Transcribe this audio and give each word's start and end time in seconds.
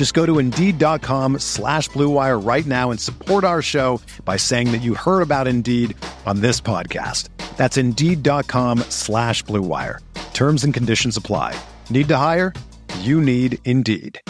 Just 0.00 0.14
go 0.14 0.24
to 0.24 0.38
Indeed.com 0.38 1.40
slash 1.40 1.90
BlueWire 1.90 2.42
right 2.42 2.64
now 2.64 2.90
and 2.90 2.98
support 2.98 3.44
our 3.44 3.60
show 3.60 4.00
by 4.24 4.38
saying 4.38 4.72
that 4.72 4.78
you 4.78 4.94
heard 4.94 5.20
about 5.20 5.46
Indeed 5.46 5.94
on 6.24 6.40
this 6.40 6.58
podcast. 6.58 7.28
That's 7.58 7.76
Indeed.com 7.76 8.78
slash 8.88 9.44
BlueWire. 9.44 9.98
Terms 10.32 10.64
and 10.64 10.72
conditions 10.72 11.18
apply. 11.18 11.54
Need 11.90 12.08
to 12.08 12.16
hire? 12.16 12.54
You 13.00 13.20
need 13.20 13.58
Indeed. 13.66 14.22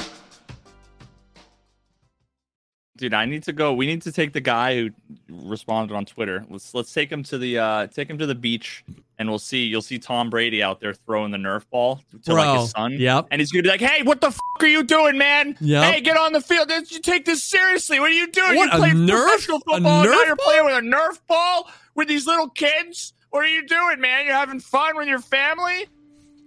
Dude, 2.96 3.14
I 3.14 3.26
need 3.26 3.44
to 3.44 3.52
go. 3.52 3.72
We 3.72 3.86
need 3.86 4.02
to 4.02 4.10
take 4.10 4.32
the 4.32 4.40
guy 4.40 4.74
who 4.74 4.90
responded 5.28 5.94
on 5.94 6.04
Twitter. 6.04 6.44
Let's 6.50 6.74
let's 6.74 6.92
take 6.92 7.12
him 7.12 7.22
to 7.22 7.38
the 7.38 7.58
uh 7.58 7.86
take 7.86 8.10
him 8.10 8.18
to 8.18 8.26
the 8.26 8.34
beach 8.34 8.82
and 9.20 9.28
we'll 9.28 9.38
see 9.38 9.64
you'll 9.66 9.82
see 9.82 9.98
Tom 9.98 10.30
Brady 10.30 10.62
out 10.62 10.80
there 10.80 10.94
throwing 10.94 11.30
the 11.30 11.38
Nerf 11.38 11.62
ball 11.70 12.00
to 12.24 12.34
like 12.34 12.58
his 12.60 12.70
son. 12.70 12.92
yep. 12.94 13.26
And 13.30 13.40
he's 13.40 13.52
gonna 13.52 13.62
be 13.62 13.68
like, 13.68 13.80
Hey, 13.80 14.02
what 14.02 14.20
the 14.20 14.28
f- 14.28 14.38
are 14.60 14.66
you 14.66 14.82
doing, 14.82 15.16
man? 15.18 15.56
Yep. 15.60 15.84
Hey, 15.84 16.00
get 16.00 16.16
on 16.16 16.32
the 16.32 16.40
field. 16.40 16.68
Don't 16.68 16.90
You 16.90 16.98
take 17.00 17.24
this 17.26 17.44
seriously. 17.44 18.00
What 18.00 18.10
are 18.10 18.14
you 18.14 18.26
doing? 18.32 18.56
What, 18.56 18.72
you 18.72 18.72
a 18.72 18.76
play 18.78 18.90
Nerf? 18.90 19.22
professional 19.26 19.58
A 19.58 19.60
football. 19.74 20.04
now 20.04 20.22
you're 20.24 20.36
playing 20.36 20.64
with 20.64 20.74
a 20.74 20.80
Nerf 20.80 21.20
ball 21.28 21.70
with 21.94 22.08
these 22.08 22.26
little 22.26 22.48
kids. 22.48 23.12
What 23.28 23.44
are 23.44 23.48
you 23.48 23.64
doing, 23.66 24.00
man? 24.00 24.24
You're 24.24 24.34
having 24.34 24.58
fun 24.58 24.96
with 24.96 25.06
your 25.06 25.20
family? 25.20 25.86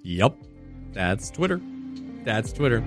Yep. 0.03 0.35
That's 0.91 1.29
Twitter. 1.29 1.61
That's 2.25 2.51
Twitter. 2.51 2.83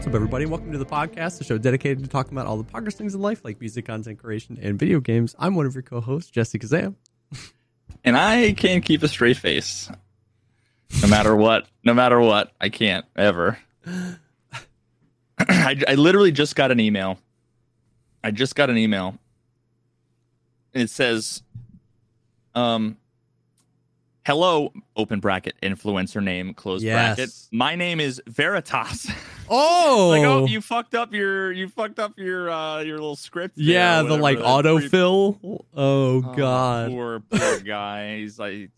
What's 0.00 0.08
up, 0.08 0.14
everybody? 0.14 0.46
Welcome 0.46 0.72
to 0.72 0.78
the 0.78 0.86
podcast, 0.86 1.36
the 1.36 1.44
show 1.44 1.58
dedicated 1.58 2.02
to 2.02 2.08
talking 2.08 2.32
about 2.32 2.46
all 2.46 2.56
the 2.56 2.64
progress 2.64 2.94
things 2.94 3.14
in 3.14 3.20
life, 3.20 3.44
like 3.44 3.60
music, 3.60 3.84
content 3.84 4.18
creation, 4.18 4.58
and 4.62 4.78
video 4.78 4.98
games. 4.98 5.36
I'm 5.38 5.54
one 5.54 5.66
of 5.66 5.74
your 5.74 5.82
co-hosts, 5.82 6.30
Jesse 6.30 6.58
Kazam. 6.58 6.94
And 8.02 8.16
I 8.16 8.52
can't 8.52 8.82
keep 8.82 9.02
a 9.02 9.08
straight 9.08 9.36
face. 9.36 9.90
No 11.02 11.08
matter 11.08 11.36
what. 11.36 11.68
No 11.84 11.92
matter 11.92 12.18
what. 12.18 12.50
I 12.58 12.70
can't 12.70 13.04
ever. 13.14 13.58
I, 15.38 15.76
I 15.86 15.94
literally 15.96 16.32
just 16.32 16.56
got 16.56 16.70
an 16.70 16.80
email. 16.80 17.18
I 18.24 18.30
just 18.30 18.54
got 18.54 18.70
an 18.70 18.78
email. 18.78 19.18
And 20.72 20.82
it 20.82 20.88
says, 20.88 21.42
um, 22.54 22.96
hello, 24.24 24.72
open 24.96 25.20
bracket, 25.20 25.54
influencer 25.62 26.22
name, 26.22 26.54
close 26.54 26.82
Yes. 26.82 27.16
bracket. 27.16 27.30
My 27.52 27.74
name 27.74 28.00
is 28.00 28.20
Veritas. 28.26 29.10
Oh, 29.52 30.06
like, 30.12 30.22
oh, 30.24 30.46
you 30.46 30.60
fucked 30.60 30.94
up 30.94 31.12
your, 31.12 31.50
you 31.50 31.66
fucked 31.68 31.98
up 31.98 32.12
your, 32.16 32.48
uh, 32.48 32.82
your 32.82 32.98
little 32.98 33.16
script. 33.16 33.58
yeah, 33.58 34.00
the 34.02 34.16
like 34.16 34.38
autofill. 34.38 35.40
Oh, 35.42 35.64
Oh, 35.74 36.20
God. 36.20 36.88
Poor, 36.88 37.18
poor 37.18 37.58
guy. 37.58 38.18
He's 38.18 38.38
like, 38.38 38.70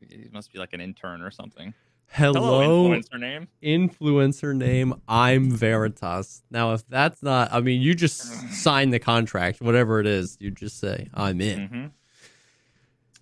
he 0.00 0.28
must 0.32 0.50
be 0.50 0.58
like 0.58 0.72
an 0.72 0.80
intern 0.80 1.20
or 1.20 1.30
something. 1.30 1.74
Hello, 2.10 2.40
Hello, 2.40 2.88
influencer 2.88 3.20
name. 3.20 3.48
influencer 3.62 4.56
name. 4.56 4.94
I'm 5.06 5.50
Veritas. 5.50 6.42
Now, 6.50 6.72
if 6.72 6.86
that's 6.88 7.22
not, 7.22 7.52
I 7.52 7.60
mean, 7.60 7.82
you 7.82 7.94
just 7.94 8.22
sign 8.54 8.88
the 8.88 8.98
contract, 8.98 9.60
whatever 9.60 10.00
it 10.00 10.06
is. 10.06 10.38
You 10.40 10.50
just 10.50 10.78
say, 10.80 11.08
"I'm 11.12 11.38
in." 11.42 11.66
hmm 11.68 11.86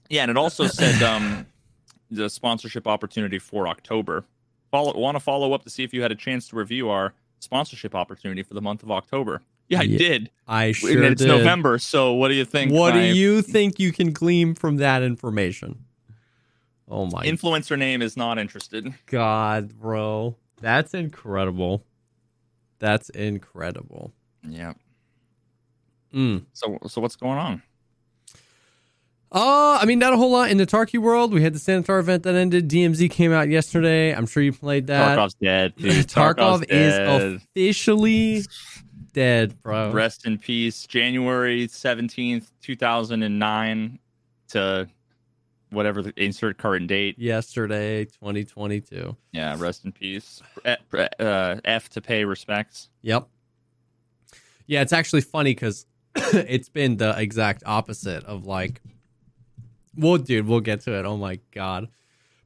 Yeah, 0.09 0.22
and 0.22 0.31
it 0.31 0.37
also 0.37 0.67
said 0.67 1.03
um, 1.03 1.47
the 2.11 2.28
sponsorship 2.31 2.87
opportunity 2.87 3.39
for 3.39 3.69
October. 3.69 4.25
Follow, 4.71 4.97
want 4.99 5.17
to 5.17 5.21
follow 5.21 5.53
up 5.53 5.65
to 5.65 5.71
see 5.71 5.84
if 5.84 5.94
you 5.94 6.03
had 6.03 6.12
a 6.12 6.17
chance 6.17 6.49
to 6.49 6.56
review 6.56 6.89
our 6.89 7.15
sponsorship 7.41 7.94
opportunity 7.94 8.43
for 8.43 8.55
the 8.55 8.62
month 8.62 8.83
of 8.83 8.91
October. 8.91 9.43
Yeah, 9.69 9.81
I 9.81 9.83
Yeah, 9.83 9.99
did. 9.99 10.31
I 10.47 10.72
sure 10.72 10.91
and 10.91 11.12
it's 11.12 11.22
did. 11.22 11.28
November, 11.28 11.78
so 11.78 12.12
what 12.12 12.28
do 12.28 12.34
you 12.34 12.44
think? 12.44 12.72
What 12.72 12.93
do 12.93 13.00
you 13.00 13.43
think 13.43 13.78
you 13.78 13.93
can 13.93 14.12
glean 14.12 14.55
from 14.55 14.77
that 14.77 15.03
information? 15.03 15.84
Oh 16.88 17.06
my 17.06 17.27
influencer 17.27 17.77
name 17.77 18.00
is 18.00 18.17
not 18.17 18.38
interested? 18.38 18.94
god, 19.06 19.77
bro. 19.78 20.37
That's 20.61 20.94
incredible. 20.94 21.84
That's 22.78 23.09
incredible. 23.11 24.12
Yeah. 24.49 24.75
Mm. 26.15 26.44
So, 26.53 26.78
so 26.87 27.00
what's 27.00 27.17
going 27.17 27.38
on? 27.38 27.62
Uh, 29.32 29.78
I 29.81 29.84
mean, 29.87 29.98
not 29.98 30.12
a 30.12 30.16
whole 30.16 30.31
lot 30.31 30.50
in 30.50 30.56
the 30.56 30.66
Tarky 30.66 30.98
world. 30.98 31.32
We 31.32 31.42
had 31.42 31.53
the 31.53 31.59
Sanitar 31.59 31.98
event 31.98 32.22
that 32.22 32.34
ended. 32.34 32.69
DMZ 32.69 33.10
came 33.10 33.32
out 33.32 33.48
yesterday. 33.48 34.14
I'm 34.14 34.26
sure 34.26 34.42
you 34.42 34.53
played 34.53 34.87
that. 34.87 35.19
Tarkov's 35.19 35.34
dead, 35.34 35.75
dude. 35.76 35.92
Tarkov 36.09 36.64
Tarkov's 36.64 36.66
is 36.69 37.41
officially 37.56 38.42
dead, 39.12 39.60
bro. 39.62 39.91
Rest 39.92 40.26
in 40.26 40.38
peace. 40.38 40.87
January 40.87 41.66
17th, 41.66 42.47
2009 42.62 43.98
to 44.48 44.88
whatever 45.70 46.03
the 46.03 46.12
insert 46.16 46.56
current 46.58 46.87
date. 46.87 47.19
Yesterday, 47.19 48.04
2022. 48.04 49.16
Yeah, 49.32 49.56
rest 49.58 49.84
in 49.84 49.93
peace. 49.93 50.41
Eh, 50.64 50.76
Uh, 51.19 51.56
F 51.64 51.88
to 51.91 52.00
pay 52.00 52.25
respects. 52.25 52.91
Yep. 53.03 53.26
Yeah, 54.69 54.82
it's 54.82 54.93
actually 54.93 55.22
funny 55.22 55.50
because 55.53 55.87
it's 56.14 56.69
been 56.69 56.97
the 56.97 57.14
exact 57.20 57.64
opposite 57.66 58.25
of 58.25 58.47
like, 58.47 58.81
well, 59.96 60.18
dude, 60.18 60.46
we'll 60.46 60.60
get 60.60 60.80
to 60.82 60.98
it. 60.98 61.04
Oh 61.04 61.16
my 61.16 61.40
god! 61.52 61.88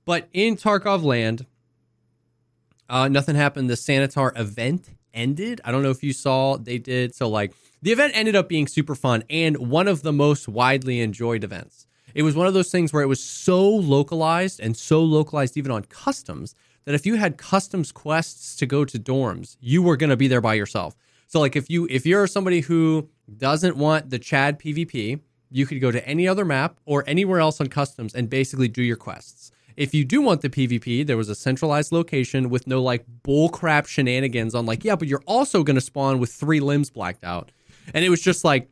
But 0.05 0.29
in 0.33 0.57
Tarkov 0.57 1.03
land, 1.03 1.47
uh, 2.89 3.09
nothing 3.09 3.37
happened. 3.37 3.71
The 3.71 3.75
Sanitar 3.75 4.39
event 4.39 4.91
ended. 5.15 5.61
I 5.65 5.73
don't 5.73 5.83
know 5.83 5.91
if 5.91 6.03
you 6.03 6.13
saw 6.13 6.57
they 6.57 6.79
did. 6.79 7.15
So 7.15 7.29
like, 7.29 7.53
the 7.83 7.93
event 7.93 8.13
ended 8.15 8.37
up 8.37 8.49
being 8.49 8.67
super 8.67 8.95
fun 8.95 9.25
and 9.31 9.57
one 9.57 9.89
of 9.89 10.03
the 10.03 10.13
most 10.13 10.49
widely 10.49 11.01
enjoyed 11.01 11.45
events. 11.45 11.87
It 12.15 12.23
was 12.23 12.35
one 12.35 12.47
of 12.47 12.55
those 12.55 12.71
things 12.71 12.93
where 12.93 13.03
it 13.03 13.07
was 13.07 13.23
so 13.23 13.69
localized 13.69 14.61
and 14.61 14.77
so 14.77 15.03
localized 15.03 15.57
even 15.57 15.71
on 15.71 15.85
customs 15.85 16.55
that 16.85 16.95
if 16.95 17.07
you 17.07 17.17
had 17.17 17.39
customs 17.39 17.93
quests 17.93 18.57
to 18.57 18.67
go 18.67 18.85
to 18.85 18.99
dorms, 18.99 19.57
you 19.61 19.83
were 19.83 19.97
going 19.97 20.11
to 20.11 20.17
be 20.17 20.29
there 20.29 20.41
by 20.41 20.55
yourself. 20.55 20.97
So 21.29 21.39
like 21.39 21.55
if 21.55 21.71
you 21.71 21.87
if 21.89 22.05
you're 22.05 22.27
somebody 22.27 22.61
who 22.61 23.09
doesn't 23.37 23.77
want 23.77 24.11
the 24.11 24.19
Chad 24.19 24.59
PvP, 24.59 25.21
you 25.51 25.67
could 25.67 25.81
go 25.81 25.91
to 25.91 26.07
any 26.07 26.29
other 26.29 26.45
map 26.45 26.79
or 26.85 27.05
anywhere 27.07 27.41
else 27.41 27.61
on 27.61 27.67
customs 27.69 28.15
and 28.15 28.31
basically 28.31 28.69
do 28.69 28.83
your 28.83 28.97
quests. 28.97 29.51
If 29.77 29.95
you 29.95 30.05
do 30.05 30.21
want 30.21 30.43
the 30.43 30.51
PvP, 30.51 31.07
there 31.07 31.17
was 31.17 31.29
a 31.29 31.35
centralized 31.35 31.93
location 31.93 32.51
with 32.51 32.67
no 32.67 32.83
like 32.83 33.05
bullcrap 33.23 33.87
shenanigans 33.87 34.55
on 34.55 34.67
like, 34.67 34.85
yeah, 34.85 34.97
but 34.97 35.09
you're 35.09 35.23
also 35.27 35.63
going 35.63 35.77
to 35.77 35.81
spawn 35.81 36.19
with 36.19 36.33
three 36.33 36.61
limbs 36.61 36.91
blacked 36.91 37.25
out. 37.25 37.51
And 37.95 38.05
it 38.05 38.11
was 38.11 38.21
just 38.21 38.45
like 38.45 38.69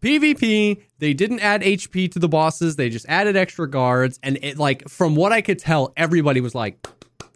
PvP, 0.00 0.82
they 0.98 1.12
didn't 1.12 1.40
add 1.40 1.62
HP 1.62 2.10
to 2.12 2.18
the 2.18 2.28
bosses, 2.28 2.76
they 2.76 2.88
just 2.88 3.06
added 3.08 3.36
extra 3.36 3.68
guards 3.68 4.18
and 4.22 4.38
it 4.42 4.58
like 4.58 4.88
from 4.88 5.16
what 5.16 5.32
I 5.32 5.40
could 5.40 5.58
tell 5.58 5.92
everybody 5.96 6.40
was 6.40 6.54
like 6.54 6.86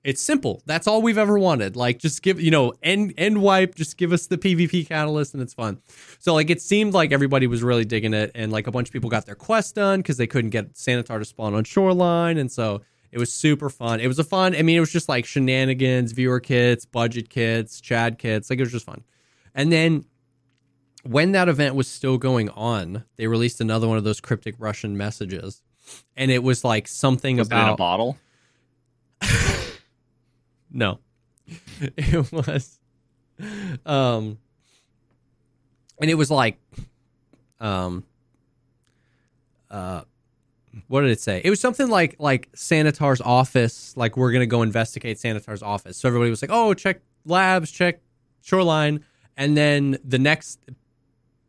it's 0.05 0.21
simple. 0.21 0.63
That's 0.67 0.87
all 0.87 1.01
we've 1.01 1.19
ever 1.19 1.39
wanted. 1.39 1.77
Like 1.77 1.99
just 1.99 2.23
give, 2.23 2.41
you 2.41 2.51
know, 2.51 2.73
end 2.83 3.15
end 3.17 3.41
wipe, 3.41 3.75
just 3.75 3.97
give 3.97 4.13
us 4.13 4.27
the 4.27 4.37
PvP 4.37 4.87
catalyst 4.87 5.35
and 5.35 5.43
it's 5.43 5.55
fun. 5.55 5.81
So 6.19 6.35
like 6.35 6.51
it 6.51 6.61
seemed 6.61 6.93
like 6.93 7.13
everybody 7.13 7.47
was 7.47 7.63
really 7.63 7.85
digging 7.85 8.15
it 8.15 8.33
and 8.35 8.51
like 8.51 8.67
a 8.67 8.73
bunch 8.73 8.89
of 8.89 8.93
people 8.93 9.11
got 9.11 9.27
their 9.27 9.35
quest 9.35 9.77
done 9.77 10.03
cuz 10.03 10.17
they 10.17 10.27
couldn't 10.27 10.51
get 10.51 10.75
Sanitar 10.75 11.19
to 11.19 11.25
spawn 11.25 11.55
on 11.55 11.65
Shoreline 11.65 12.39
and 12.39 12.51
so 12.51 12.83
it 13.13 13.19
was 13.19 13.33
super 13.33 13.71
fun. 13.71 14.01
It 14.01 14.09
was 14.09 14.19
a 14.19 14.25
fun, 14.25 14.57
I 14.57 14.63
mean 14.63 14.77
it 14.77 14.81
was 14.81 14.93
just 14.93 15.09
like 15.09 15.25
shenanigans, 15.25 16.13
viewer 16.13 16.41
kits, 16.41 16.85
budget 16.85 17.29
kits, 17.29 17.81
Chad 17.81 18.19
kits, 18.19 18.51
like 18.51 18.59
it 18.59 18.63
was 18.63 18.73
just 18.73 18.87
fun. 18.87 19.05
And 19.55 19.71
then 19.71 20.07
when 21.05 21.33
that 21.33 21.49
event 21.49 21.75
was 21.75 21.89
still 21.89 22.19
going 22.19 22.49
on, 22.51 23.05
they 23.17 23.27
released 23.27 23.61
another 23.61 23.87
one 23.87 23.99
of 23.99 24.05
those 24.05 24.21
cryptic 24.21 24.55
Russian 24.59 24.97
messages. 24.97 25.63
And 26.17 26.31
it 26.31 26.43
was 26.43 26.65
like 26.65 26.89
something 26.89 27.37
Was 27.37 27.49
it 27.49 27.55
in 27.55 27.69
a 27.69 27.77
bottle? 27.77 28.17
No. 30.73 30.99
It 31.97 32.33
was 32.33 32.79
um 33.85 34.39
and 36.03 36.11
it 36.11 36.15
was 36.15 36.31
like, 36.31 36.59
um, 37.61 38.05
uh, 39.71 40.03
what 40.89 41.03
did 41.03 41.11
it 41.11 41.21
say? 41.21 41.41
It 41.45 41.49
was 41.49 41.61
something 41.61 41.89
like 41.89 42.17
like 42.19 42.51
Sanitar's 42.53 43.21
office. 43.21 43.97
Like 43.97 44.17
we're 44.17 44.33
gonna 44.33 44.47
go 44.47 44.63
investigate 44.63 45.19
Sanitar's 45.19 45.63
office. 45.63 45.97
So 45.97 46.09
everybody 46.09 46.29
was 46.31 46.43
like, 46.43 46.51
"Oh, 46.53 46.75
check 46.75 47.01
labs, 47.25 47.71
check 47.71 48.01
shoreline," 48.41 49.05
and 49.37 49.57
then 49.57 49.99
the 50.05 50.19
next, 50.19 50.59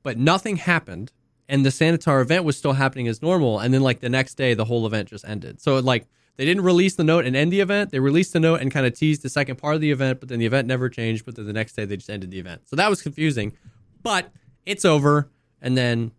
but 0.04 0.18
nothing 0.20 0.58
happened, 0.58 1.12
and 1.50 1.66
the 1.66 1.70
Sanitar 1.70 2.22
event 2.22 2.44
was 2.44 2.56
still 2.56 2.74
happening 2.74 3.08
as 3.08 3.22
normal. 3.24 3.60
And 3.60 3.74
then 3.74 3.82
like 3.82 4.02
the 4.02 4.10
next 4.10 4.36
day, 4.36 4.54
the 4.54 4.66
whole 4.66 4.86
event 4.86 5.10
just 5.10 5.26
ended. 5.26 5.62
So 5.62 5.78
it 5.78 5.86
like 5.86 6.06
they 6.36 6.46
didn't 6.46 6.64
release 6.64 6.96
the 6.96 7.04
note 7.04 7.26
and 7.26 7.36
end 7.36 7.52
the 7.52 7.60
event. 7.60 7.92
They 7.92 8.00
released 8.00 8.34
the 8.34 8.40
note 8.40 8.62
and 8.62 8.72
kind 8.72 8.86
of 8.86 8.94
teased 8.94 9.22
the 9.22 9.30
second 9.30 9.58
part 9.58 9.76
of 9.76 9.82
the 9.82 9.92
event, 9.92 10.20
but 10.20 10.30
then 10.30 10.40
the 10.40 10.46
event 10.46 10.68
never 10.68 10.90
changed. 10.90 11.26
But 11.26 11.36
then 11.36 11.46
the 11.46 11.54
next 11.54 11.74
day 11.74 11.86
they 11.86 11.98
just 11.98 12.10
ended 12.10 12.32
the 12.32 12.40
event. 12.40 12.62
So 12.66 12.76
that 12.76 12.90
was 12.90 13.02
confusing. 13.02 13.54
But 14.02 14.32
it's 14.66 14.86
over, 14.86 15.30
and 15.62 15.78
then 15.78 16.12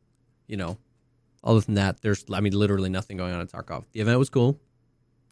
you 0.47 0.57
know 0.57 0.79
other 1.45 1.61
than 1.61 1.75
that, 1.75 2.01
there's, 2.01 2.25
I 2.33 2.41
mean, 2.41 2.55
literally 2.55 2.89
nothing 2.89 3.19
going 3.19 3.35
on 3.35 3.41
in 3.41 3.47
Tarkov. 3.47 3.85
The 3.93 4.01
event 4.01 4.19
was 4.19 4.31
cool. 4.31 4.59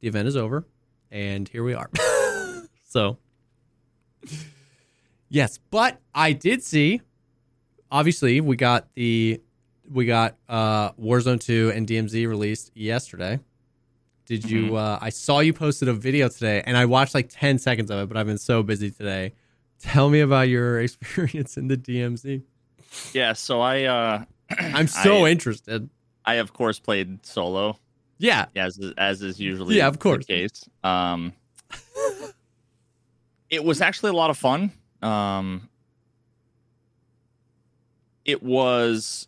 The 0.00 0.08
event 0.08 0.28
is 0.28 0.36
over, 0.36 0.66
and 1.10 1.48
here 1.48 1.64
we 1.64 1.72
are. 1.72 1.90
so, 2.84 3.16
yes, 5.30 5.58
but 5.70 5.98
I 6.14 6.34
did 6.34 6.62
see. 6.62 7.00
Obviously, 7.90 8.40
we 8.40 8.56
got 8.56 8.88
the 8.94 9.40
we 9.90 10.04
got 10.06 10.36
uh, 10.48 10.92
Warzone 10.92 11.40
2 11.40 11.72
and 11.74 11.86
DMZ 11.86 12.26
released 12.28 12.70
yesterday. 12.74 13.40
Did 14.26 14.48
you? 14.48 14.70
Mhm. 14.70 14.76
Uh, 14.78 14.98
I 15.00 15.10
saw 15.10 15.40
you 15.40 15.52
posted 15.52 15.88
a 15.88 15.92
video 15.94 16.28
today, 16.28 16.62
and 16.64 16.76
I 16.76 16.84
watched 16.86 17.14
like 17.14 17.28
ten 17.30 17.58
seconds 17.58 17.90
of 17.90 17.98
it, 18.00 18.06
but 18.08 18.16
I've 18.16 18.26
been 18.26 18.38
so 18.38 18.62
busy 18.62 18.90
today. 18.90 19.32
Tell 19.80 20.08
me 20.10 20.20
about 20.20 20.48
your 20.48 20.80
experience 20.82 21.56
in 21.56 21.68
the 21.68 21.76
DMZ. 21.76 22.42
Yeah, 23.12 23.32
so 23.32 23.60
I 23.60 23.84
uh 23.84 24.24
I'm 24.58 24.86
so 24.86 25.24
I, 25.26 25.30
interested. 25.30 25.88
I 26.24 26.34
of 26.34 26.52
course 26.52 26.78
played 26.78 27.24
solo 27.26 27.78
Yeah, 28.18 28.46
as 28.54 28.78
as 28.96 29.22
is 29.22 29.40
usually 29.40 29.76
Yeah, 29.76 29.88
of 29.88 29.98
course. 29.98 30.24
the 30.26 30.32
case. 30.32 30.68
Um 30.84 31.32
it 33.50 33.64
was 33.64 33.80
actually 33.80 34.10
a 34.10 34.14
lot 34.14 34.30
of 34.30 34.38
fun. 34.38 34.72
Um 35.02 35.68
it 38.24 38.42
was 38.42 39.26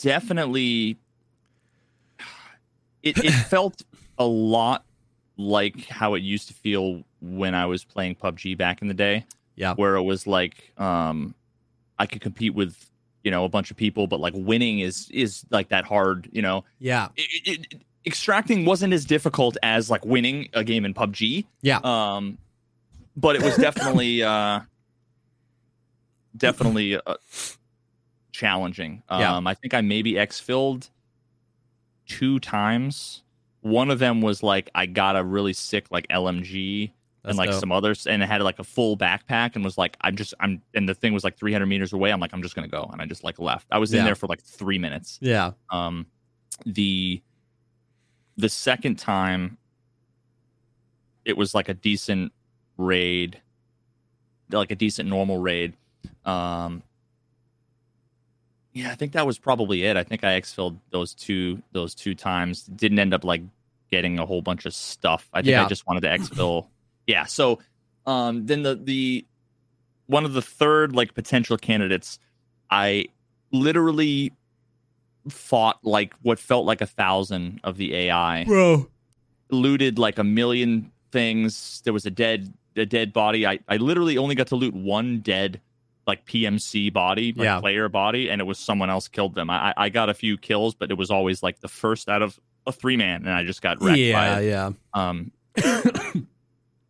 definitely 0.00 0.96
it, 3.02 3.18
it 3.18 3.30
felt 3.50 3.82
a 4.18 4.24
lot 4.24 4.84
like 5.36 5.86
how 5.88 6.14
it 6.14 6.22
used 6.22 6.48
to 6.48 6.54
feel 6.54 7.02
when 7.20 7.54
I 7.54 7.66
was 7.66 7.84
playing 7.84 8.14
PUBG 8.16 8.56
back 8.56 8.82
in 8.82 8.88
the 8.88 8.94
day. 8.94 9.24
Yeah. 9.56 9.74
Where 9.74 9.96
it 9.96 10.02
was 10.02 10.26
like 10.26 10.72
um 10.78 11.34
I 11.98 12.06
could 12.06 12.20
compete 12.20 12.54
with, 12.54 12.90
you 13.22 13.30
know, 13.30 13.44
a 13.44 13.48
bunch 13.48 13.70
of 13.70 13.76
people, 13.76 14.06
but 14.06 14.20
like 14.20 14.34
winning 14.36 14.80
is 14.80 15.08
is 15.10 15.44
like 15.50 15.68
that 15.68 15.84
hard, 15.84 16.28
you 16.32 16.42
know. 16.42 16.64
yeah, 16.78 17.08
It, 17.16 17.48
it, 17.48 17.66
it- 17.72 17.82
extracting 18.06 18.66
wasn't 18.66 18.92
as 18.92 19.06
difficult 19.06 19.56
as 19.62 19.88
like 19.88 20.04
winning 20.04 20.48
a 20.52 20.62
game 20.62 20.84
in 20.84 20.92
PUBG. 20.92 21.46
yeah. 21.62 21.78
Um, 21.82 22.36
but 23.16 23.34
it 23.34 23.42
was 23.42 23.56
definitely 23.56 24.22
uh, 24.34 24.60
definitely 26.36 26.96
uh, 26.96 27.14
challenging. 28.32 29.02
Yeah. 29.10 29.36
Um, 29.36 29.46
I 29.46 29.54
think 29.54 29.74
I 29.74 29.80
maybe 29.80 30.12
exfilled 30.14 30.90
two 32.06 32.38
times. 32.40 33.22
One 33.64 33.90
of 33.90 33.98
them 33.98 34.20
was 34.20 34.42
like 34.42 34.68
I 34.74 34.84
got 34.86 35.16
a 35.16 35.24
really 35.24 35.54
sick 35.54 35.86
like 35.90 36.06
LMG 36.08 36.92
That's 37.22 37.30
and 37.30 37.38
like 37.38 37.48
dope. 37.50 37.60
some 37.60 37.72
others, 37.72 38.06
and 38.06 38.22
it 38.22 38.26
had 38.26 38.42
like 38.42 38.58
a 38.58 38.64
full 38.64 38.94
backpack, 38.96 39.56
and 39.56 39.64
was 39.64 39.78
like 39.78 39.96
I'm 40.02 40.16
just 40.16 40.34
I'm 40.38 40.60
and 40.74 40.86
the 40.86 40.94
thing 40.94 41.14
was 41.14 41.24
like 41.24 41.38
300 41.38 41.64
meters 41.64 41.94
away. 41.94 42.10
I'm 42.10 42.20
like 42.20 42.34
I'm 42.34 42.42
just 42.42 42.54
gonna 42.54 42.68
go, 42.68 42.88
and 42.92 43.00
I 43.00 43.06
just 43.06 43.24
like 43.24 43.38
left. 43.38 43.66
I 43.70 43.78
was 43.78 43.94
in 43.94 44.04
there 44.04 44.14
for 44.14 44.26
like 44.26 44.42
three 44.42 44.78
minutes 44.78 45.18
Yeah. 45.22 45.52
um 45.70 46.04
the 46.66 47.22
the 48.36 48.48
second 48.50 48.96
time 48.98 49.56
it 51.24 51.36
was 51.36 51.54
like 51.54 51.68
a 51.70 51.74
decent 51.74 52.32
raid 52.76 53.40
like 54.50 54.70
a 54.70 54.74
decent 54.76 55.08
normal 55.08 55.38
raid 55.38 55.72
um 56.26 56.82
yeah 58.74 58.90
i 58.90 58.94
think 58.94 59.12
that 59.12 59.26
was 59.26 59.38
probably 59.38 59.84
it 59.84 59.96
i 59.96 60.02
think 60.02 60.22
i 60.24 60.38
exfilled 60.38 60.76
those 60.90 61.14
two 61.14 61.62
those 61.72 61.94
two 61.94 62.14
times 62.14 62.64
didn't 62.64 62.98
end 62.98 63.14
up 63.14 63.24
like 63.24 63.42
getting 63.90 64.18
a 64.18 64.26
whole 64.26 64.42
bunch 64.42 64.66
of 64.66 64.74
stuff 64.74 65.28
i 65.32 65.38
think 65.40 65.52
Yeah. 65.52 65.64
i 65.64 65.68
just 65.68 65.86
wanted 65.86 66.00
to 66.02 66.08
exfil 66.18 66.66
yeah 67.06 67.24
so 67.24 67.58
um 68.06 68.44
then 68.46 68.62
the 68.62 68.74
the 68.74 69.24
one 70.06 70.24
of 70.26 70.34
the 70.34 70.42
third 70.42 70.94
like 70.94 71.14
potential 71.14 71.56
candidates 71.56 72.18
i 72.70 73.06
literally 73.52 74.32
fought 75.28 75.78
like 75.84 76.12
what 76.22 76.38
felt 76.38 76.66
like 76.66 76.80
a 76.80 76.86
thousand 76.86 77.60
of 77.64 77.76
the 77.78 77.94
AI, 77.94 78.44
Bro. 78.44 78.88
looted 79.50 79.98
like 79.98 80.18
a 80.18 80.24
million 80.24 80.90
things. 81.12 81.80
There 81.84 81.94
was 81.94 82.04
a 82.04 82.10
dead 82.10 82.52
a 82.76 82.84
dead 82.84 83.12
body. 83.12 83.46
I, 83.46 83.58
I 83.68 83.76
literally 83.78 84.18
only 84.18 84.34
got 84.34 84.48
to 84.48 84.56
loot 84.56 84.74
one 84.74 85.20
dead 85.20 85.60
like 86.06 86.24
PMC 86.26 86.92
body, 86.92 87.32
like 87.32 87.44
Yeah. 87.44 87.60
player 87.60 87.88
body, 87.88 88.28
and 88.30 88.40
it 88.40 88.44
was 88.44 88.58
someone 88.58 88.90
else 88.90 89.08
killed 89.08 89.34
them. 89.34 89.50
I 89.50 89.72
I 89.76 89.88
got 89.88 90.08
a 90.08 90.14
few 90.14 90.36
kills, 90.36 90.74
but 90.74 90.90
it 90.90 90.94
was 90.94 91.10
always 91.10 91.42
like 91.42 91.60
the 91.60 91.68
first 91.68 92.08
out 92.08 92.22
of 92.22 92.38
a 92.66 92.72
three 92.72 92.96
man, 92.96 93.22
and 93.26 93.30
I 93.30 93.44
just 93.44 93.60
got 93.62 93.80
wrecked 93.82 93.96
by 93.96 93.98
Yeah, 93.98 94.38
it. 94.38 94.46
yeah. 94.48 94.70
Um 94.94 95.30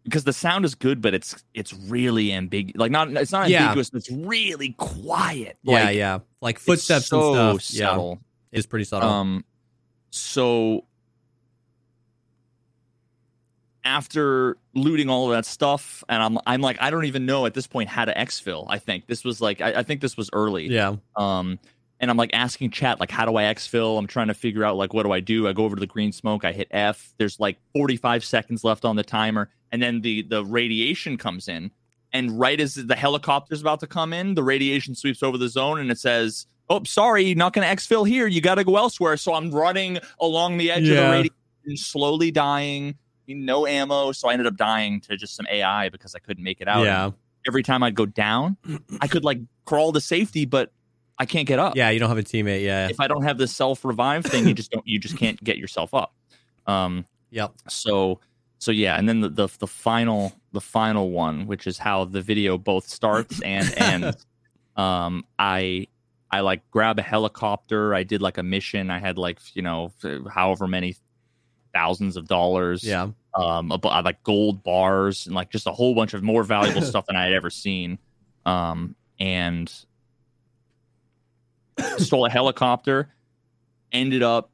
because 0.04 0.24
the 0.24 0.32
sound 0.32 0.64
is 0.64 0.74
good, 0.74 1.00
but 1.00 1.14
it's 1.14 1.42
it's 1.54 1.72
really 1.72 2.32
ambiguous. 2.32 2.78
Like 2.78 2.90
not 2.90 3.10
it's 3.10 3.32
not 3.32 3.48
Yeah. 3.48 3.62
ambiguous, 3.64 3.90
but 3.90 3.98
it's 3.98 4.10
really 4.10 4.70
quiet. 4.78 5.58
Yeah, 5.62 5.72
Like, 5.84 5.96
yeah. 5.96 6.18
Like 6.40 6.56
it's 6.56 6.64
footsteps 6.64 7.06
so 7.06 7.50
and 7.52 7.60
stuff. 7.62 7.76
subtle. 7.90 8.18
Yeah. 8.52 8.58
Is 8.58 8.66
pretty 8.66 8.84
subtle. 8.84 9.08
Um, 9.08 9.44
so 10.10 10.84
after 13.84 14.56
looting 14.74 15.08
all 15.10 15.30
of 15.30 15.36
that 15.36 15.46
stuff, 15.46 16.02
and 16.08 16.22
I'm 16.22 16.38
I'm 16.46 16.60
like 16.60 16.78
I 16.80 16.90
don't 16.90 17.04
even 17.04 17.26
know 17.26 17.46
at 17.46 17.54
this 17.54 17.66
point 17.66 17.88
how 17.88 18.04
to 18.04 18.14
exfil. 18.14 18.66
I 18.68 18.78
think 18.78 19.06
this 19.06 19.24
was 19.24 19.40
like 19.40 19.60
I, 19.60 19.80
I 19.80 19.82
think 19.82 20.00
this 20.00 20.16
was 20.16 20.30
early. 20.32 20.66
yeah. 20.68 20.96
Um, 21.16 21.58
and 22.00 22.10
I'm 22.10 22.16
like 22.16 22.30
asking 22.34 22.70
chat 22.70 23.00
like 23.00 23.10
how 23.10 23.24
do 23.24 23.36
I 23.36 23.44
exfil? 23.44 23.98
I'm 23.98 24.06
trying 24.06 24.28
to 24.28 24.34
figure 24.34 24.64
out 24.64 24.76
like 24.76 24.92
what 24.92 25.04
do 25.04 25.12
I 25.12 25.20
do? 25.20 25.46
I 25.48 25.52
go 25.52 25.64
over 25.64 25.76
to 25.76 25.80
the 25.80 25.86
green 25.86 26.12
smoke. 26.12 26.44
I 26.44 26.52
hit 26.52 26.68
F. 26.70 27.14
There's 27.18 27.38
like 27.38 27.58
45 27.74 28.24
seconds 28.24 28.64
left 28.64 28.84
on 28.84 28.96
the 28.96 29.04
timer, 29.04 29.50
and 29.70 29.82
then 29.82 30.00
the 30.00 30.22
the 30.22 30.44
radiation 30.44 31.16
comes 31.16 31.48
in. 31.48 31.70
And 32.12 32.38
right 32.38 32.60
as 32.60 32.74
the 32.74 32.94
helicopter's 32.94 33.60
about 33.60 33.80
to 33.80 33.88
come 33.88 34.12
in, 34.12 34.34
the 34.34 34.42
radiation 34.44 34.94
sweeps 34.94 35.22
over 35.22 35.36
the 35.36 35.48
zone, 35.48 35.80
and 35.80 35.90
it 35.90 35.98
says, 35.98 36.46
"Oh, 36.68 36.82
sorry, 36.84 37.34
not 37.34 37.52
going 37.52 37.66
to 37.66 37.74
exfil 37.74 38.06
here. 38.06 38.26
You 38.28 38.40
got 38.40 38.54
to 38.54 38.64
go 38.64 38.76
elsewhere." 38.76 39.16
So 39.16 39.34
I'm 39.34 39.50
running 39.50 39.98
along 40.20 40.58
the 40.58 40.70
edge 40.70 40.88
of 40.88 40.96
the 40.96 41.10
radiation, 41.10 41.76
slowly 41.76 42.30
dying. 42.30 42.94
No 43.26 43.66
ammo, 43.66 44.12
so 44.12 44.28
I 44.28 44.32
ended 44.32 44.46
up 44.46 44.56
dying 44.56 45.00
to 45.02 45.16
just 45.16 45.34
some 45.36 45.46
AI 45.50 45.88
because 45.88 46.14
I 46.14 46.18
couldn't 46.18 46.44
make 46.44 46.60
it 46.60 46.68
out. 46.68 46.84
Yeah. 46.84 47.10
Every 47.46 47.62
time 47.62 47.82
I'd 47.82 47.94
go 47.94 48.06
down, 48.06 48.56
I 49.00 49.06
could 49.06 49.24
like 49.24 49.38
crawl 49.64 49.92
to 49.92 50.00
safety, 50.00 50.44
but 50.46 50.72
I 51.18 51.26
can't 51.26 51.46
get 51.46 51.58
up 51.58 51.76
Yeah, 51.76 51.90
you 51.90 52.00
don't 52.00 52.08
have 52.08 52.18
a 52.18 52.22
teammate. 52.22 52.62
Yeah. 52.64 52.88
if 52.88 52.98
I 53.00 53.06
don't 53.06 53.22
have 53.22 53.38
the 53.38 53.46
self 53.46 53.84
revive 53.84 54.24
thing, 54.24 54.46
you 54.48 54.54
just 54.54 54.70
don't 54.70 54.86
you 54.86 54.98
just 54.98 55.16
can't 55.16 55.42
get 55.42 55.58
yourself 55.58 55.94
up. 55.94 56.14
Um 56.66 57.04
Yep. 57.30 57.52
so 57.68 58.20
so 58.58 58.70
yeah, 58.70 58.96
and 58.96 59.06
then 59.08 59.20
the, 59.20 59.28
the 59.28 59.48
the 59.58 59.66
final 59.66 60.32
the 60.52 60.60
final 60.60 61.10
one, 61.10 61.46
which 61.46 61.66
is 61.66 61.76
how 61.78 62.04
the 62.06 62.22
video 62.22 62.56
both 62.58 62.88
starts 62.88 63.40
and 63.42 63.72
ends. 63.78 64.26
um 64.76 65.24
I 65.38 65.86
I 66.30 66.40
like 66.40 66.68
grab 66.70 66.98
a 66.98 67.02
helicopter, 67.02 67.94
I 67.94 68.02
did 68.02 68.20
like 68.22 68.38
a 68.38 68.42
mission, 68.42 68.90
I 68.90 68.98
had 68.98 69.18
like, 69.18 69.38
you 69.54 69.62
know, 69.62 69.92
however 70.32 70.66
many 70.66 70.96
thousands 71.74 72.16
of 72.16 72.26
dollars 72.28 72.82
Yeah. 72.84 73.08
um 73.34 73.68
bu- 73.68 73.88
like 73.88 74.22
gold 74.22 74.62
bars 74.62 75.26
and 75.26 75.34
like 75.34 75.50
just 75.50 75.66
a 75.66 75.72
whole 75.72 75.94
bunch 75.94 76.14
of 76.14 76.22
more 76.22 76.44
valuable 76.44 76.82
stuff 76.92 77.06
than 77.06 77.16
I 77.16 77.24
had 77.24 77.32
ever 77.32 77.50
seen. 77.50 77.98
Um 78.46 78.94
and 79.18 79.72
stole 81.98 82.26
a 82.26 82.30
helicopter, 82.30 83.12
ended 83.92 84.22
up 84.22 84.50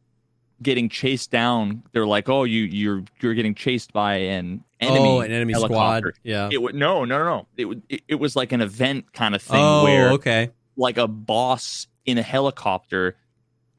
getting 0.62 0.88
chased 0.88 1.30
down. 1.30 1.82
They're 1.92 2.06
like, 2.06 2.28
"Oh, 2.28 2.44
you 2.44 2.62
you're 2.62 3.04
you're 3.20 3.34
getting 3.34 3.54
chased 3.54 3.92
by 3.92 4.16
an 4.16 4.64
enemy." 4.80 5.08
oh, 5.08 5.20
an 5.20 5.32
enemy 5.32 5.52
helicopter. 5.52 6.14
squad. 6.14 6.28
Yeah. 6.28 6.48
It 6.52 6.60
would 6.60 6.74
no, 6.74 7.04
no, 7.04 7.18
no, 7.18 7.24
no. 7.24 7.46
It 7.56 7.64
would 7.66 7.82
it, 7.88 8.02
it 8.08 8.14
was 8.16 8.36
like 8.36 8.52
an 8.52 8.60
event 8.60 9.12
kind 9.12 9.34
of 9.34 9.42
thing 9.42 9.62
oh, 9.62 9.84
where 9.84 10.10
okay. 10.12 10.50
like 10.76 10.98
a 10.98 11.08
boss 11.08 11.86
in 12.06 12.18
a 12.18 12.22
helicopter 12.22 13.16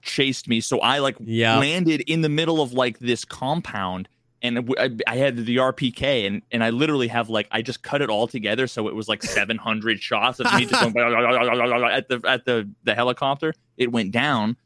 chased 0.02 0.48
me. 0.48 0.62
So 0.62 0.80
I 0.80 1.00
like 1.00 1.16
Yeah. 1.20 1.58
landed 1.60 2.02
in 2.02 2.22
the 2.22 2.30
middle 2.30 2.62
of 2.62 2.74
like 2.74 3.00
this 3.00 3.26
compound 3.26 4.08
and 4.42 4.74
I, 4.80 4.90
I, 5.08 5.18
had 5.18 5.38
the 5.38 5.58
RPK 5.58 6.26
and, 6.26 6.42
and 6.52 6.64
I 6.64 6.72
literally 6.72 7.08
have 7.10 7.30
like 7.30 7.48
I 7.52 7.62
just 7.62 7.84
cut 7.84 8.02
it 8.02 8.10
all 8.10 8.28
together 8.28 8.66
so 8.68 8.88
it 8.88 8.96
was 8.96 9.08
like 9.08 9.22
700 9.40 10.02
shots 10.02 10.40
of 10.40 10.52
me 10.54 10.66
just 10.66 10.82
going 10.82 10.96
at 10.98 12.08
the 12.08 12.22
at 12.28 12.46
the 12.46 12.70
the 12.84 12.96
helicopter. 12.96 13.54
It 13.78 13.92
went 13.92 14.12
down. 14.12 14.58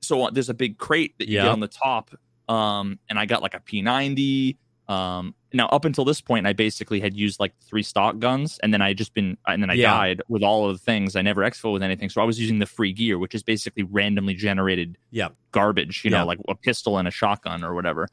So 0.00 0.22
uh, 0.24 0.30
there's 0.30 0.48
a 0.48 0.54
big 0.54 0.78
crate 0.78 1.16
that 1.18 1.28
you 1.28 1.36
Yeah. 1.36 1.42
get 1.44 1.52
on 1.52 1.60
the 1.60 1.68
top 1.68 2.10
um 2.48 2.98
and 3.08 3.18
I 3.18 3.26
got 3.26 3.40
like 3.40 3.54
a 3.54 3.60
P90 3.60 4.56
Um, 4.88 5.34
now 5.54 5.66
up 5.68 5.84
until 5.84 6.04
this 6.04 6.20
point, 6.20 6.46
I 6.46 6.52
basically 6.52 7.00
had 7.00 7.16
used 7.16 7.38
like 7.40 7.54
three 7.62 7.82
stock 7.82 8.18
guns, 8.18 8.58
and 8.62 8.72
then 8.74 8.82
I 8.82 8.92
just 8.94 9.14
been, 9.14 9.36
and 9.46 9.62
then 9.62 9.70
I 9.70 9.74
Yeah. 9.74 9.92
died 9.92 10.22
with 10.28 10.42
all 10.42 10.68
of 10.68 10.74
the 10.74 10.78
things. 10.82 11.14
I 11.16 11.22
never 11.22 11.42
exfil 11.42 11.72
with 11.72 11.82
anything, 11.82 12.08
so 12.08 12.20
I 12.20 12.24
was 12.24 12.38
using 12.40 12.58
the 12.58 12.66
free 12.66 12.92
gear, 12.92 13.18
which 13.18 13.34
is 13.34 13.42
basically 13.42 13.84
randomly 13.84 14.34
generated 14.34 14.98
Yep. 15.12 15.34
garbage, 15.52 16.02
you 16.04 16.10
Yeah. 16.10 16.18
know, 16.20 16.26
like 16.26 16.38
a 16.48 16.54
pistol 16.56 16.98
and 16.98 17.06
a 17.06 17.10
shotgun 17.10 17.62
or 17.64 17.74
whatever. 17.74 18.08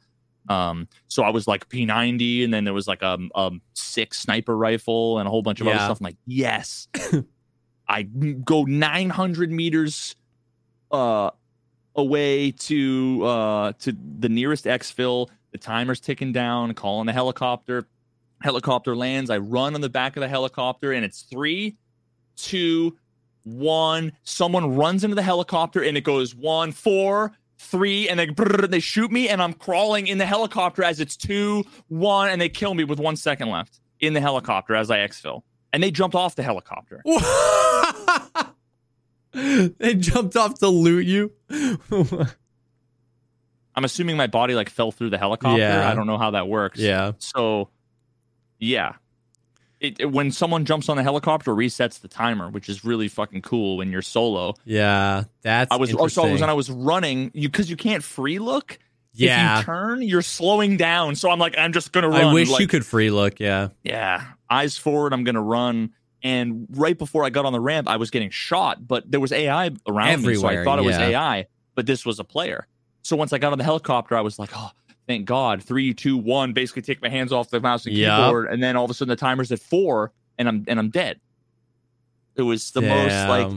Um, 0.48 0.88
so 1.08 1.22
I 1.22 1.30
was 1.30 1.46
like 1.46 1.68
P90, 1.68 2.44
and 2.44 2.52
then 2.54 2.64
there 2.64 2.72
was 2.74 2.88
like 2.88 3.02
a, 3.02 3.18
a 3.34 3.50
six 3.74 4.20
sniper 4.20 4.56
rifle 4.56 5.18
and 5.18 5.26
a 5.26 5.30
whole 5.30 5.42
bunch 5.42 5.60
of 5.60 5.66
other 5.66 5.78
stuff. 5.80 6.00
I'm 6.00 6.04
like, 6.04 6.16
yes, 6.26 6.88
I 7.88 8.02
go 8.04 8.62
900 8.64 9.50
meters 9.50 10.14
uh, 10.90 11.30
away 11.96 12.52
to 12.52 13.22
uh, 13.24 13.72
to 13.80 13.96
the 14.18 14.28
nearest 14.28 14.64
exfil. 14.64 15.28
The 15.52 15.58
timer's 15.58 16.00
ticking 16.00 16.32
down. 16.32 16.74
Calling 16.74 17.06
the 17.06 17.12
helicopter. 17.12 17.86
Helicopter 18.42 18.96
lands. 18.96 19.30
I 19.30 19.38
run 19.38 19.74
on 19.74 19.80
the 19.80 19.88
back 19.88 20.16
of 20.16 20.20
the 20.22 20.28
helicopter, 20.28 20.92
and 20.92 21.04
it's 21.04 21.22
three, 21.22 21.76
two, 22.36 22.96
one. 23.44 24.12
Someone 24.22 24.76
runs 24.76 25.04
into 25.04 25.14
the 25.14 25.22
helicopter, 25.22 25.82
and 25.82 25.96
it 25.96 26.04
goes 26.04 26.34
one, 26.34 26.72
four, 26.72 27.32
three, 27.58 28.08
and 28.08 28.18
they 28.18 28.28
they 28.66 28.80
shoot 28.80 29.12
me, 29.12 29.28
and 29.28 29.42
I'm 29.42 29.52
crawling 29.52 30.06
in 30.06 30.18
the 30.18 30.26
helicopter 30.26 30.82
as 30.82 31.00
it's 31.00 31.16
two, 31.16 31.64
one, 31.88 32.30
and 32.30 32.40
they 32.40 32.48
kill 32.48 32.74
me 32.74 32.84
with 32.84 32.98
one 32.98 33.16
second 33.16 33.50
left 33.50 33.80
in 34.00 34.14
the 34.14 34.20
helicopter 34.20 34.74
as 34.74 34.90
I 34.90 34.98
exfil. 34.98 35.42
And 35.72 35.82
they 35.82 35.90
jumped 35.90 36.16
off 36.16 36.34
the 36.34 36.42
helicopter. 36.42 37.02
they 39.78 39.94
jumped 39.94 40.36
off 40.36 40.58
to 40.58 40.68
loot 40.68 41.06
you. 41.06 41.32
I'm 43.74 43.84
assuming 43.84 44.16
my 44.16 44.26
body 44.26 44.54
like 44.54 44.68
fell 44.68 44.92
through 44.92 45.10
the 45.10 45.18
helicopter. 45.18 45.60
Yeah. 45.60 45.88
I 45.90 45.94
don't 45.94 46.06
know 46.06 46.18
how 46.18 46.32
that 46.32 46.48
works. 46.48 46.78
yeah. 46.78 47.12
So, 47.18 47.68
yeah. 48.58 48.94
It, 49.78 50.00
it- 50.00 50.12
when 50.12 50.30
someone 50.30 50.64
jumps 50.64 50.88
on 50.88 50.96
the 50.96 51.02
helicopter, 51.02 51.52
resets 51.52 52.00
the 52.00 52.08
timer, 52.08 52.50
which 52.50 52.68
is 52.68 52.84
really 52.84 53.08
fucking 53.08 53.42
cool 53.42 53.76
when 53.76 53.90
you're 53.90 54.02
solo. 54.02 54.54
Yeah. 54.64 55.24
That's 55.42 55.72
I 55.72 55.76
was 55.76 55.94
oh, 55.94 55.98
also 55.98 56.22
interesting. 56.22 56.40
when 56.42 56.50
I 56.50 56.54
was 56.54 56.70
running, 56.70 57.30
you 57.34 57.48
because 57.48 57.70
you 57.70 57.76
can't 57.76 58.02
free 58.04 58.38
look. 58.38 58.78
If 59.12 59.20
yeah. 59.20 59.58
you 59.58 59.64
turn, 59.64 60.02
you're 60.02 60.22
slowing 60.22 60.76
down. 60.76 61.16
So 61.16 61.30
I'm 61.30 61.38
like, 61.38 61.56
I'm 61.58 61.72
just 61.72 61.92
gonna 61.92 62.08
run. 62.08 62.24
I 62.24 62.32
wish 62.32 62.48
like, 62.48 62.60
you 62.60 62.68
could 62.68 62.86
free 62.86 63.10
look. 63.10 63.40
Yeah. 63.40 63.68
Yeah, 63.82 64.24
eyes 64.48 64.76
forward. 64.76 65.12
I'm 65.12 65.24
gonna 65.24 65.42
run. 65.42 65.90
And 66.22 66.66
right 66.70 66.96
before 66.96 67.24
I 67.24 67.30
got 67.30 67.44
on 67.44 67.52
the 67.52 67.60
ramp, 67.60 67.88
I 67.88 67.96
was 67.96 68.10
getting 68.10 68.30
shot, 68.30 68.86
but 68.86 69.10
there 69.10 69.20
was 69.20 69.32
AI 69.32 69.70
around 69.88 70.22
me, 70.22 70.34
so 70.34 70.46
I 70.46 70.62
thought 70.62 70.78
it 70.78 70.84
was. 70.84 70.96
AI, 70.96 71.46
but 71.74 71.86
this 71.86 72.04
was 72.04 72.20
a 72.20 72.24
player. 72.24 72.66
So 73.02 73.16
once 73.16 73.32
I 73.32 73.38
got 73.38 73.52
on 73.52 73.58
the 73.58 73.64
helicopter, 73.64 74.16
I 74.16 74.20
was 74.20 74.38
like, 74.38 74.50
oh, 74.54 74.70
thank 75.06 75.24
God. 75.26 75.62
Three, 75.62 75.94
two, 75.94 76.16
one. 76.16 76.52
Basically, 76.52 76.82
take 76.82 77.02
my 77.02 77.08
hands 77.08 77.32
off 77.32 77.50
the 77.50 77.60
mouse 77.60 77.86
and 77.86 77.94
keyboard, 78.26 78.48
and 78.50 78.62
then 78.62 78.76
all 78.76 78.84
of 78.84 78.90
a 78.90 78.94
sudden 78.94 79.10
the 79.10 79.16
timer's 79.16 79.50
at 79.52 79.60
four, 79.60 80.12
and 80.38 80.48
I'm 80.48 80.64
and 80.68 80.78
I'm 80.78 80.90
dead. 80.90 81.20
It 82.36 82.42
was 82.42 82.70
the 82.70 82.80
most 82.88 83.28
like 83.28 83.50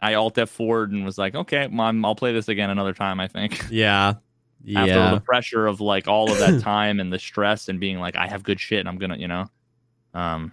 I 0.00 0.14
alt 0.14 0.38
F 0.38 0.50
forward 0.50 0.92
and 0.92 1.04
was 1.04 1.18
like, 1.18 1.34
okay, 1.34 1.66
mom, 1.68 2.04
I'll 2.04 2.14
play 2.14 2.32
this 2.32 2.48
again 2.48 2.70
another 2.70 2.92
time. 2.92 3.18
I 3.18 3.28
think 3.28 3.64
Yeah. 3.70 4.14
after 4.74 4.92
Yeah. 4.94 5.10
the 5.10 5.20
pressure 5.20 5.66
of 5.66 5.80
like 5.80 6.06
all 6.06 6.30
of 6.30 6.38
that 6.38 6.60
time 6.62 7.00
and 7.00 7.12
the 7.12 7.18
stress 7.18 7.68
and 7.68 7.80
being 7.80 7.98
like, 7.98 8.14
I 8.16 8.26
have 8.26 8.42
good 8.42 8.60
shit, 8.60 8.80
and 8.80 8.88
I'm 8.88 8.98
gonna, 8.98 9.16
you 9.16 9.28
know, 9.28 9.46
um. 10.14 10.52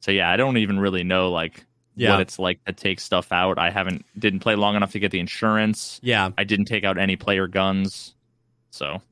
So 0.00 0.10
yeah, 0.12 0.30
I 0.30 0.38
don't 0.38 0.56
even 0.56 0.80
really 0.80 1.04
know 1.04 1.30
like 1.30 1.66
Yeah. 1.96 2.12
what 2.12 2.20
it's 2.20 2.38
like 2.38 2.64
to 2.64 2.72
take 2.72 3.00
stuff 3.00 3.32
out. 3.32 3.58
I 3.58 3.70
haven't 3.70 4.04
didn't 4.18 4.40
play 4.40 4.54
long 4.54 4.76
enough 4.76 4.92
to 4.92 4.98
get 4.98 5.10
the 5.10 5.18
insurance. 5.20 6.00
Yeah. 6.02 6.30
I 6.38 6.44
didn't 6.44 6.66
take 6.66 6.84
out 6.84 6.98
any 6.98 7.16
player 7.16 7.46
guns, 7.46 8.14
so 8.70 9.02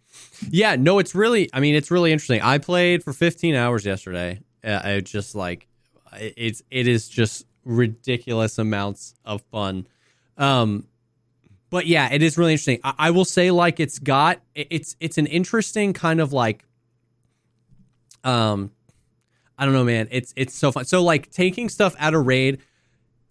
Yeah, 0.50 0.76
no, 0.76 0.98
it's 0.98 1.14
really. 1.14 1.50
I 1.52 1.60
mean, 1.60 1.74
it's 1.74 1.90
really 1.90 2.12
interesting. 2.12 2.40
I 2.40 2.58
played 2.58 3.02
for 3.02 3.12
15 3.12 3.54
hours 3.54 3.84
yesterday. 3.84 4.40
Uh, 4.64 4.80
I 4.82 5.00
just 5.00 5.34
like 5.34 5.66
it's 6.16 6.62
it 6.70 6.88
is 6.88 7.08
just 7.08 7.44
ridiculous 7.64 8.58
amounts 8.58 9.14
of 9.24 9.42
fun. 9.50 9.86
Um, 10.36 10.86
but 11.70 11.86
yeah, 11.86 12.10
it 12.12 12.22
is 12.22 12.38
really 12.38 12.52
interesting. 12.52 12.80
I, 12.82 12.94
I 12.98 13.10
will 13.10 13.24
say, 13.24 13.50
like, 13.50 13.78
it's 13.80 13.98
got 13.98 14.40
it's 14.54 14.96
it's 15.00 15.18
an 15.18 15.26
interesting 15.26 15.92
kind 15.92 16.20
of 16.20 16.32
like, 16.32 16.64
um, 18.24 18.70
I 19.58 19.64
don't 19.64 19.74
know, 19.74 19.84
man. 19.84 20.08
It's 20.10 20.32
it's 20.36 20.54
so 20.54 20.72
fun. 20.72 20.84
So 20.84 21.02
like 21.02 21.30
taking 21.30 21.68
stuff 21.68 21.94
out 21.98 22.14
of 22.14 22.26
raid. 22.26 22.60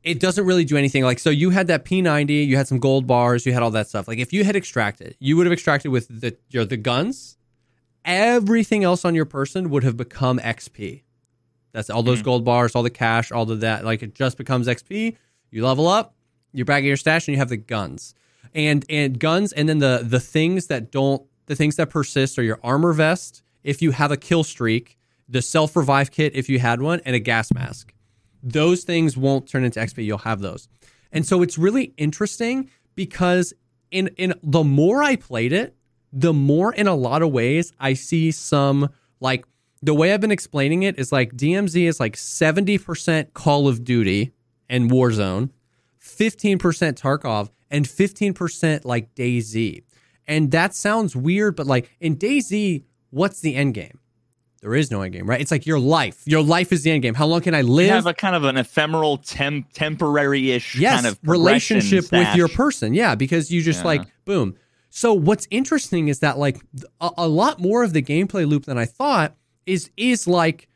It 0.03 0.19
doesn't 0.19 0.45
really 0.45 0.63
do 0.63 0.77
anything. 0.77 1.03
Like, 1.03 1.19
so 1.19 1.29
you 1.29 1.49
had 1.49 1.67
that 1.67 1.83
P90, 1.83 2.45
you 2.47 2.55
had 2.55 2.67
some 2.67 2.79
gold 2.79 3.07
bars, 3.07 3.45
you 3.45 3.53
had 3.53 3.61
all 3.63 3.71
that 3.71 3.87
stuff. 3.89 4.07
Like, 4.07 4.19
if 4.19 4.31
you 4.31 4.43
had 4.43 4.55
extracted, 4.55 5.15
you 5.19 5.35
would 5.35 5.45
have 5.45 5.53
extracted 5.53 5.91
with 5.91 6.07
the 6.21 6.37
your, 6.49 6.63
the 6.65 6.77
guns. 6.77 7.37
Everything 8.05 8.83
else 8.83 9.03
on 9.03 9.15
your 9.15 9.25
person 9.25 9.69
would 9.69 9.83
have 9.83 9.97
become 9.97 10.39
XP. 10.39 11.03
That's 11.73 11.89
all 11.89 12.03
those 12.03 12.21
Mhm. 12.21 12.25
gold 12.25 12.45
bars, 12.45 12.73
all 12.73 12.83
the 12.83 12.89
cash, 12.89 13.31
all 13.31 13.49
of 13.51 13.59
that. 13.59 13.83
Like, 13.83 14.01
it 14.01 14.15
just 14.15 14.37
becomes 14.37 14.67
XP. 14.67 15.17
You 15.51 15.65
level 15.65 15.87
up, 15.87 16.15
you're 16.53 16.65
back 16.65 16.79
at 16.79 16.83
your 16.85 16.95
stash, 16.97 17.27
and 17.27 17.33
you 17.33 17.39
have 17.39 17.49
the 17.49 17.57
guns. 17.57 18.13
And 18.55 18.85
and 18.89 19.19
guns, 19.19 19.51
and 19.51 19.67
then 19.67 19.79
the 19.79 20.05
the 20.07 20.21
things 20.21 20.67
that 20.67 20.89
don't, 20.91 21.21
the 21.47 21.55
things 21.55 21.75
that 21.75 21.89
persist 21.89 22.39
are 22.39 22.43
your 22.43 22.59
armor 22.63 22.93
vest. 22.93 23.43
If 23.63 23.81
you 23.81 23.91
have 23.91 24.11
a 24.11 24.17
kill 24.17 24.43
streak, 24.45 24.97
the 25.27 25.41
self 25.41 25.75
revive 25.75 26.11
kit 26.11 26.33
if 26.33 26.47
you 26.47 26.59
had 26.59 26.81
one, 26.81 27.01
and 27.03 27.13
a 27.15 27.19
gas 27.19 27.53
mask 27.53 27.93
those 28.51 28.83
things 28.83 29.17
won't 29.17 29.47
turn 29.47 29.63
into 29.63 29.79
XP. 29.79 30.05
You'll 30.05 30.19
have 30.19 30.39
those. 30.39 30.67
And 31.11 31.25
so 31.25 31.41
it's 31.41 31.57
really 31.57 31.93
interesting 31.97 32.69
because 32.95 33.53
in 33.91 34.09
in 34.17 34.33
the 34.43 34.63
more 34.63 35.03
I 35.03 35.15
played 35.15 35.53
it, 35.53 35.75
the 36.11 36.33
more 36.33 36.73
in 36.73 36.87
a 36.87 36.95
lot 36.95 37.21
of 37.21 37.31
ways 37.31 37.73
I 37.79 37.93
see 37.93 38.31
some 38.31 38.89
like 39.19 39.45
the 39.81 39.93
way 39.93 40.13
I've 40.13 40.21
been 40.21 40.31
explaining 40.31 40.83
it 40.83 40.97
is 40.97 41.11
like 41.11 41.33
DMZ 41.33 41.87
is 41.87 41.99
like 41.99 42.15
70% 42.15 43.33
Call 43.33 43.67
of 43.67 43.83
Duty 43.83 44.33
and 44.67 44.89
Warzone, 44.89 45.51
15% 46.01 46.57
Tarkov, 46.59 47.49
and 47.69 47.85
15% 47.85 48.85
like 48.85 49.13
DayZ. 49.13 49.83
And 50.27 50.51
that 50.51 50.73
sounds 50.73 51.15
weird, 51.15 51.55
but 51.55 51.67
like 51.67 51.91
in 51.99 52.17
DayZ, 52.17 52.83
what's 53.11 53.39
the 53.39 53.55
end 53.55 53.75
game? 53.75 53.99
There 54.61 54.73
is 54.75 54.89
no 54.89 55.01
end 55.03 55.13
game, 55.13 55.29
right? 55.29 55.39
It's 55.39 55.51
like 55.51 55.65
your 55.65 55.79
life. 55.79 56.21
Your 56.25 56.41
life 56.41 56.71
is 56.71 56.81
the 56.83 56.91
end 56.91 57.03
game. 57.03 57.13
How 57.13 57.27
long 57.27 57.41
can 57.41 57.53
I 57.53 57.61
live? 57.61 57.85
you 57.87 57.91
have 57.93 58.07
a 58.07 58.13
kind 58.13 58.35
of 58.35 58.43
an 58.43 58.57
ephemeral, 58.57 59.17
temp, 59.17 59.67
temporary-ish 59.73 60.75
yes, 60.75 60.95
kind 60.95 61.07
of 61.07 61.19
relationship 61.23 62.11
with 62.11 62.35
your 62.35 62.47
person. 62.47 62.93
Yeah, 62.93 63.15
because 63.15 63.51
you 63.51 63.61
just 63.61 63.81
Yeah. 63.81 63.85
like 63.87 64.01
boom. 64.25 64.55
So 64.89 65.13
what's 65.13 65.47
interesting 65.51 66.07
is 66.07 66.19
that 66.19 66.37
like 66.39 66.59
a, 66.99 67.11
a 67.17 67.27
lot 67.27 67.59
more 67.59 67.83
of 67.83 67.93
the 67.93 68.01
gameplay 68.01 68.47
loop 68.47 68.65
than 68.65 68.77
I 68.77 68.85
thought 68.85 69.35
is 69.65 69.91
is 69.95 70.27
like 70.27 70.67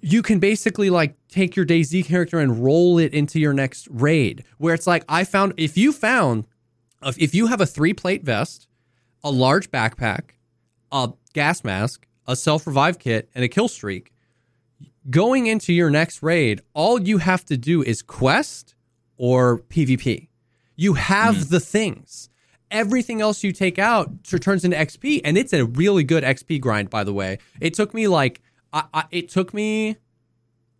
you 0.00 0.22
can 0.22 0.38
basically 0.38 0.90
like 0.90 1.16
take 1.28 1.56
your 1.56 1.64
DayZ 1.64 2.04
character 2.04 2.38
and 2.38 2.62
roll 2.62 2.98
it 2.98 3.12
into 3.14 3.40
your 3.40 3.52
next 3.54 3.88
raid. 3.90 4.44
Where 4.58 4.74
it's 4.74 4.86
like 4.86 5.04
I 5.08 5.24
found 5.24 5.54
if 5.56 5.76
you 5.76 5.92
found 5.92 6.46
if 7.02 7.18
if 7.18 7.34
you 7.34 7.46
have 7.48 7.60
a 7.60 7.66
three 7.66 7.92
plate 7.92 8.22
vest, 8.22 8.68
a 9.24 9.30
large 9.32 9.70
backpack, 9.72 10.30
a 10.92 11.12
gas 11.32 11.64
mask, 11.64 12.06
a 12.26 12.36
self 12.36 12.66
revive 12.66 12.98
kit, 12.98 13.28
and 13.34 13.44
a 13.44 13.48
kill 13.48 13.68
streak, 13.68 14.12
going 15.10 15.46
into 15.46 15.72
your 15.72 15.90
next 15.90 16.22
raid, 16.22 16.60
all 16.72 17.00
you 17.00 17.18
have 17.18 17.44
to 17.46 17.56
do 17.56 17.82
is 17.82 18.02
quest 18.02 18.74
or 19.16 19.58
PvP. 19.58 20.28
You 20.76 20.94
have 20.94 21.36
mm-hmm. 21.36 21.50
the 21.50 21.60
things. 21.60 22.28
Everything 22.70 23.20
else 23.20 23.44
you 23.44 23.52
take 23.52 23.78
out 23.78 24.24
turns 24.24 24.64
into 24.64 24.76
XP, 24.76 25.20
and 25.24 25.38
it's 25.38 25.52
a 25.52 25.64
really 25.64 26.02
good 26.02 26.24
XP 26.24 26.60
grind. 26.60 26.90
By 26.90 27.04
the 27.04 27.12
way, 27.12 27.38
it 27.60 27.74
took 27.74 27.94
me 27.94 28.08
like 28.08 28.40
I, 28.72 28.84
I, 28.92 29.04
it 29.10 29.28
took 29.28 29.54
me 29.54 29.96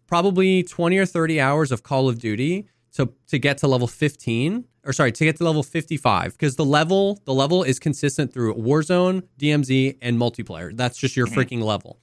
probably 0.07 0.65
twenty 0.65 0.99
or 0.99 1.07
thirty 1.07 1.41
hours 1.41 1.71
of 1.71 1.83
Call 1.83 2.09
of 2.09 2.19
Duty 2.19 2.67
to 2.95 3.13
to 3.29 3.39
get 3.39 3.59
to 3.59 3.69
level 3.69 3.87
fifteen, 3.87 4.65
or 4.85 4.93
sorry, 4.93 5.13
to 5.13 5.25
get 5.25 5.37
to 5.37 5.45
level 5.45 5.63
fifty 5.63 5.97
five, 5.97 6.33
because 6.33 6.57
the 6.57 6.65
level 6.65 7.21
the 7.25 7.35
level 7.35 7.63
is 7.63 7.79
consistent 7.79 8.33
through 8.33 8.55
Warzone, 8.55 9.23
DMZ, 9.39 9.99
and 10.03 10.19
multiplayer. 10.19 10.77
That's 10.77 10.99
just 10.99 11.17
your 11.17 11.27
mm-hmm. 11.27 11.41
freaking 11.41 11.63
level 11.63 12.01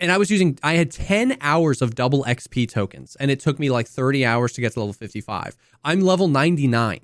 and 0.00 0.12
I 0.12 0.18
was 0.18 0.30
using 0.30 0.58
I 0.62 0.74
had 0.74 0.90
10 0.90 1.38
hours 1.40 1.82
of 1.82 1.94
double 1.94 2.24
XP 2.24 2.68
tokens 2.68 3.16
and 3.16 3.30
it 3.30 3.40
took 3.40 3.58
me 3.58 3.70
like 3.70 3.88
30 3.88 4.24
hours 4.24 4.52
to 4.52 4.60
get 4.60 4.72
to 4.74 4.80
level 4.80 4.92
55. 4.92 5.56
I'm 5.84 6.00
level 6.00 6.28
99 6.28 7.00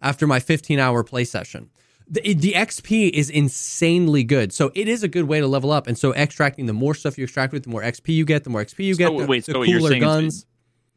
after 0.00 0.26
my 0.26 0.40
15 0.40 0.78
hour 0.78 1.04
play 1.04 1.24
session. 1.24 1.70
The, 2.10 2.32
the 2.32 2.52
XP 2.52 3.10
is 3.10 3.28
insanely 3.28 4.24
good. 4.24 4.52
So 4.52 4.72
it 4.74 4.88
is 4.88 5.02
a 5.02 5.08
good 5.08 5.24
way 5.24 5.40
to 5.40 5.46
level 5.46 5.70
up. 5.70 5.86
And 5.86 5.98
so 5.98 6.14
extracting 6.14 6.66
the 6.66 6.72
more 6.72 6.94
stuff 6.94 7.18
you 7.18 7.24
extract 7.24 7.52
with, 7.52 7.64
the 7.64 7.70
more 7.70 7.82
XP 7.82 8.14
you 8.14 8.24
get, 8.24 8.44
the 8.44 8.50
more 8.50 8.64
XP 8.64 8.84
you 8.84 8.96
get, 8.96 9.08
So 9.08 9.18
the, 9.18 9.26
wait, 9.26 9.44
the 9.44 9.52
so 9.52 9.62
you're 9.62 9.80
cooler 9.80 9.98
guns. 9.98 10.46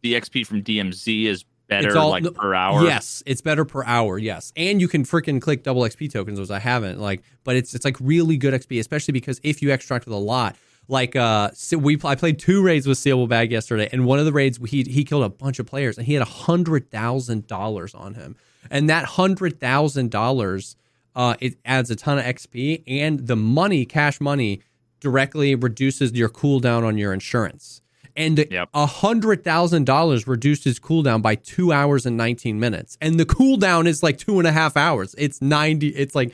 the 0.01 0.13
XP 0.13 0.47
from 0.47 0.63
DMZ 0.63 1.25
is 1.25 1.43
better 1.71 1.87
It's 1.87 1.95
all- 1.95 2.09
like 2.09 2.23
no, 2.23 2.31
per 2.31 2.53
hour. 2.53 2.83
Yes, 2.83 3.23
it's 3.25 3.41
better 3.41 3.65
per 3.65 3.83
hour. 3.85 4.19
Yes, 4.19 4.53
and 4.55 4.79
you 4.79 4.87
can 4.87 5.03
freaking 5.03 5.41
click 5.41 5.63
double 5.63 5.81
XP 5.81 6.11
tokens, 6.11 6.39
which 6.39 6.51
I 6.51 6.59
haven't. 6.59 6.99
Like, 6.99 7.23
but 7.43 7.55
it's 7.55 7.73
it's 7.73 7.85
like 7.85 7.97
really 7.99 8.37
good 8.37 8.53
XP, 8.53 8.79
especially 8.79 9.13
because 9.13 9.39
if 9.43 9.61
you 9.61 9.71
extract 9.71 10.05
with 10.05 10.13
a 10.13 10.17
lot, 10.17 10.55
like 10.87 11.15
uh, 11.15 11.49
so 11.53 11.77
we 11.77 11.97
I 12.03 12.15
played 12.15 12.37
two 12.39 12.61
raids 12.61 12.85
with 12.85 12.97
Sealable 12.99 13.29
Bag 13.29 13.51
yesterday, 13.51 13.87
and 13.91 14.05
one 14.05 14.19
of 14.19 14.25
the 14.25 14.33
raids 14.33 14.59
he 14.67 14.83
he 14.83 15.03
killed 15.03 15.23
a 15.23 15.29
bunch 15.29 15.57
of 15.59 15.65
players, 15.65 15.97
and 15.97 16.05
he 16.05 16.13
had 16.13 16.21
a 16.21 16.25
hundred 16.45 16.91
thousand 16.91 17.47
dollars 17.47 17.95
on 17.95 18.13
him, 18.15 18.35
and 18.69 18.89
that 18.89 19.05
hundred 19.05 19.59
thousand 19.59 20.11
dollars. 20.11 20.75
Uh, 21.13 21.35
it 21.41 21.55
adds 21.65 21.91
a 21.91 21.95
ton 21.97 22.17
of 22.19 22.23
XP 22.23 22.83
and 22.87 23.27
the 23.27 23.35
money, 23.35 23.83
cash 23.85 24.21
money, 24.21 24.61
directly 25.01 25.55
reduces 25.55 26.13
your 26.13 26.29
cooldown 26.29 26.85
on 26.85 26.97
your 26.97 27.11
insurance. 27.11 27.80
And 28.15 28.39
a 28.39 28.47
Yep. 28.49 28.69
hundred 28.75 29.43
thousand 29.43 29.85
dollars 29.85 30.27
reduced 30.27 30.63
his 30.63 30.79
cooldown 30.79 31.21
by 31.21 31.35
two 31.35 31.71
hours 31.71 32.05
and 32.05 32.17
nineteen 32.17 32.59
minutes. 32.59 32.97
And 33.01 33.19
the 33.19 33.25
cooldown 33.25 33.87
is 33.87 34.01
like 34.03 34.17
two 34.17 34.39
and 34.39 34.47
a 34.47 34.51
half 34.51 34.75
hours. 34.77 35.15
It's 35.17 35.41
ninety. 35.41 35.89
It's 35.89 36.15
like 36.15 36.33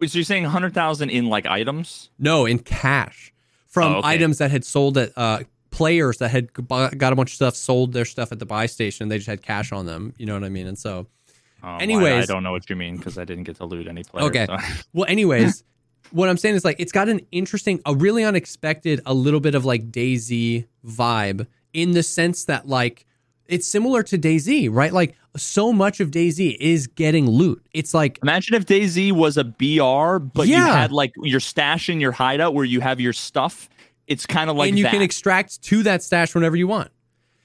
Wait, 0.00 0.10
so 0.10 0.18
you're 0.18 0.24
saying 0.24 0.42
100,000 0.42 1.08
in 1.10 1.26
like 1.28 1.46
items? 1.46 2.10
no 2.18 2.46
in 2.46 2.58
cash 2.58 3.32
from 3.66 3.92
Oh, 3.92 3.96
okay. 3.98 4.08
items 4.08 4.38
that 4.38 4.50
had 4.50 4.64
sold 4.64 4.98
at 4.98 5.12
uh, 5.16 5.40
players 5.70 6.18
that 6.18 6.30
had 6.30 6.52
got 6.52 7.12
a 7.12 7.16
bunch 7.16 7.30
of 7.30 7.34
stuff, 7.36 7.54
sold 7.56 7.92
their 7.92 8.04
stuff 8.04 8.30
at 8.32 8.38
the 8.38 8.46
buy 8.46 8.66
station. 8.66 9.08
They 9.08 9.16
just 9.18 9.28
had 9.28 9.42
cash 9.42 9.72
on 9.72 9.86
them. 9.86 10.12
You 10.18 10.26
know 10.26 10.34
what 10.34 10.44
I 10.44 10.48
mean? 10.48 10.66
And 10.66 10.78
so 10.78 11.06
Oh, 11.62 11.78
well, 11.80 12.04
I- 12.06 12.18
I 12.20 12.26
don't 12.26 12.42
know 12.42 12.52
what 12.52 12.68
you 12.68 12.76
mean 12.76 12.96
because 12.96 13.16
I 13.18 13.24
didn't 13.24 13.44
get 13.44 13.56
to 13.56 13.64
loot 13.64 13.86
any 13.88 14.04
players. 14.04 14.28
Okay. 14.28 14.46
so- 14.46 14.56
Well, 14.92 15.06
anyways, 15.08 15.64
what 16.10 16.28
I'm 16.28 16.36
saying 16.36 16.54
is 16.54 16.64
like 16.64 16.76
it's 16.78 16.92
got 16.92 17.08
an 17.08 17.20
interesting, 17.32 17.80
a 17.86 17.94
really 17.94 18.24
unexpected, 18.24 19.00
a 19.06 19.14
little 19.14 19.40
bit 19.40 19.54
of 19.54 19.64
like 19.64 19.90
DayZ 19.90 20.66
vibe 20.86 21.46
in 21.72 21.92
the 21.92 22.02
sense 22.02 22.44
that 22.44 22.68
like 22.68 23.06
it's 23.46 23.66
similar 23.66 24.02
to 24.04 24.18
DayZ, 24.18 24.68
right? 24.72 24.92
Like 24.92 25.16
so 25.36 25.72
much 25.72 26.00
of 26.00 26.10
DayZ 26.10 26.56
is 26.60 26.86
getting 26.86 27.28
loot. 27.28 27.64
It's 27.72 27.92
like 27.92 28.18
Imagine 28.22 28.54
if 28.54 28.64
DayZ 28.66 29.12
was 29.12 29.36
a 29.36 29.44
BR, 29.44 30.24
but 30.24 30.48
you 30.48 30.56
had 30.56 30.92
like 30.92 31.12
your 31.22 31.40
stash 31.40 31.88
in 31.88 32.00
your 32.00 32.12
hideout 32.12 32.54
where 32.54 32.64
you 32.64 32.80
have 32.80 33.00
your 33.00 33.12
stuff. 33.12 33.68
It's 34.06 34.26
kind 34.26 34.50
of 34.50 34.56
like 34.56 34.68
and 34.68 34.78
you 34.78 34.84
that. 34.84 34.92
can 34.92 35.02
extract 35.02 35.62
to 35.62 35.82
that 35.84 36.02
stash 36.02 36.34
whenever 36.34 36.56
you 36.56 36.66
want. 36.66 36.90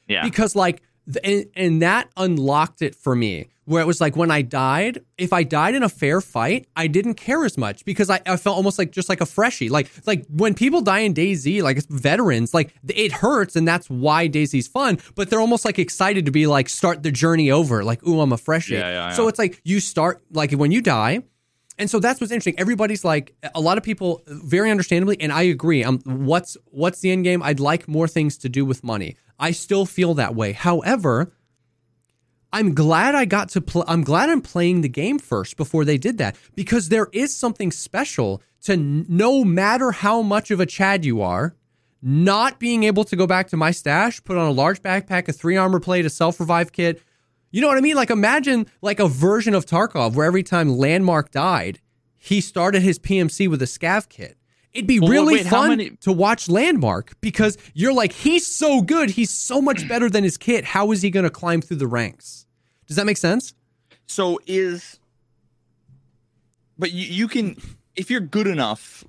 yeah. 0.07 0.23
because 0.23 0.55
like 0.55 0.81
and, 1.23 1.45
and 1.55 1.81
that 1.81 2.09
unlocked 2.17 2.81
it 2.81 2.95
for 2.95 3.15
me 3.15 3.47
where 3.69 3.81
it 3.81 3.85
was 3.85 4.01
like 4.01 4.15
when 4.15 4.31
i 4.31 4.41
died 4.41 4.99
if 5.17 5.31
i 5.31 5.43
died 5.43 5.75
in 5.75 5.83
a 5.83 5.89
fair 5.89 6.19
fight 6.21 6.67
i 6.75 6.87
didn't 6.87 7.13
care 7.13 7.45
as 7.45 7.57
much 7.57 7.85
because 7.85 8.09
i, 8.09 8.19
I 8.25 8.35
felt 8.37 8.57
almost 8.57 8.79
like 8.79 8.91
just 8.91 9.09
like 9.09 9.21
a 9.21 9.25
freshie 9.25 9.69
like 9.69 9.89
like 10.05 10.25
when 10.29 10.53
people 10.53 10.81
die 10.81 10.99
in 10.99 11.13
DayZ 11.13 11.61
like 11.61 11.77
it's 11.77 11.85
veterans 11.87 12.53
like 12.53 12.73
it 12.87 13.11
hurts 13.11 13.55
and 13.55 13.67
that's 13.67 13.89
why 13.89 14.27
DayZ's 14.27 14.67
fun 14.67 14.97
but 15.15 15.29
they're 15.29 15.39
almost 15.39 15.65
like 15.65 15.77
excited 15.79 16.25
to 16.25 16.31
be 16.31 16.47
like 16.47 16.67
start 16.67 17.03
the 17.03 17.11
journey 17.11 17.51
over 17.51 17.83
like 17.83 18.05
ooh 18.07 18.19
i'm 18.21 18.33
a 18.33 18.37
freshie 18.37 18.73
Yeah, 18.73 18.89
yeah, 18.89 19.11
so 19.13 19.27
it's 19.27 19.39
like 19.39 19.61
you 19.63 19.79
start 19.79 20.21
like 20.31 20.51
when 20.51 20.71
you 20.71 20.81
die 20.81 21.21
and 21.77 21.89
so 21.89 21.99
that's 22.01 22.19
what's 22.19 22.33
interesting. 22.33 22.59
Everybody's 22.59 23.05
like 23.05 23.33
a 23.55 23.61
lot 23.61 23.77
of 23.77 23.85
people, 23.85 24.21
very 24.27 24.69
understandably, 24.69 25.15
and 25.21 25.31
I 25.31 25.43
agree. 25.43 25.81
Um, 25.81 25.99
what's 26.03 26.57
what's 26.65 26.99
the 26.99 27.09
end 27.09 27.23
game? 27.23 27.41
I'd 27.41 27.61
like 27.61 27.87
more 27.87 28.05
things 28.05 28.37
to 28.39 28.49
do 28.49 28.65
with 28.65 28.83
money. 28.83 29.15
I 29.39 29.51
still 29.51 29.85
feel 29.85 30.13
that 30.15 30.35
way. 30.35 30.51
However, 30.51 31.31
I'm 32.51 32.73
glad 32.73 33.13
I 33.15 33.25
got 33.25 33.49
to 33.49 33.61
play. 33.61 33.83
I'm 33.87 34.03
glad 34.03 34.29
I'm 34.29 34.41
playing 34.41 34.81
the 34.81 34.89
game 34.89 35.19
first 35.19 35.55
before 35.55 35.85
they 35.85 35.97
did 35.97 36.17
that 36.17 36.35
because 36.55 36.89
there 36.89 37.07
is 37.13 37.35
something 37.35 37.71
special 37.71 38.41
to 38.63 38.73
n- 38.73 39.05
no 39.07 39.43
matter 39.43 39.91
how 39.91 40.21
much 40.21 40.49
of 40.49 40.59
a 40.59 40.65
Chad 40.65 41.05
you 41.05 41.21
are, 41.21 41.55
not 42.01 42.59
being 42.59 42.83
able 42.83 43.03
to 43.03 43.15
go 43.15 43.27
back 43.27 43.49
to 43.49 43.57
my 43.57 43.71
stash, 43.71 44.23
put 44.23 44.37
on 44.37 44.47
a 44.47 44.51
large 44.51 44.81
backpack, 44.81 45.27
a 45.27 45.33
three 45.33 45.57
armor 45.57 45.79
plate, 45.79 46.05
a 46.05 46.09
self 46.09 46.39
revive 46.39 46.71
kit. 46.71 47.01
You 47.51 47.61
know 47.61 47.67
what 47.67 47.77
I 47.77 47.81
mean? 47.81 47.95
Like 47.95 48.09
imagine 48.09 48.65
like 48.81 48.99
a 48.99 49.07
version 49.07 49.53
of 49.53 49.65
Tarkov 49.65 50.15
where 50.15 50.25
every 50.25 50.43
time 50.43 50.69
Landmark 50.69 51.31
died, 51.31 51.79
he 52.17 52.41
started 52.41 52.81
his 52.81 52.97
PMC 52.99 53.47
with 53.47 53.61
a 53.61 53.65
scav 53.65 54.09
kit. 54.09 54.37
It'd 54.73 54.87
be 54.87 54.99
Well, 54.99 55.09
really 55.09 55.35
wait, 55.35 55.47
fun 55.47 55.69
many- 55.69 55.89
to 56.01 56.11
watch 56.11 56.47
Landmark 56.47 57.19
because 57.21 57.57
you're 57.73 57.93
like, 57.93 58.11
he's 58.11 58.45
so 58.45 58.81
good. 58.81 59.09
He's 59.11 59.31
so 59.31 59.61
much 59.61 59.87
better 59.87 60.09
than 60.09 60.23
his 60.23 60.37
kit. 60.37 60.63
How 60.63 60.91
is 60.91 61.01
he 61.01 61.09
going 61.09 61.23
to 61.23 61.29
climb 61.31 61.61
through 61.61 61.77
the 61.77 61.87
ranks? 61.87 62.45
Does 62.87 62.95
that 62.95 63.05
make 63.05 63.17
sense? 63.17 63.53
So 64.05 64.39
is, 64.45 64.99
but 66.77 66.91
you, 66.91 67.05
you 67.05 67.27
can 67.27 67.55
if 67.95 68.09
you're 68.09 68.21
good 68.21 68.47
enough, 68.47 69.03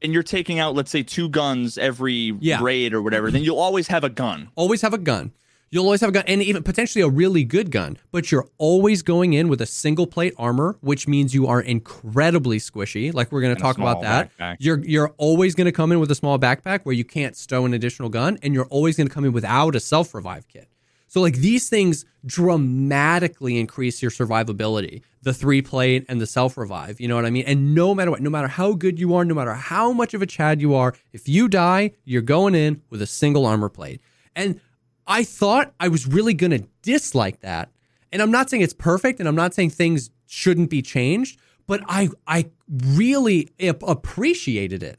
and 0.00 0.12
you're 0.12 0.22
taking 0.22 0.58
out 0.60 0.74
let's 0.74 0.90
say 0.90 1.02
two 1.02 1.28
guns 1.28 1.76
every 1.76 2.36
Yeah. 2.40 2.62
raid 2.62 2.94
or 2.94 3.02
whatever, 3.02 3.30
then 3.30 3.42
you'll 3.42 3.58
always 3.58 3.88
have 3.88 4.04
a 4.04 4.08
gun. 4.08 4.48
Always 4.54 4.82
have 4.82 4.94
a 4.94 4.98
gun. 4.98 5.32
You'll 5.70 5.84
always 5.84 6.00
have 6.00 6.10
a 6.10 6.12
gun 6.12 6.24
and 6.26 6.42
even 6.42 6.62
potentially 6.62 7.02
a 7.02 7.08
really 7.08 7.44
good 7.44 7.70
gun, 7.70 7.98
but 8.10 8.32
you're 8.32 8.48
always 8.56 9.02
going 9.02 9.34
in 9.34 9.48
with 9.48 9.60
a 9.60 9.66
single 9.66 10.06
plate 10.06 10.32
armor, 10.38 10.78
which 10.80 11.06
means 11.06 11.34
you 11.34 11.46
are 11.46 11.60
incredibly 11.60 12.58
squishy. 12.58 13.12
Like 13.12 13.30
we're 13.30 13.42
going 13.42 13.54
to 13.54 13.60
talk 13.60 13.76
about 13.76 14.00
that. 14.00 14.30
backpack. 14.38 14.56
You're 14.60 14.82
you're 14.84 15.14
always 15.18 15.54
going 15.54 15.66
to 15.66 15.72
come 15.72 15.92
in 15.92 16.00
with 16.00 16.10
a 16.10 16.14
small 16.14 16.38
backpack 16.38 16.80
where 16.84 16.94
you 16.94 17.04
can't 17.04 17.36
stow 17.36 17.66
an 17.66 17.74
additional 17.74 18.08
gun, 18.08 18.38
and 18.42 18.54
you're 18.54 18.66
always 18.66 18.96
going 18.96 19.08
to 19.08 19.14
come 19.14 19.24
in 19.24 19.32
without 19.32 19.76
a 19.76 19.80
self 19.80 20.14
revive 20.14 20.48
kit. 20.48 20.68
So 21.08 21.20
like 21.20 21.36
these 21.36 21.68
things 21.68 22.04
dramatically 22.24 23.58
increase 23.58 24.02
your 24.02 24.10
survivability. 24.10 25.02
The 25.22 25.34
three 25.34 25.62
plate 25.62 26.04
and 26.08 26.20
the 26.20 26.26
self 26.26 26.56
revive. 26.56 27.00
You 27.00 27.08
know 27.08 27.16
what 27.16 27.24
I 27.26 27.30
mean? 27.30 27.44
And 27.46 27.74
no 27.74 27.94
matter 27.94 28.10
what, 28.10 28.20
no 28.20 28.30
matter 28.30 28.48
how 28.48 28.72
good 28.74 28.98
you 28.98 29.14
are, 29.14 29.24
no 29.24 29.34
matter 29.34 29.54
how 29.54 29.92
much 29.92 30.14
of 30.14 30.22
a 30.22 30.26
Chad 30.26 30.60
you 30.60 30.74
are, 30.74 30.94
if 31.12 31.28
you 31.28 31.48
die, 31.48 31.92
you're 32.04 32.22
going 32.22 32.54
in 32.54 32.82
with 32.88 33.02
a 33.02 33.06
single 33.06 33.44
armor 33.44 33.68
plate. 33.68 34.00
And 34.36 34.60
I 35.08 35.24
thought 35.24 35.72
I 35.80 35.88
was 35.88 36.06
really 36.06 36.34
going 36.34 36.50
to 36.50 36.64
dislike 36.82 37.40
that. 37.40 37.70
And 38.12 38.22
I'm 38.22 38.30
not 38.30 38.48
saying 38.50 38.62
it's 38.62 38.74
perfect 38.74 39.18
and 39.18 39.28
I'm 39.28 39.34
not 39.34 39.54
saying 39.54 39.70
things 39.70 40.10
shouldn't 40.26 40.70
be 40.70 40.82
changed, 40.82 41.40
but 41.66 41.82
I 41.88 42.10
I 42.26 42.50
really 42.68 43.48
appreciated 43.58 44.82
it 44.82 44.98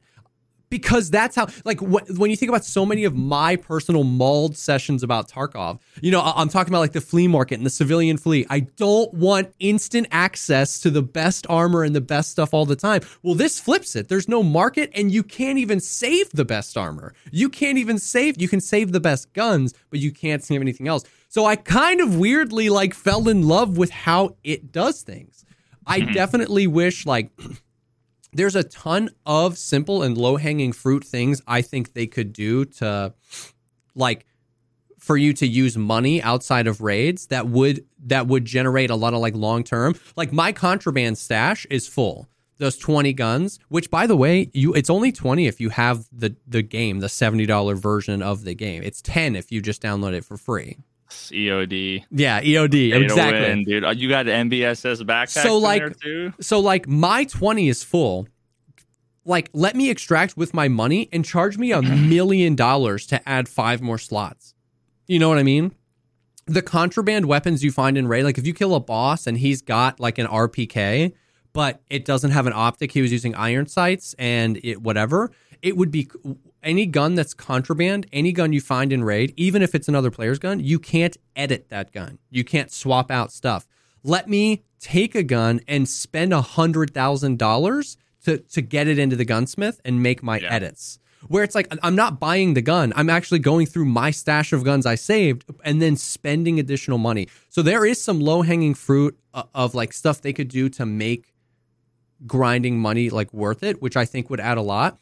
because 0.69 1.09
that's 1.09 1.35
how 1.35 1.47
like 1.65 1.79
wh- 1.79 2.07
when 2.17 2.29
you 2.29 2.35
think 2.35 2.49
about 2.49 2.65
so 2.65 2.85
many 2.85 3.03
of 3.03 3.15
my 3.15 3.55
personal 3.55 4.03
mauled 4.03 4.57
sessions 4.57 5.03
about 5.03 5.29
Tarkov, 5.29 5.79
you 6.01 6.11
know, 6.11 6.21
I- 6.21 6.33
I'm 6.37 6.49
talking 6.49 6.71
about 6.71 6.79
like 6.79 6.93
the 6.93 7.01
flea 7.01 7.27
market 7.27 7.55
and 7.55 7.65
the 7.65 7.71
civilian 7.71 8.17
flea. 8.17 8.45
I 8.49 8.61
don't 8.61 9.13
want 9.13 9.53
instant 9.59 10.07
access 10.11 10.79
to 10.81 10.89
the 10.89 11.01
best 11.01 11.45
armor 11.49 11.83
and 11.83 11.95
the 11.95 12.01
best 12.01 12.31
stuff 12.31 12.53
all 12.53 12.65
the 12.65 12.75
time. 12.75 13.01
Well, 13.23 13.35
this 13.35 13.59
flips 13.59 13.95
it. 13.95 14.09
There's 14.09 14.27
no 14.27 14.43
market 14.43 14.91
and 14.93 15.11
you 15.11 15.23
can't 15.23 15.57
even 15.57 15.79
save 15.79 16.29
the 16.31 16.45
best 16.45 16.77
armor. 16.77 17.13
You 17.31 17.49
can't 17.49 17.77
even 17.77 17.97
save 17.97 18.39
you 18.41 18.47
can 18.47 18.61
save 18.61 18.91
the 18.91 18.99
best 18.99 19.33
guns, 19.33 19.73
but 19.89 19.99
you 19.99 20.11
can't 20.11 20.43
save 20.43 20.61
anything 20.61 20.87
else. 20.87 21.03
So 21.29 21.45
I 21.45 21.55
kind 21.55 22.01
of 22.01 22.17
weirdly 22.17 22.69
like 22.69 22.93
fell 22.93 23.29
in 23.29 23.47
love 23.47 23.77
with 23.77 23.91
how 23.91 24.35
it 24.43 24.71
does 24.71 25.01
things. 25.01 25.45
I 25.85 26.01
mm-hmm. 26.01 26.13
definitely 26.13 26.67
wish 26.67 27.05
like 27.05 27.31
there's 28.39 28.55
a 28.55 28.63
ton 28.63 29.09
of 29.25 29.57
simple 29.57 30.01
and 30.01 30.17
low 30.17 30.37
hanging 30.37 30.71
fruit 30.71 31.03
things 31.03 31.41
I 31.45 31.61
think 31.61 31.91
they 31.91 32.07
could 32.07 32.31
do 32.31 32.63
to 32.65 33.13
like 33.95 34.25
for 34.97 35.17
you 35.17 35.33
to 35.33 35.45
use 35.45 35.77
money 35.77 36.23
outside 36.23 36.65
of 36.65 36.79
raids 36.79 37.27
that 37.27 37.49
would 37.49 37.83
that 38.05 38.27
would 38.27 38.45
generate 38.45 38.91
a 38.91 38.95
lot 38.95 39.13
of 39.13 39.19
like 39.19 39.35
long 39.35 39.65
term 39.65 39.93
like 40.15 40.31
my 40.31 40.53
contraband 40.53 41.17
stash 41.17 41.65
is 41.69 41.85
full. 41.85 42.29
Those 42.59 42.77
20 42.77 43.11
guns 43.11 43.59
which 43.67 43.91
by 43.91 44.07
the 44.07 44.15
way 44.15 44.49
you 44.53 44.73
it's 44.73 44.89
only 44.89 45.11
20 45.11 45.45
if 45.45 45.59
you 45.59 45.67
have 45.71 46.07
the 46.09 46.37
the 46.47 46.61
game 46.61 47.01
the 47.01 47.07
$70 47.07 47.77
version 47.77 48.21
of 48.21 48.45
the 48.45 48.55
game. 48.55 48.83
It's 48.83 49.01
10 49.01 49.35
if 49.35 49.51
you 49.51 49.61
just 49.61 49.81
download 49.81 50.13
it 50.13 50.23
for 50.23 50.37
free 50.37 50.77
EOD. 51.09 52.03
yeah 52.11 52.41
eod 52.41 53.03
exactly 53.03 53.39
win, 53.41 53.63
dude. 53.63 53.83
Uh, 53.85 53.89
You 53.91 54.09
got 54.09 54.25
MBSS 54.27 55.01
backpacks 55.03 55.29
So, 55.43 55.57
like- 55.57 55.81
there 55.81 55.89
too. 55.89 56.33
So 56.41 56.59
like 56.59 56.87
my 56.87 57.23
20 57.25 57.67
is 57.69 57.83
full. 57.83 58.27
Like 59.25 59.49
let 59.53 59.75
me 59.75 59.89
extract 59.89 60.37
with 60.37 60.53
my 60.53 60.67
money 60.67 61.09
and 61.11 61.23
charge 61.25 61.57
me 61.57 61.71
a 61.71 61.81
million 62.13 62.55
dollars 62.55 63.05
to 63.07 63.27
add 63.29 63.47
five 63.49 63.81
more 63.81 63.97
slots. 63.97 64.53
You 65.07 65.19
know 65.19 65.29
what 65.29 65.37
I 65.37 65.43
mean? 65.43 65.73
The 66.45 66.61
contraband 66.63 67.25
weapons 67.27 67.63
you 67.63 67.71
find 67.71 67.97
in 67.97 68.07
raid, 68.07 68.23
like 68.23 68.37
if 68.39 68.47
you 68.47 68.53
kill 68.53 68.73
a 68.73 68.79
boss 68.79 69.27
and 69.27 69.37
he's 69.37 69.61
got 69.61 69.99
like 69.99 70.17
an 70.17 70.25
RPK, 70.27 71.13
but 71.53 71.81
it 71.89 72.05
doesn't 72.05 72.31
have 72.31 72.47
an 72.47 72.53
optic, 72.55 72.91
he 72.91 73.01
was 73.01 73.11
using 73.11 73.35
iron 73.35 73.67
sights 73.67 74.15
and 74.17 74.59
it 74.63 74.81
whatever, 74.81 75.31
it 75.61 75.77
would 75.77 75.91
be 75.91 76.09
any 76.63 76.85
gun 76.85 77.15
that's 77.15 77.33
contraband, 77.33 78.05
any 78.11 78.31
gun 78.31 78.53
you 78.53 78.61
find 78.61 78.91
in 78.91 79.03
raid, 79.03 79.33
even 79.37 79.61
if 79.61 79.73
it's 79.75 79.87
another 79.87 80.11
player's 80.11 80.39
gun, 80.39 80.59
you 80.59 80.79
can't 80.79 81.15
edit 81.35 81.69
that 81.69 81.91
gun. 81.91 82.19
You 82.29 82.43
can't 82.43 82.71
swap 82.71 83.09
out 83.11 83.31
stuff. 83.31 83.67
Let 84.03 84.27
me 84.29 84.63
take 84.79 85.15
a 85.15 85.23
gun 85.23 85.61
and 85.67 85.87
spend 85.87 86.33
a 86.33 86.41
hundred 86.41 86.93
thousand 86.93 87.37
dollars 87.37 87.97
to 88.25 88.37
to 88.39 88.61
get 88.61 88.87
it 88.87 88.99
into 88.99 89.15
the 89.15 89.25
gunsmith 89.25 89.79
and 89.85 90.01
make 90.03 90.21
my 90.23 90.39
Yeah. 90.39 90.53
edits. 90.53 90.99
Where 91.27 91.43
it's 91.43 91.53
like 91.55 91.67
I'm 91.83 91.95
not 91.95 92.19
buying 92.19 92.53
the 92.53 92.61
gun. 92.61 92.93
I'm 92.95 93.09
actually 93.09 93.39
going 93.39 93.65
through 93.65 93.85
my 93.85 94.09
stash 94.11 94.53
of 94.53 94.63
guns 94.63 94.85
I 94.85 94.95
saved 94.95 95.43
and 95.65 95.81
then 95.81 95.97
spending 95.97 96.59
additional 96.59 96.97
money. 96.97 97.27
So 97.49 97.61
there 97.61 97.85
is 97.85 98.01
some 98.01 98.21
low 98.21 98.41
hanging 98.41 98.73
fruit 98.73 99.19
uh, 99.33 99.43
of 99.53 99.75
like 99.75 99.91
stuff 99.91 100.21
they 100.21 100.31
could 100.31 100.47
do 100.47 100.69
to 100.69 100.85
make 100.85 101.33
grinding 102.25 102.79
money 102.79 103.09
like 103.09 103.33
worth 103.33 103.63
it, 103.63 103.81
which 103.81 103.97
I 103.97 104.05
think 104.05 104.29
would 104.29 104.39
add 104.39 104.57
a 104.57 104.61
lot. 104.61 104.97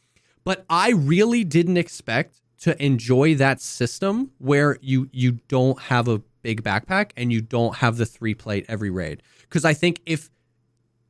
But 0.48 0.66
I 0.70 0.92
really 0.92 1.44
didn't 1.44 1.76
expect 1.76 2.40
to 2.62 2.82
enjoy 2.82 3.36
that 3.36 3.60
system 3.60 4.32
where 4.38 4.78
you 4.80 5.10
you 5.12 5.40
don't 5.50 5.78
have 5.78 6.08
a 6.08 6.20
big 6.42 6.64
backpack 6.64 7.12
and 7.18 7.34
you 7.34 7.42
don't 7.42 7.76
have 7.76 7.98
the 7.98 8.06
three 8.06 8.34
plate 8.34 8.66
every 8.70 8.90
raid. 8.90 9.22
Because 9.42 9.66
I 9.66 9.74
think 9.74 10.00
if 10.06 10.30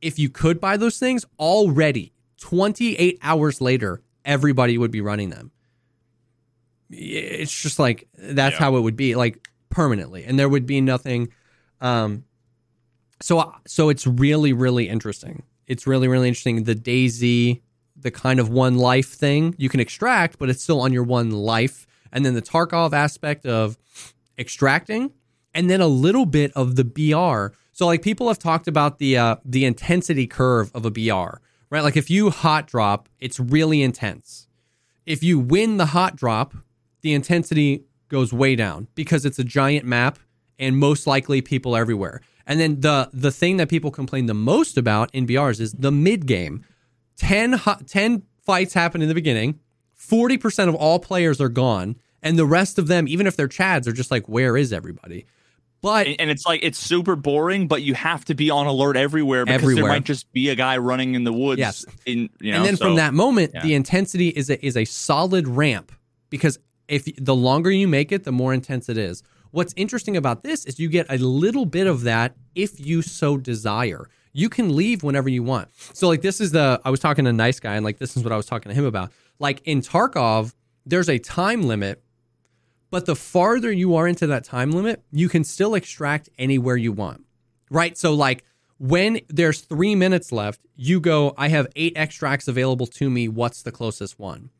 if 0.02 0.18
you 0.18 0.28
could 0.28 0.60
buy 0.60 0.76
those 0.76 0.98
things 0.98 1.24
already, 1.38 2.12
28 2.40 3.16
hours 3.22 3.60
later, 3.60 4.02
everybody 4.24 4.76
would 4.76 4.90
be 4.90 5.00
running 5.00 5.30
them. 5.30 5.52
It's 6.90 7.62
just 7.62 7.78
like 7.78 8.08
that's 8.18 8.54
Yeah. 8.54 8.58
how 8.58 8.76
it 8.76 8.80
would 8.80 8.96
be, 8.96 9.14
like 9.14 9.48
permanently, 9.70 10.24
and 10.24 10.36
there 10.36 10.48
would 10.48 10.66
be 10.66 10.80
nothing. 10.80 11.28
Um, 11.80 12.24
so 13.22 13.54
so 13.68 13.88
it's 13.88 14.04
really 14.04 14.52
really 14.52 14.88
interesting. 14.88 15.44
It's 15.68 15.86
really 15.86 16.08
really 16.08 16.26
interesting. 16.26 16.64
The 16.64 16.74
DayZ 16.74 17.60
the 18.00 18.10
kind 18.10 18.40
of 18.40 18.48
one 18.48 18.78
life 18.78 19.12
thing. 19.12 19.54
You 19.58 19.68
can 19.68 19.80
extract, 19.80 20.38
but 20.38 20.48
it's 20.48 20.62
still 20.62 20.80
on 20.80 20.92
your 20.92 21.02
one 21.02 21.30
life. 21.30 21.86
And 22.12 22.24
then 22.24 22.34
the 22.34 22.42
Tarkov 22.42 22.92
aspect 22.92 23.44
of 23.44 23.76
extracting, 24.38 25.12
and 25.54 25.68
then 25.68 25.80
a 25.80 25.88
little 25.88 26.26
bit 26.26 26.52
of 26.54 26.76
the 26.76 26.84
BR. 26.84 27.54
So 27.72 27.86
like 27.86 28.02
people 28.02 28.28
have 28.28 28.38
talked 28.38 28.68
about 28.68 28.98
the 28.98 29.16
uh, 29.18 29.36
the 29.44 29.64
intensity 29.64 30.26
curve 30.26 30.70
of 30.74 30.84
a 30.84 30.90
BR, 30.90 31.40
right? 31.70 31.82
Like 31.82 31.96
if 31.96 32.10
you 32.10 32.30
hot 32.30 32.66
drop, 32.66 33.08
it's 33.20 33.38
really 33.38 33.82
intense. 33.82 34.48
If 35.06 35.22
you 35.22 35.38
win 35.38 35.76
the 35.76 35.86
hot 35.86 36.16
drop, 36.16 36.54
the 37.02 37.14
intensity 37.14 37.84
goes 38.08 38.32
way 38.32 38.56
down 38.56 38.88
because 38.94 39.24
it's 39.24 39.38
a 39.38 39.44
giant 39.44 39.84
map 39.84 40.18
and 40.58 40.76
most 40.76 41.06
likely 41.06 41.40
people 41.40 41.76
everywhere. 41.76 42.20
And 42.46 42.58
then 42.58 42.80
the 42.80 43.10
the 43.12 43.30
thing 43.30 43.58
that 43.58 43.68
people 43.68 43.90
complain 43.90 44.26
the 44.26 44.34
most 44.34 44.76
about 44.78 45.10
in 45.14 45.26
BRs 45.26 45.60
is 45.60 45.72
the 45.72 45.92
mid 45.92 46.26
game. 46.26 46.64
10, 47.18 47.60
10 47.86 48.22
fights 48.44 48.74
happen 48.74 49.02
in 49.02 49.08
the 49.08 49.14
beginning. 49.14 49.60
40% 49.98 50.68
of 50.68 50.74
all 50.74 50.98
players 50.98 51.40
are 51.40 51.48
gone. 51.48 51.96
And 52.22 52.38
the 52.38 52.46
rest 52.46 52.78
of 52.78 52.88
them, 52.88 53.06
even 53.06 53.26
if 53.26 53.36
they're 53.36 53.48
Chads, 53.48 53.86
are 53.86 53.92
just 53.92 54.10
like, 54.10 54.28
where 54.28 54.56
is 54.56 54.72
everybody? 54.72 55.26
But 55.80 56.08
and, 56.18 56.28
it's 56.30 56.44
like 56.44 56.60
it's 56.64 56.78
super 56.78 57.14
boring, 57.14 57.68
but 57.68 57.82
you 57.82 57.94
have 57.94 58.24
to 58.24 58.34
be 58.34 58.50
on 58.50 58.66
alert 58.66 58.96
everywhere 58.96 59.44
because 59.44 59.62
Everywhere. 59.62 59.84
there 59.84 59.92
might 59.92 60.04
just 60.04 60.32
be 60.32 60.48
a 60.48 60.56
guy 60.56 60.76
running 60.78 61.14
in 61.14 61.22
the 61.22 61.32
woods. 61.32 61.60
Yes. 61.60 61.86
In 62.04 62.28
you 62.40 62.50
know, 62.50 62.58
and 62.58 62.66
then 62.66 62.76
so- 62.76 62.86
from 62.86 62.96
that 62.96 63.14
moment, 63.14 63.52
yeah. 63.54 63.62
the 63.62 63.74
intensity 63.74 64.28
is 64.28 64.50
a, 64.50 64.64
is 64.64 64.76
a 64.76 64.84
solid 64.84 65.46
ramp 65.46 65.92
because 66.30 66.58
if 66.88 67.08
the 67.16 67.34
longer 67.34 67.70
you 67.70 67.86
make 67.86 68.10
it, 68.10 68.24
the 68.24 68.32
more 68.32 68.52
intense 68.52 68.88
it 68.88 68.98
is. 68.98 69.22
What's 69.50 69.72
interesting 69.76 70.16
about 70.16 70.42
this 70.42 70.64
is 70.64 70.80
you 70.80 70.88
get 70.88 71.06
a 71.08 71.16
little 71.18 71.64
bit 71.64 71.86
of 71.86 72.02
that 72.02 72.34
if 72.54 72.84
you 72.84 73.00
so 73.02 73.36
desire. 73.36 74.08
You 74.38 74.48
can 74.48 74.76
leave 74.76 75.02
whenever 75.02 75.28
you 75.28 75.42
want. 75.42 75.68
So 75.94 76.06
like 76.08 76.22
this 76.22 76.40
is 76.40 76.52
the 76.52 76.80
I 76.84 76.90
was 76.90 77.00
talking 77.00 77.24
to 77.24 77.30
a 77.30 77.32
nice 77.34 77.58
guy 77.60 77.74
and 77.74 77.84
like 77.84 77.98
this 77.98 78.16
is 78.16 78.22
what 78.22 78.32
I 78.32 78.36
was 78.36 78.46
talking 78.46 78.70
to 78.70 78.74
him 78.74 78.84
about. 78.84 79.12
Like 79.38 79.60
in 79.64 79.80
Tarkov, 79.80 80.54
there's 80.86 81.08
a 81.08 81.18
time 81.18 81.62
limit, 81.62 82.02
but 82.90 83.06
the 83.06 83.16
farther 83.16 83.72
you 83.72 83.96
are 83.96 84.06
into 84.06 84.26
that 84.28 84.44
time 84.44 84.70
limit, 84.70 85.02
you 85.10 85.28
can 85.28 85.44
still 85.44 85.74
extract 85.74 86.28
anywhere 86.38 86.76
you 86.76 86.92
want. 86.92 87.24
Right? 87.70 87.98
So 87.98 88.14
like 88.14 88.44
when 88.78 89.20
there's 89.28 89.60
3 89.60 89.96
minutes 89.96 90.30
left, 90.30 90.60
you 90.76 91.00
go 91.00 91.34
I 91.36 91.48
have 91.48 91.66
8 91.74 91.94
extracts 91.96 92.46
available 92.46 92.86
to 92.86 93.10
me, 93.10 93.28
what's 93.28 93.62
the 93.62 93.72
closest 93.72 94.18
one? 94.18 94.50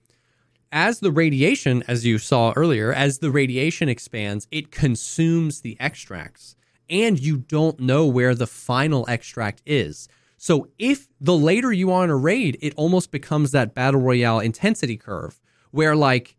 as 0.72 1.00
the 1.00 1.10
radiation, 1.10 1.82
as 1.88 2.04
you 2.04 2.18
saw 2.18 2.52
earlier, 2.56 2.92
as 2.92 3.18
the 3.18 3.30
radiation 3.30 3.88
expands, 3.88 4.46
it 4.50 4.70
consumes 4.70 5.60
the 5.60 5.76
extracts, 5.80 6.56
and 6.90 7.18
you 7.18 7.36
don't 7.36 7.80
know 7.80 8.06
where 8.06 8.34
the 8.34 8.46
final 8.46 9.04
extract 9.08 9.62
is. 9.66 10.08
So, 10.36 10.68
if 10.78 11.08
the 11.20 11.36
later 11.36 11.72
you 11.72 11.90
are 11.90 12.04
in 12.04 12.10
a 12.10 12.16
raid, 12.16 12.58
it 12.60 12.72
almost 12.76 13.10
becomes 13.10 13.50
that 13.50 13.74
battle 13.74 14.00
royale 14.00 14.38
intensity 14.40 14.96
curve 14.96 15.40
where, 15.72 15.96
like, 15.96 16.36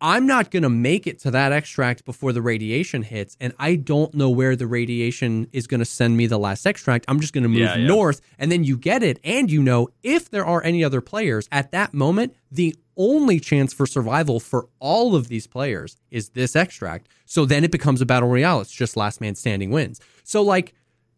I'm 0.00 0.26
not 0.26 0.50
going 0.50 0.64
to 0.64 0.68
make 0.68 1.06
it 1.06 1.18
to 1.20 1.30
that 1.30 1.52
extract 1.52 2.04
before 2.04 2.32
the 2.32 2.42
radiation 2.42 3.02
hits, 3.02 3.36
and 3.40 3.52
I 3.58 3.76
don't 3.76 4.12
know 4.14 4.28
where 4.28 4.56
the 4.56 4.66
radiation 4.66 5.48
is 5.52 5.66
going 5.66 5.78
to 5.80 5.84
send 5.86 6.16
me 6.16 6.26
the 6.26 6.38
last 6.38 6.66
extract. 6.66 7.04
I'm 7.08 7.20
just 7.20 7.32
going 7.32 7.44
to 7.44 7.48
move 7.48 7.60
Yeah, 7.60 7.76
yeah. 7.76 7.86
north, 7.86 8.20
and 8.38 8.52
then 8.52 8.64
you 8.64 8.76
get 8.76 9.02
it, 9.02 9.18
and 9.24 9.50
you 9.50 9.62
know 9.62 9.88
if 10.02 10.30
there 10.30 10.44
are 10.44 10.62
any 10.62 10.84
other 10.84 11.00
players 11.00 11.48
at 11.50 11.70
that 11.72 11.94
moment, 11.94 12.34
the 12.50 12.76
only 12.96 13.40
chance 13.40 13.72
for 13.72 13.86
survival 13.86 14.40
for 14.40 14.68
all 14.78 15.16
of 15.16 15.28
these 15.28 15.46
players 15.46 15.96
is 16.10 16.30
this 16.30 16.54
extract. 16.54 17.08
So 17.24 17.44
then 17.44 17.64
it 17.64 17.70
becomes 17.72 18.00
a 18.00 18.06
battle 18.06 18.28
royale. 18.28 18.60
It's 18.60 18.72
just 18.72 18.96
last 18.96 19.20
man 19.20 19.34
standing 19.34 19.70
wins. 19.70 20.00
So, 20.22 20.42
like, 20.42 20.74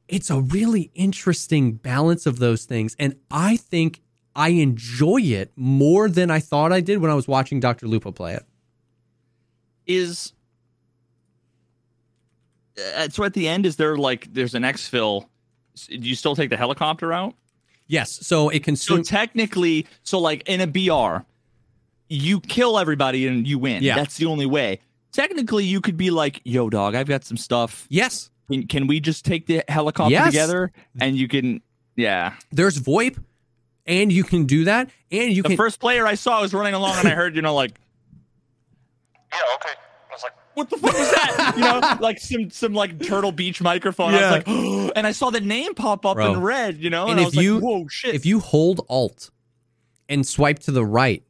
it's 0.08 0.30
a 0.30 0.40
really 0.40 0.90
interesting 0.94 1.72
balance 1.72 2.26
of 2.26 2.38
those 2.38 2.64
things, 2.64 2.94
and 2.98 3.16
I 3.30 3.56
think 3.56 4.00
I 4.36 4.50
enjoy 4.50 5.22
it 5.22 5.50
more 5.56 6.08
than 6.08 6.30
I 6.30 6.40
thought 6.40 6.70
I 6.72 6.80
did 6.80 6.98
when 6.98 7.10
I 7.10 7.14
was 7.14 7.26
watching 7.26 7.58
Dr. 7.58 7.88
Lupo 7.88 8.12
play 8.12 8.34
it. 8.34 8.44
Is 9.86 10.32
uh, 12.96 13.08
so 13.08 13.24
at 13.24 13.32
the 13.34 13.48
end 13.48 13.66
is 13.66 13.76
there 13.76 13.96
like 13.96 14.32
there's 14.32 14.54
an 14.54 14.62
exfil 14.62 15.26
do 15.88 15.96
you 15.96 16.14
still 16.14 16.36
take 16.36 16.50
the 16.50 16.56
helicopter 16.56 17.12
out 17.12 17.34
Yes, 17.88 18.26
so 18.26 18.48
it 18.48 18.64
can 18.64 18.74
so 18.74 19.00
technically 19.00 19.86
so 20.02 20.18
like 20.18 20.42
in 20.48 20.60
a 20.60 20.66
br 20.66 21.22
you 22.08 22.40
kill 22.40 22.78
everybody 22.80 23.26
and 23.28 23.46
you 23.46 23.58
win 23.60 23.82
Yeah. 23.82 23.94
that's 23.94 24.16
the 24.16 24.26
only 24.26 24.46
way 24.46 24.80
technically 25.12 25.64
you 25.64 25.80
could 25.80 25.96
be 25.96 26.10
like 26.10 26.40
yo 26.44 26.68
dog 26.68 26.94
i've 26.96 27.06
got 27.06 27.24
some 27.24 27.36
stuff 27.36 27.86
yes, 27.88 28.30
can, 28.50 28.66
can 28.66 28.86
we 28.88 28.98
just 29.00 29.24
take 29.24 29.46
the 29.46 29.62
helicopter 29.68 30.10
Yes. 30.12 30.26
together 30.32 30.72
and 31.00 31.16
you 31.16 31.28
can 31.28 31.62
yeah 31.94 32.34
there's 32.50 32.78
VoIP, 32.80 33.18
and 33.86 34.12
you 34.12 34.24
can 34.24 34.44
do 34.46 34.64
that, 34.64 34.90
and 35.12 35.30
you 35.32 35.42
can 35.44 35.50
the 35.52 35.56
can. 35.56 35.56
first 35.56 35.78
player 35.78 36.04
i 36.06 36.14
saw 36.16 36.40
was 36.42 36.52
running 36.52 36.74
along 36.74 36.96
and 36.98 37.06
i 37.08 37.12
heard 37.12 37.36
you 37.36 37.42
know 37.42 37.54
like 37.54 37.72
Yeah, 39.36 39.54
okay. 39.56 39.74
I 40.08 40.12
was 40.14 40.22
like, 40.22 40.32
what 40.54 40.70
the 40.70 40.76
fuck 40.78 40.92
was 40.94 41.10
that? 41.10 41.52
You 41.56 41.62
know, 41.62 41.96
like 42.00 42.18
some 42.18 42.50
some 42.50 42.72
like 42.74 43.04
Turtle 43.04 43.32
Beach 43.32 43.60
microphone. 43.60 44.14
I 44.14 44.20
was 44.22 44.30
like, 44.46 44.48
and 44.96 45.06
I 45.06 45.12
saw 45.12 45.30
the 45.30 45.40
name 45.40 45.74
pop 45.74 46.06
up 46.06 46.16
Bro. 46.16 46.32
in 46.34 46.40
red. 46.40 46.78
You 46.78 46.90
know, 46.90 47.02
and, 47.08 47.12
And 47.12 47.20
I 47.20 47.22
if 47.24 47.26
was 47.34 47.44
you- 47.44 47.54
like, 47.56 47.62
whoa, 47.64 47.88
shit. 47.88 48.14
if 48.14 48.24
you 48.24 48.40
hold 48.40 48.86
Alt 48.88 49.30
and 50.08 50.26
swipe 50.26 50.60
to 50.60 50.70
the 50.70 50.84
right, 50.84 51.22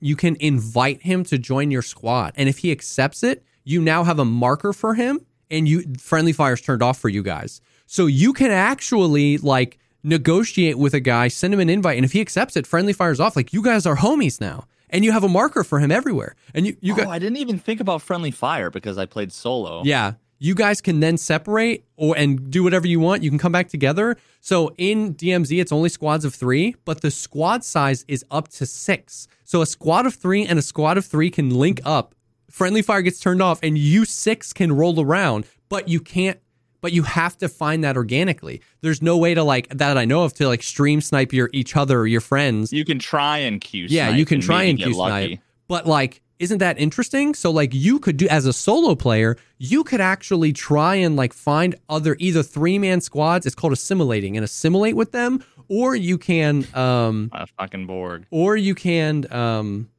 you 0.00 0.16
can 0.16 0.36
invite 0.40 1.02
him 1.02 1.24
to 1.24 1.36
join 1.38 1.70
your 1.70 1.82
squad, 1.82 2.32
and 2.36 2.48
if 2.48 2.58
he 2.58 2.70
accepts 2.72 3.22
it, 3.22 3.42
you 3.64 3.80
now 3.82 4.04
have 4.04 4.18
a 4.18 4.24
marker 4.24 4.72
for 4.72 4.94
him, 4.94 5.20
and 5.50 5.68
you 5.68 5.82
friendly 5.98 6.32
fire's 6.32 6.60
turned 6.60 6.82
off 6.82 6.98
for 6.98 7.08
you 7.08 7.22
guys, 7.22 7.60
so 7.86 8.06
you 8.06 8.32
can 8.32 8.50
actually 8.52 9.36
like 9.38 9.78
negotiate 10.02 10.78
with 10.78 10.94
a 10.94 11.00
guy, 11.00 11.28
send 11.28 11.52
him 11.52 11.60
an 11.60 11.68
invite, 11.68 11.96
and 11.96 12.04
if 12.04 12.12
he 12.12 12.20
accepts 12.22 12.56
it, 12.56 12.66
friendly 12.66 12.92
fire's 12.94 13.20
off. 13.20 13.36
Like 13.36 13.52
you 13.52 13.62
guys 13.62 13.84
are 13.84 13.96
homies 13.96 14.40
now, 14.40 14.64
and 14.90 15.04
you 15.04 15.12
have 15.12 15.24
a 15.24 15.28
marker 15.28 15.64
for 15.64 15.78
him 15.78 15.90
everywhere, 15.90 16.34
and 16.54 16.66
you 16.66 16.76
you 16.80 16.92
oh, 16.94 16.96
got 16.96 17.08
I 17.08 17.18
didn't 17.18 17.38
even 17.38 17.58
think 17.58 17.80
about 17.80 18.02
friendly 18.02 18.30
fire 18.30 18.70
because 18.70 18.98
I 18.98 19.06
played 19.06 19.32
solo. 19.32 19.82
Yeah. 19.84 20.14
You 20.42 20.54
guys 20.54 20.80
can 20.80 21.00
then 21.00 21.18
separate 21.18 21.84
or 21.96 22.16
and 22.16 22.50
do 22.50 22.62
whatever 22.62 22.86
you 22.86 22.98
want. 22.98 23.22
You 23.22 23.28
can 23.28 23.38
come 23.38 23.52
back 23.52 23.68
together. 23.68 24.16
So 24.40 24.74
in 24.78 25.14
DMZ, 25.14 25.60
it's 25.60 25.70
only 25.70 25.90
squads 25.90 26.24
of 26.24 26.34
three, 26.34 26.76
but 26.86 27.02
the 27.02 27.10
squad 27.10 27.62
size 27.62 28.06
is 28.08 28.24
up 28.30 28.48
to 28.48 28.64
six. 28.64 29.28
So 29.44 29.60
a 29.60 29.66
squad 29.66 30.06
of 30.06 30.14
three 30.14 30.46
and 30.46 30.58
a 30.58 30.62
squad 30.62 30.96
of 30.96 31.04
three 31.04 31.30
can 31.30 31.50
link 31.50 31.80
up. 31.84 32.14
Friendly 32.50 32.80
fire 32.82 33.02
gets 33.02 33.20
turned 33.20 33.42
off, 33.42 33.60
and 33.62 33.76
you 33.76 34.04
six 34.04 34.52
can 34.52 34.72
roll 34.72 35.00
around, 35.00 35.46
but 35.68 35.88
you 35.88 36.00
can't. 36.00 36.40
But 36.80 36.92
you 36.92 37.02
have 37.02 37.36
to 37.38 37.48
find 37.48 37.84
that 37.84 37.96
organically. 37.96 38.62
There's 38.80 39.02
no 39.02 39.18
way 39.18 39.34
to 39.34 39.42
like 39.42 39.68
that 39.68 39.98
I 39.98 40.04
know 40.06 40.24
of 40.24 40.32
to 40.34 40.48
like 40.48 40.62
stream 40.62 41.00
snipe 41.00 41.32
your 41.32 41.50
each 41.52 41.76
other 41.76 42.00
or 42.00 42.06
your 42.06 42.20
friends. 42.22 42.72
You 42.72 42.84
can 42.84 42.98
try 42.98 43.38
and 43.38 43.60
Q. 43.60 43.86
Yeah, 43.88 44.10
you 44.10 44.24
can 44.24 44.40
try 44.40 44.62
and 44.64 44.78
get 44.78 44.88
Q 44.88 44.96
lucky. 44.96 45.26
snipe. 45.28 45.40
But 45.68 45.86
like, 45.86 46.22
isn't 46.38 46.58
that 46.58 46.78
interesting? 46.78 47.34
So 47.34 47.50
like 47.50 47.74
you 47.74 47.98
could 47.98 48.16
do 48.16 48.26
as 48.28 48.46
a 48.46 48.52
solo 48.54 48.94
player, 48.94 49.36
you 49.58 49.84
could 49.84 50.00
actually 50.00 50.54
try 50.54 50.94
and 50.94 51.16
like 51.16 51.34
find 51.34 51.74
other 51.90 52.16
either 52.18 52.42
three 52.42 52.78
man 52.78 53.02
squads. 53.02 53.44
It's 53.44 53.54
called 53.54 53.74
assimilating 53.74 54.36
and 54.38 54.44
assimilate 54.44 54.96
with 54.96 55.12
them, 55.12 55.44
or 55.68 55.94
you 55.94 56.16
can 56.16 56.66
um 56.74 57.28
A 57.34 57.46
fucking 57.46 57.86
Borg. 57.86 58.24
or 58.30 58.56
you 58.56 58.74
can 58.74 59.30
um 59.30 59.90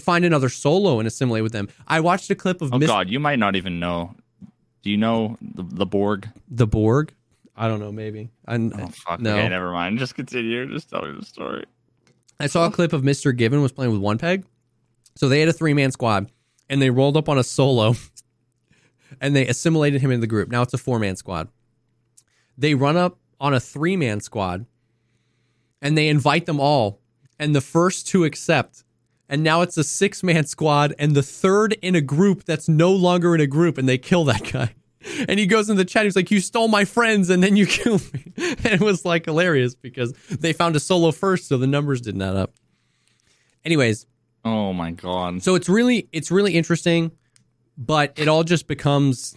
find 0.00 0.24
another 0.24 0.48
solo 0.48 1.00
and 1.00 1.06
assimilate 1.08 1.42
with 1.42 1.52
them. 1.52 1.68
I 1.86 1.98
watched 2.00 2.30
a 2.30 2.34
clip 2.34 2.62
of 2.62 2.72
Oh 2.72 2.78
Mis- 2.78 2.86
God, 2.88 3.10
you 3.10 3.18
might 3.20 3.38
not 3.40 3.56
even 3.56 3.80
know. 3.80 4.14
Do 4.82 4.90
you 4.90 4.96
know 4.96 5.36
the, 5.40 5.62
the 5.62 5.86
Borg? 5.86 6.28
the 6.48 6.66
Borg. 6.66 7.14
I 7.54 7.68
don't 7.68 7.80
know, 7.80 7.92
maybe. 7.92 8.30
I, 8.46 8.56
Oh 8.56 8.88
fuck. 8.88 9.20
no. 9.20 9.32
Okay, 9.32 9.48
never 9.48 9.72
mind. 9.72 9.98
Just 9.98 10.14
continue. 10.14 10.66
Just 10.72 10.88
tell 10.90 11.02
me 11.02 11.12
the 11.18 11.24
story. 11.24 11.64
I 12.40 12.46
saw 12.46 12.66
a 12.66 12.70
clip 12.70 12.92
of 12.92 13.02
Mr. 13.02 13.36
Given 13.36 13.62
was 13.62 13.72
playing 13.72 13.92
with 13.92 14.00
one 14.00 14.18
peg. 14.18 14.44
So 15.14 15.28
they 15.28 15.40
had 15.40 15.48
a 15.48 15.52
three 15.52 15.74
man 15.74 15.90
squad 15.90 16.30
and 16.68 16.80
they 16.80 16.90
rolled 16.90 17.16
up 17.16 17.28
on 17.28 17.38
a 17.38 17.44
solo 17.44 17.94
and 19.20 19.36
they 19.36 19.46
assimilated 19.46 20.00
him 20.00 20.10
into 20.10 20.22
the 20.22 20.26
group. 20.26 20.50
Now 20.50 20.62
it's 20.62 20.74
a 20.74 20.78
four 20.78 20.98
man 20.98 21.16
squad. 21.16 21.48
They 22.56 22.74
run 22.74 22.96
up 22.96 23.18
on 23.38 23.54
a 23.54 23.60
three 23.60 23.96
man 23.96 24.20
squad 24.20 24.66
and 25.82 25.96
they 25.96 26.08
invite 26.08 26.46
them 26.46 26.58
all. 26.58 27.00
And 27.38 27.54
the 27.54 27.60
first 27.60 28.08
to 28.08 28.24
accept. 28.24 28.84
And 29.32 29.42
now 29.42 29.62
it's 29.62 29.78
a 29.78 29.82
six 29.84 30.22
man 30.22 30.44
squad 30.44 30.94
and 30.98 31.14
the 31.16 31.22
third 31.22 31.72
in 31.80 31.94
a 31.94 32.00
group 32.02 32.44
that's 32.44 32.68
no 32.68 32.92
longer 32.92 33.34
in 33.34 33.40
a 33.40 33.46
group 33.46 33.78
and 33.78 33.88
they 33.88 33.96
kill 33.98 34.24
that 34.26 34.52
guy. 34.52 34.74
And 35.28 35.40
he 35.40 35.46
goes 35.46 35.68
in 35.68 35.76
the 35.76 35.84
chat. 35.84 36.04
He's 36.04 36.14
like, 36.14 36.30
"You 36.30 36.38
stole 36.38 36.68
my 36.68 36.84
friends, 36.84 37.28
and 37.28 37.42
then 37.42 37.56
you 37.56 37.66
killed 37.78 38.02
me." 38.14 38.32
And 38.36 38.66
it 38.74 38.80
was 38.80 39.04
like 39.04 39.24
hilarious 39.24 39.74
because 39.74 40.12
they 40.30 40.52
found 40.52 40.76
a 40.76 40.80
solo 40.80 41.10
first, 41.10 41.48
so 41.48 41.58
the 41.58 41.66
numbers 41.66 42.00
didn't 42.00 42.22
add 42.22 42.36
up. 42.36 42.52
Anyways, 43.64 44.06
Oh 44.44 44.72
my 44.72 44.92
God. 44.92 45.42
so 45.42 45.56
it's 45.56 45.68
really 45.68 46.08
it's 46.12 46.30
really 46.30 46.54
interesting, 46.54 47.10
but 47.76 48.12
it 48.16 48.28
all 48.28 48.44
just 48.44 48.68
becomes 48.68 49.34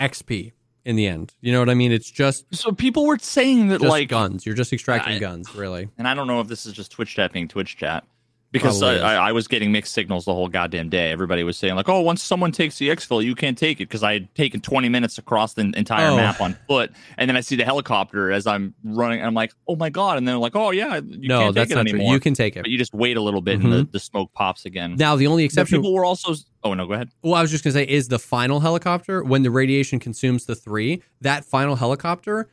XP 0.00 0.50
in 0.84 0.96
the 0.96 1.06
end. 1.06 1.34
You 1.40 1.52
know 1.52 1.60
what 1.60 1.70
I 1.70 1.74
mean? 1.74 1.92
It's 1.92 2.10
just 2.10 2.52
So 2.54 2.72
people 2.72 3.06
were 3.06 3.18
saying 3.18 3.68
that 3.68 3.80
like 3.82 4.08
guns. 4.08 4.44
You're 4.46 4.54
just 4.56 4.72
extracting 4.72 5.14
I- 5.14 5.18
guns, 5.20 5.54
really. 5.54 5.88
and 5.98 6.08
I 6.08 6.14
don't 6.14 6.26
know 6.26 6.40
if 6.40 6.48
this 6.48 6.66
is 6.66 6.72
just 6.72 6.90
Twitch 6.90 7.14
chat 7.14 7.32
being 7.32 7.46
Twitch 7.46 7.76
chat, 7.76 8.04
because 8.50 8.82
I, 8.82 8.96
I, 8.96 9.28
I 9.28 9.32
was 9.32 9.46
getting 9.46 9.70
mixed 9.72 9.92
signals 9.92 10.24
the 10.24 10.32
whole 10.32 10.48
goddamn 10.48 10.88
day. 10.88 11.10
Everybody 11.10 11.42
was 11.44 11.56
saying 11.56 11.74
like, 11.74 11.88
"Oh, 11.88 12.00
once 12.00 12.22
someone 12.22 12.50
takes 12.50 12.78
the 12.78 12.88
exfil, 12.88 13.22
you 13.22 13.34
can't 13.34 13.58
take 13.58 13.78
it," 13.80 13.88
because 13.88 14.02
I 14.02 14.14
had 14.14 14.34
taken 14.34 14.60
20 14.60 14.88
minutes 14.88 15.18
across 15.18 15.54
the 15.54 15.70
entire 15.76 16.10
Oh. 16.10 16.16
map 16.16 16.40
on 16.40 16.56
foot, 16.66 16.92
and 17.18 17.28
then 17.28 17.36
I 17.36 17.40
see 17.40 17.56
the 17.56 17.64
helicopter 17.64 18.30
as 18.32 18.46
I'm 18.46 18.74
running, 18.82 19.18
and 19.18 19.26
I'm 19.26 19.34
like, 19.34 19.52
"Oh 19.66 19.76
my 19.76 19.90
god!" 19.90 20.16
And 20.18 20.26
then 20.26 20.32
they're 20.34 20.40
like, 20.40 20.56
"Oh 20.56 20.70
yeah, 20.70 20.96
you 20.96 21.28
no, 21.28 21.40
can't 21.40 21.54
that's 21.54 21.68
take 21.68 21.72
it 21.72 21.74
not 21.76 21.80
anymore." 21.88 22.06
true. 22.08 22.14
You 22.14 22.20
can 22.20 22.34
take 22.34 22.56
it. 22.56 22.62
but 22.62 22.70
you 22.70 22.78
just 22.78 22.94
wait 22.94 23.16
a 23.16 23.20
little 23.20 23.42
bit, 23.42 23.56
and 23.56 23.64
mm-hmm. 23.64 23.72
the, 23.72 23.84
the 23.84 24.00
smoke 24.00 24.32
pops 24.32 24.64
again. 24.64 24.96
Now, 24.96 25.16
the 25.16 25.26
only 25.26 25.42
But 25.42 25.46
exception. 25.46 25.78
people 25.80 25.92
were 25.94 26.04
also. 26.04 26.34
Oh 26.64 26.74
no, 26.74 26.86
go 26.86 26.94
ahead. 26.94 27.10
Well, 27.22 27.34
I 27.34 27.42
was 27.42 27.50
just 27.50 27.64
gonna 27.64 27.74
say 27.74 27.84
is 27.84 28.08
the 28.08 28.18
final 28.18 28.60
helicopter 28.60 29.22
when 29.22 29.42
the 29.42 29.50
radiation 29.50 29.98
consumes 30.00 30.46
the 30.46 30.54
three. 30.54 31.02
That 31.20 31.44
final 31.44 31.76
helicopter, 31.76 32.48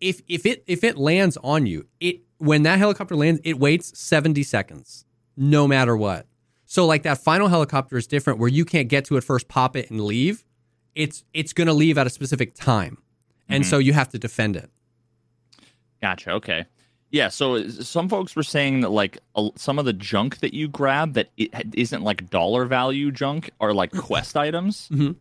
if 0.00 0.20
if 0.28 0.46
it 0.46 0.64
if 0.66 0.82
it 0.84 0.96
lands 0.96 1.36
on 1.42 1.66
you, 1.66 1.86
it 2.00 2.20
when 2.42 2.62
that 2.64 2.78
helicopter 2.78 3.14
lands, 3.16 3.40
it 3.44 3.58
waits 3.58 3.98
seventy 3.98 4.42
seconds, 4.42 5.04
no 5.36 5.66
matter 5.68 5.96
what. 5.96 6.26
So 6.66 6.86
like 6.86 7.02
that 7.04 7.18
final 7.18 7.48
helicopter 7.48 7.96
is 7.96 8.06
different, 8.06 8.38
where 8.38 8.48
you 8.48 8.64
can't 8.64 8.88
get 8.88 9.04
to 9.06 9.16
it 9.16 9.24
first, 9.24 9.48
pop 9.48 9.76
it, 9.76 9.90
and 9.90 10.00
leave. 10.00 10.44
It's 10.94 11.24
it's 11.32 11.52
gonna 11.52 11.72
leave 11.74 11.98
at 11.98 12.06
a 12.06 12.10
specific 12.10 12.54
time, 12.54 12.98
and 13.48 13.64
Mhm. 13.64 13.66
so 13.68 13.78
you 13.78 13.92
have 13.92 14.08
to 14.10 14.18
defend 14.18 14.56
it. 14.56 14.70
Gotcha. 16.00 16.30
Okay. 16.32 16.64
Yeah. 17.10 17.28
So 17.28 17.56
uh, 17.56 17.68
some 17.68 18.08
folks 18.08 18.34
were 18.34 18.42
saying 18.42 18.80
that 18.80 18.88
like 18.90 19.18
a, 19.36 19.50
some 19.56 19.78
of 19.78 19.84
the 19.84 19.92
junk 19.92 20.38
that 20.40 20.54
you 20.54 20.66
grab 20.68 21.12
that 21.14 21.28
it 21.36 21.50
isn't 21.74 22.02
like 22.02 22.28
dollar 22.30 22.64
value 22.64 23.10
junk 23.12 23.50
are 23.60 23.72
like 23.72 23.92
quest 23.96 24.36
items. 24.36 24.88
Mhm. 24.90 25.16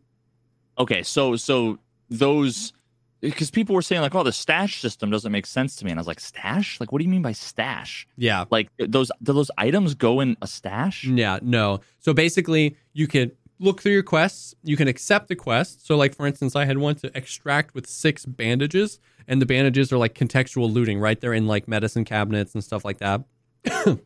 Okay. 0.78 1.04
So 1.04 1.36
so 1.36 1.78
those 2.10 2.74
because 3.22 3.52
people 3.52 3.76
were 3.76 3.82
saying 3.82 4.02
like, 4.02 4.16
oh, 4.16 4.24
the 4.24 4.34
stash 4.34 4.82
system 4.82 5.12
doesn't 5.12 5.32
make 5.32 5.46
sense 5.46 5.76
to 5.78 5.86
me, 5.86 5.92
and 5.92 6.00
I 6.00 6.02
was 6.02 6.08
like, 6.08 6.20
stash? 6.20 6.80
Like, 6.80 6.92
what 6.92 7.00
do 7.00 7.06
you 7.06 7.10
mean 7.10 7.22
by 7.22 7.32
stash? 7.32 8.08
Yeah, 8.18 8.46
Like 8.50 8.70
those 8.80 9.12
do 9.24 9.34
those 9.34 9.52
items 9.58 9.94
go 9.94 10.20
in 10.20 10.36
a 10.42 10.48
stash? 10.48 11.06
Yeah, 11.06 11.40
no. 11.42 11.82
So 12.00 12.14
basically, 12.14 12.76
you 12.94 13.08
can 13.08 13.32
look 13.60 13.82
through 13.82 13.94
your 13.94 14.04
quests. 14.04 14.56
You 14.64 14.76
can 14.76 14.88
accept 14.88 15.28
the 15.28 15.36
quest. 15.36 15.86
So, 15.86 15.96
like 15.96 16.16
for 16.16 16.26
instance, 16.26 16.56
I 16.56 16.66
had 16.66 16.80
one 16.80 16.96
to 16.96 17.16
extract 17.16 17.74
with 17.76 17.88
six 17.88 18.26
bandages, 18.26 19.00
and 19.28 19.42
the 19.42 19.46
bandages 19.46 19.94
are 19.94 19.98
like 19.98 20.16
contextual 20.16 20.72
looting, 20.72 21.00
right? 21.00 21.20
They're 21.20 21.34
in 21.34 21.48
like 21.48 21.68
medicine 21.68 22.04
cabinets 22.04 22.54
and 22.56 22.64
stuff 22.64 22.84
like 22.84 22.98
that. 22.98 23.24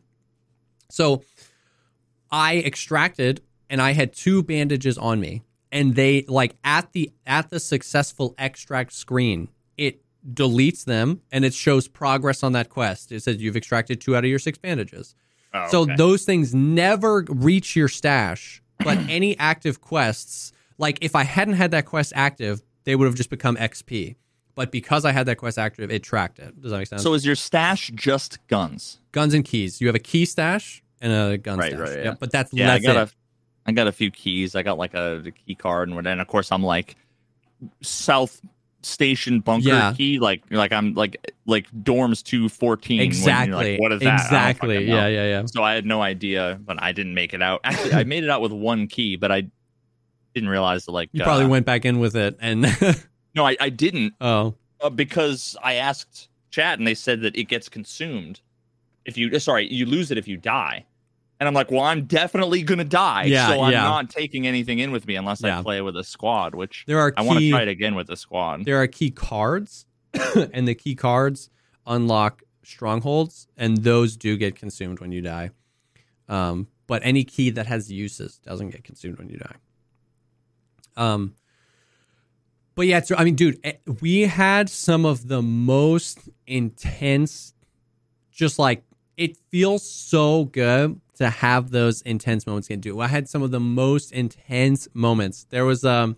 so, 0.90 1.22
I 2.30 2.58
extracted, 2.58 3.40
and 3.70 3.80
I 3.80 3.92
had 3.92 4.12
two 4.12 4.42
bandages 4.42 4.98
on 4.98 5.20
me, 5.20 5.42
and 5.76 5.94
they 5.94 6.24
like 6.26 6.56
at 6.64 6.92
the 6.92 7.12
at 7.26 7.50
the 7.50 7.60
successful 7.60 8.34
extract 8.38 8.92
screen, 8.92 9.48
it 9.76 10.02
deletes 10.32 10.84
them 10.84 11.20
and 11.30 11.44
it 11.44 11.54
shows 11.54 11.86
progress 11.88 12.42
on 12.42 12.52
that 12.52 12.68
quest. 12.68 13.12
It 13.12 13.22
says 13.22 13.36
you've 13.42 13.56
extracted 13.56 14.00
two 14.00 14.16
out 14.16 14.24
of 14.24 14.30
your 14.30 14.38
six 14.40 14.58
bandages. 14.58 15.14
Oh, 15.54 15.68
So 15.70 15.80
okay. 15.82 15.94
those 15.96 16.24
things 16.24 16.54
never 16.54 17.24
reach 17.28 17.76
your 17.76 17.88
stash, 17.88 18.62
but 18.82 18.98
any 19.08 19.38
active 19.38 19.80
quests, 19.80 20.52
like 20.78 20.98
if 21.00 21.14
I 21.14 21.24
hadn't 21.24 21.54
had 21.54 21.70
that 21.72 21.86
quest 21.86 22.12
active, 22.16 22.62
they 22.84 22.96
would 22.96 23.06
have 23.06 23.14
just 23.14 23.30
become 23.30 23.56
XP. 23.56 24.16
But 24.54 24.72
because 24.72 25.04
I 25.04 25.12
had 25.12 25.26
that 25.26 25.36
quest 25.36 25.58
active, 25.58 25.90
it 25.90 26.02
tracked 26.02 26.38
it. 26.38 26.60
Does 26.60 26.70
that 26.72 26.78
make 26.78 26.86
sense? 26.88 27.02
so 27.02 27.12
is 27.14 27.26
your 27.26 27.34
stash 27.36 27.90
just 27.94 28.44
guns? 28.48 28.98
guns 29.12 29.34
and 29.34 29.44
keys. 29.44 29.80
You 29.80 29.86
have 29.88 29.96
a 29.96 30.00
key 30.00 30.24
stash 30.24 30.82
and 31.00 31.12
a 31.12 31.36
gun 31.38 31.58
Right, 31.58 31.72
stash. 31.72 31.80
right, 31.80 31.96
Yep, 31.96 32.04
yeah. 32.04 32.14
but 32.18 32.30
that's 32.32 32.52
Yeah, 32.54 32.64
I 32.64 32.78
that's 32.78 32.86
got 32.86 32.96
it. 33.08 33.14
I 33.66 33.72
got 33.72 33.86
a 33.86 33.92
few 33.92 34.10
keys. 34.10 34.54
I 34.54 34.62
got 34.62 34.78
like 34.78 34.94
a, 34.94 35.22
a 35.26 35.30
key 35.30 35.54
card, 35.54 35.88
and 35.88 36.06
and 36.06 36.20
of 36.20 36.26
course 36.28 36.52
I'm 36.52 36.62
like 36.62 36.96
South 37.82 38.40
Station 38.82 39.40
bunker 39.40 39.68
Yeah. 39.68 39.92
key, 39.96 40.18
like 40.20 40.42
like 40.50 40.72
I'm 40.72 40.94
like 40.94 41.16
like 41.46 41.68
dorms 41.82 42.22
two 42.22 42.48
fourteen. 42.48 43.00
exactly. 43.00 43.72
Like, 43.72 43.80
what 43.80 43.92
is 43.92 44.00
that? 44.00 44.20
Exactly. 44.20 44.86
know. 44.86 44.96
Yeah, 44.96 45.08
yeah, 45.08 45.24
yeah. 45.24 45.46
So 45.46 45.62
I 45.62 45.74
had 45.74 45.84
no 45.84 46.02
idea, 46.02 46.60
but 46.64 46.80
I 46.80 46.92
didn't 46.92 47.14
make 47.14 47.34
it 47.34 47.42
out. 47.42 47.60
Actually, 47.64 47.94
I 47.94 48.04
made 48.04 48.22
it 48.22 48.30
out 48.30 48.40
with 48.40 48.52
one 48.52 48.86
key, 48.86 49.16
but 49.16 49.32
I 49.32 49.48
didn't 50.34 50.50
realize 50.50 50.84
that 50.84 50.92
like 50.92 51.08
You 51.12 51.22
uh, 51.22 51.24
probably 51.24 51.46
went 51.46 51.66
back 51.66 51.84
in 51.84 51.98
with 51.98 52.14
it 52.14 52.36
and 52.40 52.66
No, 53.34 53.46
I, 53.46 53.56
I 53.58 53.68
didn't 53.70 54.14
oh, 54.20 54.54
uh, 54.80 54.90
because 54.90 55.56
I 55.62 55.74
asked 55.74 56.28
chat 56.50 56.78
and 56.78 56.86
they 56.86 56.94
said 56.94 57.22
that 57.22 57.36
it 57.36 57.44
gets 57.44 57.68
consumed 57.68 58.40
if 59.04 59.18
you 59.18 59.38
sorry 59.38 59.70
you 59.72 59.86
lose 59.86 60.10
it 60.10 60.18
if 60.18 60.28
you 60.28 60.36
die. 60.36 60.84
And 61.38 61.46
I'm 61.46 61.52
like, 61.54 61.70
well, 61.70 61.82
I'm 61.82 62.04
definitely 62.06 62.62
gonna 62.62 62.84
die, 62.84 63.24
Yeah, 63.24 63.48
so 63.48 63.60
I'm 63.62 63.72
yeah. 63.72 63.82
not 63.82 64.08
taking 64.10 64.46
anything 64.46 64.78
in 64.78 64.90
with 64.90 65.06
me 65.06 65.16
unless 65.16 65.42
Yeah. 65.42 65.58
I 65.58 65.62
play 65.62 65.80
with 65.82 65.96
a 65.96 66.04
squad. 66.04 66.54
Which 66.54 66.84
there 66.86 66.98
are 66.98 67.12
I 67.16 67.22
want 67.22 67.40
to 67.40 67.50
try 67.50 67.62
it 67.62 67.68
again 67.68 67.94
with 67.94 68.08
a 68.10 68.16
squad. 68.16 68.64
there 68.64 68.80
are 68.80 68.86
key 68.86 69.10
cards 69.10 69.84
and 70.54 70.66
the 70.66 70.74
key 70.74 70.94
cards 70.94 71.50
unlock 71.86 72.42
strongholds 72.62 73.46
and 73.56 73.76
those 73.84 74.16
do 74.16 74.36
get 74.36 74.56
consumed 74.56 74.98
when 74.98 75.12
you 75.12 75.20
die 75.20 75.50
um, 76.28 76.66
but 76.88 77.00
any 77.04 77.22
key 77.22 77.50
that 77.50 77.66
has 77.66 77.92
uses 77.92 78.38
doesn't 78.38 78.70
get 78.70 78.82
consumed 78.82 79.18
when 79.18 79.28
you 79.28 79.36
die 79.36 79.54
um, 80.96 81.34
but 82.74 82.86
yeah 82.88 83.00
so, 83.00 83.14
i 83.16 83.22
mean 83.24 83.36
dude 83.36 83.60
eh, 83.62 83.74
we 84.00 84.22
had 84.22 84.68
some 84.68 85.04
of 85.04 85.28
the 85.28 85.40
most 85.42 86.28
intense 86.48 87.54
just 88.32 88.58
like 88.58 88.82
it 89.16 89.36
feels 89.50 89.88
so 89.88 90.46
good 90.46 91.00
to 91.16 91.30
have 91.30 91.70
those 91.70 92.02
intense 92.02 92.46
moments 92.46 92.68
again. 92.68 92.80
Dude 92.80 93.00
i 93.00 93.08
had 93.08 93.28
some 93.28 93.42
of 93.42 93.50
the 93.50 93.60
most 93.60 94.12
intense 94.12 94.88
moments. 94.94 95.46
There 95.50 95.64
was 95.64 95.84
um 95.84 96.16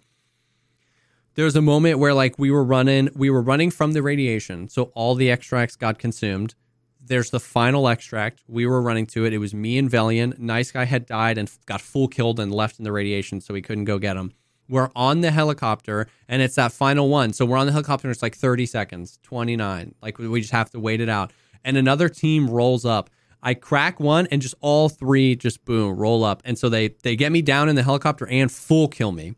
there 1.34 1.44
was 1.44 1.56
a 1.56 1.62
moment 1.62 1.98
where 1.98 2.14
like 2.14 2.38
we 2.38 2.50
were 2.50 2.64
running 2.64 3.08
we 3.14 3.30
were 3.30 3.42
running 3.42 3.70
from 3.70 3.92
the 3.92 4.02
radiation 4.02 4.68
so 4.68 4.84
all 4.94 5.14
the 5.14 5.30
extracts 5.30 5.76
got 5.76 5.98
consumed. 5.98 6.54
There's 7.00 7.30
the 7.30 7.40
final 7.40 7.88
extract. 7.88 8.42
We 8.46 8.66
were 8.66 8.82
running 8.82 9.06
to 9.06 9.24
it. 9.24 9.32
It 9.32 9.38
was 9.38 9.54
me 9.54 9.78
and 9.78 9.90
velian 9.90 10.38
nice 10.38 10.70
guy 10.70 10.84
had 10.84 11.06
died 11.06 11.38
and 11.38 11.50
got 11.66 11.80
full 11.80 12.08
killed 12.08 12.38
and 12.40 12.52
left 12.52 12.78
in 12.78 12.84
the 12.84 12.92
radiation 12.92 13.40
so 13.40 13.54
we 13.54 13.62
couldn't 13.62 13.84
go 13.84 13.98
get 13.98 14.16
him. 14.16 14.32
We're 14.68 14.90
on 14.94 15.22
the 15.22 15.30
helicopter 15.30 16.08
and 16.28 16.42
it's 16.42 16.56
that 16.56 16.72
final 16.72 17.08
one. 17.08 17.32
So 17.32 17.46
we're 17.46 17.56
on 17.56 17.66
the 17.66 17.72
helicopter 17.72 18.08
and 18.08 18.12
it's 18.14 18.22
like 18.22 18.36
30 18.36 18.66
seconds 18.66 19.18
29 19.22 19.94
like 20.02 20.18
we 20.18 20.40
just 20.40 20.52
have 20.52 20.70
to 20.70 20.80
wait 20.80 21.00
it 21.00 21.08
out. 21.08 21.32
And 21.64 21.76
another 21.76 22.08
team 22.08 22.50
rolls 22.50 22.84
up 22.84 23.10
i 23.42 23.54
crack 23.54 24.00
one 24.00 24.26
and 24.30 24.42
just 24.42 24.54
all 24.60 24.88
three 24.88 25.34
just 25.34 25.64
boom 25.64 25.96
roll 25.96 26.24
up 26.24 26.42
and 26.44 26.58
so 26.58 26.68
they 26.68 26.88
they 27.02 27.16
get 27.16 27.32
me 27.32 27.42
down 27.42 27.68
in 27.68 27.76
the 27.76 27.82
helicopter 27.82 28.26
and 28.28 28.50
full 28.50 28.88
kill 28.88 29.12
me 29.12 29.34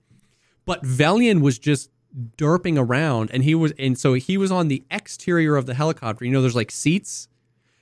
but 0.65 0.85
Velian 0.85 1.41
was 1.41 1.59
just 1.59 1.91
derping 2.37 2.79
around 2.79 3.31
and 3.33 3.45
he 3.45 3.55
was 3.55 3.73
and 3.79 3.99
so 3.99 4.15
he 4.15 4.37
was 4.37 4.51
on 4.51 4.69
the 4.69 4.85
exterior 4.91 5.57
of 5.57 5.67
the 5.67 5.75
helicopter. 5.75 6.25
You 6.25 6.33
know, 6.33 6.43
there's 6.43 6.57
like 6.57 6.71
seats. 6.71 7.29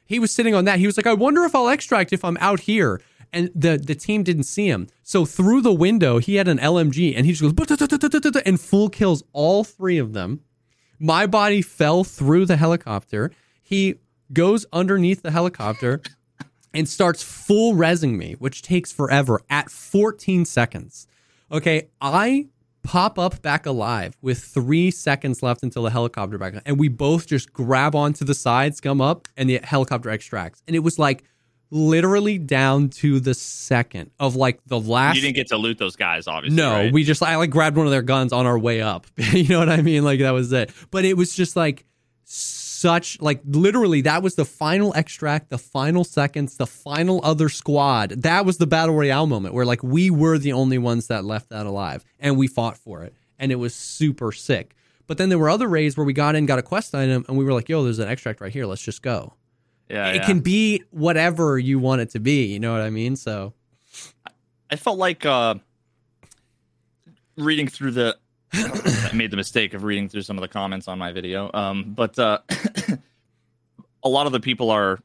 He 0.07 0.19
was 0.19 0.33
sitting 0.33 0.55
on 0.55 0.65
that. 0.65 0.79
He 0.79 0.87
was 0.87 0.97
like, 0.97 1.07
I 1.07 1.13
wonder 1.13 1.45
if 1.45 1.55
I'll 1.55 1.69
extract 1.69 2.13
if 2.13 2.25
I'm 2.25 2.39
out 2.41 2.61
here. 2.61 3.01
And 3.33 3.51
the 3.55 3.77
the 3.77 3.95
team 3.95 4.23
didn't 4.23 4.45
see 4.45 4.69
him. 4.69 4.89
So 5.03 5.27
through 5.27 5.61
the 5.63 5.73
window, 5.73 6.19
he 6.19 6.37
had 6.37 6.49
an 6.49 6.59
LMG 6.59 7.15
and 7.15 7.27
he 7.27 7.33
just 7.33 7.43
goes 7.43 8.43
and 8.47 8.61
full 8.61 8.89
kills 8.89 9.23
all 9.33 9.65
three 9.65 9.99
of 9.99 10.15
them. 10.15 10.41
My 10.99 11.27
body 11.27 11.63
fell 11.63 12.05
through 12.05 12.47
the 12.47 12.57
helicopter. 12.57 13.31
He 13.63 13.97
goes 14.33 14.67
underneath 14.73 15.23
the 15.23 15.31
helicopter 15.31 16.01
and 16.75 16.89
starts 16.89 17.23
full 17.23 17.75
resing 17.75 18.17
me, 18.17 18.35
which 18.39 18.63
takes 18.63 18.93
forever 18.93 19.41
at 19.49 19.71
14 19.71 20.45
seconds. 20.45 21.07
Okay, 21.51 21.89
I 22.01 22.49
pop 22.83 23.19
up 23.19 23.43
back 23.43 23.67
alive 23.67 24.17
with 24.23 24.39
three 24.39 24.91
seconds 24.91 25.43
left 25.43 25.63
until 25.63 25.83
the 25.83 25.91
helicopter 25.91 26.39
back, 26.39 26.55
and 26.67 26.79
we 26.79 26.89
both 26.89 27.27
just 27.27 27.53
grab 27.53 27.95
onto 27.95 28.25
the 28.25 28.35
sides, 28.35 28.81
come 28.81 29.01
up, 29.01 29.29
and 29.37 29.49
the 29.49 29.61
helicopter 29.63 30.11
extracts. 30.11 30.63
And 30.67 30.77
it 30.77 30.81
was 30.81 30.99
like 30.99 31.25
literally 31.71 32.39
down 32.39 32.89
to 32.89 33.21
the 33.21 33.35
second 33.35 34.11
of 34.19 34.37
like 34.37 34.61
the 34.67 34.81
last. 34.81 35.17
You 35.17 35.23
didn't 35.23 35.37
get 35.37 35.49
to 35.49 35.57
loot 35.57 35.79
those 35.79 35.97
guys, 35.97 36.27
obviously. 36.27 36.57
No, 36.57 36.73
right? 36.73 36.93
we 36.93 37.05
just 37.05 37.23
I 37.23 37.37
like 37.37 37.51
grabbed 37.51 37.77
one 37.77 37.87
of 37.87 37.93
their 37.93 38.03
guns 38.03 38.33
on 38.33 38.47
our 38.47 38.59
way 38.59 38.81
up. 38.81 39.07
you 39.17 39.49
know 39.49 39.59
what 39.59 39.69
I 39.69 39.83
mean? 39.83 40.05
Like 40.05 40.21
that 40.21 40.33
was 40.33 40.53
it. 40.53 40.71
But 40.91 41.05
it 41.05 41.17
was 41.17 41.35
just 41.35 41.57
like 41.57 41.85
such 42.79 43.21
like 43.21 43.41
literally 43.45 44.03
that 44.03 44.23
was 44.23 44.35
the 44.35 44.45
final 44.45 44.95
extract, 44.95 45.51
the 45.51 45.59
final 45.59 46.05
seconds, 46.05 46.57
the 46.57 46.67
final 46.67 47.21
other 47.23 47.49
squad. 47.49 48.11
That 48.11 48.45
was 48.45 48.59
the 48.59 48.67
battle 48.67 48.95
royale 48.95 49.27
moment 49.27 49.55
where 49.55 49.67
like 49.67 49.83
we 49.83 50.11
were 50.11 50.39
the 50.39 50.53
only 50.53 50.79
ones 50.79 51.09
that 51.09 51.25
left 51.25 51.51
that 51.51 51.67
alive 51.67 52.05
and 52.19 52.37
we 52.37 52.47
fought 52.47 52.77
for 52.77 53.03
it 53.03 53.15
and 53.39 53.53
it 53.53 53.57
was 53.57 53.75
super 53.75 54.33
sick. 54.33 54.75
But 55.07 55.17
then 55.17 55.29
there 55.31 55.39
were 55.39 55.49
other 55.49 55.69
raids 55.69 55.97
where 55.97 56.05
we 56.05 56.13
got 56.13 56.35
in, 56.35 56.45
got 56.45 56.59
a 56.59 56.63
quest 56.63 56.95
item, 56.95 57.25
and 57.29 57.39
we 57.39 57.45
were 57.45 57.55
like, 57.55 57.71
"Yo, 57.71 57.83
there's 57.83 57.99
an 57.99 58.09
extract 58.09 58.43
right 58.43 58.53
here. 58.53 58.67
Let's 58.67 58.83
just 58.83 59.01
go." 59.01 59.33
yeah, 59.89 60.11
it 60.11 60.17
yeah. 60.17 60.27
can 60.27 60.41
be 60.41 60.83
whatever 60.91 61.59
you 61.59 61.79
want 61.79 62.01
it 62.01 62.11
to 62.11 62.21
be. 62.21 62.47
You 62.47 62.61
know 62.61 62.73
what 62.73 62.83
I 62.83 62.91
mean? 62.91 63.17
So 63.17 63.55
I 64.71 64.77
felt 64.77 64.99
like 64.99 65.25
uh, 65.25 65.57
reading 67.37 67.69
through 67.69 67.93
the. 67.93 68.19
I 69.09 69.13
made 69.17 69.31
the 69.31 69.37
mistake 69.37 69.75
of 69.75 69.85
reading 69.85 70.09
through 70.09 70.23
some 70.23 70.37
of 70.37 70.43
the 70.43 70.49
comments 70.49 70.89
on 70.89 70.99
my 70.99 71.13
video. 71.13 71.51
Um, 71.55 71.93
but 71.95 72.19
uh, 72.19 72.39
a 74.03 74.09
lot 74.09 74.27
of 74.27 74.33
the 74.33 74.41
people 74.41 74.71
are 74.71 74.99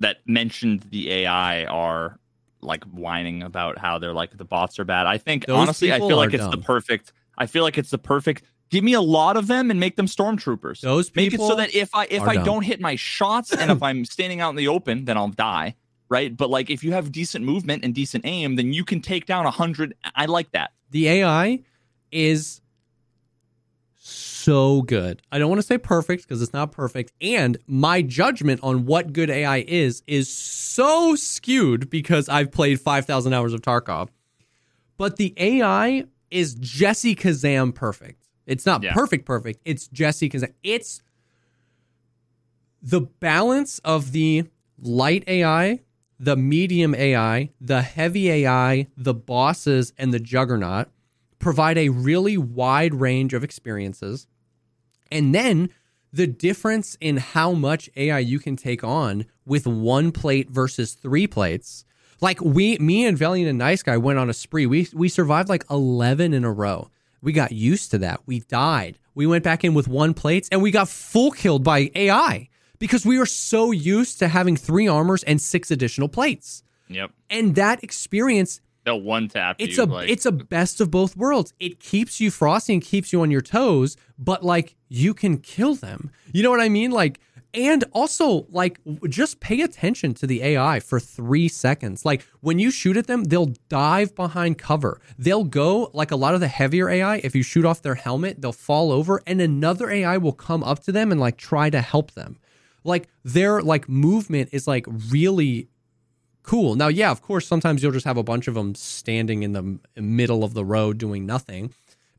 that 0.00 0.18
mentioned 0.26 0.86
the 0.90 1.12
AI 1.12 1.64
are 1.64 2.18
like 2.60 2.84
whining 2.84 3.42
about 3.42 3.78
how 3.78 3.98
they're 3.98 4.12
like 4.12 4.36
the 4.36 4.44
bots 4.44 4.78
are 4.78 4.84
bad. 4.84 5.06
I 5.06 5.18
think 5.18 5.46
Those 5.46 5.56
honestly, 5.56 5.92
I 5.92 5.98
feel 5.98 6.16
like 6.16 6.34
it's 6.34 6.48
the 6.48 6.58
perfect. 6.58 7.12
I 7.36 7.46
feel 7.46 7.62
like 7.62 7.78
it's 7.78 7.90
the 7.90 7.98
perfect. 7.98 8.42
Give 8.70 8.84
me 8.84 8.92
a 8.92 9.00
lot 9.00 9.36
of 9.36 9.46
them 9.46 9.70
and 9.70 9.80
make 9.80 9.96
them 9.96 10.06
stormtroopers. 10.06 10.80
those 10.80 11.14
Make 11.14 11.32
it 11.32 11.40
so 11.40 11.54
that 11.54 11.74
if 11.74 11.94
I 11.94 12.06
if 12.10 12.22
I 12.22 12.34
dumb. 12.34 12.44
don't 12.44 12.62
hit 12.62 12.80
my 12.80 12.96
shots 12.96 13.52
and 13.52 13.70
if 13.70 13.82
I'm 13.82 14.04
standing 14.04 14.40
out 14.40 14.50
in 14.50 14.56
the 14.56 14.68
open, 14.68 15.04
then 15.06 15.16
I'll 15.16 15.28
die. 15.28 15.74
right? 16.08 16.36
But 16.36 16.50
like 16.50 16.68
if 16.68 16.84
you 16.84 16.92
have 16.92 17.10
decent 17.10 17.44
movement 17.44 17.84
and 17.84 17.94
decent 17.94 18.26
aim, 18.26 18.56
then 18.56 18.72
you 18.72 18.84
can 18.84 19.00
take 19.00 19.26
down 19.26 19.46
a 19.46 19.50
hundred. 19.50 19.94
I 20.14 20.26
like 20.26 20.50
that. 20.52 20.72
The 20.90 21.08
AI 21.08 21.60
is 22.12 22.60
so 24.48 24.82
good. 24.82 25.20
I 25.30 25.38
don't 25.38 25.50
want 25.50 25.60
to 25.60 25.66
say 25.66 25.76
perfect 25.76 26.22
because 26.22 26.40
it's 26.40 26.54
not 26.54 26.72
perfect. 26.72 27.12
And 27.20 27.58
my 27.66 28.00
judgment 28.00 28.60
on 28.62 28.86
what 28.86 29.12
good 29.12 29.28
AI 29.28 29.58
is 29.68 30.02
is 30.06 30.32
so 30.32 31.14
skewed 31.16 31.90
because 31.90 32.28
I've 32.28 32.50
played 32.50 32.80
5,000 32.80 33.32
hours 33.34 33.52
of 33.52 33.60
Tarkov. 33.60 34.08
But 34.96 35.16
the 35.16 35.34
AI 35.36 36.04
is 36.30 36.54
Jesse 36.54 37.14
Kazam 37.14 37.74
perfect. 37.74 38.24
It's 38.46 38.64
not 38.64 38.82
Yeah. 38.82 38.94
perfect, 38.94 39.26
perfect. 39.26 39.60
It's 39.66 39.86
Jesse 39.88 40.30
Kazam. 40.30 40.52
It's 40.62 41.02
the 42.80 43.02
balance 43.02 43.80
of 43.80 44.12
the 44.12 44.44
light 44.80 45.24
AI, 45.26 45.80
the 46.18 46.36
medium 46.36 46.94
AI, 46.94 47.50
the 47.60 47.82
heavy 47.82 48.30
AI, 48.30 48.86
the 48.96 49.14
bosses, 49.14 49.92
and 49.98 50.12
the 50.14 50.18
juggernaut 50.20 50.88
provide 51.38 51.76
a 51.76 51.90
really 51.90 52.38
wide 52.38 52.94
range 52.94 53.34
of 53.34 53.44
experiences. 53.44 54.26
And 55.10 55.34
then 55.34 55.70
the 56.12 56.26
difference 56.26 56.96
in 57.00 57.18
how 57.18 57.52
much 57.52 57.90
AI 57.96 58.18
you 58.18 58.38
can 58.38 58.56
take 58.56 58.82
on 58.82 59.26
with 59.46 59.66
one 59.66 60.12
plate 60.12 60.50
versus 60.50 60.94
three 60.94 61.26
plates. 61.26 61.84
Like 62.20 62.40
we, 62.40 62.78
me 62.78 63.06
and 63.06 63.16
Valiant 63.16 63.48
and 63.48 63.58
Nice 63.58 63.82
Guy 63.82 63.96
went 63.96 64.18
on 64.18 64.28
a 64.28 64.34
spree. 64.34 64.66
We 64.66 64.88
we 64.92 65.08
survived 65.08 65.48
like 65.48 65.64
eleven 65.70 66.34
in 66.34 66.44
a 66.44 66.52
row. 66.52 66.90
We 67.22 67.32
got 67.32 67.52
used 67.52 67.90
to 67.92 67.98
that. 67.98 68.20
We 68.26 68.40
died. 68.40 68.98
We 69.14 69.26
went 69.26 69.44
back 69.44 69.64
in 69.64 69.74
with 69.74 69.88
one 69.88 70.14
plates 70.14 70.48
and 70.50 70.62
we 70.62 70.70
got 70.70 70.88
full 70.88 71.30
killed 71.30 71.64
by 71.64 71.90
AI 71.94 72.48
because 72.78 73.04
we 73.04 73.18
are 73.18 73.26
so 73.26 73.72
used 73.72 74.18
to 74.20 74.28
having 74.28 74.56
three 74.56 74.86
armors 74.86 75.24
and 75.24 75.40
six 75.40 75.70
additional 75.70 76.08
plates. 76.08 76.62
Yep. 76.88 77.10
And 77.28 77.54
that 77.56 77.82
experience 77.82 78.60
They'll 78.88 79.02
one 79.02 79.28
tap 79.28 79.56
it's 79.58 79.76
you. 79.76 79.82
a 79.82 79.84
like, 79.84 80.08
it's 80.08 80.24
a 80.24 80.32
best 80.32 80.80
of 80.80 80.90
both 80.90 81.14
worlds. 81.14 81.52
It 81.60 81.78
keeps 81.78 82.22
you 82.22 82.30
frosty 82.30 82.72
and 82.72 82.82
keeps 82.82 83.12
you 83.12 83.20
on 83.20 83.30
your 83.30 83.42
toes, 83.42 83.98
but 84.18 84.42
like 84.42 84.76
you 84.88 85.12
can 85.12 85.36
kill 85.36 85.74
them. 85.74 86.10
You 86.32 86.42
know 86.42 86.50
what 86.50 86.60
I 86.60 86.70
mean? 86.70 86.90
Like 86.90 87.20
and 87.52 87.84
also 87.92 88.46
like 88.48 88.80
just 89.10 89.40
pay 89.40 89.60
attention 89.60 90.14
to 90.14 90.26
the 90.26 90.42
AI 90.42 90.80
for 90.80 90.98
3 90.98 91.48
seconds. 91.48 92.06
Like 92.06 92.26
when 92.40 92.58
you 92.58 92.70
shoot 92.70 92.96
at 92.96 93.06
them, 93.06 93.24
they'll 93.24 93.52
dive 93.68 94.14
behind 94.14 94.56
cover. 94.56 95.02
They'll 95.18 95.44
go 95.44 95.90
like 95.92 96.10
a 96.10 96.16
lot 96.16 96.32
of 96.32 96.40
the 96.40 96.48
heavier 96.48 96.88
AI, 96.88 97.16
if 97.16 97.34
you 97.34 97.42
shoot 97.42 97.66
off 97.66 97.82
their 97.82 97.96
helmet, 97.96 98.40
they'll 98.40 98.52
fall 98.52 98.90
over 98.90 99.20
and 99.26 99.38
another 99.42 99.90
AI 99.90 100.16
will 100.16 100.32
come 100.32 100.64
up 100.64 100.82
to 100.84 100.92
them 100.92 101.12
and 101.12 101.20
like 101.20 101.36
try 101.36 101.68
to 101.68 101.82
help 101.82 102.12
them. 102.12 102.38
Like 102.84 103.10
their 103.22 103.60
like 103.60 103.86
movement 103.86 104.48
is 104.52 104.66
like 104.66 104.86
really 105.10 105.68
cool. 106.48 106.74
Now, 106.74 106.88
yeah, 106.88 107.10
of 107.10 107.20
course, 107.20 107.46
sometimes 107.46 107.82
you'll 107.82 107.92
just 107.92 108.06
have 108.06 108.16
a 108.16 108.22
bunch 108.22 108.48
of 108.48 108.54
them 108.54 108.74
standing 108.74 109.42
in 109.42 109.52
the 109.52 109.78
middle 110.00 110.42
of 110.42 110.54
the 110.54 110.64
road 110.64 110.96
doing 110.98 111.26
nothing. 111.26 111.74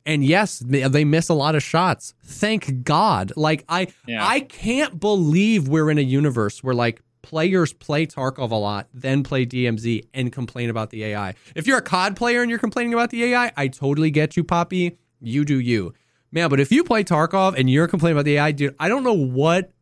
And 0.06 0.24
yes, 0.24 0.60
they 0.60 1.04
miss 1.04 1.28
a 1.28 1.34
lot 1.34 1.54
of 1.54 1.62
shots. 1.62 2.14
Thank 2.24 2.84
God. 2.84 3.32
Like 3.36 3.64
I 3.68 3.88
Yeah. 4.06 4.26
I 4.26 4.40
can't 4.40 4.98
believe 4.98 5.68
we're 5.68 5.90
in 5.90 5.98
a 5.98 6.02
universe 6.02 6.62
where 6.64 6.74
like 6.74 7.02
players 7.22 7.72
play 7.72 8.06
Tarkov 8.06 8.50
a 8.50 8.54
lot, 8.54 8.88
then 8.94 9.22
play 9.22 9.44
DMZ 9.44 10.06
and 10.14 10.32
complain 10.32 10.70
about 10.70 10.90
the 10.90 11.04
AI. 11.04 11.34
If 11.54 11.66
you're 11.66 11.78
a 11.78 11.82
COD 11.82 12.16
player 12.16 12.40
and 12.40 12.48
you're 12.48 12.58
complaining 12.58 12.94
about 12.94 13.10
the 13.10 13.24
AI, 13.24 13.52
I 13.56 13.68
totally 13.68 14.10
get 14.10 14.36
you, 14.36 14.44
Poppy. 14.44 14.96
You 15.20 15.44
do 15.44 15.60
you. 15.60 15.92
Man, 16.32 16.48
but 16.48 16.60
if 16.60 16.72
you 16.72 16.82
play 16.84 17.04
Tarkov 17.04 17.58
and 17.58 17.68
you're 17.68 17.88
complaining 17.88 18.16
about 18.16 18.24
the 18.24 18.36
AI, 18.36 18.52
dude, 18.52 18.74
I 18.78 18.88
don't 18.88 19.02
know 19.04 19.12
what 19.12 19.72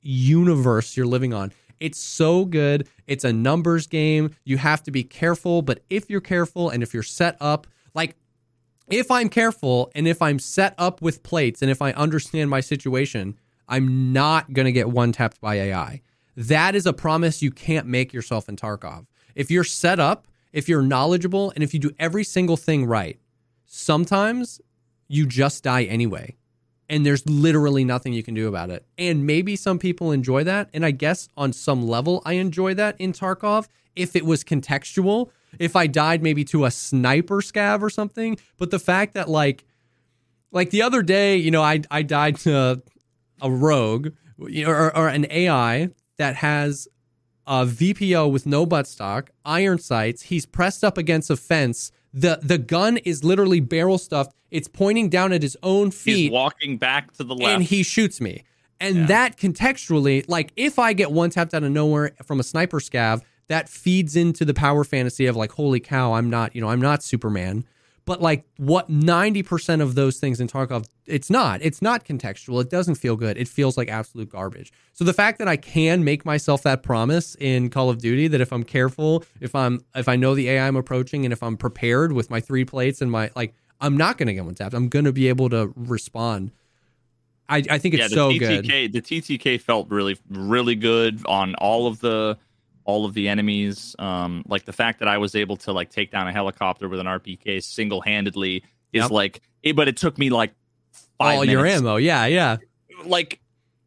universe 0.00 0.96
you're 0.96 1.06
living 1.06 1.34
on. 1.34 1.52
It's 1.80 1.98
so 1.98 2.44
good. 2.44 2.88
It's 3.06 3.24
a 3.24 3.32
numbers 3.32 3.86
game. 3.86 4.34
You 4.44 4.58
have 4.58 4.82
to 4.84 4.90
be 4.90 5.04
careful, 5.04 5.62
but 5.62 5.82
if 5.90 6.10
you're 6.10 6.20
careful 6.20 6.70
and 6.70 6.82
if 6.82 6.92
you're 6.94 7.02
set 7.02 7.36
up, 7.40 7.66
like 7.94 8.16
if 8.90 9.10
I'm 9.10 9.28
careful 9.28 9.90
and 9.94 10.08
if 10.08 10.22
I'm 10.22 10.38
set 10.38 10.74
up 10.78 11.02
with 11.02 11.22
plates 11.22 11.62
and 11.62 11.70
if 11.70 11.82
I 11.82 11.92
understand 11.92 12.50
my 12.50 12.60
situation, 12.60 13.38
I'm 13.68 14.12
not 14.12 14.52
going 14.52 14.66
to 14.66 14.72
get 14.72 14.88
one 14.88 15.12
tapped 15.12 15.40
by 15.40 15.56
AI. 15.56 16.02
That 16.36 16.74
is 16.74 16.86
a 16.86 16.92
promise 16.92 17.42
you 17.42 17.50
can't 17.50 17.86
make 17.86 18.12
yourself 18.12 18.48
in 18.48 18.56
Tarkov. 18.56 19.06
If 19.34 19.50
you're 19.50 19.64
set 19.64 20.00
up, 20.00 20.26
if 20.52 20.68
you're 20.68 20.82
knowledgeable, 20.82 21.52
and 21.54 21.62
if 21.62 21.74
you 21.74 21.80
do 21.80 21.90
every 21.98 22.24
single 22.24 22.56
thing 22.56 22.86
right, 22.86 23.18
sometimes 23.66 24.60
you 25.08 25.26
just 25.26 25.62
die 25.64 25.84
anyway 25.84 26.36
and 26.88 27.04
there's 27.04 27.28
literally 27.28 27.84
nothing 27.84 28.12
you 28.12 28.22
can 28.22 28.34
do 28.34 28.48
about 28.48 28.70
it. 28.70 28.84
And 28.96 29.26
maybe 29.26 29.56
some 29.56 29.78
people 29.78 30.12
enjoy 30.12 30.44
that, 30.44 30.70
and 30.72 30.84
I 30.84 30.90
guess 30.90 31.28
on 31.36 31.52
some 31.52 31.86
level 31.86 32.22
I 32.24 32.34
enjoy 32.34 32.74
that 32.74 32.96
in 32.98 33.12
Tarkov 33.12 33.68
if 33.94 34.14
it 34.16 34.24
was 34.24 34.44
contextual. 34.44 35.30
If 35.58 35.76
I 35.76 35.86
died 35.86 36.22
maybe 36.22 36.44
to 36.46 36.64
a 36.64 36.70
sniper 36.70 37.36
scav 37.36 37.82
or 37.82 37.90
something, 37.90 38.38
but 38.58 38.70
the 38.70 38.78
fact 38.78 39.14
that 39.14 39.28
like 39.28 39.64
like 40.50 40.70
the 40.70 40.82
other 40.82 41.02
day, 41.02 41.36
you 41.36 41.50
know, 41.50 41.62
I 41.62 41.82
I 41.90 42.02
died 42.02 42.36
to 42.40 42.82
a 43.40 43.50
rogue 43.50 44.08
or, 44.38 44.96
or 44.96 45.08
an 45.08 45.26
AI 45.30 45.90
that 46.16 46.36
has 46.36 46.88
a 47.48 47.64
VPO 47.66 48.30
with 48.30 48.46
no 48.46 48.64
buttstock, 48.66 49.28
iron 49.44 49.78
sights. 49.78 50.22
He's 50.22 50.46
pressed 50.46 50.84
up 50.84 50.96
against 50.98 51.30
a 51.30 51.36
fence. 51.36 51.90
The 52.14 52.38
the 52.42 52.58
gun 52.58 52.98
is 52.98 53.24
literally 53.24 53.58
barrel 53.60 53.98
stuffed. 53.98 54.32
It's 54.50 54.68
pointing 54.68 55.08
down 55.08 55.32
at 55.32 55.42
his 55.42 55.56
own 55.62 55.90
feet. 55.90 56.16
he's 56.16 56.30
walking 56.30 56.76
back 56.76 57.12
to 57.16 57.24
the 57.24 57.34
left. 57.34 57.54
and 57.54 57.62
he 57.64 57.82
shoots 57.82 58.20
me. 58.20 58.44
And 58.80 58.96
Yeah. 58.96 59.06
that 59.06 59.36
contextually, 59.38 60.24
like 60.28 60.52
if 60.56 60.78
I 60.78 60.92
get 60.92 61.10
one 61.10 61.30
tapped 61.30 61.52
out 61.54 61.64
of 61.64 61.72
nowhere 61.72 62.12
from 62.24 62.38
a 62.38 62.42
sniper 62.44 62.78
scav, 62.80 63.22
that 63.48 63.68
feeds 63.68 64.14
into 64.14 64.44
the 64.44 64.54
power 64.54 64.84
fantasy 64.84 65.26
of 65.26 65.34
like, 65.34 65.52
holy 65.52 65.80
cow, 65.80 66.12
I'm 66.12 66.28
not, 66.30 66.54
you 66.54 66.60
know, 66.60 66.68
I'm 66.68 66.80
not 66.82 67.02
Superman. 67.02 67.64
But 68.08 68.22
like 68.22 68.46
what 68.56 68.90
90% 68.90 69.82
of 69.82 69.94
those 69.94 70.16
things 70.16 70.40
in 70.40 70.48
Tarkov, 70.48 70.86
it's 71.06 71.28
not. 71.28 71.60
It's 71.62 71.82
not 71.82 72.06
contextual. 72.06 72.62
It 72.62 72.70
doesn't 72.70 72.94
feel 72.94 73.16
good. 73.16 73.36
It 73.36 73.48
feels 73.48 73.76
like 73.76 73.90
absolute 73.90 74.30
garbage. 74.30 74.72
So 74.94 75.04
the 75.04 75.12
fact 75.12 75.38
that 75.38 75.46
I 75.46 75.58
can 75.58 76.02
make 76.02 76.24
myself 76.24 76.62
that 76.62 76.82
promise 76.82 77.36
in 77.38 77.68
Call 77.68 77.90
of 77.90 77.98
Duty 77.98 78.26
that 78.28 78.40
if 78.40 78.50
I'm 78.50 78.64
careful, 78.64 79.24
if 79.40 79.54
I'm 79.54 79.84
if 79.94 80.08
I 80.08 80.16
know 80.16 80.34
the 80.34 80.48
AI 80.48 80.66
I'm 80.66 80.76
approaching 80.76 81.26
and 81.26 81.32
if 81.34 81.42
I'm 81.42 81.58
prepared 81.58 82.12
with 82.12 82.30
my 82.30 82.40
three 82.40 82.64
plates 82.64 83.02
and 83.02 83.10
my 83.10 83.30
like 83.36 83.54
I'm 83.78 83.96
not 83.96 84.16
gonna 84.16 84.32
get 84.32 84.46
one 84.46 84.54
tapped. 84.54 84.74
I'm 84.74 84.88
gonna 84.88 85.12
be 85.12 85.28
able 85.28 85.50
to 85.50 85.70
respond. 85.76 86.52
I, 87.50 87.62
I 87.70 87.78
think 87.78 87.94
it's 87.94 88.02
yeah, 88.02 88.08
the 88.08 88.14
so 88.14 88.30
TTK, 88.30 88.68
good. 88.68 88.92
the 88.92 89.02
TTK 89.02 89.60
felt 89.60 89.90
really, 89.90 90.18
really 90.30 90.74
good 90.74 91.24
on 91.26 91.54
all 91.56 91.86
of 91.86 92.00
the, 92.00 92.36
all 92.88 93.04
of 93.04 93.12
the 93.12 93.28
enemies. 93.28 93.94
Um, 93.98 94.42
like 94.48 94.64
the 94.64 94.72
fact 94.72 94.98
that 95.00 95.08
I 95.08 95.18
was 95.18 95.34
able 95.34 95.58
to 95.58 95.72
like 95.72 95.90
take 95.90 96.10
down 96.10 96.26
a 96.26 96.32
helicopter 96.32 96.88
with 96.88 97.00
an 97.00 97.06
RPK 97.06 97.62
single 97.62 98.00
handedly 98.00 98.64
is 98.94 99.02
Yep. 99.02 99.10
like, 99.10 99.42
it, 99.62 99.76
but 99.76 99.88
it 99.88 99.98
took 99.98 100.16
me 100.16 100.30
like 100.30 100.54
five 101.18 101.36
All 101.36 101.44
your 101.44 101.66
ammo. 101.66 101.96
Yeah, 101.96 102.24
yeah. 102.24 102.56
Like, 103.04 103.40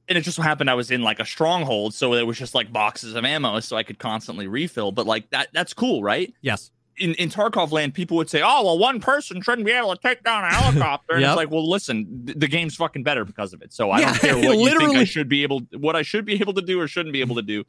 and 0.08 0.20
it 0.20 0.22
just 0.22 0.36
so 0.38 0.44
happened 0.44 0.70
I 0.70 0.76
was 0.76 0.92
in 0.92 1.02
like 1.02 1.20
a 1.20 1.26
stronghold, 1.26 1.96
so 1.96 2.14
it 2.14 2.28
was 2.28 2.38
just 2.38 2.54
like 2.54 2.72
boxes 2.72 3.16
of 3.16 3.26
ammo, 3.26 3.60
so 3.60 3.76
I 3.76 3.82
could 3.82 3.98
constantly 3.98 4.46
refill. 4.46 4.92
But 4.92 5.08
like 5.08 5.30
that, 5.32 5.48
that's 5.52 5.74
cool, 5.74 6.04
right? 6.04 6.32
Yes. 6.42 6.70
in, 7.00 7.16
in 7.16 7.30
Tarkov 7.30 7.72
land, 7.72 7.96
people 7.96 8.18
would 8.18 8.30
say, 8.30 8.42
"Oh, 8.46 8.64
well, 8.64 8.78
one 8.78 9.00
person 9.00 9.42
shouldn't 9.42 9.66
be 9.66 9.72
able 9.72 9.96
to 9.96 10.00
take 10.02 10.24
down 10.24 10.44
a 10.44 10.50
helicopter." 10.54 11.14
And 11.14 11.22
Yep. 11.22 11.30
it's 11.32 11.38
like, 11.38 11.50
well, 11.50 11.68
listen, 11.68 12.24
th- 12.28 12.38
the 12.38 12.48
game's 12.48 12.76
fucking 12.76 13.02
better 13.02 13.26
because 13.26 13.52
of 13.54 13.64
it. 13.64 13.74
So 13.74 13.90
I 13.90 14.00
Yeah, 14.02 14.12
don't 14.12 14.20
care 14.22 14.36
what 14.50 14.58
you 14.60 14.78
think 14.78 14.96
I 14.96 15.06
should 15.06 15.28
be 15.30 15.42
able, 15.42 15.62
what 15.76 15.96
I 15.96 16.04
should 16.04 16.26
be 16.26 16.34
able 16.40 16.54
to 16.54 16.62
do 16.62 16.80
or 16.80 16.88
shouldn't 16.88 17.14
be 17.14 17.22
able 17.22 17.36
to 17.38 17.42
do. 17.42 17.64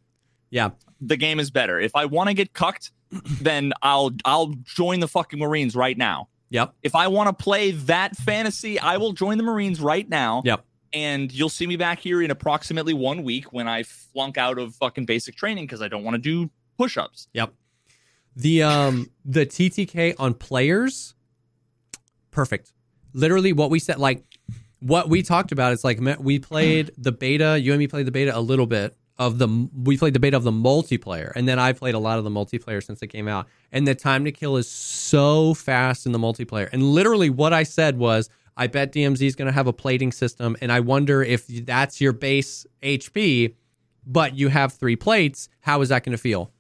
Yeah. 0.53 0.71
The 1.01 1.17
game 1.17 1.41
is 1.41 1.51
better. 1.51 1.81
If 1.81 1.97
I 1.97 2.05
want 2.05 2.29
to 2.29 2.35
get 2.35 2.53
cucked, 2.53 2.93
then 3.41 3.73
I'll 3.83 4.13
I'll 4.25 4.55
join 4.63 5.01
the 5.01 5.09
fucking 5.09 5.41
Marines 5.41 5.75
right 5.75 5.99
now. 5.99 6.29
Yep. 6.51 6.75
If 6.83 6.95
I 6.95 7.09
want 7.09 7.37
to 7.37 7.43
play 7.43 7.71
that 7.73 8.15
fantasy, 8.15 8.79
I 8.79 8.99
will 8.99 9.13
join 9.13 9.39
the 9.39 9.45
Marines 9.45 9.81
right 9.81 10.09
now. 10.09 10.43
Yep. 10.45 10.65
And 10.93 11.33
you'll 11.33 11.49
see 11.49 11.67
me 11.67 11.77
back 11.77 11.99
here 11.99 12.21
in 12.21 12.31
approximately 12.31 12.93
one 12.93 13.23
week 13.23 13.53
when 13.55 13.67
I 13.67 13.83
flunk 13.83 14.37
out 14.37 14.59
of 14.59 14.75
fucking 14.75 15.07
basic 15.07 15.35
training 15.35 15.65
because 15.65 15.81
I 15.81 15.89
don't 15.89 16.05
want 16.05 16.15
to 16.15 16.21
do 16.21 16.51
push-ups. 16.77 17.29
Yep. 17.33 17.55
The 18.37 18.63
um 18.63 19.11
the 19.25 19.47
TTK 19.47 20.15
on 20.19 20.35
players, 20.35 21.15
perfect. 22.31 22.73
Literally, 23.15 23.55
what 23.55 23.71
we 23.71 23.79
said, 23.79 23.99
like 23.99 24.23
what 24.81 25.09
we 25.09 25.23
talked 25.23 25.53
about, 25.53 25.73
is 25.73 25.85
like 25.85 25.99
we 26.21 26.39
played 26.39 26.91
the 26.99 27.13
beta. 27.13 27.59
You 27.59 27.73
and 27.73 27.79
me 27.79 27.89
played 27.89 28.07
the 28.07 28.13
beta 28.13 28.37
a 28.37 28.41
little 28.41 28.67
bit 28.67 28.95
of 29.27 29.39
the. 29.39 29.69
We 29.75 29.97
played 29.97 30.15
the 30.15 30.21
beta 30.21 30.37
of 30.37 30.45
the 30.45 30.53
multiplayer, 30.53 31.33
and 31.35 31.49
then 31.49 31.59
I 31.59 31.73
played 31.73 31.95
a 31.95 31.99
lot 31.99 32.19
of 32.19 32.25
the 32.25 32.31
multiplayer 32.31 32.83
since 32.83 33.03
it 33.03 33.09
came 33.09 33.29
out. 33.29 33.47
And 33.71 33.87
the 33.87 33.95
time 33.95 34.25
to 34.25 34.33
kill 34.33 34.57
is 34.57 34.69
so 34.69 35.55
fast 35.55 36.07
in 36.07 36.13
the 36.13 36.19
multiplayer. 36.19 36.69
And 36.73 36.83
literally, 36.83 37.31
what 37.31 37.53
I 37.53 37.63
said 37.63 37.99
was, 37.99 38.31
I 38.57 38.67
bet 38.67 38.93
DMZ 38.93 39.23
is 39.23 39.35
going 39.35 39.47
to 39.47 39.53
have 39.53 39.67
a 39.67 39.73
plating 39.73 40.13
system, 40.13 40.57
and 40.61 40.71
I 40.71 40.81
wonder 40.81 41.23
if 41.23 41.47
that's 41.47 42.01
your 42.01 42.13
base 42.13 42.67
HP, 42.83 43.55
but 44.07 44.37
you 44.37 44.49
have 44.49 44.73
three 44.73 44.97
plates. 44.97 45.49
How 45.61 45.81
is 45.81 45.89
that 45.89 46.05
going 46.05 46.13
to 46.13 46.23
feel? 46.23 46.53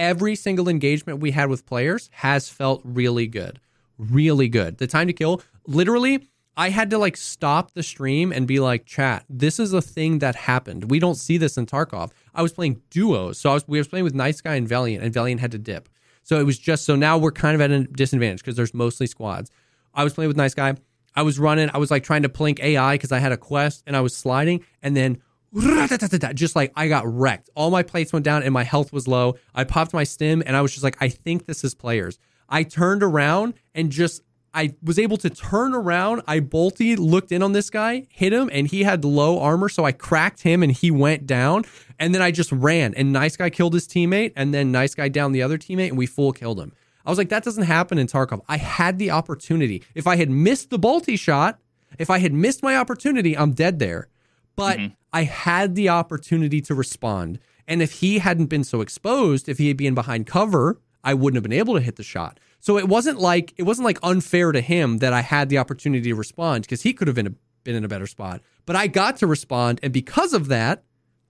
every 0.00 0.34
single 0.34 0.68
engagement 0.68 1.20
we 1.20 1.30
had 1.30 1.48
with 1.48 1.66
players 1.66 2.08
has 2.14 2.48
felt 2.48 2.80
really 2.84 3.26
good. 3.26 3.60
Really 3.98 4.48
good. 4.48 4.78
The 4.78 4.86
time 4.86 5.06
to 5.08 5.12
kill, 5.12 5.42
literally, 5.66 6.28
I 6.60 6.68
had 6.68 6.90
to 6.90 6.98
like 6.98 7.16
stop 7.16 7.72
the 7.72 7.82
stream 7.82 8.32
and 8.32 8.46
be 8.46 8.60
like, 8.60 8.84
chat, 8.84 9.24
this 9.30 9.58
is 9.58 9.72
a 9.72 9.80
thing 9.80 10.18
that 10.18 10.36
happened. 10.36 10.90
We 10.90 10.98
don't 10.98 11.14
see 11.14 11.38
this 11.38 11.56
in 11.56 11.64
Tarkov. 11.64 12.10
I 12.34 12.42
was 12.42 12.52
playing 12.52 12.82
duos. 12.90 13.38
So 13.38 13.48
I 13.48 13.54
was 13.54 13.66
we 13.66 13.78
were 13.78 13.84
playing 13.86 14.04
with 14.04 14.14
Nice 14.14 14.42
Guy 14.42 14.56
and 14.56 14.68
Valiant, 14.68 15.02
and 15.02 15.10
Valiant 15.10 15.40
had 15.40 15.52
to 15.52 15.58
dip. 15.58 15.88
So 16.22 16.38
it 16.38 16.44
was 16.44 16.58
just 16.58 16.84
so 16.84 16.96
now 16.96 17.16
we're 17.16 17.32
kind 17.32 17.54
of 17.54 17.62
at 17.62 17.70
a 17.70 17.84
disadvantage 17.84 18.40
because 18.40 18.56
there's 18.56 18.74
mostly 18.74 19.06
squads. 19.06 19.50
I 19.94 20.04
was 20.04 20.12
playing 20.12 20.28
with 20.28 20.36
Nice 20.36 20.52
Guy. 20.52 20.74
I 21.16 21.22
was 21.22 21.38
running, 21.38 21.70
I 21.72 21.78
was 21.78 21.90
like 21.90 22.04
trying 22.04 22.24
to 22.24 22.28
plink 22.28 22.60
AI 22.60 22.92
because 22.94 23.10
I 23.10 23.20
had 23.20 23.32
a 23.32 23.38
quest 23.38 23.82
and 23.86 23.96
I 23.96 24.02
was 24.02 24.14
sliding, 24.14 24.62
and 24.82 24.94
then 24.94 25.22
just 26.34 26.56
like 26.56 26.72
I 26.76 26.88
got 26.88 27.06
wrecked. 27.06 27.48
All 27.54 27.70
my 27.70 27.82
plates 27.82 28.12
went 28.12 28.26
down 28.26 28.42
and 28.42 28.52
my 28.52 28.64
health 28.64 28.92
was 28.92 29.08
low. 29.08 29.36
I 29.54 29.64
popped 29.64 29.94
my 29.94 30.04
stim 30.04 30.42
and 30.44 30.54
I 30.54 30.60
was 30.60 30.72
just 30.72 30.84
like, 30.84 30.98
I 31.00 31.08
think 31.08 31.46
this 31.46 31.64
is 31.64 31.74
players. 31.74 32.18
I 32.50 32.64
turned 32.64 33.02
around 33.02 33.54
and 33.74 33.90
just 33.90 34.20
I 34.52 34.74
was 34.82 34.98
able 34.98 35.16
to 35.18 35.30
turn 35.30 35.74
around. 35.74 36.22
I 36.26 36.40
bolted, 36.40 36.98
looked 36.98 37.30
in 37.30 37.42
on 37.42 37.52
this 37.52 37.70
guy, 37.70 38.06
hit 38.10 38.32
him, 38.32 38.50
and 38.52 38.66
he 38.66 38.82
had 38.82 39.04
low 39.04 39.38
armor. 39.38 39.68
So 39.68 39.84
I 39.84 39.92
cracked 39.92 40.42
him 40.42 40.62
and 40.62 40.72
he 40.72 40.90
went 40.90 41.26
down. 41.26 41.64
And 41.98 42.14
then 42.14 42.22
I 42.22 42.30
just 42.30 42.50
ran. 42.50 42.94
And 42.94 43.12
nice 43.12 43.36
guy 43.36 43.50
killed 43.50 43.74
his 43.74 43.86
teammate. 43.86 44.32
And 44.34 44.52
then 44.52 44.72
nice 44.72 44.94
guy 44.94 45.08
down 45.08 45.32
the 45.32 45.42
other 45.42 45.58
teammate 45.58 45.88
and 45.88 45.98
we 45.98 46.06
full 46.06 46.32
killed 46.32 46.58
him. 46.58 46.72
I 47.06 47.10
was 47.10 47.18
like, 47.18 47.28
that 47.30 47.44
doesn't 47.44 47.64
happen 47.64 47.98
in 47.98 48.06
Tarkov. 48.06 48.40
I 48.48 48.56
had 48.56 48.98
the 48.98 49.10
opportunity. 49.10 49.82
If 49.94 50.06
I 50.06 50.16
had 50.16 50.30
missed 50.30 50.70
the 50.70 50.78
bolty 50.78 51.18
shot, 51.18 51.58
if 51.98 52.10
I 52.10 52.18
had 52.18 52.32
missed 52.32 52.62
my 52.62 52.76
opportunity, 52.76 53.36
I'm 53.36 53.52
dead 53.52 53.78
there. 53.78 54.08
But 54.56 54.78
mm-hmm. 54.78 54.94
I 55.12 55.24
had 55.24 55.74
the 55.74 55.88
opportunity 55.88 56.60
to 56.62 56.74
respond. 56.74 57.38
And 57.66 57.80
if 57.80 57.92
he 58.00 58.18
hadn't 58.18 58.46
been 58.46 58.64
so 58.64 58.80
exposed, 58.80 59.48
if 59.48 59.58
he 59.58 59.68
had 59.68 59.76
been 59.76 59.94
behind 59.94 60.26
cover, 60.26 60.80
I 61.04 61.14
wouldn't 61.14 61.36
have 61.36 61.42
been 61.42 61.58
able 61.58 61.74
to 61.74 61.80
hit 61.80 61.96
the 61.96 62.02
shot. 62.02 62.38
So 62.60 62.78
it 62.78 62.88
wasn't 62.88 63.18
like 63.18 63.54
it 63.56 63.62
wasn't 63.62 63.86
like 63.86 63.98
unfair 64.02 64.52
to 64.52 64.60
him 64.60 64.98
that 64.98 65.12
I 65.12 65.22
had 65.22 65.48
the 65.48 65.58
opportunity 65.58 66.10
to 66.10 66.14
respond 66.14 66.62
because 66.62 66.82
he 66.82 66.92
could 66.92 67.08
have 67.08 67.14
been 67.14 67.28
a, 67.28 67.34
been 67.64 67.74
in 67.74 67.84
a 67.84 67.88
better 67.88 68.06
spot. 68.06 68.42
But 68.66 68.76
I 68.76 68.86
got 68.86 69.16
to 69.18 69.26
respond, 69.26 69.80
and 69.82 69.92
because 69.92 70.34
of 70.34 70.48
that, 70.48 70.84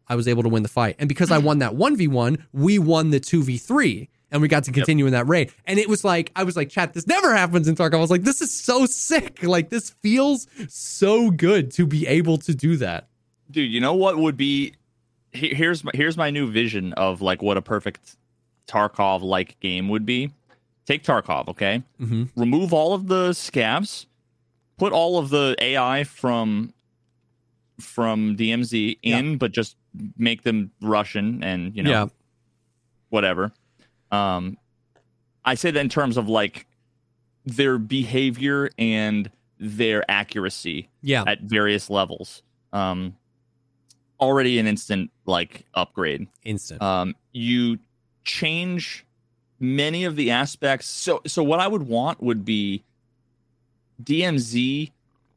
I 0.08 0.16
was 0.16 0.26
able 0.26 0.42
to 0.42 0.48
win 0.48 0.64
the 0.64 0.68
fight. 0.68 0.96
And 0.98 1.08
because 1.08 1.30
I 1.30 1.38
won 1.38 1.60
that 1.60 1.76
one 1.76 1.96
v 1.96 2.08
one, 2.08 2.46
we 2.52 2.78
won 2.78 3.10
the 3.10 3.20
two 3.20 3.44
v 3.44 3.58
three, 3.58 4.08
and 4.32 4.42
we 4.42 4.48
got 4.48 4.64
to 4.64 4.72
continue 4.72 5.04
yep. 5.04 5.10
in 5.10 5.12
that 5.12 5.28
raid. 5.28 5.52
And 5.66 5.78
it 5.78 5.88
was 5.88 6.04
like 6.04 6.32
I 6.34 6.42
was 6.42 6.56
like, 6.56 6.68
chat, 6.68 6.94
this 6.94 7.06
never 7.06 7.34
happens 7.34 7.68
in 7.68 7.76
Tarkov. 7.76 7.94
I 7.94 8.00
was 8.00 8.10
like, 8.10 8.22
this 8.22 8.40
is 8.40 8.52
so 8.52 8.86
sick. 8.86 9.42
Like 9.44 9.70
this 9.70 9.90
feels 9.90 10.48
so 10.68 11.30
good 11.30 11.70
to 11.72 11.86
be 11.86 12.08
able 12.08 12.38
to 12.38 12.54
do 12.54 12.76
that. 12.78 13.08
Dude, 13.50 13.70
you 13.70 13.80
know 13.80 13.94
what 13.94 14.18
would 14.18 14.36
be 14.36 14.74
here's 15.32 15.84
my 15.84 15.92
here's 15.94 16.16
my 16.16 16.30
new 16.30 16.50
vision 16.50 16.92
of 16.94 17.22
like 17.22 17.40
what 17.42 17.56
a 17.56 17.62
perfect 17.62 18.16
Tarkov 18.70 19.22
like 19.22 19.58
game 19.60 19.88
would 19.88 20.06
be 20.06 20.30
take 20.86 21.02
Tarkov, 21.04 21.48
okay? 21.48 21.82
Mm-hmm. 22.00 22.24
Remove 22.40 22.72
all 22.72 22.94
of 22.94 23.06
the 23.06 23.30
scavs, 23.30 24.06
put 24.78 24.92
all 24.92 25.18
of 25.18 25.30
the 25.30 25.56
AI 25.58 26.04
from 26.04 26.72
from 27.80 28.36
DMZ 28.36 28.98
in, 29.02 29.30
yeah. 29.30 29.36
but 29.36 29.52
just 29.52 29.76
make 30.16 30.42
them 30.42 30.70
Russian 30.80 31.42
and 31.42 31.74
you 31.76 31.82
know 31.82 31.90
yeah. 31.90 32.06
whatever. 33.08 33.52
Um, 34.10 34.58
I 35.44 35.54
say 35.54 35.70
that 35.70 35.80
in 35.80 35.88
terms 35.88 36.16
of 36.16 36.28
like 36.28 36.66
their 37.46 37.78
behavior 37.78 38.70
and 38.78 39.30
their 39.58 40.08
accuracy 40.10 40.88
yeah. 41.02 41.24
at 41.26 41.40
various 41.42 41.90
levels. 41.90 42.42
Um, 42.72 43.16
already 44.18 44.58
an 44.58 44.66
instant 44.66 45.10
like 45.26 45.64
upgrade. 45.74 46.26
Instant. 46.44 46.82
Um, 46.82 47.14
you 47.32 47.78
change 48.30 49.04
many 49.58 50.04
of 50.04 50.16
the 50.16 50.30
aspects. 50.30 50.86
So 50.86 51.20
so 51.26 51.42
what 51.42 51.60
I 51.60 51.68
would 51.68 51.82
want 51.82 52.22
would 52.22 52.44
be 52.44 52.82
DMZ 54.02 54.90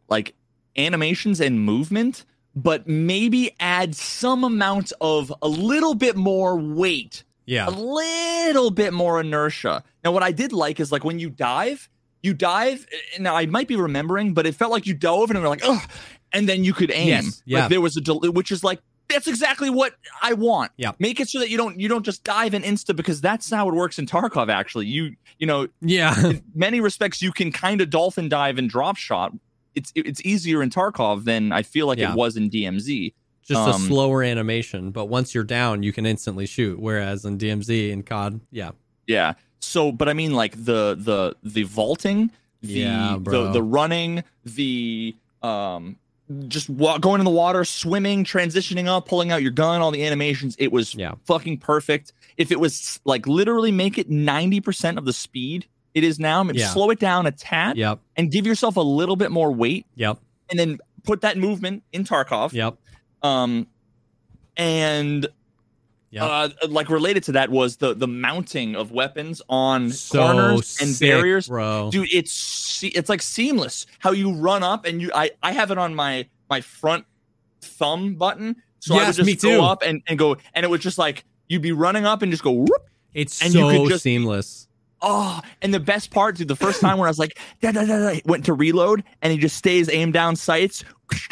like 0.08 0.34
animations 0.78 1.40
and 1.42 1.60
movement, 1.60 2.26
but 2.56 2.88
maybe 2.88 3.52
add 3.60 3.96
some 3.96 4.44
amount 4.44 4.94
of 5.02 5.34
a 5.42 5.48
little 5.48 5.96
bit 5.96 6.16
more 6.16 6.56
weight. 6.56 7.24
Yeah. 7.46 7.68
A 7.68 7.72
little 7.72 8.72
bit 8.72 8.94
more 8.94 9.20
inertia. 9.20 9.84
Now 10.04 10.12
what 10.12 10.24
I 10.24 10.32
did 10.32 10.54
like 10.54 10.80
is 10.80 10.92
like 10.92 11.04
when 11.04 11.20
you 11.20 11.30
dive, 11.30 11.90
you 12.22 12.34
dive. 12.34 12.86
Now 13.20 13.36
I 13.36 13.46
might 13.48 13.68
be 13.68 13.76
remembering, 13.76 14.34
but 14.34 14.46
it 14.46 14.56
felt 14.56 14.72
like 14.72 14.86
you 14.86 14.94
dove 14.94 15.30
and 15.30 15.40
you're 15.40 15.50
like, 15.50 15.64
oh, 15.64 15.84
and 16.32 16.48
then 16.48 16.64
you 16.64 16.74
could 16.74 16.92
aim. 16.92 17.08
Yes, 17.10 17.44
yeah. 17.46 17.62
Like 17.62 17.70
there 17.70 17.82
was 17.82 17.98
a 17.98 18.02
del- 18.02 18.22
which 18.32 18.52
is 18.52 18.64
like 18.64 18.80
that's 19.10 19.28
exactly 19.28 19.70
what 19.70 19.96
I 20.22 20.34
want. 20.34 20.72
Yeah. 20.78 20.92
Make 21.00 21.20
it 21.20 21.30
so 21.30 21.40
that 21.40 21.50
you 21.50 21.58
don't 21.58 21.80
you 21.80 21.88
don't 21.88 22.04
just 22.04 22.24
dive 22.24 22.54
in 22.54 22.64
insta 22.64 22.96
because 22.96 23.22
that's 23.22 23.50
how 23.50 23.68
it 23.68 23.74
works 23.74 24.00
in 24.00 24.06
Tarkov. 24.06 24.50
Actually, 24.50 24.88
you 24.88 25.16
you 25.40 25.48
know 25.48 25.68
yeah. 25.82 26.16
in 26.26 26.44
many 26.56 26.82
respects, 26.82 27.22
you 27.22 27.32
can 27.32 27.52
kind 27.52 27.82
of 27.82 27.90
dolphin 27.90 28.30
dive 28.30 28.58
and 28.58 28.70
drop 28.70 28.98
shot. 28.98 29.34
It's 29.76 29.92
it's 29.96 30.22
easier 30.26 30.62
in 30.64 30.70
Tarkov 30.70 31.26
than 31.26 31.52
I 31.52 31.64
feel 31.64 31.88
like 31.88 31.98
yeah. 31.98 32.12
it 32.12 32.16
was 32.16 32.38
in 32.38 32.50
DMZ. 32.50 33.14
Just 33.44 33.60
um, 33.60 33.70
a 33.70 33.74
slower 33.74 34.24
animation, 34.24 34.92
but 34.92 35.06
once 35.06 35.36
you're 35.36 35.44
down, 35.44 35.84
you 35.84 35.92
can 35.92 36.06
instantly 36.06 36.46
shoot. 36.46 36.80
Whereas 36.80 37.26
in 37.26 37.38
DMZ 37.38 37.92
and 37.92 38.06
COD, 38.06 38.40
yeah, 38.52 38.72
yeah. 39.06 39.34
So, 39.60 39.92
but 39.92 40.08
I 40.08 40.14
mean, 40.14 40.34
like 40.34 40.54
the 40.56 40.96
the 40.98 41.36
the 41.44 41.64
vaulting, 41.64 42.32
the 42.62 42.74
yeah, 42.74 43.18
the, 43.20 43.52
the 43.52 43.62
running, 43.62 44.24
the 44.46 45.14
um 45.42 45.98
just 46.48 46.70
walk, 46.70 47.02
going 47.02 47.20
in 47.20 47.26
the 47.26 47.32
water, 47.32 47.66
swimming, 47.66 48.24
transitioning 48.24 48.88
up, 48.88 49.08
pulling 49.08 49.32
out 49.32 49.42
your 49.42 49.52
gun, 49.52 49.82
all 49.82 49.92
the 49.92 50.06
animations. 50.06 50.56
It 50.60 50.72
was 50.72 50.96
yeah. 50.96 51.14
fucking 51.26 51.60
perfect. 51.60 52.14
If 52.38 52.52
it 52.52 52.60
was 52.60 53.00
like 53.06 53.28
literally 53.28 53.72
make 53.72 53.98
it 53.98 54.10
90% 54.10 54.98
of 54.98 55.06
the 55.06 55.14
speed 55.14 55.68
it 55.94 56.04
is 56.04 56.20
now, 56.20 56.44
yeah. 56.52 56.70
slow 56.70 56.90
it 56.90 57.00
down 57.00 57.28
a 57.28 57.32
tad 57.32 57.78
yep. 57.78 58.00
and 58.16 58.32
give 58.32 58.48
yourself 58.48 58.78
a 58.78 58.82
little 58.82 59.16
bit 59.16 59.32
more 59.32 59.52
weight. 59.52 59.86
Yep. 59.96 60.18
And 60.50 60.60
then 60.60 60.80
put 61.04 61.22
that 61.22 61.38
movement 61.38 61.84
in 61.92 62.04
Tarkov. 62.04 62.52
Yep. 62.54 62.78
Um, 63.22 63.68
and 64.58 65.28
Yep. 66.14 66.24
Uh, 66.24 66.50
like 66.68 66.90
related 66.92 67.24
to 67.24 67.32
that 67.32 67.50
was 67.50 67.78
the 67.78 67.96
the 67.96 68.08
mounting 68.08 68.76
of 68.76 68.92
weapons 68.92 69.42
on 69.50 69.90
so 69.90 70.22
corners 70.22 70.78
and 70.80 70.92
sick, 70.92 71.10
barriers, 71.10 71.48
bro. 71.48 71.90
Dude, 71.92 72.08
it's 72.14 72.84
it's 72.84 73.10
like 73.10 73.24
seamless. 73.24 73.88
How 73.98 74.12
you 74.12 74.32
run 74.32 74.62
up 74.62 74.86
and 74.86 75.02
you 75.02 75.10
I 75.16 75.32
I 75.42 75.54
have 75.54 75.72
it 75.72 75.80
on 75.80 75.96
my 75.96 76.28
my 76.52 76.62
front 76.62 77.06
thumb 77.62 78.14
button, 78.14 78.58
so 78.78 78.94
yes, 78.94 79.04
I 79.04 79.08
would 79.08 79.16
just 79.16 79.26
me 79.26 79.36
go 79.36 79.58
too. 79.58 79.64
up 79.64 79.82
and 79.82 80.04
and 80.08 80.20
go, 80.20 80.38
and 80.54 80.64
it 80.64 80.70
was 80.70 80.82
just 80.82 81.00
like 81.00 81.26
you'd 81.48 81.64
be 81.64 81.72
running 81.72 82.06
up 82.06 82.22
and 82.22 82.32
just 82.32 82.44
go. 82.44 82.52
Whoop, 82.52 82.70
it's 83.16 83.42
and 83.42 83.52
so 83.52 83.72
you 83.72 83.80
could 83.80 83.90
just, 83.90 84.04
seamless. 84.04 84.68
Oh, 85.02 85.42
and 85.64 85.74
the 85.74 85.80
best 85.80 86.12
part, 86.12 86.36
dude, 86.36 86.48
the 86.48 86.56
first 86.56 86.80
time 86.80 87.00
where 87.00 87.08
I 87.08 87.10
was 87.10 87.20
like, 87.20 87.40
da, 87.60 87.72
da, 87.72 87.86
da, 87.86 87.98
da, 87.98 88.22
went 88.26 88.46
to 88.46 88.54
reload, 88.54 89.04
and 89.24 89.34
he 89.34 89.40
just 89.40 89.58
stays 89.58 89.90
aimed 89.90 90.14
down 90.14 90.36
sights, 90.36 90.86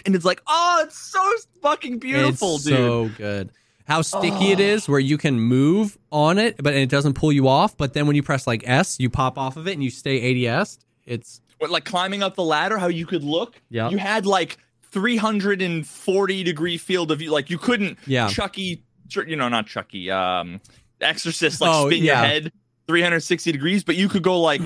and 0.07 0.15
it's 0.15 0.25
like, 0.25 0.41
oh, 0.47 0.81
it's 0.83 0.97
so 0.97 1.33
fucking 1.61 1.99
beautiful, 1.99 2.55
it's 2.55 2.63
dude. 2.63 2.77
So 2.77 3.09
good 3.15 3.51
how 3.91 4.01
sticky 4.01 4.49
oh. 4.49 4.51
it 4.53 4.59
is 4.61 4.87
where 4.87 4.99
you 4.99 5.17
can 5.17 5.39
move 5.39 5.97
on 6.11 6.37
it 6.37 6.55
but 6.63 6.73
it 6.73 6.89
doesn't 6.89 7.13
pull 7.13 7.31
you 7.31 7.47
off 7.47 7.75
but 7.75 7.93
then 7.93 8.07
when 8.07 8.15
you 8.15 8.23
press 8.23 8.47
like 8.47 8.63
s 8.65 8.97
you 8.99 9.09
pop 9.09 9.37
off 9.37 9.57
of 9.57 9.67
it 9.67 9.73
and 9.73 9.83
you 9.83 9.89
stay 9.89 10.47
ads 10.47 10.79
it's 11.05 11.41
like 11.69 11.83
climbing 11.83 12.23
up 12.23 12.35
the 12.35 12.43
ladder 12.43 12.77
how 12.77 12.87
you 12.87 13.05
could 13.05 13.23
look 13.23 13.61
yeah 13.69 13.89
you 13.89 13.97
had 13.97 14.25
like 14.25 14.57
340 14.91 16.43
degree 16.43 16.77
field 16.77 17.11
of 17.11 17.19
view 17.19 17.31
like 17.31 17.49
you 17.49 17.57
couldn't 17.57 17.99
yeah 18.07 18.29
chucky 18.29 18.81
you 19.27 19.35
know 19.35 19.49
not 19.49 19.67
chucky 19.67 20.09
um 20.09 20.61
exorcist 21.01 21.59
like 21.59 21.71
oh, 21.71 21.89
spin 21.89 22.03
yeah. 22.03 22.21
your 22.21 22.27
head 22.29 22.51
360 22.87 23.51
degrees 23.51 23.83
but 23.83 23.97
you 23.97 24.07
could 24.07 24.23
go 24.23 24.39
like 24.39 24.61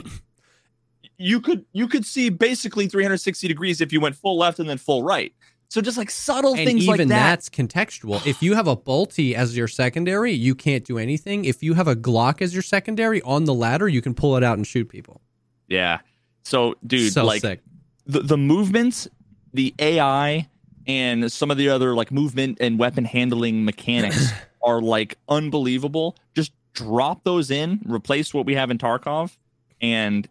you 1.17 1.41
could 1.41 1.65
you 1.73 1.87
could 1.87 2.05
see 2.05 2.29
basically 2.29 2.87
360 2.87 3.47
degrees 3.47 3.81
if 3.81 3.91
you 3.91 3.99
went 3.99 4.15
full 4.15 4.37
left 4.37 4.59
and 4.59 4.69
then 4.69 4.77
full 4.77 5.03
right 5.03 5.33
so 5.75 5.81
just 5.81 5.97
like 5.97 6.09
subtle 6.09 6.53
and 6.53 6.65
things 6.65 6.83
even 6.83 6.87
like 6.87 6.99
that. 6.99 7.07
that's 7.09 7.49
contextual. 7.49 8.25
If 8.25 8.41
you 8.41 8.55
have 8.55 8.65
a 8.65 8.77
bolty 8.77 9.33
as 9.33 9.57
your 9.57 9.67
secondary, 9.67 10.31
you 10.31 10.55
can't 10.55 10.85
do 10.85 10.97
anything. 10.97 11.43
If 11.43 11.61
you 11.61 11.73
have 11.73 11.89
a 11.89 11.97
Glock 11.97 12.41
as 12.41 12.53
your 12.53 12.63
secondary 12.63 13.21
on 13.23 13.43
the 13.43 13.53
ladder, 13.53 13.89
you 13.89 14.01
can 14.01 14.13
pull 14.13 14.37
it 14.37 14.43
out 14.43 14.55
and 14.55 14.65
shoot 14.65 14.87
people. 14.87 15.19
Yeah. 15.67 15.97
So 16.45 16.75
dude, 16.87 17.11
so 17.11 17.25
like 17.25 17.41
sick. 17.41 17.59
the 18.05 18.21
the 18.21 18.37
movements, 18.37 19.09
the 19.53 19.75
AI, 19.77 20.47
and 20.87 21.29
some 21.29 21.51
of 21.51 21.57
the 21.57 21.67
other 21.67 21.93
like 21.93 22.09
movement 22.09 22.59
and 22.61 22.79
weapon 22.79 23.03
handling 23.03 23.65
mechanics 23.65 24.31
are 24.63 24.81
like 24.81 25.17
unbelievable. 25.27 26.15
Just 26.33 26.53
drop 26.71 27.25
those 27.25 27.51
in, 27.51 27.81
replace 27.85 28.33
what 28.33 28.45
we 28.45 28.55
have 28.55 28.71
in 28.71 28.77
Tarkov, 28.77 29.35
and 29.81 30.25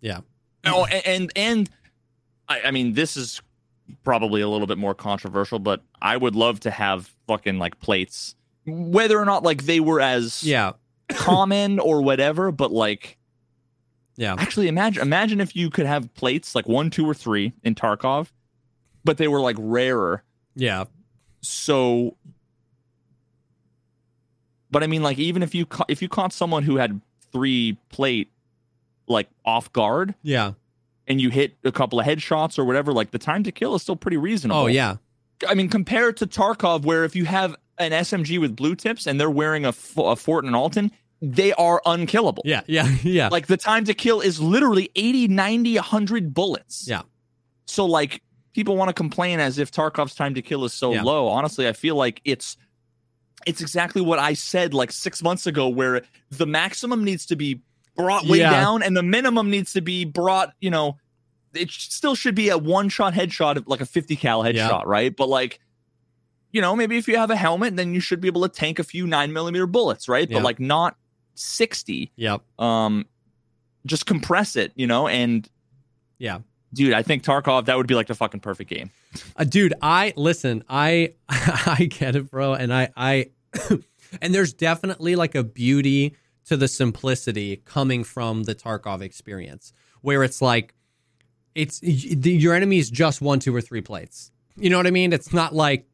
yeah. 0.00 0.22
Oh, 0.66 0.86
and 0.86 1.06
and, 1.06 1.32
and 1.36 1.70
I, 2.48 2.62
I 2.62 2.70
mean, 2.72 2.94
this 2.94 3.16
is 3.16 3.40
probably 4.04 4.40
a 4.40 4.48
little 4.48 4.66
bit 4.66 4.78
more 4.78 4.94
controversial, 4.94 5.58
but 5.58 5.82
I 6.00 6.16
would 6.16 6.34
love 6.34 6.60
to 6.60 6.70
have 6.70 7.14
fucking 7.26 7.58
like 7.58 7.78
plates, 7.80 8.34
whether 8.66 9.18
or 9.18 9.24
not 9.24 9.42
like 9.42 9.64
they 9.64 9.80
were 9.80 10.00
as 10.00 10.42
yeah 10.44 10.72
common 11.12 11.78
or 11.78 12.02
whatever. 12.02 12.52
But 12.52 12.72
like, 12.72 13.18
yeah, 14.16 14.34
actually, 14.38 14.68
imagine 14.68 15.02
imagine 15.02 15.40
if 15.40 15.54
you 15.56 15.70
could 15.70 15.86
have 15.86 16.12
plates 16.14 16.54
like 16.54 16.68
one, 16.68 16.90
two, 16.90 17.08
or 17.08 17.14
three 17.14 17.52
in 17.62 17.74
Tarkov, 17.74 18.28
but 19.04 19.16
they 19.18 19.28
were 19.28 19.40
like 19.40 19.56
rarer. 19.58 20.22
Yeah. 20.54 20.84
So, 21.40 22.16
but 24.70 24.82
I 24.82 24.86
mean, 24.86 25.02
like, 25.02 25.18
even 25.18 25.42
if 25.42 25.54
you 25.54 25.66
ca- 25.66 25.86
if 25.88 26.02
you 26.02 26.08
caught 26.08 26.32
someone 26.32 26.62
who 26.64 26.76
had 26.76 27.00
three 27.32 27.78
plate, 27.90 28.30
like 29.06 29.28
off 29.44 29.72
guard, 29.72 30.14
yeah, 30.22 30.52
and 31.08 31.20
you 31.20 31.30
hit 31.30 31.56
a 31.64 31.72
couple 31.72 31.98
of 31.98 32.06
headshots 32.06 32.58
or 32.58 32.64
whatever, 32.64 32.92
like 32.92 33.10
the 33.10 33.18
time 33.18 33.42
to 33.44 33.50
kill 33.52 33.74
is 33.74 33.82
still 33.82 33.96
pretty 33.96 34.16
reasonable. 34.16 34.60
Oh 34.60 34.66
yeah, 34.66 34.96
I 35.48 35.54
mean, 35.54 35.68
compared 35.68 36.16
to 36.18 36.26
Tarkov, 36.26 36.84
where 36.84 37.04
if 37.04 37.16
you 37.16 37.24
have 37.24 37.56
an 37.78 37.90
SMG 37.92 38.40
with 38.40 38.54
blue 38.54 38.74
tips 38.76 39.06
and 39.06 39.18
they're 39.20 39.30
wearing 39.30 39.64
a, 39.64 39.68
F- 39.68 39.96
a 39.96 40.14
Fort 40.16 40.44
and 40.44 40.54
Altyn, 40.54 40.90
they 41.22 41.52
are 41.54 41.80
unkillable. 41.86 42.42
yeah, 42.46 42.60
yeah, 42.66 42.88
yeah. 43.02 43.28
Like 43.28 43.46
the 43.48 43.56
time 43.56 43.84
to 43.86 43.94
kill 43.94 44.20
is 44.20 44.40
literally 44.40 44.90
80, 44.94 45.28
90, 45.28 45.74
100 45.76 46.34
bullets. 46.34 46.86
Yeah. 46.88 47.02
So, 47.66 47.84
like, 47.86 48.22
people 48.54 48.76
want 48.76 48.88
to 48.88 48.92
complain 48.94 49.40
as 49.40 49.58
if 49.58 49.70
Tarkov's 49.70 50.14
time 50.14 50.34
to 50.34 50.42
kill 50.42 50.64
is 50.64 50.72
so 50.72 50.92
Yeah. 50.92 51.02
low. 51.02 51.28
Honestly, 51.28 51.66
I 51.68 51.72
feel 51.72 51.96
like 51.96 52.20
it's. 52.24 52.56
It's 53.46 53.60
exactly 53.60 54.02
what 54.02 54.18
I 54.18 54.34
said 54.34 54.74
like 54.74 54.90
six 54.90 55.22
months 55.22 55.46
ago, 55.46 55.68
where 55.68 56.02
the 56.30 56.44
maximum 56.46 57.04
needs 57.04 57.24
to 57.26 57.36
be 57.36 57.60
brought 57.98 58.24
way 58.26 58.38
Yeah. 58.38 58.50
down 58.52 58.82
and 58.82 58.96
the 58.96 59.02
minimum 59.02 59.50
needs 59.50 59.72
to 59.74 59.82
be 59.82 60.04
brought, 60.06 60.54
you 60.60 60.70
know, 60.70 60.96
it 61.52 61.70
still 61.70 62.14
should 62.14 62.34
be 62.34 62.48
a 62.48 62.56
one 62.56 62.88
shot 62.88 63.12
headshot, 63.12 63.62
like 63.66 63.80
a 63.80 63.86
50 63.86 64.16
cal 64.16 64.42
headshot, 64.42 64.54
Yeah. 64.54 64.82
right? 64.86 65.14
But 65.14 65.28
like, 65.28 65.58
you 66.52 66.60
know, 66.62 66.74
maybe 66.76 66.96
if 66.96 67.08
you 67.08 67.16
have 67.16 67.30
a 67.30 67.36
helmet, 67.36 67.76
then 67.76 67.92
you 67.92 68.00
should 68.00 68.20
be 68.20 68.28
able 68.28 68.42
to 68.42 68.48
tank 68.48 68.78
a 68.78 68.84
few 68.84 69.06
nine 69.06 69.32
millimeter 69.32 69.66
bullets, 69.66 70.08
right? 70.08 70.30
Yeah. 70.30 70.38
But 70.38 70.44
like 70.44 70.60
not 70.60 70.96
60. 71.34 72.12
yep. 72.16 72.40
Um, 72.58 73.04
just 73.84 74.06
compress 74.06 74.54
it, 74.56 74.72
you 74.76 74.86
know, 74.86 75.08
and 75.08 75.48
Yeah. 76.18 76.38
dude, 76.72 76.92
I 76.92 77.02
think 77.02 77.24
Tarkov 77.24 77.64
that 77.66 77.76
would 77.76 77.86
be 77.88 77.94
like 77.94 78.06
the 78.06 78.14
fucking 78.14 78.40
perfect 78.40 78.70
game. 78.70 78.90
Uh, 79.36 79.44
dude, 79.44 79.74
I 79.82 80.12
listen. 80.16 80.62
I 80.68 81.14
I 81.28 81.88
get 81.90 82.14
it, 82.16 82.30
bro, 82.30 82.54
and 82.54 82.72
I 82.72 82.90
I 82.96 83.30
and 84.20 84.34
there's 84.34 84.52
definitely 84.52 85.16
like 85.16 85.34
a 85.34 85.42
beauty 85.42 86.14
to 86.48 86.56
the 86.56 86.68
simplicity 86.68 87.62
coming 87.64 88.04
from 88.04 88.44
the 88.44 88.54
Tarkov 88.54 89.00
experience, 89.02 89.72
where 90.02 90.22
it's 90.24 90.42
like 90.42 90.74
it's 91.54 91.80
your 91.82 92.54
enemy 92.54 92.78
is 92.78 92.90
just 92.90 93.20
one, 93.20 93.38
two, 93.40 93.54
or 93.54 93.60
three 93.60 93.80
plates. 93.80 94.30
You 94.56 94.70
know 94.70 94.76
what 94.76 94.86
I 94.86 94.90
mean? 94.90 95.12
It's 95.12 95.32
not 95.32 95.54
like 95.54 95.86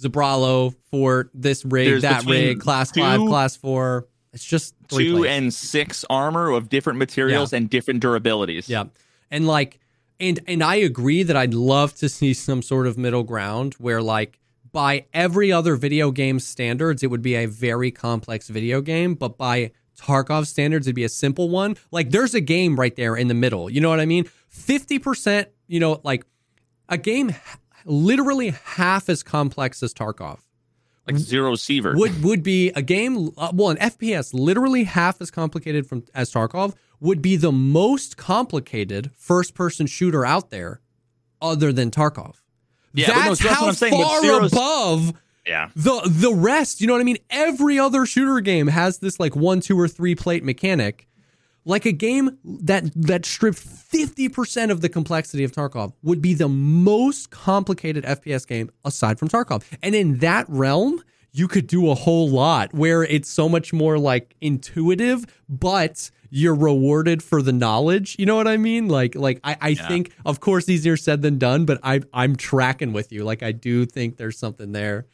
Zabralo 0.00 0.74
for 0.90 1.30
this 1.34 1.64
rig, 1.64 1.86
There's 1.88 2.02
that 2.02 2.24
rig, 2.24 2.60
class 2.60 2.90
two- 2.90 3.00
five, 3.00 3.20
class 3.20 3.56
four. 3.56 4.06
It's 4.32 4.44
just 4.44 4.74
three 4.88 5.06
Two 5.08 5.18
plates. 5.18 5.32
and 5.32 5.54
six 5.54 6.04
armor 6.10 6.50
of 6.50 6.68
different 6.68 6.98
materials 6.98 7.52
and 7.52 7.70
different 7.70 8.02
durabilities. 8.02 8.68
Yeah. 8.68 8.84
And 9.30 9.46
like 9.46 9.78
and 10.18 10.40
and 10.48 10.62
I 10.62 10.76
agree 10.76 11.22
that 11.22 11.36
I'd 11.36 11.54
love 11.54 11.94
to 11.96 12.08
see 12.08 12.34
some 12.34 12.60
sort 12.60 12.86
of 12.88 12.98
middle 12.98 13.22
ground 13.22 13.74
where 13.74 14.02
like 14.02 14.40
by 14.74 15.06
every 15.14 15.52
other 15.52 15.76
video 15.76 16.10
game 16.10 16.40
standards 16.40 17.02
it 17.02 17.06
would 17.06 17.22
be 17.22 17.36
a 17.36 17.46
very 17.46 17.90
complex 17.92 18.48
video 18.48 18.82
game, 18.82 19.14
but 19.14 19.38
by 19.38 19.70
Tarkov 19.96 20.46
standards 20.46 20.86
it'd 20.86 20.96
be 20.96 21.04
a 21.04 21.08
simple 21.08 21.48
one. 21.48 21.76
Like 21.92 22.10
there's 22.10 22.34
a 22.34 22.40
game 22.40 22.76
right 22.76 22.94
there 22.94 23.16
in 23.16 23.28
the 23.28 23.34
middle. 23.34 23.70
You 23.70 23.80
know 23.80 23.88
what 23.88 24.00
I 24.00 24.04
mean? 24.04 24.28
50%, 24.52 25.46
you 25.68 25.78
know, 25.78 26.00
like 26.02 26.26
a 26.88 26.98
game 26.98 27.34
literally 27.86 28.50
half 28.64 29.08
as 29.08 29.22
complex 29.22 29.80
as 29.82 29.94
Tarkov 29.94 30.40
Like 31.06 31.18
Zero 31.18 31.52
Sievert. 31.52 31.96
would 31.96 32.24
would 32.24 32.42
be 32.42 32.70
a 32.70 32.82
game 32.82 33.30
uh, 33.38 33.52
well 33.54 33.70
an 33.70 33.76
FPS 33.76 34.34
literally 34.34 34.84
half 34.84 35.20
as 35.20 35.30
complicated 35.30 35.86
from 35.86 36.04
as 36.14 36.32
Tarkov 36.32 36.74
would 36.98 37.22
be 37.22 37.36
the 37.36 37.52
most 37.52 38.16
complicated 38.16 39.12
first 39.16 39.54
person 39.54 39.86
shooter 39.86 40.26
out 40.26 40.50
there 40.50 40.80
other 41.40 41.72
than 41.72 41.92
Tarkov. 41.92 42.36
Yeah, 42.94 43.08
but 43.08 43.14
no, 43.14 43.22
that's 43.28 43.42
that's 43.42 43.54
how 43.54 43.62
what 43.62 43.68
I'm 43.68 43.74
saying, 43.74 43.92
far 43.92 44.44
above 44.44 45.12
yeah. 45.46 45.70
the 45.74 46.00
the 46.06 46.32
rest, 46.32 46.80
you 46.80 46.86
know 46.86 46.94
what 46.94 47.00
I 47.00 47.04
mean? 47.04 47.18
Every 47.30 47.78
other 47.78 48.06
shooter 48.06 48.40
game 48.40 48.68
has 48.68 48.98
this 48.98 49.20
like 49.20 49.36
one, 49.36 49.60
two, 49.60 49.78
or 49.78 49.88
three 49.88 50.14
plate 50.14 50.44
mechanic. 50.44 51.06
Like 51.66 51.86
a 51.86 51.92
game 51.92 52.38
that 52.44 52.90
that 52.94 53.24
stripped 53.24 53.58
fifty 53.58 54.28
percent 54.28 54.70
of 54.70 54.80
the 54.80 54.88
complexity 54.88 55.44
of 55.44 55.52
Tarkov 55.52 55.92
would 56.02 56.20
be 56.20 56.34
the 56.34 56.48
most 56.48 57.30
complicated 57.30 58.04
FPS 58.04 58.46
game 58.46 58.70
aside 58.84 59.18
from 59.18 59.28
Tarkov. 59.28 59.64
And 59.82 59.94
in 59.94 60.18
that 60.18 60.46
realm, 60.48 61.02
you 61.32 61.48
could 61.48 61.66
do 61.66 61.90
a 61.90 61.94
whole 61.94 62.28
lot 62.28 62.72
where 62.74 63.02
it's 63.02 63.30
so 63.30 63.48
much 63.48 63.72
more 63.72 63.98
like 63.98 64.36
intuitive, 64.40 65.24
but 65.48 66.10
you're 66.36 66.54
rewarded 66.54 67.22
for 67.22 67.40
the 67.42 67.52
knowledge. 67.52 68.16
You 68.18 68.26
know 68.26 68.34
what 68.34 68.48
I 68.48 68.56
mean? 68.56 68.88
Like 68.88 69.14
like 69.14 69.38
I, 69.44 69.56
I 69.60 69.74
think 69.74 70.10
of 70.26 70.40
course 70.40 70.68
easier 70.68 70.96
said 70.96 71.22
than 71.22 71.38
done, 71.38 71.64
but 71.64 71.78
I 71.84 72.00
I'm 72.12 72.34
tracking 72.34 72.92
with 72.92 73.12
you. 73.12 73.22
Like 73.22 73.44
I 73.44 73.52
do 73.52 73.86
think 73.86 74.16
there's 74.16 74.36
something 74.36 74.72
there. 74.72 75.06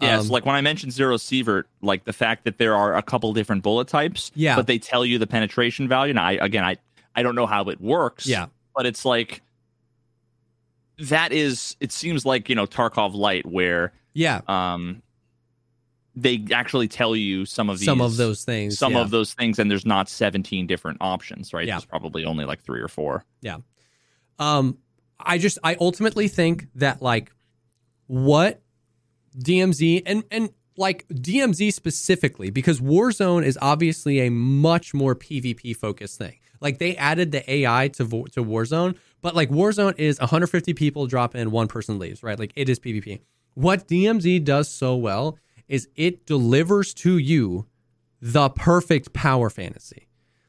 Yeah, 0.00 0.18
Um, 0.18 0.26
so 0.26 0.32
like 0.34 0.44
when 0.44 0.54
I 0.54 0.60
mentioned 0.60 0.92
Zero 0.92 1.16
Sievert, 1.16 1.64
like 1.80 2.04
the 2.04 2.12
fact 2.12 2.44
that 2.44 2.58
there 2.58 2.76
are 2.76 2.94
a 2.94 3.02
couple 3.02 3.32
different 3.32 3.62
bullet 3.62 3.88
types, 3.88 4.30
Yeah. 4.34 4.56
but 4.56 4.66
they 4.66 4.78
tell 4.78 5.06
you 5.06 5.18
the 5.18 5.26
penetration 5.26 5.88
value. 5.88 6.10
And 6.10 6.20
I 6.20 6.32
again, 6.32 6.64
I 6.64 6.76
I 7.16 7.22
don't 7.22 7.34
know 7.34 7.46
how 7.46 7.64
it 7.70 7.80
works. 7.80 8.26
Yeah. 8.26 8.46
but 8.76 8.84
it's 8.84 9.06
like 9.06 9.40
that 10.98 11.32
is. 11.32 11.76
It 11.80 11.92
seems 11.92 12.26
like 12.26 12.48
you 12.48 12.54
know 12.54 12.66
Tarkov 12.66 13.14
Light, 13.14 13.46
where 13.46 13.92
Yeah. 14.12 14.42
um 14.48 15.02
they 16.22 16.44
actually 16.52 16.88
tell 16.88 17.14
you 17.14 17.44
some 17.46 17.70
of 17.70 17.78
these 17.78 17.86
some 17.86 18.00
of 18.00 18.16
those 18.16 18.44
things. 18.44 18.78
some 18.78 18.92
yeah. 18.94 19.00
of 19.00 19.10
those 19.10 19.34
things, 19.34 19.58
and 19.58 19.70
there's 19.70 19.86
not 19.86 20.08
17 20.08 20.66
different 20.66 20.98
options, 21.00 21.52
right? 21.52 21.66
Yeah. 21.66 21.74
There's 21.74 21.84
probably 21.84 22.24
only 22.24 22.44
like 22.44 22.62
three 22.62 22.80
or 22.80 22.88
four. 22.88 23.24
Yeah. 23.40 23.58
Um, 24.38 24.78
I 25.20 25.38
just 25.38 25.58
I 25.62 25.76
ultimately 25.80 26.28
think 26.28 26.68
that 26.76 27.02
like 27.02 27.32
what 28.06 28.62
DMZ 29.38 30.02
and 30.06 30.24
and 30.30 30.50
like 30.76 31.06
DMZ 31.08 31.72
specifically 31.72 32.50
because 32.50 32.80
Warzone 32.80 33.44
is 33.44 33.58
obviously 33.60 34.20
a 34.20 34.30
much 34.30 34.94
more 34.94 35.14
PvP 35.14 35.76
focused 35.76 36.18
thing. 36.18 36.36
Like 36.60 36.78
they 36.78 36.96
added 36.96 37.32
the 37.32 37.48
AI 37.50 37.88
to 37.88 38.04
Vo- 38.04 38.26
to 38.26 38.44
Warzone, 38.44 38.96
but 39.20 39.34
like 39.36 39.50
Warzone 39.50 39.98
is 39.98 40.18
150 40.18 40.74
people 40.74 41.06
drop 41.06 41.34
in, 41.34 41.50
one 41.50 41.68
person 41.68 41.98
leaves, 41.98 42.22
right? 42.22 42.38
Like 42.38 42.52
it 42.56 42.68
is 42.68 42.80
PvP. 42.80 43.20
What 43.54 43.88
DMZ 43.88 44.44
does 44.44 44.68
so 44.68 44.96
well 44.96 45.38
is 45.68 45.88
it 45.96 46.26
delivers 46.26 46.94
to 46.94 47.18
you 47.18 47.66
the 48.20 48.50
perfect 48.50 49.12
power 49.12 49.50
fantasy. 49.50 50.08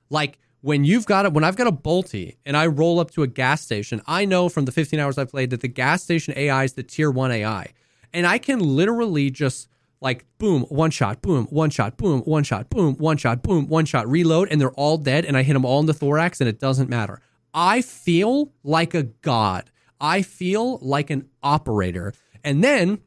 Like 0.10 0.40
when 0.62 0.84
you've 0.84 1.06
got 1.06 1.26
it, 1.26 1.34
when 1.34 1.44
I've 1.44 1.56
got 1.56 1.68
a 1.68 1.72
bolty 1.72 2.38
and 2.46 2.58
I 2.58 2.68
roll 2.68 3.00
up 3.00 3.12
to 3.12 3.24
a 3.24 3.28
gas 3.28 3.62
station, 3.62 4.02
I 4.08 4.26
know 4.26 4.50
from 4.50 4.66
the 4.66 4.72
15 4.72 5.00
hours 5.00 5.18
I've 5.18 5.30
played 5.30 5.52
that 5.52 5.62
the 5.62 5.68
gas 5.68 6.04
station 6.04 6.34
AI 6.36 6.64
is 6.64 6.74
the 6.74 6.84
tier 6.84 7.12
one 7.12 7.32
AI. 7.32 7.74
And 8.14 8.26
I 8.26 8.40
can 8.40 8.60
literally 8.60 9.30
just 9.30 9.68
like 10.02 10.26
boom, 10.38 10.64
one 10.64 10.92
shot, 10.92 11.22
boom, 11.22 11.46
one 11.50 11.70
shot, 11.70 11.98
boom, 11.98 12.22
one 12.22 12.44
shot, 12.44 12.70
boom, 12.70 12.96
one 12.96 13.18
shot, 13.18 13.44
boom, 13.44 13.68
one 13.68 13.86
shot, 13.86 14.08
reload, 14.10 14.48
and 14.50 14.60
they're 14.60 14.72
all 14.72 14.98
dead, 14.98 15.26
and 15.26 15.36
I 15.36 15.44
hit 15.44 15.54
them 15.54 15.66
all 15.66 15.82
in 15.82 15.86
the 15.86 15.94
thorax, 15.94 16.40
and 16.40 16.48
it 16.48 16.60
doesn't 16.60 16.90
matter. 16.90 17.22
I 17.54 17.82
feel 17.82 18.54
like 18.64 18.94
a 18.94 19.04
god. 19.04 19.70
I 20.00 20.22
feel 20.22 20.78
like 20.78 21.10
an 21.10 21.28
operator. 21.44 22.14
And 22.44 22.64
then 22.64 23.00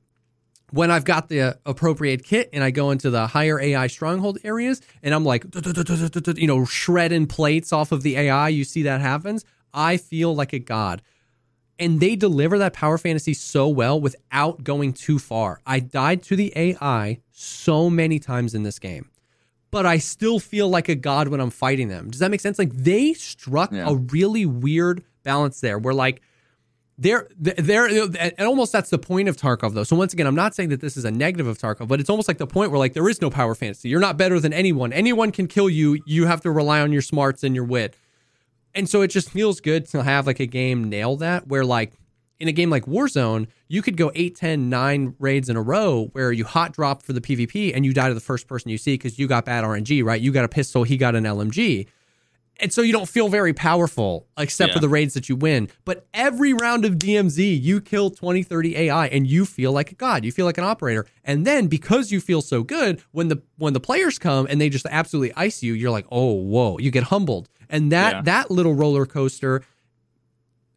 when 0.72 0.90
I've 0.90 1.04
got 1.04 1.28
the 1.28 1.40
uh, 1.40 1.52
appropriate 1.66 2.24
kit 2.24 2.48
and 2.52 2.64
I 2.64 2.70
go 2.70 2.90
into 2.90 3.10
the 3.10 3.26
higher 3.28 3.60
AI 3.60 3.86
stronghold 3.86 4.38
areas 4.42 4.80
and 5.02 5.14
I'm 5.14 5.24
like, 5.24 5.44
you 6.36 6.46
know, 6.46 6.64
shredding 6.64 7.26
plates 7.26 7.72
off 7.72 7.92
of 7.92 8.02
the 8.02 8.16
AI, 8.16 8.48
you 8.48 8.64
see 8.64 8.82
that 8.84 9.00
happens. 9.00 9.44
I 9.74 9.98
feel 9.98 10.34
like 10.34 10.52
a 10.52 10.58
god. 10.58 11.02
And 11.78 12.00
they 12.00 12.16
deliver 12.16 12.58
that 12.58 12.72
power 12.72 12.96
fantasy 12.98 13.34
so 13.34 13.68
well 13.68 14.00
without 14.00 14.64
going 14.64 14.92
too 14.92 15.18
far. 15.18 15.60
I 15.66 15.80
died 15.80 16.22
to 16.24 16.36
the 16.36 16.52
AI 16.56 17.20
so 17.32 17.90
many 17.90 18.18
times 18.18 18.54
in 18.54 18.62
this 18.62 18.78
game, 18.78 19.10
but 19.70 19.84
I 19.84 19.98
still 19.98 20.38
feel 20.38 20.68
like 20.68 20.88
a 20.88 20.94
god 20.94 21.28
when 21.28 21.40
I'm 21.40 21.50
fighting 21.50 21.88
them. 21.88 22.10
Does 22.10 22.20
that 22.20 22.30
make 22.30 22.40
sense? 22.40 22.58
Like 22.58 22.72
they 22.72 23.14
struck 23.14 23.72
Yeah. 23.72 23.88
a 23.88 23.94
really 23.96 24.46
weird 24.46 25.02
balance 25.22 25.60
there 25.60 25.78
where 25.78 25.94
like 25.94 26.22
there, 27.02 27.28
there, 27.36 27.86
and 27.86 28.40
almost 28.40 28.72
that's 28.72 28.90
the 28.90 28.98
point 28.98 29.28
of 29.28 29.36
Tarkov, 29.36 29.74
though. 29.74 29.82
So 29.82 29.96
once 29.96 30.12
again, 30.12 30.26
I'm 30.26 30.36
not 30.36 30.54
saying 30.54 30.68
that 30.68 30.80
this 30.80 30.96
is 30.96 31.04
a 31.04 31.10
negative 31.10 31.48
of 31.48 31.58
Tarkov, 31.58 31.88
but 31.88 31.98
it's 31.98 32.08
almost 32.08 32.28
like 32.28 32.38
the 32.38 32.46
point 32.46 32.70
where 32.70 32.78
like 32.78 32.92
there 32.92 33.08
is 33.08 33.20
no 33.20 33.28
power 33.28 33.56
fantasy. 33.56 33.88
You're 33.88 34.00
not 34.00 34.16
better 34.16 34.38
than 34.38 34.52
anyone. 34.52 34.92
Anyone 34.92 35.32
can 35.32 35.48
kill 35.48 35.68
you. 35.68 36.00
You 36.06 36.26
have 36.26 36.40
to 36.42 36.50
rely 36.52 36.80
on 36.80 36.92
your 36.92 37.02
smarts 37.02 37.42
and 37.42 37.56
your 37.56 37.64
wit. 37.64 37.96
And 38.74 38.88
so 38.88 39.02
it 39.02 39.08
just 39.08 39.30
feels 39.30 39.60
good 39.60 39.86
to 39.88 40.04
have 40.04 40.26
like 40.26 40.38
a 40.38 40.46
game 40.46 40.88
nail 40.88 41.16
that 41.16 41.48
where 41.48 41.64
like 41.64 41.92
in 42.38 42.46
a 42.46 42.52
game 42.52 42.70
like 42.70 42.86
Warzone, 42.86 43.48
you 43.68 43.82
could 43.82 43.96
go 43.96 44.12
8, 44.14 44.36
10, 44.36 44.68
9 44.68 45.14
raids 45.18 45.48
in 45.48 45.56
a 45.56 45.62
row 45.62 46.08
where 46.12 46.30
you 46.30 46.44
hot 46.44 46.72
drop 46.72 47.02
for 47.02 47.12
the 47.12 47.20
PvP 47.20 47.72
and 47.74 47.84
you 47.84 47.92
die 47.92 48.08
to 48.08 48.14
the 48.14 48.20
first 48.20 48.46
person 48.46 48.70
you 48.70 48.78
see 48.78 48.94
because 48.94 49.18
you 49.18 49.26
got 49.26 49.44
bad 49.44 49.64
RNG, 49.64 50.04
right? 50.04 50.20
You 50.20 50.30
got 50.30 50.44
a 50.44 50.48
pistol, 50.48 50.84
he 50.84 50.96
got 50.96 51.16
an 51.16 51.24
LMG. 51.24 51.88
And 52.62 52.72
so 52.72 52.80
you 52.80 52.92
don't 52.92 53.08
feel 53.08 53.28
very 53.28 53.52
powerful 53.52 54.26
except 54.38 54.68
Yeah. 54.70 54.74
for 54.74 54.80
the 54.80 54.88
raids 54.88 55.14
that 55.14 55.28
you 55.28 55.34
win. 55.36 55.68
But 55.84 56.06
every 56.14 56.54
round 56.54 56.84
of 56.84 56.94
DMZ, 56.96 57.60
you 57.60 57.80
kill 57.80 58.08
20, 58.10 58.42
30 58.44 58.76
AI 58.76 59.08
and 59.08 59.26
you 59.26 59.44
feel 59.44 59.72
like 59.72 59.90
a 59.90 59.96
god. 59.96 60.24
You 60.24 60.30
feel 60.32 60.46
like 60.46 60.58
an 60.58 60.64
operator. 60.64 61.04
And 61.24 61.44
then 61.44 61.66
because 61.66 62.12
you 62.12 62.20
feel 62.20 62.40
so 62.40 62.62
good, 62.62 63.02
when 63.10 63.28
the 63.28 63.42
when 63.58 63.72
the 63.72 63.80
players 63.80 64.18
come 64.18 64.46
and 64.48 64.60
they 64.60 64.68
just 64.68 64.86
absolutely 64.90 65.32
ice 65.34 65.62
you, 65.62 65.72
you're 65.74 65.90
like, 65.90 66.06
"Oh, 66.10 66.32
whoa." 66.32 66.78
You 66.78 66.90
get 66.92 67.04
humbled. 67.04 67.48
And 67.68 67.90
that 67.90 68.12
Yeah. 68.14 68.22
that 68.22 68.50
little 68.50 68.74
roller 68.74 69.06
coaster 69.06 69.62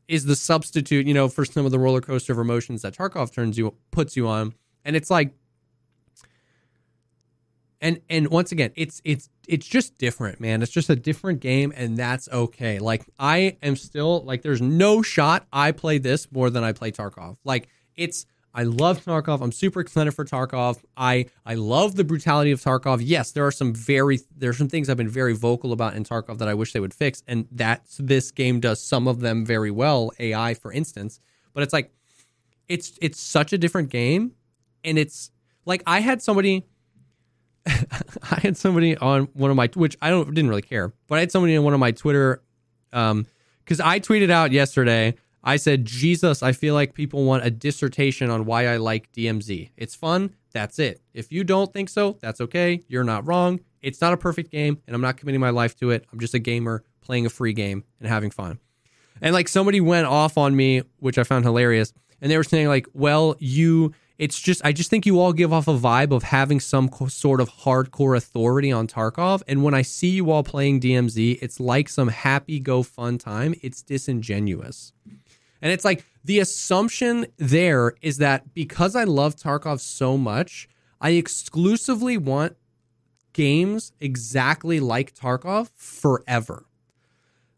is 0.08 0.26
the 0.26 0.36
substitute, 0.36 1.08
you 1.08 1.14
know, 1.14 1.28
for 1.28 1.46
some 1.46 1.66
of 1.66 1.72
the 1.72 1.80
roller 1.80 2.02
coaster 2.02 2.34
of 2.34 2.40
emotions 2.40 2.82
that 2.82 2.96
Tarkov 2.96 3.32
turns 3.34 3.58
you 3.58 3.74
puts 3.92 4.16
you 4.16 4.28
on. 4.28 4.54
And 4.84 4.96
it's 4.96 5.10
like 5.10 5.32
and 7.82 8.02
and 8.10 8.30
once 8.30 8.52
again, 8.52 8.72
it's 8.76 9.02
it's 9.04 9.30
it's 9.48 9.68
just 9.68 9.98
different, 9.98 10.40
man. 10.40 10.62
It's 10.62 10.72
just 10.72 10.90
a 10.90 10.96
different 10.96 11.40
game, 11.40 11.74
and 11.76 11.98
that's 11.98 12.30
okay. 12.30 12.80
Like 12.80 13.06
I 13.20 13.58
am 13.62 13.76
still 13.76 14.24
like, 14.24 14.42
there's 14.42 14.62
no 14.62 15.02
shot 15.02 15.46
I 15.52 15.72
play 15.72 15.98
this 15.98 16.32
more 16.32 16.50
than 16.50 16.64
I 16.64 16.72
play 16.72 16.92
Tarkov. 16.92 17.38
Like 17.44 17.68
it's 17.96 18.26
I 18.58 18.64
love 18.64 19.04
Tarkov. 19.04 19.42
I'm 19.42 19.52
super 19.52 19.82
excited 19.82 20.14
for 20.14 20.24
Tarkov. 20.24 20.82
I 20.96 21.26
I 21.46 21.56
love 21.56 21.96
the 21.96 22.06
brutality 22.06 22.52
of 22.52 22.62
Tarkov. 22.62 23.00
Yes, 23.04 23.32
there 23.34 23.46
are 23.46 23.52
some 23.52 23.74
very 23.74 24.22
there's 24.36 24.58
some 24.58 24.70
things 24.70 24.90
I've 24.90 24.96
been 24.96 25.10
very 25.10 25.34
vocal 25.34 25.74
about 25.74 25.96
in 25.96 26.06
Tarkov 26.06 26.38
that 26.38 26.48
I 26.48 26.54
wish 26.54 26.72
they 26.72 26.80
would 26.80 26.94
fix, 26.94 27.22
and 27.28 27.48
that 27.52 27.86
this 28.00 28.32
game 28.32 28.62
does 28.62 28.82
some 28.82 29.10
of 29.10 29.20
them 29.20 29.46
very 29.46 29.72
well. 29.72 30.12
AI, 30.20 30.54
for 30.54 30.72
instance, 30.72 31.20
but 31.54 31.64
it's 31.64 31.74
like 31.74 31.92
it's 32.70 32.98
it's 33.02 33.20
such 33.20 33.52
a 33.52 33.58
different 33.58 33.90
game, 33.90 34.32
and 34.86 34.98
it's 34.98 35.32
like 35.66 35.84
I 35.86 36.00
had 36.00 36.22
somebody. 36.22 36.66
I 37.68 38.40
had 38.42 38.58
somebody 38.58 38.96
on 38.98 39.24
one 39.34 39.50
of 39.50 39.58
my 39.58 39.70
which 39.74 39.98
I 40.02 40.10
don't 40.10 40.26
didn't 40.34 40.50
really 40.50 40.62
care, 40.62 40.94
but 41.08 41.18
I 41.18 41.22
had 41.22 41.32
somebody 41.32 41.56
on 41.58 41.64
one 41.64 41.74
of 41.74 41.80
my 41.80 41.92
Twitter 41.92 42.42
um 42.94 43.26
because 43.64 43.80
I 43.80 44.00
tweeted 44.00 44.30
out 44.30 44.52
yesterday 44.52 45.16
I 45.46 45.58
said, 45.58 45.86
Jesus, 45.86 46.42
I 46.42 46.54
feel 46.54 46.74
like 46.74 46.96
people 46.96 47.24
want 47.24 47.46
a 47.46 47.52
dissertation 47.52 48.32
on 48.32 48.46
why 48.46 48.66
I 48.66 48.78
like 48.78 49.12
DMZ. 49.14 49.70
It's 49.78 49.94
fun. 49.94 50.34
That's 50.54 50.80
it. 50.80 51.02
If 51.14 51.32
you 51.32 51.44
don't 51.44 51.72
think 51.72 51.90
so, 51.90 52.18
that's 52.20 52.42
okay. 52.42 52.82
You're 52.88 53.04
not 53.04 53.28
wrong. 53.28 53.60
It's 53.84 54.02
not 54.02 54.12
a 54.12 54.18
perfect 54.18 54.50
game, 54.50 54.82
and 54.88 54.96
I'm 54.96 55.02
not 55.02 55.18
committing 55.18 55.40
my 55.40 55.52
life 55.52 55.78
to 55.78 55.92
it. 55.92 56.06
I'm 56.12 56.20
just 56.20 56.34
a 56.34 56.40
gamer 56.40 56.84
playing 57.02 57.28
a 57.28 57.30
free 57.30 57.54
game 57.54 57.84
and 58.00 58.10
having 58.10 58.32
fun. 58.32 58.60
And 59.22 59.36
like 59.36 59.48
somebody 59.48 59.80
went 59.80 60.08
off 60.08 60.36
on 60.40 60.56
me, 60.56 60.82
which 60.98 61.20
I 61.20 61.24
found 61.24 61.46
hilarious. 61.46 61.94
And 62.22 62.32
they 62.32 62.38
were 62.38 62.44
saying, 62.44 62.68
like, 62.68 62.88
well, 62.94 63.36
you, 63.38 63.94
it's 64.18 64.40
just, 64.40 64.62
I 64.64 64.72
just 64.72 64.90
think 64.90 65.06
you 65.06 65.20
all 65.20 65.34
give 65.34 65.52
off 65.52 65.68
a 65.68 65.78
vibe 65.78 66.12
of 66.12 66.24
having 66.24 66.60
some 66.60 66.90
co- 66.90 67.08
sort 67.08 67.42
of 67.42 67.50
hardcore 67.50 68.16
authority 68.16 68.72
on 68.72 68.88
Tarkov. 68.88 69.44
And 69.48 69.64
when 69.64 69.74
I 69.74 69.82
see 69.82 70.10
you 70.10 70.32
all 70.32 70.44
playing 70.44 70.80
DMZ, 70.80 71.40
it's 71.42 71.60
like 71.60 71.90
some 71.90 72.08
happy 72.08 72.60
go 72.60 72.84
fun 72.84 73.18
time. 73.18 73.56
It's 73.62 73.82
disingenuous. 73.82 74.94
And 75.62 75.72
it's 75.72 75.84
like 75.84 76.06
the 76.24 76.40
assumption 76.40 77.28
there 77.38 77.96
is 78.02 78.18
that 78.18 78.54
because 78.54 78.96
I 78.96 79.04
love 79.04 79.36
Tarkov 79.36 79.80
so 79.80 80.18
much, 80.18 80.70
I 81.02 81.12
exclusively 81.12 82.18
want 82.18 82.56
games 83.34 83.92
exactly 84.00 84.80
like 84.80 85.14
Tarkov 85.14 85.70
forever. 85.76 86.65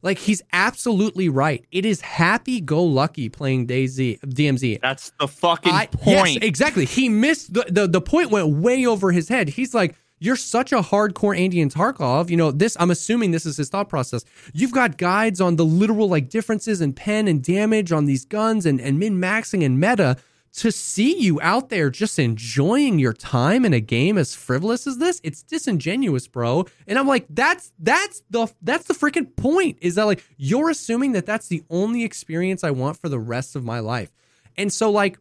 Like 0.01 0.19
he's 0.19 0.41
absolutely 0.53 1.27
right. 1.29 1.65
It 1.71 1.85
is 1.85 2.01
happy 2.01 2.61
go 2.61 2.83
lucky 2.83 3.29
playing 3.29 3.67
DayZ 3.67 4.19
DMZ. 4.19 4.79
That's 4.81 5.11
the 5.19 5.27
fucking 5.27 5.73
I- 5.73 5.87
point. 5.87 6.35
Yes, 6.35 6.37
exactly. 6.43 6.85
He 6.85 7.09
missed 7.09 7.53
the, 7.53 7.65
the 7.69 7.87
the 7.87 8.01
point 8.01 8.29
went 8.31 8.47
way 8.47 8.85
over 8.85 9.11
his 9.11 9.27
head. 9.27 9.49
He's 9.49 9.73
like, 9.73 9.95
you're 10.19 10.35
such 10.35 10.71
a 10.71 10.81
hardcore 10.81 11.37
Andy 11.37 11.61
and 11.61 11.73
Tarkov. 11.73 12.29
You 12.29 12.37
know, 12.37 12.51
this 12.51 12.77
I'm 12.79 12.91
assuming 12.91 13.31
this 13.31 13.45
is 13.45 13.57
his 13.57 13.69
thought 13.69 13.89
process. 13.89 14.23
You've 14.53 14.71
got 14.71 14.97
guides 14.97 15.41
on 15.41 15.55
the 15.55 15.65
literal 15.65 16.09
like 16.09 16.29
differences 16.29 16.81
in 16.81 16.93
pen 16.93 17.27
and 17.27 17.43
damage 17.43 17.91
on 17.91 18.05
these 18.05 18.25
guns 18.25 18.65
and, 18.65 18.79
and 18.81 18.99
min-maxing 18.99 19.63
and 19.65 19.79
meta. 19.79 20.17
To 20.57 20.71
see 20.71 21.19
you 21.19 21.39
out 21.41 21.69
there 21.69 21.91
just 21.91 22.17
enjoying 22.17 22.97
your 22.97 23.13
time 23.13 23.63
in 23.63 23.73
a 23.73 23.79
game 23.79 24.17
as 24.17 24.33
frivolous 24.33 24.87
as 24.87 24.97
this, 24.97 25.21
it's 25.23 25.43
disingenuous, 25.43 26.27
bro. 26.27 26.65
And 26.87 26.97
I'm 26.97 27.07
like, 27.07 27.27
that's 27.29 27.71
that's 27.77 28.23
the 28.31 28.47
that's 28.63 28.85
the 28.87 28.95
freaking 28.95 29.35
point. 29.35 29.77
Is 29.81 29.95
that 29.95 30.05
like 30.05 30.23
you're 30.35 30.71
assuming 30.71 31.11
that 31.11 31.27
that's 31.27 31.47
the 31.47 31.63
only 31.69 32.03
experience 32.03 32.63
I 32.63 32.71
want 32.71 32.97
for 32.97 33.07
the 33.07 33.19
rest 33.19 33.55
of 33.55 33.63
my 33.63 33.79
life? 33.79 34.11
And 34.57 34.73
so 34.73 34.89
like 34.89 35.19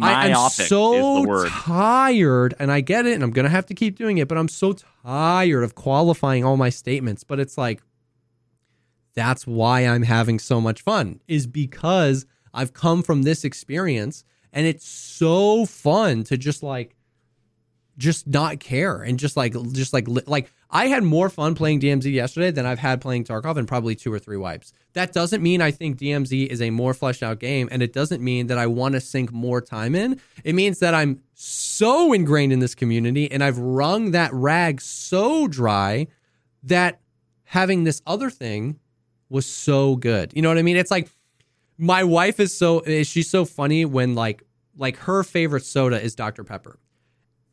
I 0.00 0.28
am 0.28 0.50
so 0.50 0.94
is 0.94 1.22
the 1.22 1.28
word. 1.28 1.48
tired, 1.48 2.54
and 2.58 2.70
I 2.70 2.80
get 2.80 3.06
it, 3.06 3.14
and 3.14 3.22
I'm 3.22 3.30
gonna 3.30 3.48
have 3.48 3.66
to 3.66 3.74
keep 3.74 3.96
doing 3.96 4.18
it, 4.18 4.28
but 4.28 4.36
I'm 4.36 4.48
so 4.48 4.74
tired 5.04 5.62
of 5.62 5.74
qualifying 5.74 6.44
all 6.44 6.56
my 6.56 6.68
statements. 6.68 7.24
But 7.24 7.40
it's 7.40 7.56
like 7.56 7.80
that's 9.14 9.46
why 9.46 9.82
I'm 9.82 10.02
having 10.02 10.38
so 10.38 10.60
much 10.60 10.82
fun, 10.82 11.20
is 11.28 11.46
because 11.46 12.26
I've 12.52 12.72
come 12.72 13.02
from 13.02 13.22
this 13.22 13.44
experience, 13.44 14.24
and 14.54 14.66
it's 14.66 14.88
so 14.88 15.66
fun 15.66 16.24
to 16.24 16.38
just 16.38 16.62
like 16.62 16.96
just 17.98 18.26
not 18.26 18.58
care 18.58 19.02
and 19.02 19.18
just 19.18 19.36
like 19.36 19.54
just 19.72 19.92
like 19.92 20.06
like 20.26 20.50
I 20.70 20.86
had 20.86 21.04
more 21.04 21.28
fun 21.28 21.54
playing 21.54 21.80
DMZ 21.80 22.12
yesterday 22.12 22.50
than 22.50 22.66
I've 22.66 22.78
had 22.78 23.00
playing 23.00 23.24
Tarkov 23.24 23.56
in 23.56 23.66
probably 23.66 23.94
two 23.94 24.12
or 24.12 24.18
three 24.18 24.36
wipes. 24.36 24.72
That 24.94 25.12
doesn't 25.12 25.42
mean 25.42 25.60
I 25.60 25.70
think 25.70 25.98
DMZ 25.98 26.46
is 26.46 26.60
a 26.62 26.70
more 26.70 26.94
fleshed 26.94 27.22
out 27.22 27.38
game, 27.38 27.68
and 27.70 27.82
it 27.82 27.92
doesn't 27.92 28.22
mean 28.22 28.46
that 28.48 28.58
I 28.58 28.66
want 28.66 28.94
to 28.94 29.00
sink 29.00 29.32
more 29.32 29.60
time 29.60 29.94
in. 29.94 30.20
It 30.42 30.54
means 30.54 30.78
that 30.80 30.94
I'm 30.94 31.20
so 31.34 32.12
ingrained 32.12 32.52
in 32.52 32.60
this 32.60 32.74
community 32.74 33.30
and 33.30 33.42
I've 33.42 33.58
wrung 33.58 34.12
that 34.12 34.32
rag 34.32 34.80
so 34.80 35.46
dry 35.46 36.06
that 36.62 37.00
having 37.44 37.84
this 37.84 38.02
other 38.06 38.30
thing 38.30 38.78
was 39.28 39.46
so 39.46 39.96
good. 39.96 40.32
You 40.34 40.42
know 40.42 40.48
what 40.48 40.58
I 40.58 40.62
mean? 40.62 40.76
It's 40.76 40.90
like 40.90 41.08
my 41.78 42.04
wife 42.04 42.38
is 42.40 42.56
so 42.56 42.82
she's 43.02 43.30
so 43.30 43.44
funny 43.44 43.84
when 43.84 44.14
like 44.14 44.42
like 44.76 44.96
her 44.98 45.22
favorite 45.22 45.64
soda 45.64 46.00
is 46.02 46.14
Dr 46.14 46.44
Pepper. 46.44 46.78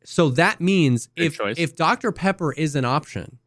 So 0.03 0.30
that 0.32 0.59
means 0.59 1.07
Good 1.15 1.26
if 1.28 1.38
choice. 1.38 1.55
if 1.59 1.76
Dr 1.76 2.11
Pepper 2.11 2.51
is 2.53 2.76
an 2.76 2.86
option, 2.86 3.38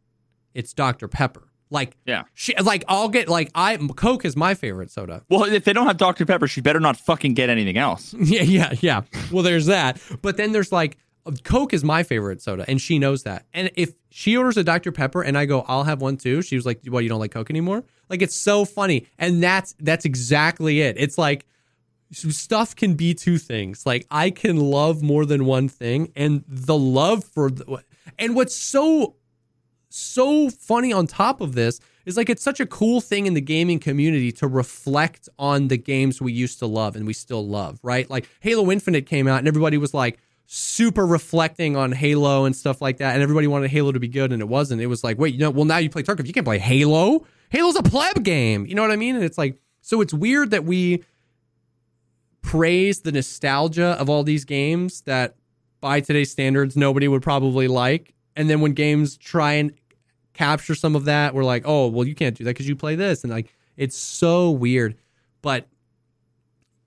it's 0.55 0.73
Dr 0.73 1.09
Pepper. 1.09 1.49
Like 1.71 1.97
Yeah. 2.07 2.25
she 2.35 2.55
like 2.57 2.85
I'll 2.89 3.09
get 3.09 3.29
like 3.29 3.51
I 3.55 3.77
Coke 3.97 4.25
is 4.25 4.37
my 4.37 4.55
favorite 4.55 4.91
soda. 4.91 5.23
Well, 5.29 5.45
if 5.45 5.65
they 5.65 5.73
don't 5.73 5.87
have 5.87 5.97
Dr. 5.97 6.25
Pepper, 6.27 6.47
she 6.47 6.61
better 6.61 6.79
not 6.79 6.97
fucking 6.97 7.35
get 7.35 7.51
anything 7.51 7.77
else. 7.79 8.15
Yeah, 8.21 8.43
yeah, 8.43 8.73
yeah. 8.81 9.01
Well, 9.33 9.43
there's 9.43 9.67
that. 9.67 10.01
But 10.23 10.37
then 10.37 10.53
there's 10.53 10.71
like 10.71 10.97
Coke 11.43 11.73
is 11.73 11.83
my 11.83 12.03
favorite 12.03 12.43
soda, 12.43 12.65
and 12.69 12.81
she 12.81 12.99
knows 12.99 13.23
that. 13.23 13.47
And 13.55 13.71
if 13.77 13.95
she 14.11 14.37
orders 14.37 14.57
a 14.57 14.65
Dr. 14.65 14.93
Pepper 14.93 15.23
and 15.23 15.39
I 15.39 15.47
go, 15.47 15.65
I'll 15.67 15.85
have 15.85 16.01
one 16.01 16.17
too, 16.17 16.43
she 16.43 16.57
was 16.57 16.67
like, 16.67 16.81
What, 16.87 17.03
you 17.03 17.09
don't 17.09 17.21
like 17.21 17.31
Coke 17.31 17.51
anymore? 17.51 17.85
Like 18.11 18.21
it's 18.21 18.37
so 18.37 18.65
funny. 18.65 19.07
And 19.19 19.43
that's 19.43 19.75
that's 19.81 20.05
exactly 20.05 20.81
it. 20.81 20.97
It's 20.99 21.17
like 21.17 21.47
stuff 22.13 22.77
can 22.77 22.95
be 22.95 23.15
two 23.15 23.39
things. 23.39 23.87
Like 23.87 24.07
I 24.11 24.31
can 24.31 24.59
love 24.59 25.03
more 25.03 25.25
than 25.25 25.47
one 25.47 25.69
thing, 25.69 26.13
and 26.15 26.45
the 26.47 26.77
love 26.77 27.25
for 27.25 27.51
the, 27.51 27.83
and 28.19 28.35
what's 28.35 28.55
so 28.55 29.17
so 29.89 30.51
funny 30.51 30.93
on 30.93 31.07
top 31.07 31.41
of 31.41 31.55
this 31.55 31.81
is 32.05 32.17
like 32.17 32.29
it's 32.29 32.43
such 32.43 32.61
a 32.61 32.67
cool 32.67 33.01
thing 33.01 33.27
in 33.27 33.35
the 33.35 33.41
gaming 33.41 33.79
community 33.79 34.33
to 34.33 34.47
reflect 34.47 35.29
on 35.39 35.69
the 35.69 35.79
games 35.79 36.21
we 36.21 36.33
used 36.33 36.59
to 36.59 36.67
love 36.67 36.97
and 36.97 37.07
we 37.07 37.13
still 37.13 37.47
love, 37.47 37.79
right? 37.83 38.11
Like 38.11 38.29
Halo 38.41 38.71
Infinite 38.71 39.07
came 39.07 39.27
out 39.27 39.39
and 39.39 39.49
everybody 39.49 39.79
was 39.79 39.95
like 39.95 40.19
super 40.47 41.07
reflecting 41.07 41.77
on 41.77 41.93
Halo 41.93 42.45
and 42.45 42.55
stuff 42.55 42.83
like 42.83 42.99
that, 42.99 43.15
and 43.15 43.23
everybody 43.23 43.47
wanted 43.47 43.71
Halo 43.71 43.93
to 43.93 44.01
be 44.01 44.09
good 44.09 44.33
and 44.33 44.43
it 44.43 44.49
wasn't. 44.49 44.81
It 44.81 44.87
was 44.87 45.03
like, 45.03 45.19
wait, 45.19 45.35
you 45.35 45.41
know, 45.41 45.51
well 45.51 45.65
now 45.65 45.79
you 45.79 45.91
play 45.91 46.03
Tarkov, 46.03 46.27
you 46.27 46.33
can't 46.33 46.47
play 46.47 46.59
Halo. 46.59 47.27
Halo's 47.51 47.77
a 47.77 47.83
pleb 47.83 48.23
game, 48.23 48.67
you 48.67 48.75
know 48.75 48.83
what 48.83 48.91
I 48.91 48.97
mean? 48.97 49.15
And 49.15 49.25
it's 49.25 49.39
like, 49.39 49.59
so 49.81 50.01
it's 50.01 50.15
weird 50.15 50.51
that 50.51 50.65
we 50.65 51.05
praise 52.45 53.01
the 53.01 53.11
nostalgia 53.11 53.97
of 53.99 54.11
all 54.11 54.23
these 54.23 54.45
games 54.45 55.01
that 55.03 55.35
by 55.81 55.99
today's 55.99 56.31
standards 56.31 56.77
nobody 56.77 57.09
would 57.09 57.23
probably 57.23 57.67
like 57.67 58.15
and 58.37 58.51
then 58.51 58.61
when 58.61 58.73
games 58.73 59.17
try 59.17 59.55
and 59.55 59.73
capture 60.35 60.75
some 60.75 60.95
of 60.95 61.07
that 61.07 61.35
we're 61.35 61.43
like 61.43 61.63
oh 61.65 61.89
well 61.89 62.07
you 62.07 62.15
can't 62.15 62.37
do 62.37 62.45
that 62.45 62.51
because 62.51 62.69
you 62.69 62.77
play 62.77 62.95
this 62.95 63.25
and 63.25 63.33
like 63.33 63.53
it's 63.79 63.97
so 63.97 64.51
weird 64.51 64.95
but 65.41 65.67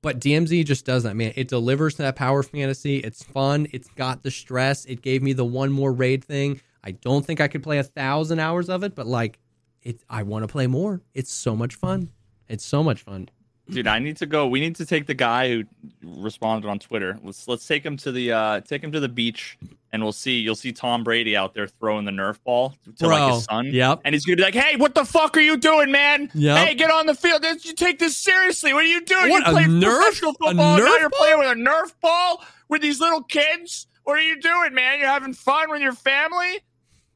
but 0.08 0.22
DMZ 0.22 0.64
just 0.64 0.86
does 0.86 1.04
that, 1.04 1.18
man. 1.18 1.34
It 1.36 1.50
delivers 1.50 1.96
that 1.96 2.16
power 2.16 2.42
fantasy. 2.42 3.00
It's 3.00 3.22
fun. 3.24 3.68
It's 3.74 3.90
got 3.90 4.24
the 4.24 4.32
stress. 4.32 4.86
It 4.86 5.02
gave 5.02 5.22
me 5.22 5.34
the 5.34 5.44
one 5.44 5.70
more 5.70 5.92
raid 5.92 6.24
thing. 6.24 6.62
I 6.82 6.92
don't 6.92 7.26
think 7.26 7.42
I 7.42 7.50
could 7.50 7.62
play 7.62 7.80
a 7.80 7.84
thousand 7.84 8.40
hours 8.40 8.70
of 8.70 8.86
it, 8.86 8.96
but 8.96 9.06
like, 9.06 9.38
it. 9.82 10.00
I 10.10 10.24
want 10.24 10.44
to 10.44 10.48
play 10.48 10.66
more. 10.66 11.02
It's 11.14 11.30
so 11.30 11.58
much 11.58 11.76
fun. 11.76 12.10
It's 12.48 12.64
so 12.64 12.84
much 12.84 13.02
fun. 13.02 13.28
Dude, 13.70 13.88
I 13.88 14.00
need 14.00 14.18
to 14.18 14.26
go. 14.26 14.48
We 14.48 14.60
need 14.62 14.78
to 14.78 14.86
take 14.86 15.08
the 15.08 15.14
guy 15.14 15.50
who 15.50 15.64
responded 16.02 16.68
on 16.70 16.80
Twitter. 16.80 17.20
Let's 17.22 17.48
let's 17.48 17.68
take 17.68 17.86
him 17.86 17.98
to 17.98 18.12
the 18.12 18.32
uh 18.32 18.62
take 18.62 18.82
him 18.82 18.92
to 18.94 19.00
the 19.02 19.10
beach 19.10 19.58
and 19.92 20.02
we'll 20.02 20.14
see 20.14 20.40
you'll 20.40 20.56
see 20.56 20.72
Tom 20.72 21.04
Brady 21.04 21.36
out 21.36 21.54
there 21.54 21.68
throwing 21.68 22.06
the 22.06 22.12
Nerf 22.12 22.40
ball 22.46 22.76
to 23.00 23.08
like 23.08 23.34
his 23.34 23.44
son. 23.44 23.68
yep. 23.68 24.00
And 24.06 24.16
he's 24.16 24.26
gonna 24.26 24.38
be 24.38 24.44
like, 24.44 24.56
Hey, 24.56 24.78
what 24.78 24.96
the 24.96 25.04
fuck 25.04 25.36
are 25.36 25.42
you 25.42 25.58
doing, 25.58 25.92
man? 25.92 26.32
Yep. 26.34 26.58
Hey, 26.68 26.74
get 26.76 26.90
on 26.92 27.08
the 27.08 27.16
field. 27.16 27.44
You 27.44 27.74
take 27.74 28.00
this 28.00 28.16
seriously. 28.16 28.74
What 28.74 28.86
are 28.86 28.88
you 28.88 29.04
doing? 29.04 29.30
What, 29.30 29.46
you 29.46 29.52
play 29.52 29.64
Nerf- 29.64 29.98
professional 29.98 30.34
football. 30.34 30.78
now 30.78 30.98
you're 30.98 31.10
playing 31.10 31.40
with 31.40 31.52
a 31.52 31.56
Nerf 31.56 31.94
ball 32.02 32.44
with 32.70 32.82
these 32.82 33.02
little 33.02 33.24
kids. 33.24 33.88
What 34.04 34.18
are 34.18 34.22
you 34.22 34.40
doing, 34.40 34.74
man? 34.74 35.00
You're 35.00 35.10
having 35.10 35.34
fun 35.34 35.70
with 35.70 35.82
your 35.82 35.92
family? 35.94 36.62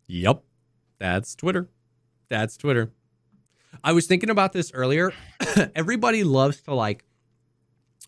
Yep. 0.08 0.44
That's 1.00 1.34
Twitter. 1.36 1.70
That's 2.28 2.58
Twitter. 2.58 2.92
I 3.84 3.94
was 3.94 4.06
thinking 4.06 4.30
about 4.30 4.54
this 4.54 4.72
earlier. 4.74 5.14
Everybody 5.76 6.24
loves 6.24 6.62
to 6.62 6.74
like 6.74 7.04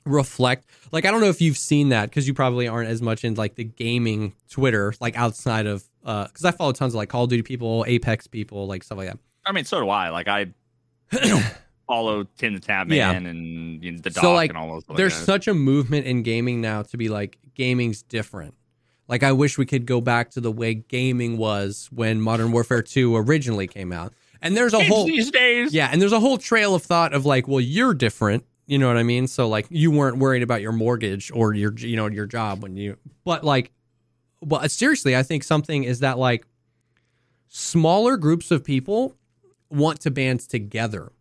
reflect. 0.05 0.65
Like 0.91 1.05
I 1.05 1.11
don't 1.11 1.21
know 1.21 1.29
if 1.29 1.41
you've 1.41 1.57
seen 1.57 1.89
that 1.89 2.09
because 2.09 2.27
you 2.27 2.33
probably 2.33 2.67
aren't 2.67 2.89
as 2.89 3.01
much 3.01 3.23
in 3.23 3.35
like 3.35 3.55
the 3.55 3.63
gaming 3.63 4.33
Twitter, 4.49 4.93
like 4.99 5.17
outside 5.17 5.65
of 5.65 5.83
uh 6.05 6.25
because 6.27 6.45
I 6.45 6.51
follow 6.51 6.71
tons 6.73 6.93
of 6.93 6.97
like 6.97 7.09
Call 7.09 7.23
of 7.25 7.29
Duty 7.29 7.43
people, 7.43 7.85
Apex 7.87 8.27
people, 8.27 8.67
like 8.67 8.83
stuff 8.83 8.97
like 8.97 9.07
that. 9.07 9.19
I 9.45 9.51
mean, 9.51 9.65
so 9.65 9.79
do 9.81 9.89
I. 9.89 10.09
Like 10.09 10.27
I 10.27 10.39
you 11.11 11.19
know, 11.25 11.41
follow 11.87 12.23
TimTheTatman 12.23 12.95
Yeah. 12.95 13.11
and 13.11 13.83
you 13.83 13.91
know, 13.91 13.99
the 13.99 14.09
Doc 14.09 14.23
So, 14.23 14.33
like, 14.33 14.49
and 14.49 14.57
all 14.57 14.71
those. 14.73 14.83
There's 14.97 15.17
that. 15.17 15.25
such 15.25 15.47
a 15.47 15.53
movement 15.53 16.05
in 16.05 16.23
gaming 16.23 16.61
now 16.61 16.81
to 16.83 16.97
be 16.97 17.09
like 17.09 17.37
gaming's 17.55 18.01
different. 18.01 18.55
Like 19.07 19.21
I 19.23 19.31
wish 19.33 19.57
we 19.57 19.65
could 19.65 19.85
go 19.85 20.01
back 20.01 20.31
to 20.31 20.41
the 20.41 20.51
way 20.51 20.73
gaming 20.73 21.37
was 21.37 21.89
when 21.91 22.21
Modern 22.21 22.51
Warfare 22.51 22.81
2 22.81 23.15
originally 23.15 23.67
came 23.67 23.91
out. 23.91 24.13
And 24.43 24.57
there's 24.57 24.73
a 24.73 24.77
Kids 24.79 24.89
whole 24.89 25.07
these 25.07 25.31
days. 25.31 25.73
yeah, 25.73 25.87
and 25.91 26.01
there's 26.01 26.11
a 26.11 26.19
whole 26.19 26.37
trail 26.37 26.75
of 26.75 26.83
thought 26.83 27.13
of 27.13 27.25
like, 27.25 27.47
well, 27.47 27.61
you're 27.61 27.93
different. 27.93 28.45
You 28.67 28.77
know 28.77 28.87
what 28.87 28.97
I 28.97 29.03
mean? 29.03 29.27
So 29.27 29.47
like, 29.47 29.65
you 29.69 29.89
weren't 29.89 30.17
worried 30.17 30.43
about 30.43 30.61
your 30.61 30.73
mortgage 30.73 31.31
or 31.33 31.53
your 31.53 31.73
you 31.77 31.95
know 31.95 32.07
your 32.07 32.25
job 32.25 32.61
when 32.61 32.75
you. 32.75 32.97
But 33.23 33.43
like, 33.43 33.71
well, 34.41 34.61
uh, 34.61 34.67
seriously, 34.67 35.15
I 35.15 35.23
think 35.23 35.43
something 35.43 35.85
is 35.85 36.01
that 36.01 36.19
like 36.19 36.45
smaller 37.47 38.17
groups 38.17 38.51
of 38.51 38.63
people 38.63 39.15
want 39.69 40.01
to 40.01 40.11
band 40.11 40.41
together, 40.41 41.13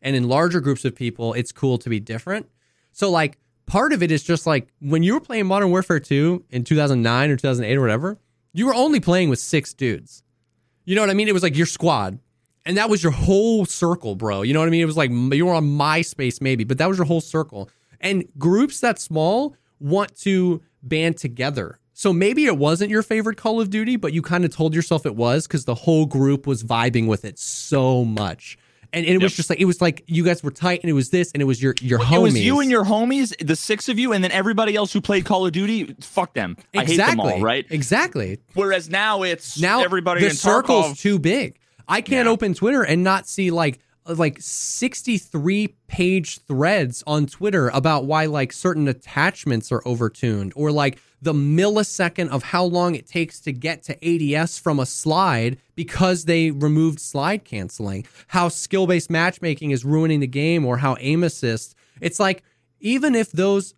and 0.00 0.16
in 0.16 0.28
larger 0.28 0.60
groups 0.60 0.84
of 0.86 0.94
people, 0.96 1.34
it's 1.34 1.52
cool 1.52 1.76
to 1.78 1.90
be 1.90 2.00
different. 2.00 2.48
So 2.92 3.10
like, 3.10 3.38
part 3.66 3.92
of 3.92 4.02
it 4.02 4.10
is 4.10 4.22
just 4.22 4.46
like 4.46 4.68
when 4.80 5.02
you 5.02 5.14
were 5.14 5.20
playing 5.20 5.46
Modern 5.46 5.70
Warfare 5.70 6.00
2 6.00 6.46
in 6.50 6.64
2009 6.64 7.30
or 7.30 7.36
2008 7.36 7.76
or 7.76 7.80
whatever, 7.80 8.18
you 8.54 8.66
were 8.66 8.74
only 8.74 9.00
playing 9.00 9.28
with 9.28 9.38
six 9.38 9.74
dudes. 9.74 10.22
You 10.86 10.96
know 10.96 11.02
what 11.02 11.10
I 11.10 11.14
mean? 11.14 11.28
It 11.28 11.34
was 11.34 11.42
like 11.42 11.56
your 11.56 11.66
squad. 11.66 12.18
And 12.70 12.76
that 12.76 12.88
was 12.88 13.02
your 13.02 13.10
whole 13.10 13.64
circle, 13.66 14.14
bro. 14.14 14.42
You 14.42 14.54
know 14.54 14.60
what 14.60 14.68
I 14.68 14.70
mean? 14.70 14.80
It 14.80 14.84
was 14.84 14.96
like 14.96 15.10
you 15.10 15.44
were 15.44 15.52
on 15.54 15.66
MySpace 15.66 16.40
maybe, 16.40 16.62
but 16.62 16.78
that 16.78 16.88
was 16.88 16.98
your 16.98 17.04
whole 17.04 17.20
circle. 17.20 17.68
And 18.00 18.24
groups 18.38 18.78
that 18.78 19.00
small 19.00 19.56
want 19.80 20.16
to 20.20 20.62
band 20.80 21.16
together. 21.16 21.80
So 21.94 22.12
maybe 22.12 22.44
it 22.46 22.56
wasn't 22.56 22.92
your 22.92 23.02
favorite 23.02 23.38
Call 23.38 23.60
of 23.60 23.70
Duty, 23.70 23.96
but 23.96 24.12
you 24.12 24.22
kind 24.22 24.44
of 24.44 24.54
told 24.54 24.72
yourself 24.72 25.04
it 25.04 25.16
was 25.16 25.48
because 25.48 25.64
the 25.64 25.74
whole 25.74 26.06
group 26.06 26.46
was 26.46 26.62
vibing 26.62 27.08
with 27.08 27.24
it 27.24 27.40
so 27.40 28.04
much. 28.04 28.56
And 28.92 29.04
it 29.04 29.14
was 29.20 29.32
Yep. 29.32 29.36
just 29.36 29.50
like 29.50 29.60
it 29.60 29.66
was 29.66 29.80
like 29.80 30.02
you 30.06 30.24
guys 30.24 30.42
were 30.42 30.50
tight, 30.50 30.80
and 30.82 30.90
it 30.90 30.94
was 30.94 31.10
this, 31.10 31.30
and 31.32 31.40
it 31.40 31.44
was 31.44 31.62
your 31.62 31.74
your 31.80 31.98
homies. 32.00 32.14
It 32.16 32.18
was 32.20 32.40
you 32.40 32.58
and 32.60 32.70
your 32.70 32.84
homies, 32.84 33.34
the 33.44 33.54
six 33.54 33.88
of 33.88 33.98
you, 34.00 34.12
and 34.12 34.22
then 34.24 34.32
everybody 34.32 34.74
else 34.74 34.92
who 34.92 35.00
played 35.00 35.24
Call 35.24 35.44
of 35.46 35.52
Duty. 35.52 35.94
Fuck 36.00 36.34
them. 36.34 36.56
I 36.74 36.84
hate 36.84 36.96
them 36.96 37.20
all, 37.20 37.40
right? 37.40 37.64
Exactly. 37.70 38.38
Whereas 38.54 38.90
now 38.90 39.22
it's 39.22 39.60
now 39.60 39.82
everybody 39.84 40.22
the 40.22 40.28
in 40.30 40.34
circle's 40.34 40.86
Tarkov. 40.94 41.00
too 41.00 41.18
big. 41.20 41.59
I 41.90 42.00
can't 42.00 42.26
Yeah. 42.26 42.32
open 42.32 42.54
Twitter 42.54 42.82
and 42.82 43.04
not 43.04 43.28
see 43.28 43.50
like 43.50 43.80
uh, 44.06 44.14
like 44.14 44.38
63 44.40 45.68
page 45.88 46.38
threads 46.46 47.02
on 47.06 47.26
Twitter 47.26 47.68
about 47.68 48.06
why 48.06 48.24
like 48.26 48.52
certain 48.52 48.88
attachments 48.88 49.70
are 49.70 49.82
overtuned 49.82 50.52
or 50.56 50.72
like 50.72 50.98
the 51.20 51.34
millisecond 51.34 52.30
of 52.30 52.42
how 52.42 52.64
long 52.64 52.94
it 52.94 53.06
takes 53.06 53.40
to 53.40 53.52
get 53.52 53.82
to 53.82 54.34
ADS 54.34 54.58
from 54.58 54.80
a 54.80 54.86
slide 54.86 55.58
because 55.74 56.24
they 56.24 56.50
removed 56.50 56.98
slide 56.98 57.44
canceling. 57.44 58.06
How 58.28 58.48
skill-based 58.48 59.10
matchmaking 59.10 59.70
is 59.72 59.84
ruining 59.84 60.20
the 60.20 60.26
game 60.26 60.64
or 60.64 60.78
how 60.78 60.96
aim 60.98 61.22
assist. 61.22 61.74
It's 62.00 62.18
like 62.18 62.42
even 62.80 63.14
if 63.14 63.32
those 63.32 63.74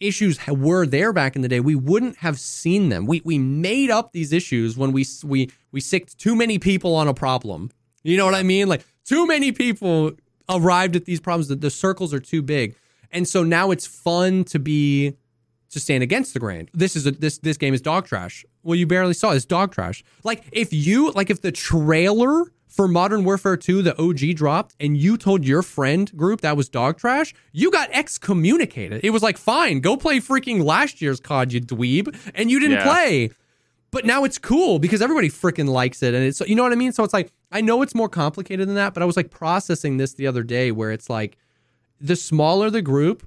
issues 0.00 0.38
were 0.46 0.86
there 0.86 1.12
back 1.12 1.36
in 1.36 1.42
the 1.42 1.48
day, 1.48 1.60
we 1.60 1.74
wouldn't 1.74 2.16
have 2.18 2.38
seen 2.38 2.88
them. 2.88 3.06
We 3.06 3.22
we 3.24 3.38
made 3.38 3.90
up 3.90 4.12
these 4.12 4.32
issues 4.32 4.76
when 4.76 4.92
we 4.92 5.06
we 5.24 5.50
we 5.72 5.80
sicked 5.80 6.18
too 6.18 6.36
many 6.36 6.58
people 6.58 6.94
on 6.94 7.08
a 7.08 7.14
problem. 7.14 7.70
You 8.02 8.16
know 8.16 8.24
what 8.24 8.34
I 8.34 8.42
mean? 8.42 8.68
Like 8.68 8.84
too 9.04 9.26
many 9.26 9.52
people 9.52 10.12
arrived 10.48 10.96
at 10.96 11.04
these 11.04 11.20
problems. 11.20 11.48
That 11.48 11.60
the 11.60 11.70
circles 11.70 12.14
are 12.14 12.20
too 12.20 12.42
big, 12.42 12.76
and 13.10 13.26
so 13.26 13.42
now 13.42 13.70
it's 13.70 13.86
fun 13.86 14.44
to 14.44 14.58
be 14.58 15.14
to 15.70 15.80
stand 15.80 16.02
against 16.02 16.34
the 16.34 16.40
grain. 16.40 16.68
This 16.72 16.96
is 16.96 17.06
a 17.06 17.10
this 17.10 17.38
this 17.38 17.56
game 17.56 17.74
is 17.74 17.80
dog 17.80 18.06
trash. 18.06 18.44
Well, 18.62 18.76
you 18.76 18.86
barely 18.86 19.14
saw 19.14 19.32
it. 19.32 19.36
it's 19.36 19.44
dog 19.44 19.72
trash. 19.72 20.04
Like 20.24 20.44
if 20.52 20.72
you 20.72 21.10
like 21.12 21.30
if 21.30 21.42
the 21.42 21.52
trailer 21.52 22.44
for 22.68 22.86
Modern 22.86 23.24
Warfare 23.24 23.56
2, 23.56 23.82
the 23.82 24.00
OG 24.00 24.36
dropped, 24.36 24.74
and 24.78 24.96
you 24.96 25.16
told 25.16 25.44
your 25.44 25.62
friend 25.62 26.14
group 26.16 26.42
that 26.42 26.56
was 26.56 26.68
dog 26.68 26.98
trash, 26.98 27.34
you 27.52 27.70
got 27.70 27.88
excommunicated. 27.92 29.00
It 29.02 29.10
was 29.10 29.22
like, 29.22 29.38
fine, 29.38 29.80
go 29.80 29.96
play 29.96 30.20
freaking 30.20 30.62
last 30.62 31.00
year's 31.02 31.18
COD, 31.20 31.52
you 31.54 31.60
dweeb, 31.60 32.14
and 32.34 32.50
you 32.50 32.60
didn't 32.60 32.78
Yeah. 32.78 32.84
play. 32.84 33.30
But 33.90 34.04
now 34.04 34.24
it's 34.24 34.36
cool 34.38 34.78
because 34.78 35.00
everybody 35.00 35.30
freaking 35.30 35.66
likes 35.68 36.02
it, 36.02 36.12
and 36.12 36.22
it's 36.22 36.40
you 36.40 36.54
know 36.54 36.62
what 36.62 36.72
I 36.72 36.76
mean. 36.76 36.92
So 36.92 37.04
it's 37.04 37.14
like 37.14 37.32
I 37.50 37.62
know 37.62 37.80
it's 37.80 37.94
more 37.94 38.08
complicated 38.10 38.68
than 38.68 38.74
that, 38.74 38.92
but 38.92 39.02
I 39.02 39.06
was 39.06 39.16
like 39.16 39.30
processing 39.30 39.96
this 39.96 40.12
the 40.12 40.26
other 40.26 40.42
day 40.42 40.70
where 40.70 40.90
it's 40.92 41.08
like 41.08 41.38
the 41.98 42.14
smaller 42.14 42.68
the 42.68 42.82
group, 42.82 43.26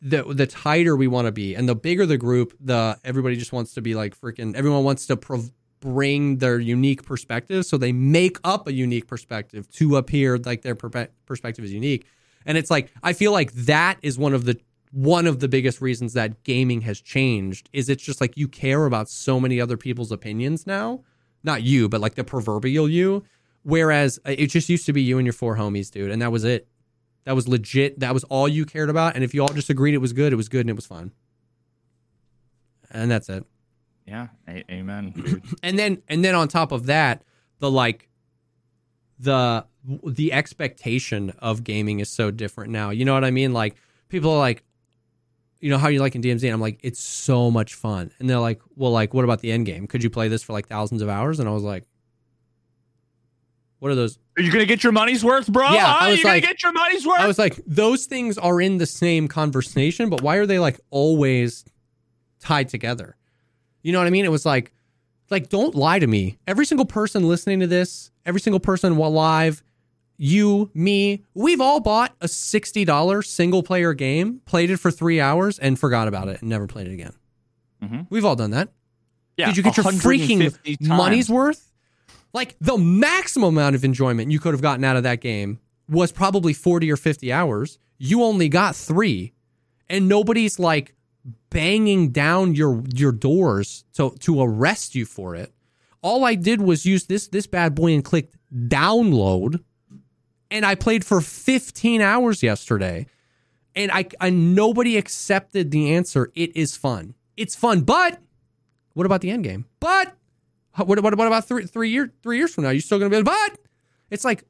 the 0.00 0.22
the 0.22 0.46
tighter 0.46 0.96
we 0.96 1.06
want 1.06 1.26
to 1.26 1.32
be, 1.32 1.54
and 1.54 1.68
the 1.68 1.74
bigger 1.74 2.06
the 2.06 2.16
group, 2.16 2.54
the 2.58 2.98
everybody 3.04 3.36
just 3.36 3.52
wants 3.52 3.74
to 3.74 3.82
be 3.82 3.94
like 3.94 4.18
freaking. 4.18 4.54
Everyone 4.54 4.84
wants 4.84 5.04
to 5.08 5.18
prov- 5.18 5.52
bring 5.84 6.38
their 6.38 6.58
unique 6.58 7.04
perspective, 7.04 7.66
so 7.66 7.76
they 7.76 7.92
make 7.92 8.38
up 8.42 8.66
a 8.66 8.72
unique 8.72 9.06
perspective 9.06 9.70
to 9.70 9.96
appear 9.96 10.38
like 10.38 10.62
their 10.62 10.74
perpe- 10.74 11.10
perspective 11.26 11.64
is 11.64 11.72
unique. 11.72 12.06
And 12.46 12.58
it's 12.58 12.70
like 12.70 12.90
I 13.02 13.12
feel 13.12 13.32
like 13.32 13.52
that 13.52 13.98
is 14.02 14.18
one 14.18 14.32
of 14.32 14.46
the 14.46 14.58
one 14.90 15.26
of 15.26 15.40
the 15.40 15.48
biggest 15.48 15.80
reasons 15.80 16.14
that 16.14 16.42
gaming 16.42 16.80
has 16.82 17.00
changed 17.00 17.68
is 17.72 17.88
it's 17.88 18.02
just 18.02 18.20
like 18.20 18.36
you 18.36 18.48
care 18.48 18.86
about 18.86 19.08
so 19.08 19.38
many 19.38 19.60
other 19.60 19.76
people's 19.76 20.10
opinions 20.10 20.66
now. 20.66 21.02
Not 21.42 21.62
you, 21.62 21.88
but 21.88 22.00
like 22.00 22.14
the 22.14 22.24
proverbial 22.24 22.88
you. 22.88 23.24
Whereas 23.62 24.18
uh, 24.26 24.34
it 24.38 24.46
just 24.46 24.68
used 24.68 24.86
to 24.86 24.92
be 24.92 25.02
you 25.02 25.18
and 25.18 25.26
your 25.26 25.32
four 25.32 25.56
homies, 25.56 25.90
dude, 25.90 26.10
and 26.10 26.22
that 26.22 26.32
was 26.32 26.44
it. 26.44 26.66
That 27.24 27.34
was 27.34 27.46
legit. 27.46 28.00
That 28.00 28.14
was 28.14 28.24
all 28.24 28.48
you 28.48 28.64
cared 28.64 28.88
about. 28.88 29.14
And 29.14 29.24
if 29.24 29.34
you 29.34 29.42
all 29.42 29.48
just 29.48 29.68
agreed 29.68 29.94
it 29.94 29.98
was 29.98 30.12
good, 30.12 30.32
it 30.32 30.36
was 30.36 30.48
good 30.48 30.60
and 30.60 30.70
it 30.70 30.76
was 30.76 30.86
fun. 30.86 31.12
And 32.90 33.10
that's 33.10 33.28
it. 33.28 33.44
Yeah, 34.06 34.28
a- 34.48 34.64
amen. 34.72 35.42
And 35.62 35.78
then 35.78 36.02
and 36.08 36.24
then 36.24 36.34
on 36.34 36.48
top 36.48 36.72
of 36.72 36.86
that, 36.86 37.22
the 37.58 37.70
like 37.70 38.08
the 39.18 39.64
the 40.06 40.32
expectation 40.32 41.30
of 41.38 41.64
gaming 41.64 42.00
is 42.00 42.08
so 42.10 42.30
different 42.30 42.70
now. 42.72 42.90
You 42.90 43.04
know 43.04 43.14
what 43.14 43.24
I 43.24 43.30
mean? 43.30 43.52
Like 43.52 43.76
people 44.08 44.30
are 44.30 44.38
like, 44.38 44.62
you 45.60 45.70
know 45.70 45.78
how 45.78 45.88
you 45.88 46.00
like 46.00 46.14
in 46.14 46.22
DMZ? 46.22 46.42
And 46.44 46.52
I'm 46.52 46.60
like, 46.60 46.80
it's 46.82 47.00
so 47.00 47.50
much 47.50 47.74
fun. 47.74 48.10
And 48.18 48.28
they're 48.28 48.38
like, 48.38 48.60
well, 48.76 48.90
like, 48.90 49.14
what 49.14 49.24
about 49.24 49.40
the 49.40 49.50
end 49.52 49.66
game? 49.66 49.86
Could 49.86 50.02
you 50.02 50.10
play 50.10 50.28
this 50.28 50.42
for 50.42 50.52
like 50.52 50.68
thousands 50.68 51.00
of 51.00 51.08
hours? 51.08 51.40
And 51.40 51.48
I 51.48 51.52
was 51.52 51.62
like, 51.62 51.84
what 53.78 53.90
are 53.90 53.94
those? 53.94 54.18
Are 54.38 54.42
you 54.42 54.50
gonna 54.50 54.66
get 54.66 54.82
your 54.82 54.92
money's 54.92 55.24
worth, 55.24 55.50
bro? 55.52 55.70
Yeah, 55.72 55.86
I 55.86 55.90
Huh? 56.04 56.08
was 56.10 56.18
you 56.18 56.24
gonna 56.24 56.40
get 56.40 56.62
your 56.62 56.72
money's 56.72 57.06
worth. 57.06 57.20
I 57.20 57.26
was 57.26 57.38
like, 57.38 57.60
those 57.66 58.06
things 58.06 58.36
are 58.38 58.60
in 58.60 58.78
the 58.78 58.86
same 58.86 59.28
conversation, 59.28 60.08
but 60.10 60.22
why 60.22 60.36
are 60.36 60.46
they 60.46 60.58
like 60.58 60.80
always 60.90 61.64
tied 62.40 62.68
together? 62.68 63.16
You 63.84 63.92
know 63.92 63.98
what 63.98 64.08
I 64.08 64.10
mean? 64.10 64.24
It 64.24 64.30
was 64.32 64.44
like, 64.44 64.72
like 65.30 65.48
don't 65.48 65.74
lie 65.76 66.00
to 66.00 66.06
me. 66.08 66.38
Every 66.48 66.66
single 66.66 66.86
person 66.86 67.28
listening 67.28 67.60
to 67.60 67.66
this, 67.68 68.10
every 68.26 68.40
single 68.40 68.58
person 68.60 68.96
while 68.96 69.12
live, 69.12 69.62
you, 70.16 70.70
me, 70.74 71.22
we've 71.34 71.60
all 71.60 71.80
bought 71.80 72.14
a 72.20 72.26
sixty 72.28 72.84
dollars 72.84 73.28
single 73.28 73.62
player 73.62 73.94
game, 73.94 74.40
played 74.46 74.70
it 74.70 74.78
for 74.78 74.90
three 74.90 75.20
hours, 75.20 75.58
and 75.58 75.78
forgot 75.78 76.08
about 76.08 76.28
it 76.28 76.40
and 76.40 76.48
never 76.50 76.66
played 76.66 76.86
it 76.88 76.92
again. 76.94 77.12
Mhm. 77.82 78.06
We've 78.10 78.24
all 78.24 78.36
done 78.36 78.50
that. 78.52 78.70
yeah, 79.36 79.46
Did 79.46 79.56
you 79.58 79.62
get 79.62 79.76
your 79.76 79.84
freaking 79.86 80.50
times. 80.54 80.80
money's 80.88 81.28
worth? 81.28 81.70
Like 82.32 82.56
the 82.60 82.76
maximum 82.78 83.56
amount 83.56 83.74
of 83.76 83.84
enjoyment 83.84 84.30
you 84.30 84.38
could 84.40 84.54
have 84.54 84.62
gotten 84.62 84.84
out 84.84 84.96
of 84.96 85.02
that 85.02 85.20
game 85.20 85.58
was 85.88 86.10
probably 86.12 86.52
40 86.52 86.90
or 86.90 86.96
50 86.96 87.32
hours. 87.32 87.78
You 87.98 88.22
only 88.22 88.48
got 88.48 88.74
3 88.76 89.32
and 89.90 90.08
nobody's 90.08 90.58
like 90.58 90.94
banging 91.50 92.10
down 92.10 92.54
your 92.54 92.82
your 92.94 93.12
doors 93.12 93.84
to 93.94 94.14
to 94.20 94.42
arrest 94.42 94.94
you 94.94 95.04
for 95.04 95.34
it. 95.34 95.52
All 96.02 96.24
I 96.24 96.34
did 96.34 96.60
was 96.60 96.84
use 96.84 97.06
this 97.06 97.28
this 97.28 97.46
bad 97.46 97.74
boy 97.74 97.92
and 97.92 98.04
clicked 98.04 98.36
download 98.54 99.60
and 100.54 100.64
I 100.64 100.76
played 100.76 101.04
for 101.04 101.20
15 101.20 102.00
hours 102.00 102.42
yesterday. 102.42 103.06
And 103.74 103.90
I, 103.90 104.06
I 104.20 104.30
nobody 104.30 104.96
accepted 104.96 105.72
the 105.72 105.92
answer. 105.94 106.30
It 106.36 106.56
is 106.56 106.76
fun. 106.76 107.14
It's 107.36 107.56
fun, 107.56 107.80
but 107.80 108.20
what 108.92 109.04
about 109.04 109.20
the 109.20 109.30
end 109.30 109.42
game? 109.42 109.64
But 109.80 110.14
what, 110.76 111.02
what, 111.02 111.16
what 111.16 111.26
about 111.26 111.48
three 111.48 111.66
three 111.66 111.90
year 111.90 112.12
three 112.22 112.38
years 112.38 112.54
from 112.54 112.64
now? 112.64 112.70
You're 112.70 112.82
still 112.82 113.00
gonna 113.00 113.10
be 113.10 113.22
but 113.22 113.58
it's 114.10 114.24
like 114.24 114.44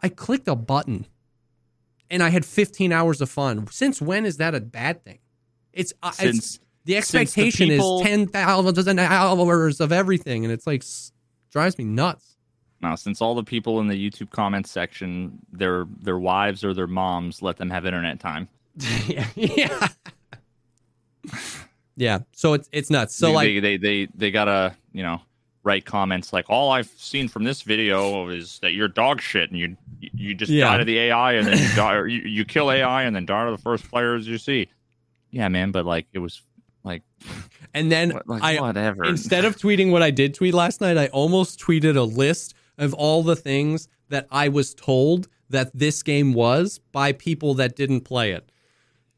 I 0.00 0.10
clicked 0.10 0.46
a 0.46 0.54
button 0.54 1.06
and 2.10 2.22
I 2.22 2.28
had 2.28 2.44
15 2.44 2.92
hours 2.92 3.22
of 3.22 3.30
fun. 3.30 3.66
Since 3.70 4.02
when 4.02 4.26
is 4.26 4.36
that 4.36 4.54
a 4.54 4.60
bad 4.60 5.04
thing? 5.04 5.20
It's, 5.76 5.92
uh, 6.02 6.08
it's 6.08 6.18
Since 6.18 6.34
the 6.36 6.38
since 6.38 6.60
the 6.84 6.96
expectation 6.96 7.68
people- 7.68 8.00
is 8.00 8.06
10,000 8.06 8.98
hours 8.98 9.80
of 9.80 9.92
everything, 9.92 10.44
and 10.44 10.52
it's 10.52 10.66
like 10.66 10.82
s- 10.82 11.12
drives 11.52 11.78
me 11.78 11.84
nuts. 11.84 12.36
now, 12.82 12.94
since 12.94 13.20
all 13.22 13.34
the 13.34 13.44
people 13.44 13.78
in 13.80 13.86
the 13.86 13.94
YouTube 14.10 14.30
comments 14.30 14.70
section, 14.70 15.38
their 15.52 15.86
their 16.00 16.18
wives 16.18 16.64
or 16.64 16.72
their 16.74 16.86
moms 16.86 17.42
let 17.42 17.56
them 17.58 17.70
have 17.70 17.86
internet 17.86 18.18
time. 18.20 18.48
yeah, 19.06 19.26
yeah, 19.36 19.88
yeah. 21.96 22.18
So 22.32 22.52
it's 22.54 22.68
it's 22.72 22.90
nuts. 22.90 23.14
So 23.14 23.28
they, 23.28 23.32
like, 23.34 23.46
they, 23.46 23.60
they 23.60 23.76
they 23.76 24.08
they 24.14 24.30
gotta 24.30 24.76
you 24.92 25.02
know 25.02 25.20
write 25.62 25.84
comments 25.84 26.32
like 26.32 26.44
all 26.48 26.70
I've 26.70 26.86
seen 26.96 27.26
from 27.28 27.42
this 27.44 27.62
video 27.62 28.28
is 28.28 28.60
that 28.60 28.72
you're 28.72 28.86
dog 28.88 29.20
shit 29.20 29.50
and 29.50 29.58
you 29.58 29.76
you 30.00 30.34
just 30.34 30.52
Yeah. 30.52 30.66
die 30.70 30.78
to 30.78 30.84
the 30.84 30.98
AI 30.98 31.32
and 31.32 31.46
then 31.48 31.58
you, 31.58 31.74
die, 31.74 31.94
or 31.94 32.06
you, 32.06 32.20
you 32.22 32.44
kill 32.44 32.70
AI 32.70 33.02
and 33.02 33.16
then 33.16 33.26
die 33.26 33.44
to 33.46 33.50
the 33.50 33.58
first 33.58 33.88
players 33.90 34.28
you 34.28 34.38
see. 34.38 34.68
Yeah, 35.30 35.48
man, 35.48 35.72
but 35.72 35.84
like 35.84 36.06
it 36.12 36.18
was 36.18 36.42
like, 36.84 37.02
and 37.74 37.90
then 37.90 38.10
what, 38.10 38.28
like 38.28 38.42
I 38.42 38.60
whatever. 38.60 39.04
instead 39.04 39.44
of 39.44 39.56
tweeting 39.56 39.90
what 39.90 40.02
I 40.02 40.10
did 40.10 40.34
tweet 40.34 40.54
last 40.54 40.80
night, 40.80 40.96
I 40.96 41.08
almost 41.08 41.60
tweeted 41.60 41.96
a 41.96 42.02
list 42.02 42.54
of 42.78 42.94
all 42.94 43.22
the 43.22 43.36
things 43.36 43.88
that 44.08 44.26
I 44.30 44.48
was 44.48 44.74
told 44.74 45.28
that 45.50 45.70
this 45.74 46.02
game 46.02 46.32
was 46.32 46.80
by 46.92 47.12
people 47.12 47.54
that 47.54 47.76
didn't 47.76 48.02
play 48.02 48.32
it. 48.32 48.50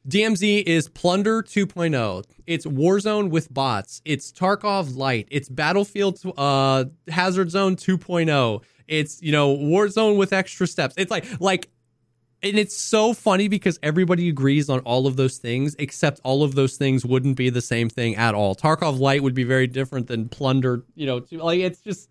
DMZ 0.09 0.63
is 0.63 0.89
Plunder 0.89 1.43
2.0. 1.43 2.25
It's 2.47 2.65
Warzone 2.65 3.29
with 3.29 3.53
bots. 3.53 4.01
It's 4.07 4.33
Tarkov 4.33 4.97
Light. 4.97 5.29
It's 5.31 5.51
Battlefield 5.51 6.21
uh, 6.39 6.87
Hazard 7.09 7.51
Zone 7.51 7.77
2.0. 7.77 8.63
It's 8.87 9.21
you 9.21 9.33
know 9.33 9.55
Warzone 9.55 10.17
with 10.17 10.33
extra 10.33 10.67
steps. 10.67 10.95
It's 10.97 11.11
like 11.11 11.27
like 11.41 11.69
and 12.43 12.59
it's 12.59 12.77
so 12.77 13.13
funny 13.13 13.49
because 13.49 13.79
everybody 13.83 14.29
agrees 14.29 14.69
on 14.69 14.81
all 14.81 15.07
of 15.07 15.17
those 15.17 15.39
things, 15.39 15.75
except 15.79 16.21
all 16.23 16.43
of 16.43 16.55
those 16.55 16.77
things 16.77 17.05
wouldn't 17.05 17.37
be 17.37 17.51
the 17.51 17.61
same 17.61 17.89
thing 17.89 18.17
at 18.17 18.35
all. 18.35 18.55
Tarkov 18.55 18.99
Light 18.99 19.23
would 19.23 19.35
be 19.35 19.45
very 19.45 19.67
different 19.67 20.07
than 20.07 20.29
Plunder, 20.29 20.85
you 20.95 21.07
know, 21.07 21.21
to, 21.21 21.39
like 21.39 21.61
it's 21.61 21.81
just 21.81 22.09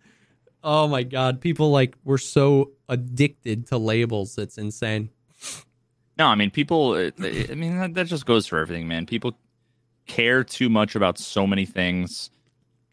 oh 0.62 0.86
my 0.88 1.02
god, 1.02 1.40
people 1.40 1.70
like 1.70 1.96
we're 2.04 2.18
so 2.18 2.72
addicted 2.88 3.66
to 3.68 3.78
labels. 3.78 4.36
It's 4.38 4.58
insane. 4.58 5.10
No, 6.18 6.26
I 6.26 6.34
mean 6.34 6.50
people. 6.50 6.92
uh, 6.92 7.10
I 7.18 7.54
mean 7.54 7.78
that, 7.78 7.94
that 7.94 8.06
just 8.06 8.26
goes 8.26 8.46
for 8.46 8.58
everything, 8.58 8.86
man. 8.86 9.06
People 9.06 9.38
care 10.06 10.44
too 10.44 10.68
much 10.68 10.94
about 10.94 11.18
so 11.18 11.46
many 11.46 11.64
things, 11.64 12.30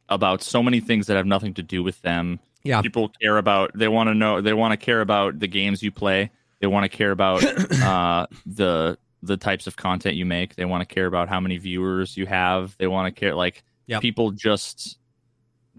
about 0.08 0.42
so 0.42 0.64
many 0.64 0.80
things 0.80 1.08
that 1.08 1.18
have 1.18 1.26
nothing 1.26 1.54
to 1.56 1.64
do 1.64 1.84
with 1.84 2.02
them. 2.02 2.40
Yeah. 2.64 2.82
People 2.82 3.12
care 3.22 3.38
about. 3.38 3.72
They 3.76 3.88
want 3.88 4.08
to 4.08 4.14
know. 4.14 4.42
They 4.42 4.54
want 4.54 4.72
to 4.72 4.78
care 4.78 5.02
about 5.02 5.40
the 5.40 5.48
games 5.48 5.84
you 5.84 5.92
play. 5.92 6.32
They 6.60 6.68
want 6.68 6.90
to 6.90 6.98
care 6.98 7.12
about 7.12 7.44
uh, 7.84 8.28
the 8.46 8.98
the 9.22 9.38
types 9.38 9.66
of 9.68 9.76
content 9.76 10.16
you 10.16 10.26
make. 10.26 10.56
They 10.56 10.66
want 10.66 10.88
to 10.88 10.94
care 10.94 11.06
about 11.08 11.30
how 11.30 11.40
many 11.40 11.58
viewers 11.58 12.16
you 12.16 12.26
have. 12.28 12.76
They 12.78 12.88
want 12.88 13.14
to 13.14 13.20
care 13.20 13.36
like 13.36 13.64
Yep. 13.88 14.02
people 14.02 14.32
just 14.32 14.98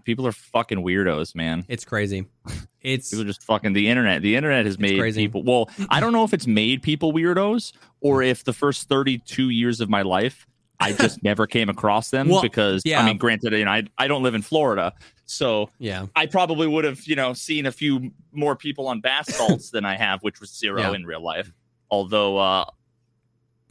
people 0.05 0.25
are 0.25 0.31
fucking 0.31 0.77
weirdos, 0.79 1.35
man. 1.35 1.65
It's 1.67 1.83
crazy. 1.83 2.25
It's 2.81 3.09
People 3.09 3.25
just 3.25 3.43
fucking 3.43 3.73
the 3.73 3.89
internet. 3.89 4.21
The 4.21 4.37
internet 4.37 4.65
has 4.65 4.79
made 4.79 4.97
crazy. 4.97 5.23
people. 5.23 5.43
Well, 5.43 5.69
I 5.89 5.99
don't 5.99 6.13
know 6.13 6.23
if 6.23 6.33
it's 6.33 6.47
made 6.47 6.81
people 6.81 7.11
weirdos 7.11 7.73
or 7.99 8.21
if 8.23 8.45
the 8.45 8.53
first 8.53 8.87
32 8.87 9.49
years 9.49 9.81
of 9.81 9.89
my 9.89 10.03
life 10.03 10.47
I 10.79 10.93
just 10.93 11.23
never 11.29 11.47
came 11.47 11.69
across 11.69 12.09
them 12.11 12.29
Well, 12.29 12.41
because 12.41 12.83
yeah. 12.85 13.01
I 13.01 13.05
mean, 13.05 13.17
granted, 13.17 13.53
you 13.53 13.65
know, 13.65 13.71
I 13.71 13.83
I 13.97 14.07
don't 14.07 14.23
live 14.23 14.35
in 14.35 14.41
Florida, 14.41 14.93
so 15.25 15.69
yeah. 15.79 16.05
I 16.15 16.25
probably 16.27 16.67
would 16.67 16.83
have 16.85 17.03
you 17.05 17.15
know 17.15 17.33
seen 17.33 17.65
a 17.65 17.71
few 17.71 18.11
more 18.31 18.55
people 18.55 18.87
on 18.87 19.01
bath 19.01 19.31
salts 19.33 19.71
than 19.71 19.85
I 19.85 19.95
have, 19.95 20.21
which 20.23 20.39
was 20.39 20.55
zero 20.55 20.81
Yeah. 20.81 20.93
in 20.93 21.05
real 21.05 21.21
life. 21.23 21.51
Although, 21.89 22.37
uh, 22.37 22.65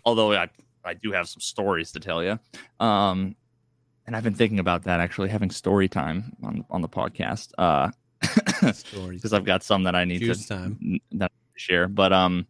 although 0.04 0.32
I 0.32 0.48
I 0.84 0.94
do 0.94 1.12
have 1.12 1.28
some 1.28 1.40
stories 1.40 1.92
to 1.92 2.00
tell 2.00 2.22
you. 2.22 2.38
Um, 2.80 3.36
and 4.06 4.14
I've 4.14 4.22
been 4.22 4.34
thinking 4.34 4.60
about 4.60 4.84
that 4.84 5.00
actually 5.00 5.28
having 5.28 5.50
story 5.50 5.88
time 5.88 6.32
on 6.42 6.64
on 6.70 6.80
the 6.80 6.88
podcast. 6.88 7.50
Uh, 7.58 7.90
because 8.20 9.32
I've 9.32 9.44
got 9.44 9.62
some 9.62 9.82
that 9.84 9.94
I 9.94 10.04
need 10.04 10.20
Juice 10.20 10.42
to 10.46 10.48
time. 10.48 10.78
n- 10.82 11.00
that 11.12 11.30
I 11.34 11.52
share. 11.56 11.88
But 11.88 12.12
um, 12.12 12.46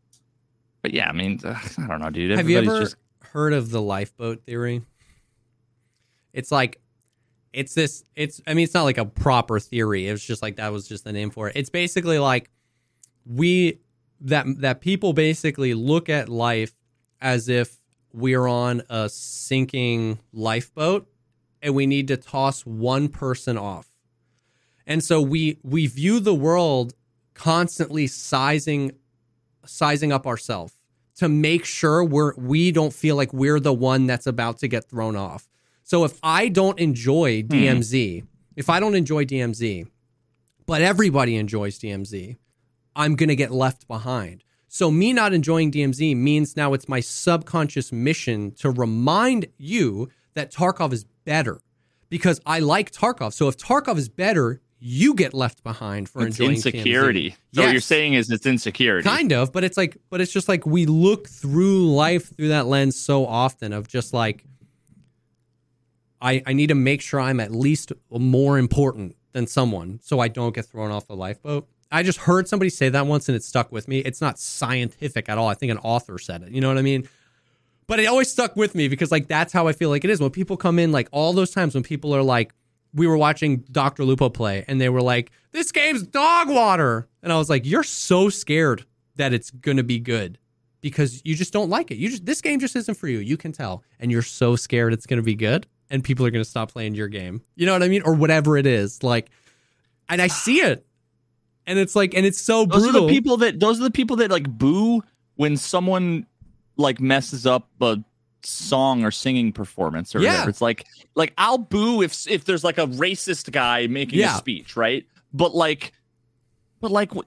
but 0.83 0.93
yeah, 0.93 1.09
I 1.09 1.13
mean, 1.13 1.41
uh, 1.45 1.59
I 1.79 1.87
don't 1.87 2.01
know, 2.01 2.11
dude. 2.11 2.31
Have 2.37 2.49
you 2.49 2.59
Everybody's 2.59 2.77
ever 2.77 2.85
just 2.85 2.97
heard 3.37 3.53
of 3.53 3.71
the 3.71 3.83
lifeboat 3.83 4.43
theory? 4.45 4.81
It's 6.33 6.51
like 6.51 6.81
it's 7.53 7.75
this 7.75 8.03
it's 8.15 8.41
I 8.47 8.55
mean 8.55 8.65
it's 8.65 8.73
not 8.73 8.85
like 8.85 8.97
a 8.97 9.05
proper 9.05 9.61
theory. 9.61 10.09
It 10.09 10.13
was 10.13 10.25
just 10.25 10.41
like 10.41 10.57
that 10.57 10.73
was 10.73 10.89
just 10.89 11.05
the 11.05 11.13
name 11.13 11.29
for 11.29 11.49
it. 11.49 11.57
It's 11.57 11.69
basically 11.69 12.19
like 12.19 12.51
we 13.27 13.81
that 14.23 14.47
that 14.61 14.81
people 14.81 15.13
basically 15.13 15.75
look 15.75 16.09
at 16.09 16.31
life 16.31 16.73
as 17.21 17.51
if 17.51 17.79
we're 18.11 18.47
on 18.47 18.83
a 18.89 19.11
sinking 19.11 20.19
lifeboat 20.33 21.07
and 21.61 21.75
we 21.75 21.87
need 21.87 22.09
to 22.09 22.17
toss 22.17 22.63
one 22.63 23.09
person 23.09 23.59
off. 23.59 23.93
And 24.87 25.05
so 25.05 25.21
we 25.21 25.59
we 25.63 25.87
view 25.87 26.21
the 26.21 26.35
world 26.35 26.95
constantly 27.35 28.07
sizing 28.07 28.93
sizing 29.67 30.11
up 30.11 30.27
ourselves 30.27 30.76
to 31.17 31.29
make 31.29 31.65
sure 31.65 32.05
we're 32.05 32.35
we 32.37 32.71
don't 32.73 32.93
feel 32.93 33.17
like 33.17 33.33
we're 33.33 33.61
the 33.61 33.73
one 33.73 34.07
that's 34.07 34.27
about 34.27 34.59
to 34.59 34.69
get 34.69 34.89
thrown 34.89 35.17
off. 35.17 35.49
So 35.83 36.05
if 36.05 36.19
I 36.23 36.49
don't 36.49 36.79
enjoy 36.79 37.43
hmm. 37.43 37.53
DMZ, 37.53 38.27
if 38.57 38.71
I 38.71 38.81
don't 38.81 38.95
enjoy 38.95 39.25
DMZ, 39.25 39.87
but 40.67 40.83
everybody 40.83 41.37
enjoys 41.37 41.79
DMZ, 41.79 42.37
I'm 42.95 43.15
going 43.15 43.29
to 43.29 43.37
get 43.37 43.51
left 43.53 43.87
behind. 43.87 44.43
So 44.69 44.91
me 44.91 45.13
not 45.13 45.33
enjoying 45.33 45.71
DMZ 45.71 46.17
means 46.17 46.57
now 46.57 46.73
it's 46.73 46.89
my 46.89 47.01
subconscious 47.01 47.93
mission 47.93 48.51
to 48.57 48.71
remind 48.71 49.47
you 49.59 50.11
that 50.35 50.53
Tarkov 50.53 50.93
is 50.93 51.05
better 51.25 51.61
because 52.09 52.41
I 52.45 52.59
like 52.59 52.91
Tarkov. 52.91 53.33
So 53.33 53.49
if 53.49 53.57
Tarkov 53.57 53.97
is 53.97 54.09
better, 54.09 54.61
you 54.79 55.15
get 55.15 55.33
left 55.33 55.63
behind 55.63 56.09
for 56.09 56.27
it's 56.27 56.39
enjoying 56.39 56.57
insecurity. 56.57 57.35
So 57.53 57.63
what 57.63 57.73
you're 57.73 57.81
saying 57.81 58.15
is 58.15 58.31
it's 58.31 58.47
insecurity. 58.47 59.09
Kind 59.09 59.33
of, 59.33 59.53
but 59.53 59.65
it's 59.65 59.77
like, 59.77 59.97
but 60.11 60.21
it's 60.21 60.33
just 60.33 60.49
like 60.49 60.67
we 60.67 60.87
look 60.87 61.29
through 61.29 61.93
life 61.95 62.37
through 62.37 62.49
that 62.49 62.67
lens 62.67 62.99
so 62.99 63.27
often 63.27 63.73
of 63.73 63.89
just 63.89 64.13
like, 64.13 64.45
I, 66.21 66.43
I 66.47 66.53
need 66.53 66.69
to 66.69 66.75
make 66.75 67.01
sure 67.01 67.21
I'm 67.21 67.41
at 67.41 67.53
least 67.53 67.93
more 68.11 68.59
important 68.59 69.17
than 69.33 69.47
someone 69.47 70.01
so 70.03 70.21
I 70.21 70.29
don't 70.29 70.55
get 70.55 70.67
thrown 70.67 70.91
off 70.91 71.07
the 71.07 71.17
lifeboat. 71.17 71.69
I 71.91 72.03
just 72.03 72.19
heard 72.19 72.49
somebody 72.49 72.71
say 72.71 72.89
that 72.89 73.07
once 73.07 73.29
and 73.29 73.37
it 73.37 73.45
stuck 73.45 73.71
with 73.71 73.87
me. 73.87 73.99
It's 74.01 74.21
not 74.21 74.39
scientific 74.39 75.29
at 75.29 75.39
all. 75.39 75.49
I 75.49 75.55
think 75.55 75.71
an 75.71 75.79
author 75.79 76.19
said 76.19 76.43
it. 76.43 76.51
You 76.51 76.61
know 76.61 76.69
what 76.69 76.79
I 76.79 76.83
mean? 76.83 77.09
But 77.87 78.01
it 78.01 78.07
always 78.07 78.31
stuck 78.31 78.57
with 78.57 78.75
me 78.75 78.89
because 78.89 79.13
like 79.13 79.29
that's 79.29 79.53
how 79.53 79.69
I 79.69 79.73
feel 79.73 79.91
like 79.91 80.05
it 80.05 80.11
is 80.11 80.21
when 80.21 80.31
people 80.31 80.57
come 80.57 80.79
in 80.79 80.91
like 80.91 81.09
all 81.13 81.33
those 81.33 81.53
times 81.53 81.75
when 81.75 81.85
people 81.85 82.15
are 82.15 82.23
like 82.23 82.53
we 82.97 83.07
were 83.07 83.17
watching 83.17 83.59
Dr. 83.71 84.05
Lupo 84.05 84.29
play 84.31 84.65
and 84.67 84.81
they 84.81 84.89
were 84.89 85.03
like 85.03 85.31
this 85.53 85.71
game's 85.71 86.03
dog 86.03 86.49
water 86.49 87.07
and 87.23 87.33
I 87.33 87.37
was 87.37 87.49
like 87.49 87.65
you're 87.65 87.85
so 87.85 88.31
scared 88.31 88.85
that 89.17 89.33
it's 89.33 89.51
going 89.51 89.77
to 89.77 89.85
be 89.85 89.99
good 89.99 90.39
because 90.81 91.21
you 91.25 91.35
just 91.35 91.53
don't 91.53 91.71
like 91.71 91.91
it. 91.91 91.97
You 91.97 92.09
just 92.09 92.25
this 92.25 92.41
game 92.41 92.59
just 92.59 92.75
isn't 92.75 92.97
for 92.97 93.07
you. 93.07 93.19
You 93.19 93.37
can 93.37 93.53
tell 93.53 93.85
and 94.01 94.11
you're 94.11 94.23
so 94.23 94.57
scared 94.57 94.93
it's 94.93 95.07
going 95.07 95.19
to 95.19 95.23
be 95.23 95.35
good 95.35 95.67
and 95.91 96.03
people 96.03 96.27
are 96.27 96.31
going 96.31 96.45
to 96.45 96.49
stop 96.51 96.73
playing 96.73 96.95
your 96.95 97.09
game. 97.09 97.43
You 97.55 97.67
know 97.67 97.73
what 97.73 97.83
I 97.83 97.89
mean 97.89 98.03
or 98.03 98.15
whatever 98.15 98.57
it 98.57 98.67
is. 98.67 99.03
Like 99.03 99.31
and 100.09 100.21
I 100.23 100.29
see 100.29 100.61
it. 100.61 100.87
And 101.67 101.79
it's 101.79 101.95
like 101.95 102.15
and 102.15 102.25
it's 102.25 102.41
so 102.41 102.65
those 102.65 102.85
brutal. 102.85 103.05
are 103.05 103.07
the 103.09 103.13
people 103.13 103.37
that 103.39 103.61
those 103.61 103.79
are 103.79 103.85
the 103.85 103.91
people 103.91 104.17
that 104.17 104.31
like 104.31 104.49
boo 104.49 105.03
when 105.35 105.57
someone 105.57 106.27
like 106.77 107.01
messes 107.01 107.47
up 107.47 107.69
a 107.81 107.99
song 108.47 109.05
or 109.05 109.11
singing 109.11 109.53
performance 109.53 110.15
or 110.15 110.21
Yeah. 110.21 110.33
whatever. 110.33 110.51
It's 110.51 110.61
like 110.61 110.87
like 111.15 111.33
I'll 111.39 111.59
boo 111.59 112.03
if 112.03 112.27
if 112.29 112.45
there's 112.45 112.65
like 112.65 112.79
a 112.79 112.87
racist 112.87 113.51
guy 113.53 113.87
making 113.87 114.19
Yeah. 114.21 114.35
a 114.35 114.39
speech, 114.39 114.77
right? 114.77 115.05
But 115.33 115.55
like 115.55 115.93
but 116.81 116.91
like 116.91 117.15
what, 117.15 117.27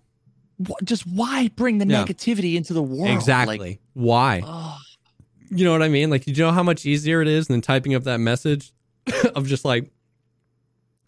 what 0.58 0.84
just 0.84 1.06
why 1.08 1.50
bring 1.56 1.78
the 1.80 1.86
Yeah. 1.88 2.04
negativity 2.06 2.56
into 2.56 2.74
the 2.74 2.84
world? 2.84 3.10
Exactly. 3.12 3.58
Like, 3.60 3.80
Why? 3.94 4.42
oh, 4.46 4.78
You 5.50 5.66
know 5.66 5.72
what 5.72 5.82
I 5.82 5.90
mean? 5.90 6.10
Like, 6.10 6.28
you 6.28 6.34
know 6.36 6.52
how 6.52 6.64
much 6.64 6.86
easier 6.86 7.22
it 7.22 7.28
is 7.28 7.48
than 7.48 7.62
typing 7.62 7.96
up 7.96 8.04
that 8.04 8.20
message 8.20 8.72
of 9.36 9.48
just 9.48 9.66
like 9.66 9.90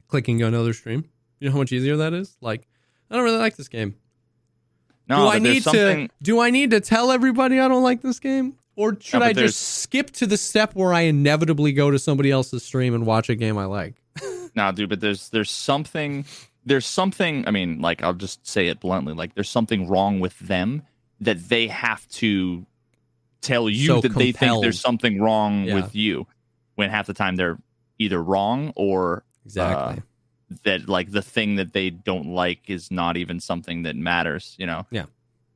clicking 0.07 0.41
another 0.41 0.73
stream? 0.73 1.05
You 1.39 1.47
know 1.47 1.53
how 1.53 1.59
much 1.59 1.71
easier 1.71 1.97
that 1.97 2.13
is? 2.13 2.35
Like, 2.41 2.67
I 3.09 3.15
don't 3.15 3.23
really 3.23 3.37
like 3.37 3.55
this 3.57 3.67
game. 3.67 3.95
no, 5.07 5.17
do 5.25 5.27
I 5.27 5.39
need 5.39 5.63
something 5.63 6.07
to? 6.07 6.13
Do 6.23 6.39
I 6.39 6.49
need 6.49 6.71
to 6.71 6.79
tell 6.79 7.11
everybody 7.11 7.59
I 7.59 7.67
don't 7.67 7.83
like 7.83 8.01
this 8.01 8.19
game, 8.19 8.55
or 8.75 8.97
should 8.99 9.19
but 9.19 9.23
I 9.23 9.33
there's- 9.33 9.51
just 9.53 9.61
skip 9.81 10.11
to 10.11 10.25
the 10.27 10.37
step 10.37 10.75
where 10.75 10.93
I 10.93 11.01
inevitably 11.01 11.73
go 11.73 11.91
to 11.91 11.99
somebody 11.99 12.31
else's 12.31 12.63
stream 12.63 12.93
and 12.93 13.05
watch 13.05 13.29
a 13.29 13.35
game 13.35 13.57
I 13.57 13.65
like? 13.65 13.95
No, 14.53 14.69
dude, 14.73 14.89
but 14.89 14.99
there's 14.99 15.29
there's 15.29 15.49
something 15.49 16.25
there's 16.65 16.85
something 16.85 17.47
I 17.47 17.51
mean, 17.51 17.79
like 17.79 18.03
I'll 18.03 18.13
just 18.13 18.45
say 18.45 18.67
it 18.67 18.81
bluntly, 18.81 19.13
like 19.13 19.33
there's 19.33 19.47
something 19.49 19.87
wrong 19.87 20.19
with 20.19 20.37
them 20.39 20.83
that 21.21 21.47
they 21.47 21.67
have 21.67 22.05
to 22.09 22.65
tell 23.41 23.69
you 23.69 23.87
So 23.87 24.01
that 24.01 24.13
they 24.13 24.33
think 24.33 24.61
there's 24.61 24.79
something 24.81 25.21
wrong 25.21 25.63
Yeah. 25.65 25.75
with 25.75 25.95
you 25.95 26.27
when 26.75 26.89
half 26.89 27.07
the 27.07 27.13
time 27.13 27.37
they're 27.37 27.59
either 27.97 28.21
wrong 28.21 28.73
or 28.75 29.23
Exactly. 29.45 29.99
Uh, 29.99 30.57
that 30.63 30.89
like 30.89 31.11
the 31.11 31.21
thing 31.21 31.55
that 31.55 31.71
they 31.71 31.89
don't 31.89 32.27
like 32.27 32.69
is 32.69 32.91
not 32.91 33.15
even 33.15 33.39
something 33.39 33.83
that 33.83 33.95
matters, 33.95 34.53
you 34.59 34.65
know. 34.65 34.85
Yeah. 34.91 35.05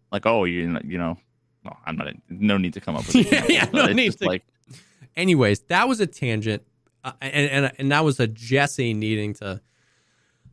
Like, 0.09 0.25
oh, 0.25 0.45
you 0.45 0.79
you 0.85 0.97
know, 0.97 1.17
no, 1.65 1.75
I'm 1.85 1.97
not 1.97 2.07
no 2.29 2.57
need 2.57 2.73
to 2.73 2.81
come 2.81 2.95
up 2.95 3.05
with 3.07 3.15
Yeah, 3.15 3.43
examples, 3.43 3.51
yeah, 3.51 3.69
no 3.73 3.93
need 3.93 4.17
to- 4.19 4.25
like 4.25 4.43
anyways, 5.17 5.59
that 5.67 5.87
was 5.87 5.99
a 5.99 6.07
tangent, 6.07 6.63
uh, 7.03 7.11
and, 7.21 7.49
and 7.65 7.71
and 7.79 7.91
that 7.91 8.03
was 8.05 8.19
a 8.19 8.27
Jesse 8.27 8.93
needing 8.93 9.33
to 9.35 9.61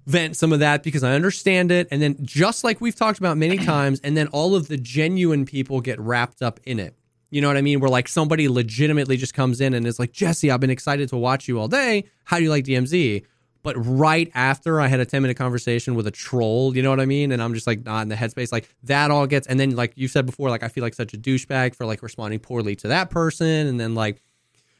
vent 0.06 0.36
some 0.36 0.52
of 0.52 0.58
that 0.60 0.82
because 0.82 1.04
I 1.04 1.12
understand 1.14 1.70
it, 1.70 1.86
and 1.90 2.02
then 2.02 2.16
just 2.22 2.64
like 2.64 2.80
we've 2.80 2.96
talked 2.96 3.18
about 3.18 3.36
many 3.36 3.58
times, 3.74 4.00
and 4.02 4.16
then 4.16 4.28
all 4.28 4.54
of 4.54 4.68
the 4.68 4.76
genuine 4.76 5.44
people 5.46 5.80
get 5.80 6.00
wrapped 6.00 6.42
up 6.42 6.58
in 6.64 6.78
it. 6.80 6.94
You 7.30 7.40
know 7.40 7.48
what 7.48 7.56
I 7.56 7.62
mean? 7.62 7.80
Where 7.80 7.88
like 7.88 8.08
somebody 8.08 8.48
legitimately 8.48 9.16
just 9.16 9.32
comes 9.32 9.60
in 9.62 9.72
and 9.72 9.86
is 9.86 9.98
like, 9.98 10.12
Jesse, 10.12 10.50
I've 10.50 10.60
been 10.60 10.68
excited 10.70 11.08
to 11.10 11.16
watch 11.16 11.48
you 11.48 11.58
all 11.58 11.66
day. 11.68 12.04
How 12.24 12.36
do 12.36 12.42
you 12.44 12.50
like 12.50 12.64
DMZ? 12.64 13.24
But 13.62 13.76
right 13.76 14.30
after 14.34 14.80
I 14.80 14.88
had 14.88 14.98
a 14.98 15.04
10 15.04 15.22
minute 15.22 15.36
conversation 15.36 15.94
with 15.94 16.06
a 16.06 16.10
troll, 16.10 16.76
you 16.76 16.82
know 16.82 16.90
what 16.90 17.00
I 17.00 17.06
mean? 17.06 17.30
And 17.30 17.42
I'm 17.42 17.54
just 17.54 17.66
like 17.66 17.84
not 17.84 18.02
in 18.02 18.08
the 18.08 18.16
headspace. 18.16 18.52
Like 18.52 18.68
that 18.84 19.10
all 19.10 19.26
gets, 19.26 19.46
and 19.46 19.58
then 19.58 19.76
like 19.76 19.92
you 19.94 20.08
said 20.08 20.26
before, 20.26 20.50
like 20.50 20.62
I 20.62 20.68
feel 20.68 20.82
like 20.82 20.94
such 20.94 21.14
a 21.14 21.18
douchebag 21.18 21.74
for 21.74 21.86
like 21.86 22.02
responding 22.02 22.40
poorly 22.40 22.74
to 22.76 22.88
that 22.88 23.10
person. 23.10 23.66
And 23.66 23.78
then 23.78 23.94
like 23.94 24.20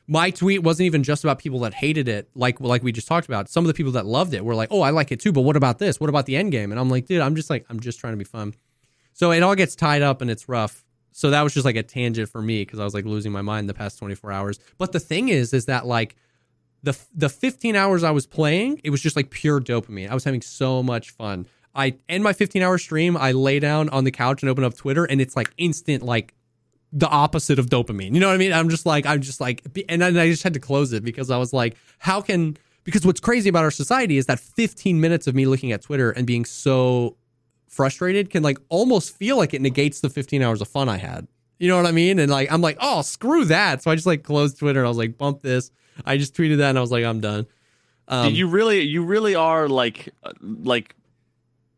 my 0.09 0.31
tweet 0.31 0.63
wasn't 0.63 0.87
even 0.87 1.03
just 1.03 1.23
about 1.23 1.39
people 1.39 1.61
that 1.61 1.75
hated 1.75 2.09
it, 2.09 2.29
like 2.35 2.61
like 2.61 2.83
we 2.83 2.93
just 2.93 3.07
talked 3.07 3.27
about. 3.27 3.49
Some 3.49 3.65
of 3.65 3.69
the 3.69 3.75
people 3.75 3.93
that 3.93 4.05
loved 4.05 4.35
it 4.35 4.45
were 4.45 4.55
like, 4.55 4.69
"Oh, 4.73 4.81
I 4.83 4.91
like 4.91 5.13
it 5.13 5.21
too," 5.21 5.33
but 5.33 5.43
what 5.43 5.57
about 5.57 5.79
this? 5.79 6.01
What 6.01 6.11
about 6.11 6.27
the 6.27 6.37
end 6.37 6.51
game? 6.51 6.73
And 6.73 6.81
I'm 6.81 6.91
like, 6.91 7.07
dude, 7.07 7.21
I'm 7.21 7.37
just 7.37 7.51
like, 7.51 7.65
I'm 7.69 7.81
just 7.81 8.01
trying 8.01 8.15
to 8.15 8.17
be 8.17 8.25
fun. 8.25 8.55
So 9.13 9.31
it 9.31 9.43
all 9.43 9.55
gets 9.55 9.77
tied 9.77 10.03
up 10.03 10.21
and 10.21 10.31
it's 10.31 10.49
rough. 10.49 10.85
So 11.13 11.31
that 11.31 11.43
was 11.43 11.55
just 11.55 11.65
like 11.65 11.77
a 11.77 11.83
tangent 11.83 12.29
for 12.31 12.43
me 12.43 12.63
because 12.63 12.81
I 12.81 12.85
was 12.85 12.95
like 12.95 13.05
losing 13.05 13.33
my 13.33 13.43
mind 13.43 13.69
the 13.69 13.75
past 13.75 13.99
24 13.99 14.33
hours. 14.33 14.59
But 14.79 14.93
the 14.93 15.01
thing 15.01 15.29
is, 15.29 15.53
is 15.53 15.67
that 15.67 15.87
like 15.87 16.17
the 16.83 16.99
the 17.15 17.29
15 17.29 17.77
hours 17.77 18.03
I 18.03 18.11
was 18.11 18.27
playing, 18.27 18.81
it 18.85 18.91
was 18.91 19.01
just 19.01 19.17
like 19.17 19.31
pure 19.31 19.61
dopamine. 19.61 20.09
I 20.09 20.15
was 20.15 20.25
having 20.25 20.43
so 20.43 20.83
much 20.83 21.11
fun. 21.11 21.47
I 21.75 21.97
end 22.09 22.23
my 22.23 22.33
15 22.33 22.63
hour 22.63 22.79
stream, 22.79 23.17
I 23.17 23.33
lay 23.33 23.59
down 23.59 23.89
on 23.91 24.05
the 24.05 24.11
couch 24.11 24.43
and 24.43 24.51
open 24.51 24.65
up 24.65 24.75
Twitter, 24.75 25.05
and 25.05 25.21
it's 25.21 25.37
like 25.37 25.53
instant 25.57 26.03
like 26.03 26.35
the 26.93 27.09
opposite 27.09 27.59
of 27.59 27.67
dopamine. 27.67 28.13
You 28.13 28.21
know 28.21 28.29
what 28.29 28.35
I 28.35 28.39
mean? 28.39 28.53
I'm 28.53 28.69
just 28.69 28.85
like, 28.85 29.07
I'm 29.07 29.23
just 29.23 29.41
like, 29.41 29.63
and 29.89 30.03
then 30.03 30.19
I 30.19 30.29
just 30.29 30.43
had 30.43 30.53
to 30.55 30.61
close 30.61 30.93
it 30.93 31.03
because 31.03 31.31
I 31.31 31.39
was 31.39 31.53
like, 31.53 31.77
how 31.99 32.21
can, 32.21 32.59
because 32.85 33.07
what's 33.07 33.21
crazy 33.21 33.49
about 33.49 33.65
our 33.65 33.71
society 33.71 34.19
is 34.19 34.27
that 34.27 34.39
15 34.39 35.01
minutes 35.01 35.27
of 35.27 35.35
me 35.35 35.47
looking 35.47 35.73
at 35.73 35.81
Twitter 35.81 36.11
and 36.11 36.27
being 36.27 36.45
so 36.45 37.17
frustrated 37.67 38.29
can 38.29 38.43
like 38.43 38.59
almost 38.69 39.17
feel 39.17 39.39
like 39.39 39.55
it 39.55 39.63
negates 39.63 40.01
the 40.01 40.11
15 40.11 40.43
hours 40.43 40.61
of 40.61 40.69
fun 40.69 40.91
I 40.91 40.99
had. 40.99 41.27
You 41.59 41.69
know 41.69 41.77
what 41.77 41.87
I 41.87 41.93
mean? 41.93 42.19
And 42.19 42.31
like, 42.31 42.53
I'm 42.53 42.61
like, 42.61 42.77
oh, 42.81 43.01
screw 43.01 43.47
that. 43.47 43.83
So 43.83 43.91
I 43.91 43.95
just 43.95 44.07
like 44.07 44.23
closed 44.23 44.59
Twitter 44.59 44.81
and 44.81 44.87
I 44.87 44.91
was 44.91 44.99
like, 44.99 45.17
bump 45.17 45.41
this. 45.41 45.71
I 46.05 46.17
just 46.17 46.35
tweeted 46.35 46.59
that 46.59 46.71
and 46.71 46.79
I 46.79 46.81
was 46.81 46.91
like, 46.91 47.05
I'm 47.05 47.21
done. 47.21 47.47
Um, 48.09 48.35
you 48.35 48.49
really, 48.49 48.81
you 48.83 49.05
really 49.05 49.35
are 49.35 49.69
like, 49.69 50.09
uh, 50.23 50.33
like, 50.41 50.95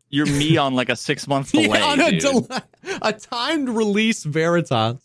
you're 0.09 0.25
me 0.25 0.57
on 0.65 0.73
like 0.73 0.89
a 0.89 0.95
six 0.95 1.27
month 1.27 1.51
delay. 1.51 1.79
yeah, 1.79 1.85
on 1.85 1.99
a, 1.99 2.19
delay, 2.19 2.59
a 3.01 3.13
timed 3.13 3.69
release 3.69 4.23
Veritas. 4.23 5.01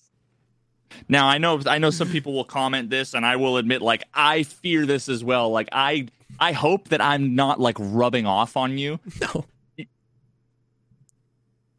Now 1.09 1.27
I 1.27 1.39
know 1.39 1.61
I 1.67 1.79
know 1.79 1.91
some 1.91 2.09
people 2.09 2.33
will 2.35 2.45
comment 2.45 2.91
this, 2.91 3.15
and 3.15 3.25
I 3.25 3.37
will 3.37 3.57
admit, 3.57 3.83
like 3.83 4.05
I 4.13 4.43
fear 4.43 4.87
this 4.87 5.09
as 5.09 5.25
well. 5.25 5.51
Like 5.51 5.69
I 5.73 6.09
I 6.39 6.53
hope 6.53 6.89
that 6.89 7.01
I'm 7.01 7.35
not 7.35 7.61
like 7.61 7.77
rubbing 7.79 8.27
off 8.27 8.57
on 8.57 8.79
you. 8.79 8.99
No. 9.21 9.47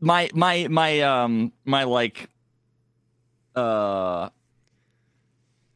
My 0.04 0.32
my 0.34 0.68
my 0.68 1.02
um 1.02 1.54
my 1.64 1.84
like 1.84 2.28
uh 3.56 4.30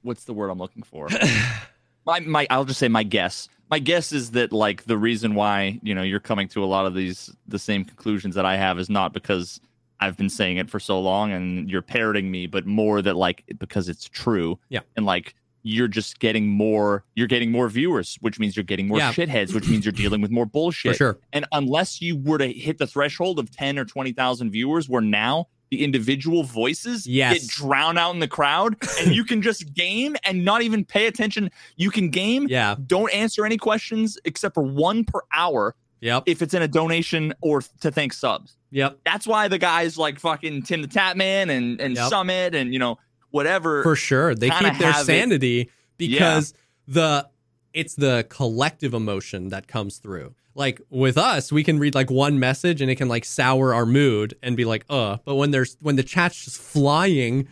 what's 0.06 0.24
the 0.24 0.34
word 0.34 0.50
I'm 0.50 0.58
looking 0.60 0.84
for? 0.84 1.10
my 2.06 2.20
my 2.22 2.48
I'll 2.50 2.66
just 2.66 2.80
say 2.80 2.88
my 2.88 3.04
guess. 3.04 3.50
My 3.70 3.80
guess 3.80 4.12
is 4.12 4.32
that 4.32 4.52
like 4.54 4.84
the 4.86 4.98
reason 4.98 5.34
why, 5.36 5.80
you 5.82 5.96
know, 5.96 6.04
you're 6.04 6.20
coming 6.20 6.48
to 6.50 6.64
a 6.64 6.66
lot 6.66 6.86
of 6.86 6.94
these 6.94 7.36
the 7.48 7.60
same 7.60 7.84
conclusions 7.84 8.36
that 8.36 8.46
I 8.46 8.58
have 8.58 8.78
is 8.80 8.90
not 8.90 9.12
because 9.14 9.60
I've 10.00 10.16
been 10.18 10.30
saying 10.30 10.58
it 10.58 10.70
for 10.70 10.80
so 10.80 11.00
long 11.00 11.32
and 11.32 11.70
you're 11.70 11.82
parroting 11.82 12.30
me, 12.30 12.48
but 12.48 12.66
more 12.66 13.02
that 13.02 13.16
like 13.16 13.44
because 13.58 13.90
it's 13.90 14.08
true. 14.08 14.60
Yeah. 14.70 14.82
And 14.96 15.06
like 15.06 15.34
you're 15.64 15.88
just 15.88 16.20
getting 16.20 16.48
more 16.48 17.04
you're 17.16 17.26
getting 17.26 17.52
more 17.52 17.68
viewers, 17.70 18.18
which 18.22 18.38
means 18.40 18.56
you're 18.56 18.64
getting 18.64 18.88
more 18.88 19.00
Yeah. 19.00 19.12
shitheads, 19.12 19.56
which 19.56 19.68
means 19.68 19.84
you're 19.84 19.92
dealing 19.94 20.22
with 20.22 20.30
more 20.30 20.46
bullshit. 20.46 20.92
For 20.92 20.98
sure. 20.98 21.18
And 21.34 21.46
unless 21.52 22.04
you 22.04 22.18
were 22.18 22.38
to 22.38 22.52
hit 22.54 22.78
the 22.78 22.86
threshold 22.86 23.40
of 23.40 23.50
10 23.50 23.80
or 23.80 23.86
20,000 23.86 24.52
viewers 24.52 24.88
where 24.88 25.02
now 25.02 25.48
the 25.72 25.84
individual 25.84 26.44
voices 26.44 27.08
Yes. 27.08 27.40
get 27.40 27.48
drowned 27.50 27.98
out 27.98 28.14
in 28.14 28.20
the 28.20 28.28
crowd 28.28 28.76
and 29.02 29.16
you 29.16 29.24
can 29.24 29.42
just 29.42 29.74
game 29.74 30.16
and 30.24 30.46
not 30.46 30.62
even 30.62 30.86
pay 30.86 31.08
attention. 31.08 31.50
You 31.76 31.90
can 31.92 32.10
game, 32.10 32.48
Yeah. 32.50 32.76
don't 32.86 33.12
answer 33.14 33.46
any 33.46 33.58
questions 33.58 34.18
except 34.26 34.54
for 34.56 34.64
one 34.64 35.04
per 35.04 35.22
hour 35.34 35.76
Yep. 36.02 36.24
if 36.28 36.42
it's 36.42 36.54
in 36.54 36.62
a 36.62 36.68
donation 36.68 37.34
or 37.42 37.62
to 37.82 37.90
thank 37.92 38.14
subs. 38.14 38.58
Yep. 38.72 39.00
That's 39.06 39.26
why 39.26 39.48
the 39.48 39.58
guys 39.58 39.98
like 39.98 40.20
fucking 40.20 40.64
TimTheTatman 40.64 41.50
and, 41.50 41.82
and 41.82 41.96
Yep. 41.96 42.10
Summit 42.10 42.54
and, 42.56 42.72
you 42.74 42.80
know, 42.80 43.00
whatever. 43.32 43.82
for 43.84 43.96
sure 43.96 44.36
they 44.36 44.50
keep 44.50 44.78
their 44.78 44.92
have 44.92 45.02
it- 45.02 45.06
sanity 45.06 45.70
because 45.98 46.54
the 46.88 47.28
it's 47.74 47.96
the 47.96 48.26
collective 48.30 48.94
emotion 48.94 49.50
that 49.50 49.68
comes 49.68 49.98
through 49.98 50.34
like 50.56 50.82
with 50.90 51.18
us 51.18 51.52
we 51.52 51.64
can 51.64 51.78
read 51.78 51.94
like 51.94 52.10
one 52.10 52.40
message 52.40 52.82
and 52.82 52.90
it 52.90 52.96
can 52.96 53.08
like 53.10 53.26
sour 53.26 53.74
our 53.74 53.86
mood 53.86 54.34
and 54.42 54.56
be 54.58 54.66
like 54.66 54.86
uh 54.90 55.18
but 55.26 55.36
when 55.36 55.52
there's 55.52 55.78
when 55.82 55.96
the 55.98 56.04
chat's 56.04 56.46
just 56.46 56.58
flying 56.58 57.48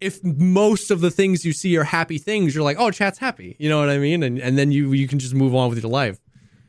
if 0.00 0.22
most 0.24 0.90
of 0.90 1.00
the 1.00 1.10
things 1.10 1.44
you 1.44 1.52
see 1.52 1.76
are 1.76 1.84
happy 1.84 2.16
things 2.18 2.54
you're 2.54 2.64
like 2.64 2.76
oh 2.78 2.90
chat's 2.90 3.18
happy 3.18 3.56
you 3.58 3.68
know 3.68 3.78
what 3.80 3.88
i 3.90 3.98
mean 3.98 4.22
and 4.22 4.38
and 4.38 4.56
then 4.56 4.70
you 4.72 4.92
you 4.92 5.06
can 5.08 5.18
just 5.18 5.34
move 5.34 5.54
on 5.54 5.68
with 5.68 5.82
your 5.82 5.90
life 5.90 6.18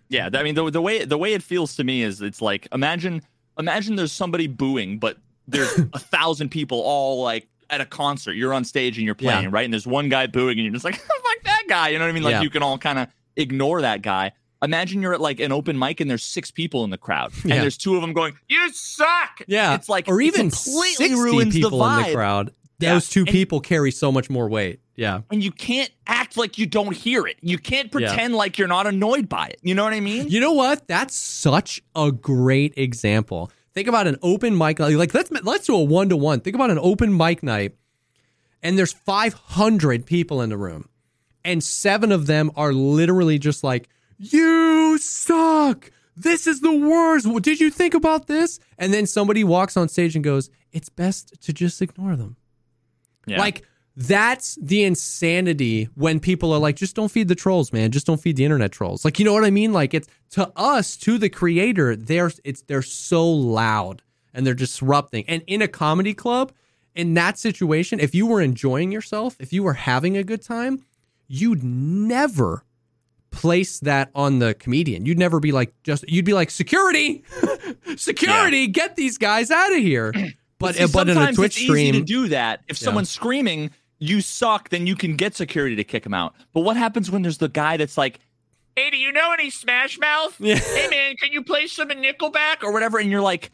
Yeah, 0.10 0.30
I 0.34 0.44
mean 0.44 0.56
the 0.56 0.70
the 0.72 0.82
way 0.82 1.06
the 1.06 1.18
way 1.18 1.34
it 1.34 1.42
feels 1.44 1.76
to 1.78 1.84
me 1.84 2.02
is 2.04 2.22
it's 2.22 2.42
like 2.42 2.68
imagine 2.72 3.22
imagine 3.58 3.96
there's 3.96 4.12
somebody 4.12 4.48
booing, 4.48 5.00
but 5.00 5.18
there's 5.48 5.72
a 5.94 6.00
thousand 6.00 6.50
people 6.50 6.80
all 6.82 7.24
like 7.24 7.48
at 7.70 7.82
a 7.82 7.86
concert. 7.86 8.34
You're 8.34 8.54
on 8.54 8.64
stage 8.66 8.98
and 8.98 9.06
you're 9.06 9.16
playing, 9.16 9.44
Yeah. 9.46 9.50
right? 9.52 9.66
And 9.66 9.74
there's 9.74 9.88
one 9.88 10.08
guy 10.10 10.28
booing, 10.28 10.58
and 10.60 10.66
you're 10.66 10.74
just 10.74 10.86
like, 10.86 10.96
fuck 11.26 11.40
that 11.46 11.64
guy. 11.68 11.90
You 11.90 11.98
know 12.00 12.06
what 12.06 12.10
I 12.10 12.14
mean? 12.14 12.24
Like 12.24 12.34
Yeah. 12.34 12.42
you 12.44 12.50
can 12.52 12.62
all 12.64 12.78
kind 12.78 13.00
of 13.00 13.08
ignore 13.36 13.82
that 13.82 14.02
guy. 14.04 14.34
Imagine 14.64 15.02
you're 15.02 15.14
at 15.14 15.22
like 15.22 15.40
an 15.40 15.52
open 15.52 15.78
mic 15.78 16.00
and 16.00 16.10
there's 16.10 16.24
six 16.24 16.50
people 16.52 16.84
in 16.84 16.90
the 16.90 16.98
crowd, 16.98 17.32
and 17.44 17.52
Yeah. 17.52 17.62
there's 17.62 17.78
two 17.78 17.96
of 17.96 18.02
them 18.02 18.14
going, 18.14 18.34
"You 18.48 18.70
suck." 18.72 19.42
yeah 19.48 19.76
it's 19.76 19.90
like 19.90 20.08
or 20.08 20.22
even 20.22 20.50
completely 20.50 21.08
60 21.10 21.16
ruins 21.16 21.54
people 21.54 21.80
the 21.80 21.86
in 22.00 22.04
the 22.08 22.14
crowd 22.14 22.54
Yeah. 22.80 22.94
those 22.94 23.10
two 23.10 23.22
And- 23.22 23.30
people 23.30 23.60
carry 23.60 23.92
so 23.92 24.12
much 24.12 24.30
more 24.30 24.48
weight 24.50 24.80
yeah 24.96 25.22
and 25.30 25.44
you 25.44 25.52
can't 25.52 25.92
act 26.08 26.38
like 26.38 26.58
you 26.58 26.66
don't 26.66 26.96
hear 26.96 27.28
it. 27.28 27.38
You 27.42 27.58
can't 27.58 27.88
Yeah. 27.88 27.92
pretend 28.08 28.34
like 28.36 28.58
you're 28.58 28.68
not 28.68 28.88
annoyed 28.88 29.28
by 29.30 29.48
it. 29.48 29.60
You 29.62 29.76
know 29.76 29.84
what 29.84 29.94
I 29.94 30.00
mean? 30.00 30.30
You 30.30 30.40
know 30.40 30.54
what? 30.54 30.88
That's 30.88 31.16
such 31.16 31.82
a 31.96 32.12
great 32.12 32.74
example. 32.78 33.52
Think 33.74 33.88
about 33.90 34.08
an 34.08 34.18
open 34.22 34.58
mic 34.58 34.80
night. 34.80 34.96
Like 34.96 35.14
let's 35.14 35.30
let's 35.44 35.68
do 35.68 35.76
a 35.76 35.84
one 35.84 36.08
to 36.10 36.16
one. 36.18 36.40
Think 36.40 36.56
about 36.56 36.72
an 36.72 36.80
open 36.80 37.16
mic 37.16 37.44
night, 37.44 37.74
and 38.64 38.78
there's 38.78 38.94
500 38.94 40.06
people 40.06 40.42
in 40.42 40.50
the 40.50 40.58
room, 40.58 40.88
and 41.44 41.64
seven 41.64 42.12
of 42.12 42.26
them 42.26 42.52
are 42.56 42.72
literally 42.74 43.38
just 43.38 43.64
like, 43.64 43.90
"You 44.18 44.98
suck. 45.00 45.92
This 46.18 46.48
is 46.48 46.62
the 46.62 46.76
worst. 46.76 47.28
What 47.28 47.44
did 47.44 47.60
you 47.60 47.70
think 47.70 47.94
about 47.94 48.28
this?" 48.28 48.60
And 48.78 48.94
then 48.94 49.06
somebody 49.06 49.44
walks 49.44 49.78
on 49.78 49.90
stage 49.90 50.16
and 50.16 50.24
goes, 50.24 50.50
"It's 50.72 50.90
best 50.90 51.42
to 51.42 51.54
just 51.54 51.82
ignore 51.82 52.16
them." 52.16 52.38
Yeah. 53.26 53.40
Like 53.40 53.64
that's 53.96 54.56
the 54.62 54.84
insanity 54.84 55.90
when 55.96 56.20
people 56.20 56.52
are 56.52 56.60
like, 56.60 56.76
just 56.76 56.96
don't 56.96 57.12
feed 57.12 57.30
the 57.30 57.36
trolls, 57.36 57.72
man. 57.72 57.92
Just 57.92 58.06
don't 58.06 58.20
feed 58.20 58.36
the 58.36 58.44
internet 58.44 58.72
trolls. 58.72 59.06
Like, 59.06 59.20
you 59.20 59.26
know 59.26 59.34
what 59.34 59.46
I 59.46 59.52
mean? 59.52 59.72
Like 59.72 59.94
it's 59.94 60.08
to 60.32 60.52
us, 60.56 60.98
to 60.98 61.18
the 61.18 61.30
creator, 61.30 61.96
they're 61.96 62.32
it's 62.44 62.62
they're 62.64 62.82
so 62.82 63.26
loud 63.26 64.02
and 64.34 64.46
they're 64.46 64.54
disrupting. 64.54 65.24
And 65.28 65.44
in 65.48 65.62
a 65.62 65.68
comedy 65.68 66.14
club, 66.14 66.52
in 66.94 67.14
that 67.14 67.40
situation, 67.40 68.00
if 68.00 68.14
you 68.14 68.26
were 68.26 68.42
enjoying 68.42 68.92
yourself, 68.92 69.38
if 69.40 69.54
you 69.54 69.64
were 69.64 69.74
having 69.74 70.18
a 70.18 70.24
good 70.24 70.42
time, 70.42 70.84
you'd 71.28 71.64
never 71.64 72.65
place 73.36 73.80
that 73.82 74.10
on 74.16 74.40
the 74.40 74.54
comedian. 74.56 75.06
You'd 75.06 75.20
never 75.20 75.40
be 75.40 75.52
like 75.52 75.74
just 75.84 76.08
you'd 76.10 76.26
be 76.26 76.34
like, 76.34 76.50
security, 76.50 77.24
security, 77.98 78.68
get 78.68 78.96
these 78.96 79.18
guys 79.18 79.52
out 79.52 79.72
of 79.72 79.78
here. 79.80 80.14
But 80.58 80.76
See, 80.76 80.86
but 80.88 81.10
in 81.10 81.10
a 81.10 81.14
sometimes 81.16 81.36
Twitch 81.36 81.58
it's 81.58 81.66
stream, 81.66 81.94
easy 81.96 82.00
to 82.00 82.06
do 82.06 82.28
that. 82.30 82.62
If 82.70 82.80
Yeah. 82.82 82.86
someone's 82.86 83.10
screaming, 83.10 83.72
you 84.00 84.22
suck, 84.22 84.70
then 84.70 84.88
you 84.88 84.96
can 84.96 85.18
get 85.18 85.36
security 85.36 85.76
to 85.76 85.84
kick 85.84 86.04
them 86.04 86.14
out. 86.14 86.34
But 86.54 86.62
what 86.62 86.78
happens 86.78 87.12
when 87.12 87.24
there's 87.24 87.40
the 87.40 87.50
guy 87.50 87.76
that's 87.76 87.98
like, 87.98 88.20
"Hey, 88.78 88.90
do 88.90 88.96
you 88.96 89.12
know 89.12 89.34
any 89.34 89.50
Smash 89.50 90.00
Mouth? 90.00 90.34
Yeah. 90.40 90.56
Hey, 90.56 90.88
man, 90.90 91.18
can 91.18 91.34
you 91.34 91.44
play 91.44 91.68
some 91.68 91.92
of 91.92 91.98
Nickelback 91.98 92.64
or 92.64 92.72
whatever?" 92.72 93.00
And 93.00 93.12
you're 93.12 93.20
like, 93.22 93.52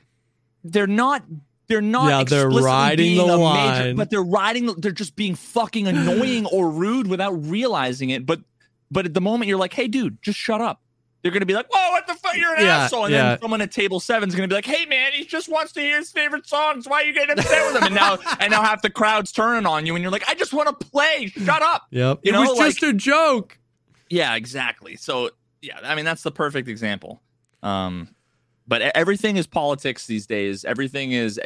they're 0.64 0.86
not. 0.86 1.24
They're 1.68 1.82
not. 1.82 2.08
Yeah, 2.08 2.24
they're 2.24 2.50
riding 2.50 3.18
the 3.18 3.26
line. 3.26 3.80
Major, 3.82 3.96
but 3.96 4.12
they're 4.12 4.22
riding. 4.22 4.68
They're 4.78 4.92
just 4.92 5.16
being 5.16 5.34
fucking 5.34 5.88
annoying 5.88 6.46
or 6.46 6.70
rude 6.70 7.08
without 7.08 7.32
realizing 7.32 8.12
it. 8.12 8.28
But 8.28 8.42
but 8.92 9.06
at 9.06 9.14
the 9.14 9.22
moment, 9.22 9.48
you're 9.50 9.58
like, 9.58 9.74
"Hey, 9.74 9.88
dude, 9.88 10.22
just 10.22 10.38
shut 10.38 10.62
up." 10.62 10.82
They're 11.22 11.32
gonna 11.32 11.46
be 11.46 11.54
like, 11.54 11.72
"Whoa, 11.72 11.92
what 11.92 12.08
the 12.08 12.16
fuck? 12.16 12.36
You're 12.36 12.56
an 12.56 12.66
Yeah, 12.66 12.80
asshole!" 12.80 13.06
And 13.06 13.14
yeah. 13.14 13.30
then 13.30 13.42
someone 13.42 13.62
at 13.62 13.72
table 13.72 14.00
seven 14.00 14.28
is 14.28 14.36
gonna 14.36 14.48
be 14.48 14.56
like, 14.56 14.66
"Hey, 14.66 14.86
man, 14.86 15.12
he 15.14 15.24
just 15.24 15.50
wants 15.50 15.72
to 15.74 15.80
hear 15.82 15.98
his 16.00 16.12
favorite 16.12 16.48
songs. 16.48 16.88
Why 16.88 17.04
are 17.04 17.06
you 17.06 17.14
getting 17.14 17.38
upset 17.38 17.66
with 17.74 17.78
him?" 17.78 17.84
And 17.88 17.96
now, 17.96 18.18
and 18.40 18.52
now 18.52 18.62
half 18.64 18.82
the 18.82 18.90
crowd's 18.90 19.32
turning 19.32 19.66
on 19.66 19.86
you, 19.86 19.96
and 19.96 20.02
you're 20.02 20.12
like, 20.12 20.28
"I 20.28 20.34
just 20.34 20.54
want 20.54 20.68
to 20.80 20.88
play. 20.88 21.28
Shut 21.28 21.62
up." 21.62 21.84
Yep. 21.92 22.20
You 22.24 22.30
it 22.30 22.34
know, 22.34 22.42
was 22.42 22.58
just 22.58 22.84
a 22.84 22.92
joke. 22.94 23.58
Yeah, 24.10 24.36
exactly. 24.36 24.96
So, 24.98 25.30
yeah, 25.62 25.80
I 25.84 25.96
mean, 25.96 26.06
that's 26.06 26.24
the 26.24 26.32
perfect 26.32 26.68
example. 26.68 27.22
Um, 27.64 28.10
but 28.68 28.82
everything 28.82 29.38
is 29.38 29.48
politics 29.48 30.08
these 30.08 30.26
days. 30.26 30.66
Everything 30.66 31.12
is 31.12 31.40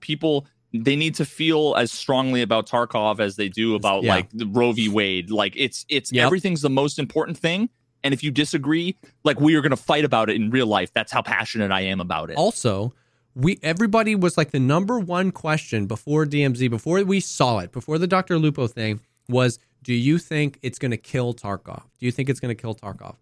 people. 0.00 0.46
They 0.72 0.94
need 0.96 1.14
to 1.16 1.24
feel 1.24 1.74
as 1.76 1.90
strongly 1.90 2.42
about 2.42 2.68
Tarkov 2.68 3.18
as 3.20 3.36
they 3.36 3.48
do 3.48 3.74
about 3.74 4.04
Yeah. 4.04 4.14
like 4.16 4.28
the 4.32 4.46
Roe 4.46 4.72
v. 4.72 4.88
Wade. 4.88 5.30
Like 5.30 5.54
it's 5.56 5.84
it's 5.88 6.12
Yep. 6.12 6.26
everything's 6.26 6.62
the 6.62 6.70
most 6.70 6.98
important 6.98 7.36
thing. 7.38 7.68
And 8.04 8.14
if 8.14 8.22
you 8.22 8.30
disagree, 8.30 8.96
like 9.24 9.40
we 9.40 9.54
are 9.56 9.60
going 9.60 9.70
to 9.70 9.76
fight 9.76 10.04
about 10.04 10.30
it 10.30 10.36
in 10.36 10.50
real 10.50 10.66
life. 10.66 10.92
That's 10.92 11.12
how 11.12 11.22
passionate 11.22 11.70
I 11.70 11.80
am 11.82 12.00
about 12.00 12.30
it. 12.30 12.36
Also, 12.36 12.94
we 13.34 13.58
everybody 13.62 14.14
was 14.14 14.38
like 14.38 14.52
the 14.52 14.60
number 14.60 14.98
one 14.98 15.32
question 15.32 15.86
before 15.86 16.24
DMZ, 16.24 16.68
before 16.70 17.02
we 17.04 17.20
saw 17.20 17.58
it, 17.58 17.72
before 17.72 17.98
the 17.98 18.08
DrLupo 18.08 18.70
thing 18.70 19.00
was, 19.28 19.58
do 19.82 19.92
you 19.94 20.18
think 20.18 20.58
it's 20.62 20.78
going 20.78 20.90
to 20.92 20.96
kill 20.96 21.34
Tarkov? 21.34 21.82
Do 21.98 22.06
you 22.06 22.12
think 22.12 22.28
it's 22.28 22.40
going 22.40 22.54
to 22.54 22.60
kill 22.60 22.74
Tarkov? 22.74 23.16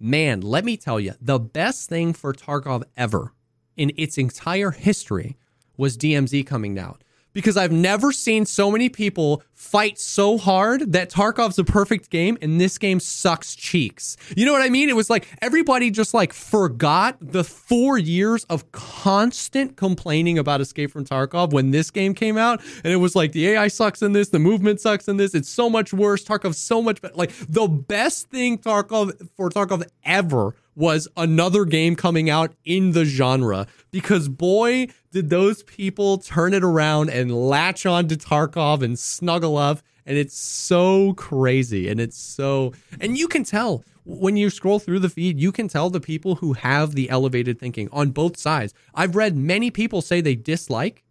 Man, 0.00 0.40
let 0.40 0.64
me 0.64 0.76
tell 0.76 1.00
you, 1.00 1.14
the 1.20 1.38
best 1.40 1.88
thing 1.88 2.12
for 2.12 2.32
Tarkov 2.32 2.84
ever 2.96 3.32
in 3.76 3.92
its 3.96 4.16
entire 4.18 4.70
history 4.70 5.36
was 5.78 5.96
DMZ 5.96 6.46
coming 6.46 6.78
out. 6.78 7.02
because 7.34 7.56
I've 7.56 7.70
never 7.70 8.10
seen 8.10 8.46
so 8.46 8.68
many 8.68 8.88
people 8.88 9.42
fight 9.52 9.98
so 9.98 10.38
hard 10.38 10.92
that 10.92 11.08
Tarkov's 11.10 11.58
a 11.58 11.62
perfect 11.62 12.10
game 12.10 12.36
and 12.42 12.60
this 12.60 12.78
game 12.78 12.98
sucks 12.98 13.54
cheeks. 13.54 14.16
You 14.36 14.44
know 14.46 14.52
what 14.52 14.62
I 14.62 14.70
mean? 14.70 14.88
It 14.88 14.96
was 14.96 15.08
like 15.08 15.28
everybody 15.40 15.90
just 15.90 16.14
like 16.14 16.32
forgot 16.32 17.16
the 17.20 17.44
four 17.44 17.96
years 17.98 18.42
of 18.44 18.72
constant 18.72 19.76
complaining 19.76 20.38
about 20.38 20.60
Escape 20.60 20.90
from 20.90 21.04
Tarkov 21.04 21.52
when 21.52 21.70
this 21.70 21.90
game 21.92 22.12
came 22.14 22.36
out. 22.36 22.60
And 22.82 22.92
it 22.92 22.96
was 22.96 23.14
like 23.14 23.30
the 23.32 23.48
AI 23.50 23.68
sucks 23.68 24.02
in 24.02 24.14
this, 24.14 24.30
the 24.30 24.38
movement 24.40 24.80
sucks 24.80 25.06
in 25.06 25.16
this, 25.16 25.34
it's 25.34 25.50
so 25.50 25.68
much 25.70 25.92
worse. 25.92 26.24
Tarkov's 26.24 26.58
so 26.58 26.82
much 26.82 27.00
better. 27.00 27.14
Like 27.14 27.32
the 27.48 27.68
best 27.68 28.30
thing 28.30 28.58
Tarkov 28.58 29.28
for 29.36 29.50
Tarkov 29.50 29.84
ever 30.02 30.54
was 30.78 31.08
another 31.16 31.64
game 31.64 31.96
coming 31.96 32.30
out 32.30 32.54
in 32.64 32.92
the 32.92 33.04
genre 33.04 33.66
because 33.90 34.28
boy 34.28 34.86
did 35.10 35.28
those 35.28 35.64
people 35.64 36.18
turn 36.18 36.54
it 36.54 36.62
around 36.62 37.10
and 37.10 37.34
latch 37.34 37.84
on 37.84 38.06
to 38.06 38.16
Tarkov 38.16 38.80
and 38.82 38.96
snuggle 38.96 39.56
up 39.56 39.80
and 40.06 40.16
it's 40.16 40.38
so 40.38 41.14
crazy 41.14 41.88
and 41.88 42.00
it's 42.00 42.16
so 42.16 42.72
and 43.00 43.18
you 43.18 43.26
can 43.26 43.42
tell 43.42 43.82
when 44.04 44.36
you 44.36 44.50
scroll 44.50 44.78
through 44.78 45.00
the 45.00 45.08
feed 45.08 45.40
you 45.40 45.50
can 45.50 45.66
tell 45.66 45.90
the 45.90 46.00
people 46.00 46.36
who 46.36 46.52
have 46.52 46.94
the 46.94 47.10
elevated 47.10 47.58
thinking 47.58 47.88
on 47.90 48.10
both 48.10 48.36
sides 48.36 48.72
i've 48.94 49.16
read 49.16 49.36
many 49.36 49.72
people 49.72 50.00
say 50.00 50.20
they 50.20 50.36
dislike 50.36 51.04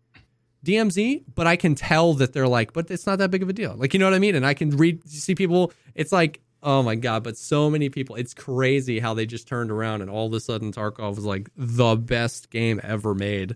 DMZ, 0.65 1.24
but 1.36 1.47
I 1.47 1.55
can 1.55 1.76
tell 1.76 2.13
that 2.15 2.34
they're 2.34 2.47
like, 2.47 2.74
but 2.74 2.89
it's 2.91 3.05
not 3.05 3.20
that 3.20 3.32
big 3.32 3.43
of 3.43 3.47
a 3.47 3.53
deal. 3.53 3.76
Like, 3.78 3.93
you 3.93 3.99
know 3.99 4.07
what 4.07 4.15
I 4.15 4.20
mean? 4.20 4.36
And 4.36 4.45
I 4.45 4.53
can 4.53 4.72
read, 4.72 5.07
see 5.07 5.36
people, 5.36 5.72
it's 5.95 6.11
like, 6.11 6.41
oh 6.68 6.84
my 6.84 6.95
God, 6.95 7.24
but 7.24 7.38
so 7.38 7.70
many 7.70 7.88
people, 7.88 8.18
it's 8.18 8.34
crazy 8.34 8.99
how 8.99 9.13
they 9.13 9.26
just 9.26 9.47
turned 9.47 9.72
around 9.72 10.01
and 10.01 10.11
all 10.11 10.28
of 10.28 10.34
a 10.34 10.39
sudden 10.41 10.74
Tarkov 10.74 11.15
was 11.15 11.24
like 11.24 11.49
the 11.55 11.95
best 11.95 12.49
game 12.49 12.82
ever 12.84 13.15
made. 13.15 13.55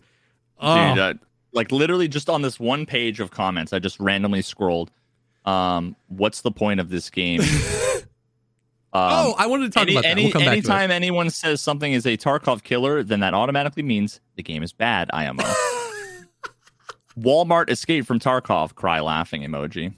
Oh, 0.61 0.89
Dude, 0.89 0.99
uh, 0.99 1.13
like 1.51 1.73
literally 1.73 2.07
just 2.07 2.29
on 2.29 2.41
this 2.41 2.57
one 2.57 2.85
page 2.85 3.19
of 3.19 3.29
comments, 3.29 3.73
I 3.73 3.79
just 3.79 3.99
randomly 3.99 4.41
scrolled. 4.41 4.91
Um, 5.43 5.97
what's 6.07 6.39
the 6.39 6.51
point 6.51 6.79
of 6.79 6.89
this 6.89 7.09
game? 7.09 7.41
Um, 8.93 9.09
oh, 9.13 9.35
I 9.37 9.47
wanted 9.47 9.71
to 9.71 9.79
talk 9.79 9.83
any, 9.83 9.93
about 9.93 10.03
that. 10.03 10.09
any, 10.09 10.31
we'll 10.35 10.49
anytime 10.49 10.91
anyone 10.91 11.29
says 11.29 11.61
something 11.61 11.93
is 11.93 12.05
a 12.05 12.17
Tarkov 12.17 12.61
killer, 12.63 13.03
then 13.03 13.21
that 13.21 13.33
automatically 13.33 13.83
means 13.83 14.19
the 14.35 14.43
game 14.43 14.63
is 14.63 14.73
bad. 14.73 15.09
IMO. 15.13 15.43
Walmart 17.17 17.69
escaped 17.69 18.05
from 18.05 18.19
Tarkov. 18.19 18.75
Cry 18.75 18.99
laughing 18.99 19.43
emoji. 19.43 19.93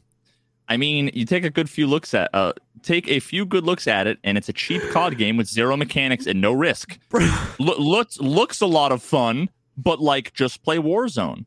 I 0.67 0.77
mean, 0.77 1.09
you 1.13 1.25
take 1.25 1.43
a 1.43 1.49
good 1.49 1.71
few 1.71 1.87
looks 1.87 2.13
at 2.13 2.29
uh, 2.33 2.53
take 2.83 3.07
a 3.07 3.19
few 3.19 3.45
good 3.45 3.63
looks 3.63 3.87
at 3.87 4.05
it, 4.07 4.19
and 4.23 4.37
it's 4.37 4.49
a 4.49 4.53
cheap 4.53 4.81
COD 4.91 5.17
game 5.17 5.37
with 5.37 5.47
zero 5.47 5.75
mechanics 5.77 6.25
and 6.27 6.39
no 6.41 6.51
risk. 6.53 6.99
Lo- 7.59 7.77
looks 7.77 8.19
looks 8.19 8.61
a 8.61 8.65
lot 8.67 8.91
of 8.91 9.01
fun, 9.01 9.49
but 9.77 9.99
like 9.99 10.33
just 10.33 10.63
play 10.63 10.77
Warzone. 10.77 11.45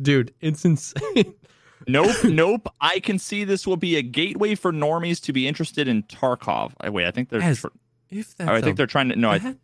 Dude, 0.00 0.32
it's 0.40 0.64
insane. 0.64 1.34
Nope, 1.86 2.16
nope. 2.24 2.68
I 2.82 2.98
can 3.00 3.18
see 3.18 3.44
this 3.44 3.66
will 3.66 3.78
be 3.78 3.96
a 3.96 4.02
gateway 4.02 4.54
for 4.56 4.72
normies 4.72 5.22
to 5.22 5.32
be 5.32 5.48
interested 5.48 5.88
in 5.88 6.02
Tarkov. 6.02 6.72
Uh, 6.86 6.92
Wait, 6.92 7.06
I 7.06 7.10
think 7.12 7.30
they're. 7.30 7.40
As 7.40 7.60
tr- 7.60 7.68
if 8.10 8.36
that's 8.36 8.50
I 8.50 8.60
think 8.60 8.76
they're 8.76 8.86
trying 8.86 9.08
to. 9.08 9.16
No, 9.16 9.30
I, 9.30 9.54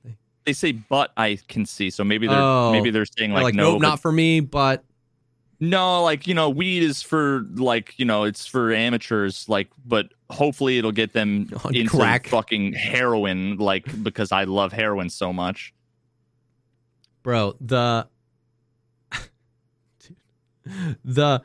they 0.46 0.54
say 0.54 0.72
but. 0.72 1.12
I 1.18 1.38
can 1.48 1.66
see. 1.66 1.90
So 1.90 2.02
maybe 2.02 2.26
they're 2.26 2.38
Oh. 2.38 2.72
maybe 2.72 2.88
they're 2.90 3.04
saying 3.04 3.32
like, 3.32 3.42
like, 3.42 3.54
no, 3.54 3.72
nope, 3.72 3.82
but- 3.82 3.88
not 3.88 4.00
for 4.00 4.10
me, 4.10 4.40
but 4.40 4.84
no, 5.60 6.02
like 6.02 6.26
you 6.26 6.34
know, 6.34 6.50
weed 6.50 6.82
is 6.82 7.02
for 7.02 7.44
like 7.54 7.98
you 7.98 8.04
know, 8.04 8.24
it's 8.24 8.46
for 8.46 8.72
amateurs. 8.72 9.48
Like, 9.48 9.68
but 9.84 10.12
hopefully 10.30 10.78
it'll 10.78 10.92
get 10.92 11.12
them 11.12 11.48
On 11.64 11.74
into 11.74 11.90
crack. 11.96 12.26
fucking 12.28 12.72
heroin. 12.74 13.56
Like 13.56 14.02
because 14.02 14.32
I 14.32 14.44
love 14.44 14.72
heroin 14.72 15.08
so 15.10 15.32
much. 15.32 15.72
bro, 17.22 17.54
the 17.60 18.06
the 21.04 21.42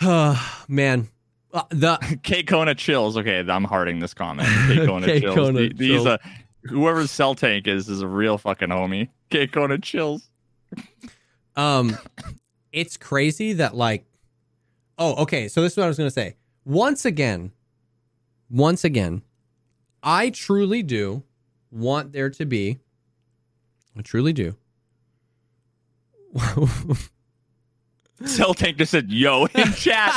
uh, 0.00 0.48
man, 0.68 1.08
uh, 1.52 1.62
the 1.70 2.18
K 2.22 2.42
Kona 2.42 2.74
chills. 2.74 3.16
Okay, 3.16 3.40
I'm 3.40 3.64
hearting 3.64 3.98
this 4.00 4.14
comment. 4.14 4.48
K 4.68 4.86
Kona 4.86 5.20
chills. 5.20 5.34
Kona 5.34 5.52
The- 5.60 5.72
These 5.74 5.88
chills. 6.02 6.06
uh, 6.06 6.18
whoever's 6.64 7.10
cell 7.10 7.34
tank 7.34 7.66
is 7.66 7.88
is 7.88 8.00
a 8.02 8.08
real 8.08 8.38
fucking 8.38 8.68
homie. 8.68 9.08
K 9.30 9.46
Kona 9.46 9.78
chills. 9.78 10.28
um 11.56 11.96
it's 12.72 12.96
crazy 12.96 13.52
that 13.54 13.74
like 13.74 14.04
oh 14.98 15.14
okay 15.22 15.48
so 15.48 15.62
this 15.62 15.72
is 15.72 15.76
what 15.76 15.84
i 15.84 15.88
was 15.88 15.96
going 15.98 16.06
to 16.06 16.12
say 16.14 16.36
once 16.64 17.04
again 17.04 17.52
once 18.50 18.84
again 18.84 19.22
i 20.02 20.30
truly 20.30 20.82
do 20.82 21.22
want 21.70 22.12
there 22.12 22.30
to 22.30 22.44
be 22.44 22.78
i 23.96 24.02
truly 24.02 24.32
do 24.32 24.54
Cell 28.24 28.54
tank 28.54 28.78
just 28.78 28.92
said 28.92 29.10
yo 29.10 29.46
in 29.46 29.72
chat. 29.74 30.14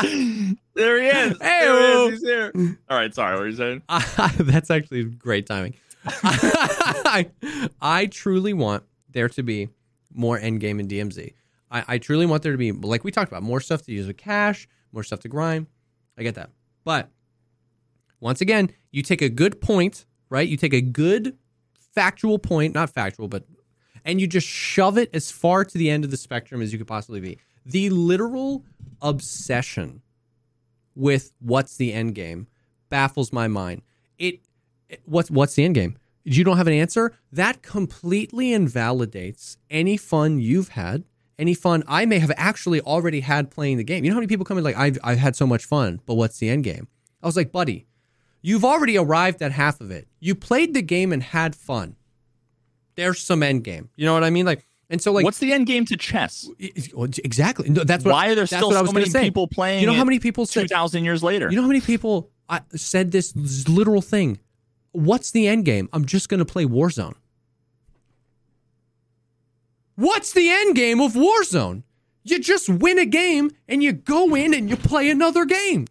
there 0.75 1.01
he 1.01 1.07
is. 1.07 1.37
Hey-o. 1.41 2.07
he 2.07 2.13
is. 2.13 2.21
He's 2.21 2.29
here. 2.29 2.51
All 2.87 2.97
right, 2.97 3.13
sorry. 3.13 3.35
What 3.35 3.43
are 3.43 3.49
you 3.49 3.55
saying? 3.55 3.81
that's 4.39 4.69
actually 4.69 5.05
great 5.05 5.45
timing 5.47 5.73
I, 6.07 7.29
I 7.81 8.05
truly 8.07 8.53
want 8.53 8.83
there 9.09 9.29
to 9.29 9.43
be 9.43 9.69
more 10.13 10.39
endgame 10.39 10.79
in 10.79 10.87
dmz 10.87 11.33
I, 11.75 11.83
I 11.87 11.97
truly 11.97 12.25
want 12.25 12.41
there 12.43 12.51
to 12.51 12.57
be 12.57 12.71
like 12.71 13.03
we 13.03 13.11
talked 13.11 13.31
about 13.31 13.43
more 13.43 13.59
stuff 13.59 13.81
to 13.83 13.91
use 13.91 14.07
with 14.07 14.17
cash 14.17 14.67
more 14.91 15.03
stuff 15.03 15.19
to 15.21 15.27
grind. 15.27 15.67
I 16.17 16.23
get 16.23 16.35
that. 16.35 16.49
But 16.83 17.09
once 18.19 18.41
again 18.41 18.71
you 18.91 19.01
take 19.01 19.21
a 19.21 19.29
good 19.29 19.61
point 19.61 20.05
right? 20.29 20.47
You 20.47 20.57
take 20.57 20.73
a 20.73 20.81
good 20.81 21.37
factual 21.93 22.39
point 22.39 22.73
not 22.73 22.89
factual 22.89 23.27
but 23.27 23.45
and 24.05 24.21
you 24.21 24.27
just 24.27 24.47
shove 24.47 24.97
it 24.97 25.09
as 25.13 25.31
far 25.31 25.65
to 25.65 25.77
the 25.77 25.89
end 25.89 26.05
of 26.05 26.11
the 26.11 26.17
spectrum 26.17 26.61
as 26.61 26.71
you 26.71 26.77
could 26.77 26.87
possibly 26.87 27.19
be. 27.19 27.39
The 27.65 27.89
literal 27.89 28.63
obsession 29.01 30.01
with 30.95 31.33
what's 31.39 31.75
the 31.77 31.91
end 31.91 32.15
game 32.15 32.47
baffles 32.89 33.33
my 33.33 33.47
mind. 33.47 33.81
It 34.17 34.39
it- 34.89 35.01
what's 35.05 35.29
what's 35.29 35.55
the 35.55 35.63
end 35.65 35.75
game? 35.75 35.97
You 36.23 36.43
don't 36.43 36.57
have 36.57 36.67
an 36.67 36.73
answer? 36.73 37.11
That 37.31 37.61
completely 37.61 38.53
invalidates 38.53 39.57
any 39.69 39.97
fun 39.97 40.39
you've 40.39 40.69
had 40.69 41.03
any 41.39 41.53
fun 41.53 41.83
i 41.87 42.05
may 42.05 42.19
have 42.19 42.31
actually 42.37 42.79
already 42.81 43.19
had 43.21 43.51
playing 43.51 43.77
the 43.77 43.83
game 43.83 44.03
you 44.03 44.09
know 44.09 44.15
how 44.15 44.19
many 44.19 44.27
people 44.27 44.45
come 44.45 44.57
in 44.57 44.63
like 44.63 44.75
i've, 44.77 44.97
I've 45.03 45.17
had 45.19 45.35
so 45.35 45.45
much 45.47 45.65
fun 45.65 45.99
but 46.05 46.15
what's 46.15 46.37
the 46.39 46.49
end 46.49 46.63
game 46.63 46.87
i 47.23 47.25
was 47.25 47.35
like 47.35 47.51
buddy 47.51 47.85
you've 48.41 48.65
already 48.65 48.97
arrived 48.97 49.41
at 49.41 49.51
half 49.51 49.81
of 49.81 49.91
it 49.91 50.07
you 50.19 50.35
played 50.35 50.73
the 50.73 50.81
game 50.81 51.11
and 51.11 51.21
had 51.21 51.55
fun 51.55 51.95
there's 52.95 53.19
some 53.19 53.43
end 53.43 53.63
game 53.63 53.89
you 53.95 54.05
know 54.05 54.13
what 54.13 54.23
i 54.23 54.29
mean 54.29 54.45
like 54.45 54.65
and 54.87 55.01
so 55.01 55.11
like 55.11 55.25
What's 55.25 55.39
the 55.39 55.51
end 55.51 55.65
game 55.65 55.83
to 55.85 55.97
chess? 55.97 56.47
exactly 56.59 57.69
No, 57.69 57.83
that's 57.83 58.05
what 58.05 58.11
Why 58.11 58.27
are 58.29 58.35
there 58.35 58.45
still 58.45 58.69
I 58.71 58.85
so 58.85 58.91
many 58.91 59.07
say. 59.07 59.23
people 59.23 59.47
playing? 59.47 59.81
you 59.81 59.87
know 59.87 59.95
how 59.95 60.03
many 60.03 60.19
people 60.19 60.45
Two 60.45 60.59
said 60.61 60.69
thousand 60.69 61.03
years 61.05 61.23
later. 61.23 61.49
you 61.49 61.55
know 61.55 61.63
how 61.63 61.67
many 61.67 61.81
people 61.81 62.29
uh, 62.49 62.59
said 62.75 63.09
this, 63.11 63.31
this 63.31 63.67
literal 63.67 64.03
thing? 64.03 64.37
What's 64.91 65.31
the 65.31 65.47
end 65.47 65.65
game? 65.65 65.89
I'm 65.91 66.05
just 66.05 66.29
going 66.29 66.37
to 66.37 66.45
play 66.45 66.65
Warzone. 66.65 67.15
What's 69.95 70.33
the 70.33 70.49
end 70.49 70.75
game 70.75 70.99
of 71.01 71.13
Warzone? 71.13 71.83
You 72.23 72.39
just 72.39 72.67
win 72.69 72.97
a 72.99 73.05
game 73.05 73.51
and 73.67 73.83
you 73.83 73.91
go 73.93 74.35
in 74.35 74.53
and 74.53 74.69
you 74.69 74.75
play 74.75 75.09
another 75.09 75.45
game. 75.45 75.87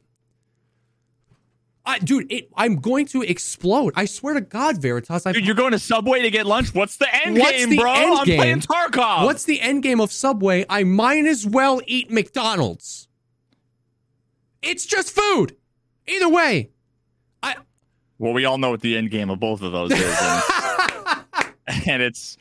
I, 1.87 1.99
dude, 1.99 2.31
it, 2.33 2.49
I'm 2.57 2.77
going 2.77 3.07
to 3.09 3.23
explode. 3.23 3.93
I 3.95 4.07
swear 4.07 4.35
to 4.35 4.41
God, 4.41 4.81
Veritas. 4.81 5.27
I've, 5.27 5.35
Dude, 5.35 5.45
you're 5.45 5.55
going 5.55 5.73
to 5.73 5.79
Subway 5.79 6.23
to 6.23 6.31
get 6.31 6.47
lunch. 6.47 6.75
What's 6.75 6.97
the 6.97 7.15
end 7.15 7.37
What's 7.39 7.53
game, 7.53 7.71
the 7.71 7.77
bro? 7.79 7.93
end 7.93 8.15
I'm 8.19 8.27
game? 8.27 8.39
playing 8.39 8.61
Tarkov. 8.61 9.25
What's 9.27 9.45
the 9.45 9.61
end 9.61 9.83
game 9.83 10.01
of 10.01 10.11
Subway? 10.11 10.65
I 10.69 10.85
might 10.85 11.27
as 11.27 11.47
well 11.47 11.83
eat 11.87 12.11
McDonald's. 12.11 13.07
It's 14.63 14.87
just 14.87 15.11
food. 15.15 15.57
Either 16.07 16.29
way, 16.29 16.71
I 17.43 17.57
Well, 18.19 18.33
we 18.33 18.47
all 18.47 18.57
know 18.57 18.71
what 18.71 18.81
the 18.81 18.97
end 18.97 19.11
game 19.11 19.29
of 19.29 19.39
both 19.39 19.61
of 19.61 19.73
those 19.73 19.93
is, 19.93 20.19
and, 20.23 20.43
and 21.87 22.03
it's 22.03 22.39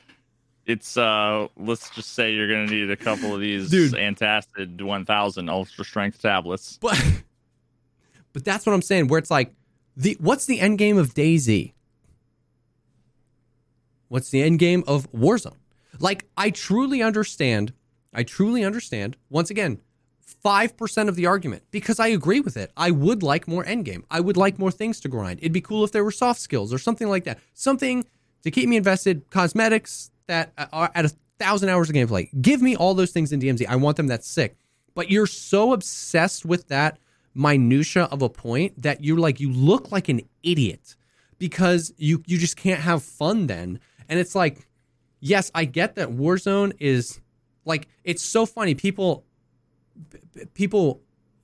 it's 0.65 0.95
uh 0.95 1.47
let's 1.57 1.89
just 1.89 2.13
say 2.13 2.33
you're 2.33 2.47
gonna 2.47 2.67
need 2.67 2.89
a 2.89 2.95
couple 2.95 3.33
of 3.33 3.41
these 3.41 3.69
Dude. 3.69 3.93
antacid 3.93 4.81
1000 4.81 5.49
ultra 5.49 5.83
strength 5.85 6.21
tablets. 6.21 6.77
But 6.81 7.03
but 8.33 8.45
that's 8.45 8.65
what 8.65 8.73
I'm 8.73 8.81
saying. 8.81 9.07
Where 9.07 9.19
it's 9.19 9.31
like, 9.31 9.53
the 9.95 10.17
what's 10.19 10.45
the 10.45 10.59
end 10.59 10.77
game 10.77 10.97
of 10.97 11.13
DayZ? 11.13 11.73
What's 14.07 14.29
the 14.29 14.43
end 14.43 14.59
game 14.59 14.83
of 14.87 15.11
Warzone? 15.11 15.57
Like, 15.99 16.25
I 16.37 16.49
truly 16.49 17.01
understand. 17.01 17.73
I 18.13 18.23
truly 18.23 18.63
understand. 18.63 19.17
Once 19.29 19.49
again, 19.49 19.81
five 20.21 20.77
percent 20.77 21.09
of 21.09 21.15
the 21.15 21.25
argument 21.25 21.63
because 21.71 21.99
I 21.99 22.07
agree 22.07 22.39
with 22.39 22.55
it. 22.55 22.71
I 22.77 22.91
would 22.91 23.21
like 23.21 23.47
more 23.47 23.65
end 23.65 23.85
game. 23.85 24.05
I 24.09 24.19
would 24.19 24.37
like 24.37 24.57
more 24.57 24.71
things 24.71 24.99
to 25.01 25.09
grind. 25.09 25.39
It'd 25.39 25.51
be 25.51 25.61
cool 25.61 25.83
if 25.83 25.91
there 25.91 26.03
were 26.03 26.11
soft 26.11 26.39
skills 26.39 26.73
or 26.73 26.77
something 26.77 27.09
like 27.09 27.25
that. 27.25 27.39
Something 27.53 28.05
to 28.43 28.51
keep 28.51 28.69
me 28.69 28.77
invested. 28.77 29.29
Cosmetics 29.29 30.11
that 30.27 30.53
uh, 30.57 30.65
are 30.71 30.91
at 30.95 31.05
a 31.05 31.11
thousand 31.39 31.69
hours 31.69 31.89
of 31.89 31.95
gameplay. 31.95 32.29
Give 32.41 32.61
me 32.61 32.75
all 32.75 32.93
those 32.93 33.11
things 33.11 33.31
in 33.31 33.39
DMZ. 33.39 33.65
I 33.67 33.75
want 33.75 33.97
them. 33.97 34.07
That's 34.07 34.27
sick. 34.27 34.57
But 34.95 35.09
you're 35.09 35.27
so 35.27 35.73
obsessed 35.73 36.45
with 36.45 36.67
that 36.67 36.99
minutia 37.33 38.03
of 38.03 38.21
a 38.21 38.29
point 38.29 38.79
that 38.81 39.03
you're 39.03 39.17
like 39.17 39.39
you 39.39 39.51
look 39.51 39.91
like 39.91 40.07
an 40.07 40.21
idiot 40.43 40.95
because 41.39 41.93
you 41.97 42.23
you 42.27 42.37
just 42.37 42.55
can't 42.55 42.81
have 42.81 43.03
fun 43.03 43.47
then. 43.47 43.79
And 44.07 44.19
it's 44.19 44.35
like, 44.35 44.67
yes, 45.19 45.51
I 45.55 45.65
get 45.65 45.95
that 45.95 46.09
Warzone 46.09 46.73
is 46.79 47.19
Like 47.65 47.87
it's 48.03 48.23
so 48.23 48.45
funny. 48.45 48.75
People 48.75 49.25
people 50.53 51.01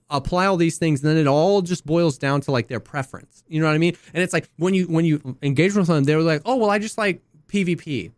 apply 0.10 0.46
all 0.48 0.58
these 0.58 0.78
things, 0.78 1.04
and 1.04 1.10
then 1.10 1.18
it 1.18 1.28
all 1.28 1.62
just 1.62 1.86
boils 1.86 2.18
down 2.18 2.42
to 2.42 2.52
like 2.52 2.68
their 2.68 2.80
preference. 2.80 3.44
You 3.48 3.62
know 3.62 3.68
what 3.68 3.76
I 3.76 3.78
mean? 3.78 3.96
And 4.14 4.24
it's 4.24 4.34
like 4.34 4.50
when 4.58 4.74
you 4.74 4.86
when 4.86 5.06
you 5.06 5.38
engage 5.42 5.76
with 5.76 5.88
them, 5.88 6.04
they're 6.04 6.22
like, 6.22 6.42
oh 6.46 6.56
well, 6.58 6.70
I 6.70 6.80
just 6.80 6.98
like 6.98 7.22
PvP. 7.48 8.12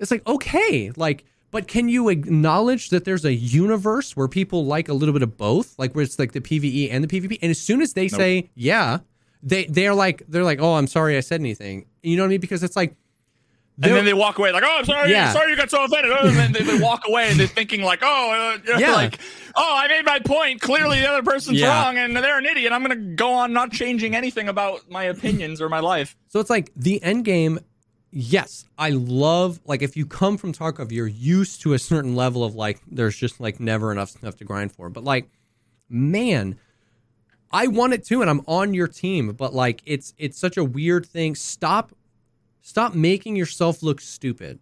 It's 0.00 0.10
like 0.10 0.26
okay, 0.26 0.92
like. 0.96 1.24
But 1.50 1.66
can 1.66 1.88
you 1.88 2.10
acknowledge 2.10 2.90
that 2.90 3.06
there's 3.06 3.24
a 3.24 3.32
universe 3.32 4.14
where 4.14 4.28
people 4.28 4.66
like 4.66 4.90
a 4.90 4.92
little 4.92 5.14
bit 5.14 5.22
of 5.22 5.38
both, 5.38 5.78
like 5.78 5.94
where 5.94 6.04
it's 6.04 6.18
like 6.18 6.32
the 6.32 6.42
PVE 6.42 6.92
and 6.92 7.02
the 7.02 7.08
PvP? 7.08 7.38
And 7.40 7.50
as 7.50 7.58
soon 7.58 7.80
as 7.80 7.94
they 7.94 8.06
say 8.06 8.50
yeah, 8.54 8.98
they 9.42 9.64
they're 9.64 9.94
like 9.94 10.24
they're 10.28 10.44
like, 10.44 10.60
oh, 10.60 10.74
I'm 10.74 10.86
sorry 10.86 11.16
I 11.16 11.20
said 11.20 11.40
anything. 11.40 11.86
You 12.02 12.18
know 12.18 12.24
what 12.24 12.26
I 12.26 12.30
mean? 12.32 12.40
Because 12.40 12.62
it's 12.62 12.76
like, 12.76 12.96
And 13.82 13.94
then 13.94 14.04
they 14.04 14.12
walk 14.12 14.38
away 14.38 14.52
like, 14.52 14.62
"Oh, 14.66 14.76
I'm 14.80 14.84
sorry, 14.84 15.10
Yeah. 15.10 15.32
sorry 15.32 15.50
you 15.52 15.56
got 15.56 15.70
so 15.70 15.82
offended." 15.84 16.12
Oh, 16.12 16.28
and 16.28 16.36
then 16.36 16.52
they, 16.52 16.62
they 16.64 16.78
walk 16.82 17.04
away 17.08 17.30
and 17.30 17.40
they're 17.40 17.46
thinking 17.46 17.80
like, 17.80 18.00
"Oh, 18.02 18.30
uh, 18.30 18.58
you 18.66 18.72
know, 18.74 18.78
Yeah. 18.80 18.92
like, 18.92 19.18
oh, 19.56 19.74
I 19.74 19.88
made 19.88 20.04
my 20.04 20.18
point. 20.18 20.60
Clearly, 20.60 21.00
the 21.00 21.08
other 21.08 21.22
person's 21.22 21.58
Yeah. 21.60 21.68
wrong, 21.82 21.96
and 21.96 22.14
they're 22.14 22.36
an 22.38 22.44
idiot. 22.44 22.72
I'm 22.72 22.82
gonna 22.82 22.96
go 22.96 23.32
on 23.32 23.54
not 23.54 23.72
changing 23.72 24.14
anything 24.14 24.48
about 24.50 24.90
my 24.90 25.04
opinions 25.04 25.62
or 25.62 25.70
my 25.70 25.80
life." 25.80 26.14
So 26.28 26.40
it's 26.40 26.50
like 26.50 26.70
the 26.76 27.02
end 27.02 27.24
game. 27.24 27.58
Yes, 28.10 28.64
I 28.78 28.90
love 28.90 29.60
like 29.66 29.82
if 29.82 29.96
you 29.96 30.06
come 30.06 30.38
from 30.38 30.52
Tarkov, 30.52 30.90
you're 30.92 31.06
used 31.06 31.60
to 31.62 31.74
a 31.74 31.78
certain 31.78 32.16
level 32.16 32.42
of 32.42 32.54
like 32.54 32.80
there's 32.90 33.16
just 33.16 33.38
like 33.38 33.60
never 33.60 33.92
enough 33.92 34.10
stuff 34.10 34.36
to 34.36 34.44
grind 34.44 34.72
for. 34.72 34.88
But 34.88 35.04
like, 35.04 35.28
man, 35.90 36.58
I 37.52 37.66
want 37.66 37.92
it 37.92 38.04
too, 38.04 38.22
and 38.22 38.30
I'm 38.30 38.42
on 38.46 38.72
your 38.72 38.88
team. 38.88 39.32
But 39.32 39.54
like, 39.54 39.82
it's 39.84 40.14
it's 40.16 40.38
such 40.38 40.56
a 40.56 40.64
weird 40.64 41.04
thing. 41.04 41.34
Stop, 41.34 41.94
stop 42.62 42.94
making 42.94 43.36
yourself 43.36 43.82
look 43.82 44.00
stupid. 44.00 44.58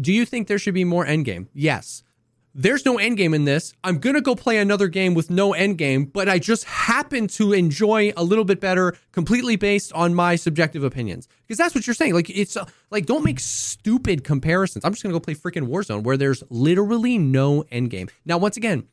Do 0.00 0.12
you 0.12 0.24
think 0.24 0.48
there 0.48 0.58
should 0.58 0.74
be 0.74 0.84
more 0.84 1.04
endgame? 1.04 1.48
Yes. 1.52 2.02
There's 2.58 2.86
no 2.86 2.96
end 2.96 3.18
game 3.18 3.34
in 3.34 3.44
this. 3.44 3.74
I'm 3.84 3.98
gonna 3.98 4.22
go 4.22 4.34
play 4.34 4.56
another 4.56 4.88
game 4.88 5.12
with 5.12 5.28
no 5.28 5.52
end 5.52 5.76
game, 5.76 6.06
but 6.06 6.26
I 6.26 6.38
just 6.38 6.64
happen 6.64 7.28
to 7.28 7.52
enjoy 7.52 8.14
a 8.16 8.24
little 8.24 8.46
bit 8.46 8.60
better, 8.62 8.96
completely 9.12 9.56
based 9.56 9.92
on 9.92 10.14
my 10.14 10.36
subjective 10.36 10.82
opinions. 10.82 11.28
Because 11.46 11.58
that's 11.58 11.74
what 11.74 11.86
you're 11.86 11.92
saying. 11.92 12.14
Like 12.14 12.30
it's 12.30 12.56
uh, 12.56 12.64
like 12.90 13.04
don't 13.04 13.24
make 13.24 13.40
stupid 13.40 14.24
comparisons. 14.24 14.86
I'm 14.86 14.92
just 14.92 15.02
gonna 15.02 15.12
go 15.12 15.20
play 15.20 15.34
freaking 15.34 15.68
Warzone 15.68 16.02
where 16.02 16.16
there's 16.16 16.42
literally 16.48 17.18
no 17.18 17.66
end 17.70 17.90
game. 17.90 18.08
Now, 18.24 18.38
once 18.38 18.56
again, 18.56 18.88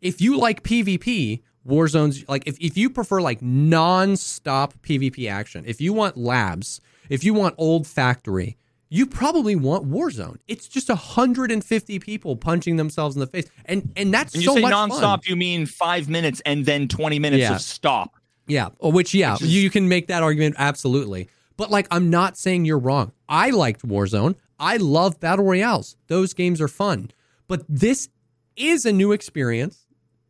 if 0.00 0.22
you 0.22 0.38
like 0.38 0.62
PvP, 0.62 1.42
Warzone's 1.68 2.26
like 2.26 2.44
if, 2.46 2.56
if 2.58 2.74
you 2.78 2.88
prefer 2.88 3.20
like 3.20 3.42
non-stop 3.42 4.72
PvP 4.80 5.30
action, 5.30 5.64
if 5.66 5.78
you 5.78 5.92
want 5.92 6.16
labs, 6.16 6.80
if 7.10 7.22
you 7.22 7.34
want 7.34 7.54
old 7.58 7.86
factory, 7.86 8.56
you 8.94 9.06
probably 9.06 9.56
want 9.56 9.90
Warzone. 9.90 10.36
It's 10.46 10.68
just 10.68 10.88
150 10.88 11.98
people 11.98 12.36
punching 12.36 12.76
themselves 12.76 13.16
in 13.16 13.20
the 13.20 13.26
face. 13.26 13.50
And 13.64 13.92
and 13.96 14.14
that's 14.14 14.34
When 14.34 14.42
you 14.42 14.46
so 14.48 14.54
say 14.54 14.60
much 14.60 14.72
nonstop, 14.72 15.00
fun. 15.00 15.20
you 15.26 15.34
mean 15.34 15.66
five 15.66 16.08
minutes 16.08 16.40
and 16.46 16.64
then 16.64 16.86
20 16.86 17.18
minutes 17.18 17.40
Yeah. 17.40 17.56
of 17.56 17.60
stop. 17.60 18.14
Yeah, 18.46 18.68
oh, 18.80 18.90
which 18.90 19.12
yeah, 19.12 19.32
Which 19.32 19.42
is- 19.42 19.54
you, 19.54 19.62
you 19.62 19.70
can 19.70 19.88
make 19.88 20.06
that 20.06 20.22
argument 20.22 20.54
absolutely. 20.58 21.28
But 21.56 21.72
like 21.72 21.88
I'm 21.90 22.08
not 22.08 22.36
saying 22.38 22.66
you're 22.66 22.78
wrong. 22.78 23.10
I 23.28 23.50
liked 23.50 23.82
Warzone. 23.86 24.36
I 24.60 24.76
love 24.76 25.18
battle 25.18 25.44
royales. 25.44 25.96
Those 26.06 26.32
games 26.32 26.60
are 26.60 26.68
fun. 26.68 27.10
But 27.48 27.64
this 27.68 28.08
is 28.56 28.84
a 28.86 28.92
new 28.92 29.10
experience 29.10 29.86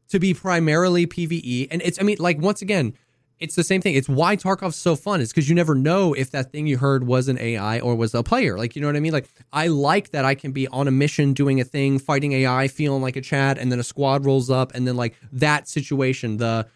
to 0.08 0.18
be 0.18 0.32
primarily 0.32 1.06
PvE 1.06 1.68
and 1.70 1.82
it's 1.82 2.00
I 2.00 2.02
mean 2.04 2.16
like 2.18 2.38
once 2.40 2.62
again, 2.62 2.94
it's 3.40 3.56
the 3.56 3.64
same 3.64 3.80
thing. 3.80 3.94
It's 3.94 4.08
why 4.08 4.36
Tarkov's 4.36 4.76
so 4.76 4.96
fun 4.96 5.20
is 5.20 5.30
because 5.30 5.48
you 5.48 5.54
never 5.54 5.74
know 5.74 6.14
if 6.14 6.30
that 6.30 6.52
thing 6.52 6.66
you 6.66 6.78
heard 6.78 7.06
was 7.06 7.28
an 7.28 7.38
AI 7.38 7.80
or 7.80 7.94
was 7.94 8.14
a 8.14 8.22
player. 8.22 8.56
Like, 8.56 8.76
you 8.76 8.82
know 8.82 8.88
what 8.88 8.96
I 8.96 9.00
mean? 9.00 9.12
Like, 9.12 9.28
I 9.52 9.66
like 9.66 10.10
that 10.10 10.24
I 10.24 10.34
can 10.34 10.52
be 10.52 10.68
on 10.68 10.88
a 10.88 10.90
mission 10.90 11.32
doing 11.32 11.60
a 11.60 11.64
thing, 11.64 11.98
fighting 11.98 12.32
AI, 12.32 12.68
feeling 12.68 13.02
like 13.02 13.16
a 13.16 13.20
Chad, 13.20 13.58
and 13.58 13.72
then 13.72 13.80
a 13.80 13.84
squad 13.84 14.24
rolls 14.24 14.50
up, 14.50 14.74
and 14.74 14.86
then 14.86 14.96
like 14.96 15.14
that 15.32 15.68
situation, 15.68 16.36
the 16.36 16.66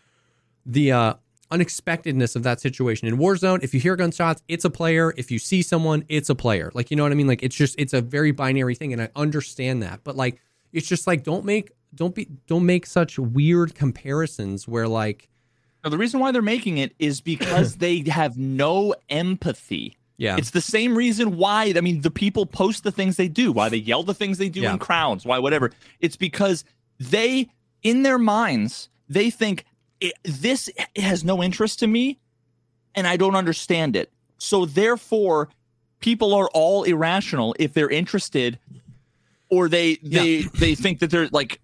the 0.66 0.92
uh, 0.92 1.14
unexpectedness 1.50 2.36
of 2.36 2.42
that 2.42 2.60
situation 2.60 3.08
in 3.08 3.16
Warzone. 3.16 3.62
If 3.62 3.72
you 3.72 3.80
hear 3.80 3.96
gunshots, 3.96 4.42
it's 4.48 4.64
a 4.64 4.70
player. 4.70 5.14
If 5.16 5.30
you 5.30 5.38
see 5.38 5.62
someone, 5.62 6.04
it's 6.08 6.28
a 6.28 6.34
player. 6.34 6.70
Like 6.74 6.90
you 6.90 6.96
know 6.96 7.04
what 7.04 7.12
I 7.12 7.14
mean? 7.14 7.28
Like 7.28 7.42
it's 7.42 7.56
just 7.56 7.74
it's 7.78 7.92
a 7.92 8.00
very 8.00 8.32
binary 8.32 8.74
thing, 8.74 8.92
and 8.92 9.00
I 9.00 9.08
understand 9.16 9.82
that. 9.82 10.00
But 10.04 10.16
like 10.16 10.40
it's 10.72 10.86
just 10.86 11.06
like 11.06 11.22
don't 11.22 11.44
make 11.44 11.72
don't 11.94 12.14
be 12.14 12.28
don't 12.46 12.66
make 12.66 12.84
such 12.84 13.18
weird 13.18 13.74
comparisons 13.74 14.68
where 14.68 14.88
like 14.88 15.28
Now, 15.84 15.90
the 15.90 15.98
reason 15.98 16.20
why 16.20 16.32
they're 16.32 16.42
making 16.42 16.78
it 16.78 16.94
is 16.98 17.20
because 17.34 17.76
they 17.76 18.02
have 18.08 18.36
no 18.38 18.94
empathy. 19.08 19.96
yeah 20.16 20.36
It's 20.36 20.50
the 20.50 20.60
same 20.60 20.96
reason 20.96 21.36
why, 21.36 21.72
I 21.76 21.80
mean, 21.80 22.00
the 22.02 22.10
people 22.10 22.46
post 22.46 22.82
the 22.84 22.92
things 22.92 23.16
they 23.16 23.28
do, 23.28 23.52
why 23.52 23.68
they 23.68 23.76
yell 23.78 24.02
the 24.02 24.14
things 24.14 24.38
they 24.38 24.48
do 24.48 24.60
Yeah. 24.60 24.72
in 24.72 24.78
crowds, 24.78 25.24
why 25.24 25.38
whatever. 25.38 25.70
It's 26.00 26.16
because 26.16 26.64
they, 26.98 27.48
in 27.82 28.02
their 28.02 28.18
minds, 28.18 28.88
they 29.08 29.30
think 29.30 29.64
this 30.24 30.68
has 30.96 31.24
no 31.24 31.42
interest 31.42 31.78
to 31.80 31.86
me 31.86 32.18
and 32.94 33.06
I 33.06 33.16
don't 33.16 33.34
understand 33.36 33.96
it. 33.96 34.12
So 34.38 34.64
therefore, 34.66 35.48
people 36.00 36.32
are 36.34 36.48
all 36.54 36.84
irrational 36.84 37.54
if 37.58 37.72
they're 37.72 37.90
interested 37.90 38.58
or 39.48 39.68
they 39.68 39.96
they 40.02 40.42
they 40.54 40.74
think 40.76 41.00
that 41.00 41.10
they're 41.10 41.28
like 41.32 41.60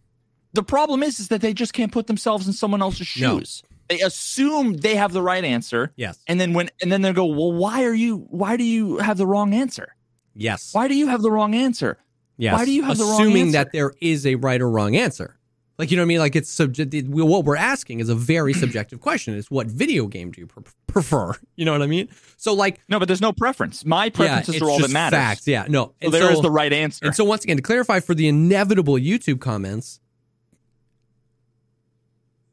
the 0.55 0.63
problem 0.63 1.03
is 1.03 1.21
is 1.21 1.29
that 1.29 1.41
they 1.41 1.53
just 1.55 1.73
can't 1.73 1.93
put 1.93 2.07
themselves 2.09 2.47
in 2.47 2.53
someone 2.53 2.83
else's 2.83 3.15
No. 3.21 3.41
They 3.89 4.01
assume 4.01 4.79
they 4.79 4.97
have 4.97 5.13
the 5.13 5.23
right 5.23 5.45
answer. 5.45 5.93
Yes. 5.97 6.19
And 6.27 6.41
then 6.41 6.53
when 6.53 6.71
and 6.83 6.91
then 6.91 7.03
they 7.03 7.13
go 7.13 7.27
well 7.27 7.53
why 7.53 7.85
are 7.85 7.95
you 7.95 8.27
why 8.31 8.57
do 8.57 8.65
you 8.65 8.99
have 8.99 9.19
the 9.19 9.27
wrong 9.27 9.55
answer? 9.55 9.95
Yes. 10.35 10.73
Why 10.73 10.89
do 10.89 10.95
you 10.95 11.09
have 11.09 11.23
the 11.23 11.31
wrong 11.31 11.55
answer? 11.55 11.99
Yes. 12.37 12.55
Why 12.55 12.65
do 12.65 12.73
you 12.73 12.83
have 12.83 12.99
the 12.99 13.05
wrong 13.05 13.21
assuming 13.21 13.53
that 13.53 13.73
there 13.73 13.93
is 14.01 14.27
a 14.27 14.35
right 14.37 14.61
or 14.61 14.71
wrong 14.71 14.97
answer. 14.97 15.39
Like 15.79 15.91
you 15.91 15.97
know 15.97 16.03
what 16.03 16.07
I 16.07 16.09
mean? 16.09 16.19
Like 16.21 16.37
it's 16.37 16.51
subjective 16.51 17.09
what 17.09 17.45
we're 17.45 17.57
asking 17.57 18.01
is 18.01 18.09
a 18.09 18.15
very 18.15 18.53
subjective 18.65 19.01
question. 19.01 19.37
It's 19.37 19.51
what 19.51 19.67
video 19.67 20.07
game 20.07 20.31
do 20.31 20.41
you 20.41 20.47
pre- 20.47 20.65
prefer? 20.87 21.35
You 21.57 21.65
know 21.65 21.73
what 21.73 21.83
I 21.83 21.87
mean? 21.87 22.09
So 22.37 22.53
like 22.53 22.81
no 22.89 22.99
but 22.99 23.07
there's 23.09 23.21
no 23.21 23.33
preference. 23.33 23.85
My 23.85 24.11
preferences 24.11 24.57
yeah, 24.57 24.67
are 24.67 24.71
all 24.71 24.79
that 24.81 24.91
matters. 24.91 25.19
facts. 25.19 25.47
Yeah 25.47 25.67
no. 25.69 25.95
So 26.03 26.11
there 26.11 26.31
is 26.31 26.37
so- 26.37 26.43
the 26.43 26.51
right 26.51 26.73
answer. 26.73 27.07
And 27.07 27.15
so 27.15 27.25
once 27.25 27.45
again, 27.45 27.57
to 27.57 27.63
clarify 27.63 28.01
for 28.01 28.15
the 28.15 28.29
inevitable 28.29 28.95
YouTube 28.95 29.41
comments, 29.41 30.01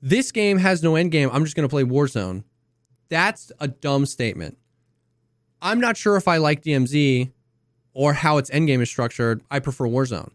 this 0.01 0.31
game 0.31 0.57
has 0.57 0.81
no 0.81 0.95
end 0.95 1.11
game. 1.11 1.29
I'm 1.31 1.43
just 1.43 1.55
going 1.55 1.67
to 1.67 1.71
play 1.71 1.83
Warzone. 1.83 2.43
That's 3.09 3.51
a 3.59 3.67
dumb 3.67 4.05
statement. 4.05 4.57
I'm 5.61 5.79
not 5.79 5.97
sure 5.97 6.15
if 6.15 6.27
I 6.27 6.37
like 6.37 6.63
DMZ 6.63 7.31
or 7.93 8.13
how 8.13 8.37
its 8.37 8.49
end 8.49 8.67
game 8.67 8.81
is 8.81 8.89
structured. 8.89 9.43
I 9.51 9.59
prefer 9.59 9.85
Warzone. 9.85 10.31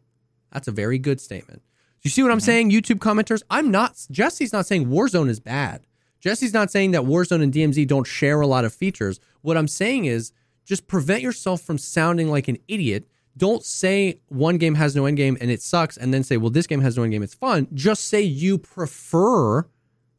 That's 0.53 0.69
a 0.69 0.73
very 0.73 0.99
good 0.99 1.21
statement. 1.21 1.63
You 2.03 2.11
see 2.11 2.23
what 2.23 2.31
I'm 2.31 2.39
mm-hmm. 2.39 2.45
saying, 2.45 2.71
YouTube 2.71 2.99
commenters? 2.99 3.43
I'm 3.51 3.71
not. 3.71 4.07
Jesse's 4.11 4.53
not 4.53 4.67
saying 4.67 4.87
Warzone 4.87 5.29
is 5.29 5.41
bad. 5.41 5.87
Jesse's 6.21 6.55
not 6.55 6.71
saying 6.71 6.93
that 6.93 7.03
Warzone 7.03 7.43
and 7.43 7.53
DMZ 7.53 7.87
don't 7.87 8.07
share 8.07 8.41
a 8.41 8.47
lot 8.47 8.65
of 8.65 8.73
features. 8.73 9.19
What 9.43 9.57
I'm 9.57 9.69
saying 9.69 10.05
is 10.05 10.33
just 10.65 10.87
prevent 10.87 11.23
yourself 11.23 11.63
from 11.63 11.79
sounding 11.79 12.31
like 12.31 12.49
an 12.49 12.59
idiot. 12.69 13.07
Don't 13.37 13.65
say 13.65 14.21
one 14.29 14.57
game 14.57 14.75
has 14.77 14.97
no 14.97 15.07
end 15.07 15.17
game 15.17 15.37
and 15.41 15.51
it 15.51 15.61
sucks, 15.61 15.97
and 15.97 16.13
then 16.13 16.23
say, 16.23 16.37
well, 16.37 16.51
this 16.51 16.67
game 16.67 16.81
has 16.81 16.97
no 16.97 17.03
end 17.03 17.13
game, 17.13 17.23
it's 17.23 17.35
fun. 17.35 17.69
Just 17.75 18.09
say 18.09 18.23
you 18.23 18.59
prefer 18.59 19.67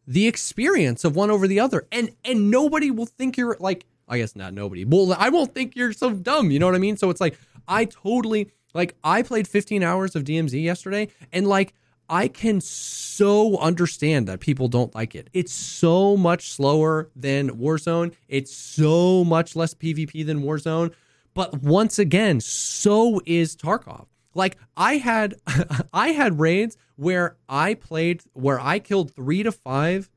the 0.06 0.28
experience 0.28 1.04
of 1.04 1.16
one 1.16 1.30
over 1.30 1.48
the 1.48 1.60
other. 1.60 1.88
And 1.92 2.12
and 2.24 2.50
nobody 2.50 2.92
will 2.92 3.06
think 3.06 3.38
you're 3.38 3.58
like, 3.60 3.86
I 4.08 4.20
guess 4.20 4.36
not 4.36 4.54
nobody. 4.54 4.86
Well, 4.86 5.16
I 5.18 5.30
won't 5.30 5.54
think 5.54 5.76
you're 5.76 5.94
so 5.94 6.14
dumb. 6.14 6.52
You 6.52 6.60
know 6.60 6.66
what 6.66 6.76
I 6.76 6.80
mean? 6.80 6.98
So 6.98 7.10
it's 7.10 7.22
like, 7.22 7.38
I 7.68 7.86
totally 7.86 8.52
like 8.74 8.96
I 9.04 9.24
played 9.24 9.48
15 9.48 9.84
hours 9.84 10.16
of 10.16 10.24
DMZ 10.24 10.62
yesterday, 10.64 11.10
and 11.34 11.48
like 11.48 11.74
I 12.10 12.30
can 12.30 12.62
so 12.62 13.58
understand 13.58 14.28
that 14.28 14.40
people 14.40 14.70
don't 14.70 14.96
like 14.96 15.14
it. 15.14 15.30
It's 15.34 15.52
so 15.52 16.16
much 16.16 16.52
slower 16.52 17.10
than 17.16 17.50
Warzone. 17.58 18.14
It's 18.30 18.56
so 18.56 19.26
much 19.26 19.56
less 19.56 19.74
PvP 19.74 20.26
than 20.26 20.42
Warzone. 20.42 20.94
But 21.38 21.62
once 21.62 22.00
again, 22.00 22.40
so 22.40 23.22
is 23.28 23.56
Tarkov. 23.56 24.08
Like 24.34 24.58
I 24.76 24.98
had 24.98 25.36
I 25.94 26.08
had 26.08 26.40
raids 26.40 26.78
where 26.96 27.38
I 27.48 27.76
played 27.76 28.24
where 28.34 28.60
I 28.60 28.80
killed 28.80 29.14
3 29.14 29.44
to 29.44 29.52
5 29.52 30.10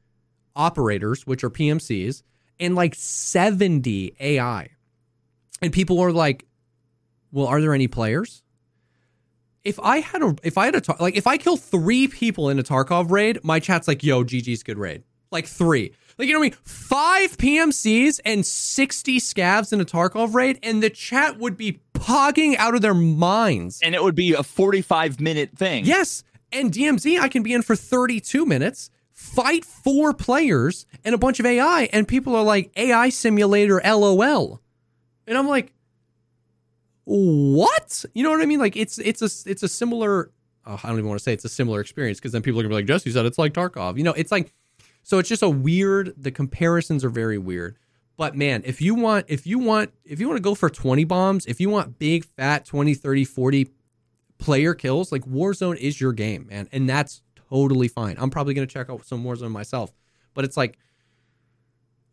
operators, 0.57 1.27
which 1.27 1.45
are 1.45 1.51
PMCs, 1.51 2.23
and 2.59 2.75
like 2.75 2.95
70 2.95 4.17
AI. 4.19 4.71
And 5.61 5.75
people 5.75 5.99
were 5.99 6.11
like, 6.11 6.47
"Well, 7.31 7.49
are 7.49 7.61
there 7.61 7.75
any 7.75 7.87
players?" 7.87 8.43
If 9.63 9.79
I 9.79 9.99
had 9.99 10.23
a 10.23 10.35
if 10.43 10.57
I 10.57 10.65
had 10.65 10.75
a 10.75 11.03
like 11.03 11.17
if 11.17 11.27
I 11.27 11.37
kill 11.37 11.59
3 11.59 12.09
people 12.09 12.49
in 12.49 12.59
a 12.59 12.63
Tarkov 12.63 13.11
raid, 13.11 13.41
my 13.45 13.61
chat's 13.61 13.87
like, 13.87 14.03
"Yo, 14.03 14.25
GG's 14.25 14.63
good 14.63 14.79
raid." 14.79 15.03
Like 15.31 15.47
3. 15.47 15.93
Like 16.19 16.29
you 16.29 16.35
know 16.35 16.41
what 16.41 16.47
I 16.47 16.51
mean? 16.51 16.59
5 16.63 17.39
PMCs 17.39 18.21
and 18.25 18.45
60 18.45 19.19
scavs 19.21 19.73
in 19.73 19.81
a 19.81 19.85
Tarkov 19.85 20.35
raid 20.35 20.59
and 20.63 20.83
the 20.83 20.91
chat 20.91 21.39
would 21.39 21.57
be 21.57 21.81
pogging 21.95 22.57
out 22.57 22.75
of 22.75 22.81
their 22.83 22.95
minds. 22.95 23.81
and 23.83 23.95
it 23.95 24.03
would 24.03 24.15
be 24.15 24.33
a 24.33 24.43
45 24.43 25.21
minute 25.21 25.51
thing 25.57 25.85
Yes. 25.85 26.25
And 26.53 26.73
DMZ, 26.73 27.21
I 27.21 27.29
can 27.29 27.43
be 27.45 27.53
in 27.53 27.63
for 27.63 27.77
32 27.77 28.45
minutes, 28.45 28.91
fight 29.13 29.65
four 29.65 30.13
players 30.13 30.85
and 31.05 31.15
a 31.15 31.19
bunch 31.19 31.39
of 31.39 31.47
AI, 31.47 31.89
and 31.93 32.09
people 32.09 32.35
are 32.35 32.43
like, 32.43 32.73
AI 32.77 33.09
simulator 33.11 33.81
LOL. 33.85 34.61
And 35.29 35.39
I'm 35.39 35.47
like, 35.47 35.73
what? 37.05 38.05
You 38.15 38.23
know 38.25 38.31
what 38.31 38.41
I 38.41 38.47
mean? 38.47 38.59
Like 38.59 38.77
it's 38.77 38.99
it's 38.99 39.23
a 39.23 39.51
it's 39.51 39.63
a 39.63 39.69
similar. 39.69 40.31
Oh, 40.67 40.79
I 40.83 40.89
don't 40.89 40.99
even 40.99 41.09
want 41.09 41.19
to 41.19 41.23
say 41.25 41.33
it's 41.33 41.45
a 41.45 41.49
similar 41.49 41.81
experience 41.81 42.19
because 42.19 42.33
then 42.33 42.43
people 42.43 42.61
are 42.61 42.63
gonna 42.63 42.71
be 42.71 42.77
like 42.77 42.87
Jesse 42.87 43.11
said 43.11 43.27
it's 43.27 43.39
like 43.39 43.53
Tarkov. 43.55 43.97
You 43.97 44.05
know, 44.05 44.13
it's 44.13 44.31
like 44.33 44.53
so 45.03 45.19
it's 45.19 45.29
just 45.29 45.43
a 45.43 45.51
weird. 45.51 46.15
The 46.17 46.31
comparisons 46.31 47.05
are 47.05 47.11
very 47.11 47.39
weird. 47.39 47.77
But 48.17 48.37
man, 48.37 48.63
if 48.67 48.83
you 48.83 48.95
want 48.95 49.27
if 49.29 49.47
you 49.47 49.59
want 49.59 49.93
if 50.05 50.21
you 50.21 50.29
want 50.29 50.37
to 50.37 50.43
go 50.43 50.55
for 50.55 50.69
20 50.69 51.05
bombs, 51.05 51.47
if 51.47 51.61
you 51.61 51.71
want 51.71 51.99
big 51.99 52.25
fat 52.25 52.67
20, 52.67 52.95
30, 52.95 53.25
40 53.25 53.71
player 54.39 54.75
kills, 54.75 55.11
like 55.11 55.25
Warzone 55.25 55.77
is 55.77 56.01
your 56.01 56.13
game, 56.13 56.47
man. 56.51 56.69
And 56.71 56.89
that's 56.89 57.23
totally 57.49 57.89
fine. 57.89 58.17
I'm 58.19 58.31
probably 58.31 58.55
going 58.55 58.67
to 58.67 58.73
check 58.73 58.91
out 58.91 59.07
some 59.07 59.25
Warzone 59.25 59.51
myself. 59.51 59.93
But 60.35 60.45
it's 60.45 60.57
like 60.57 60.79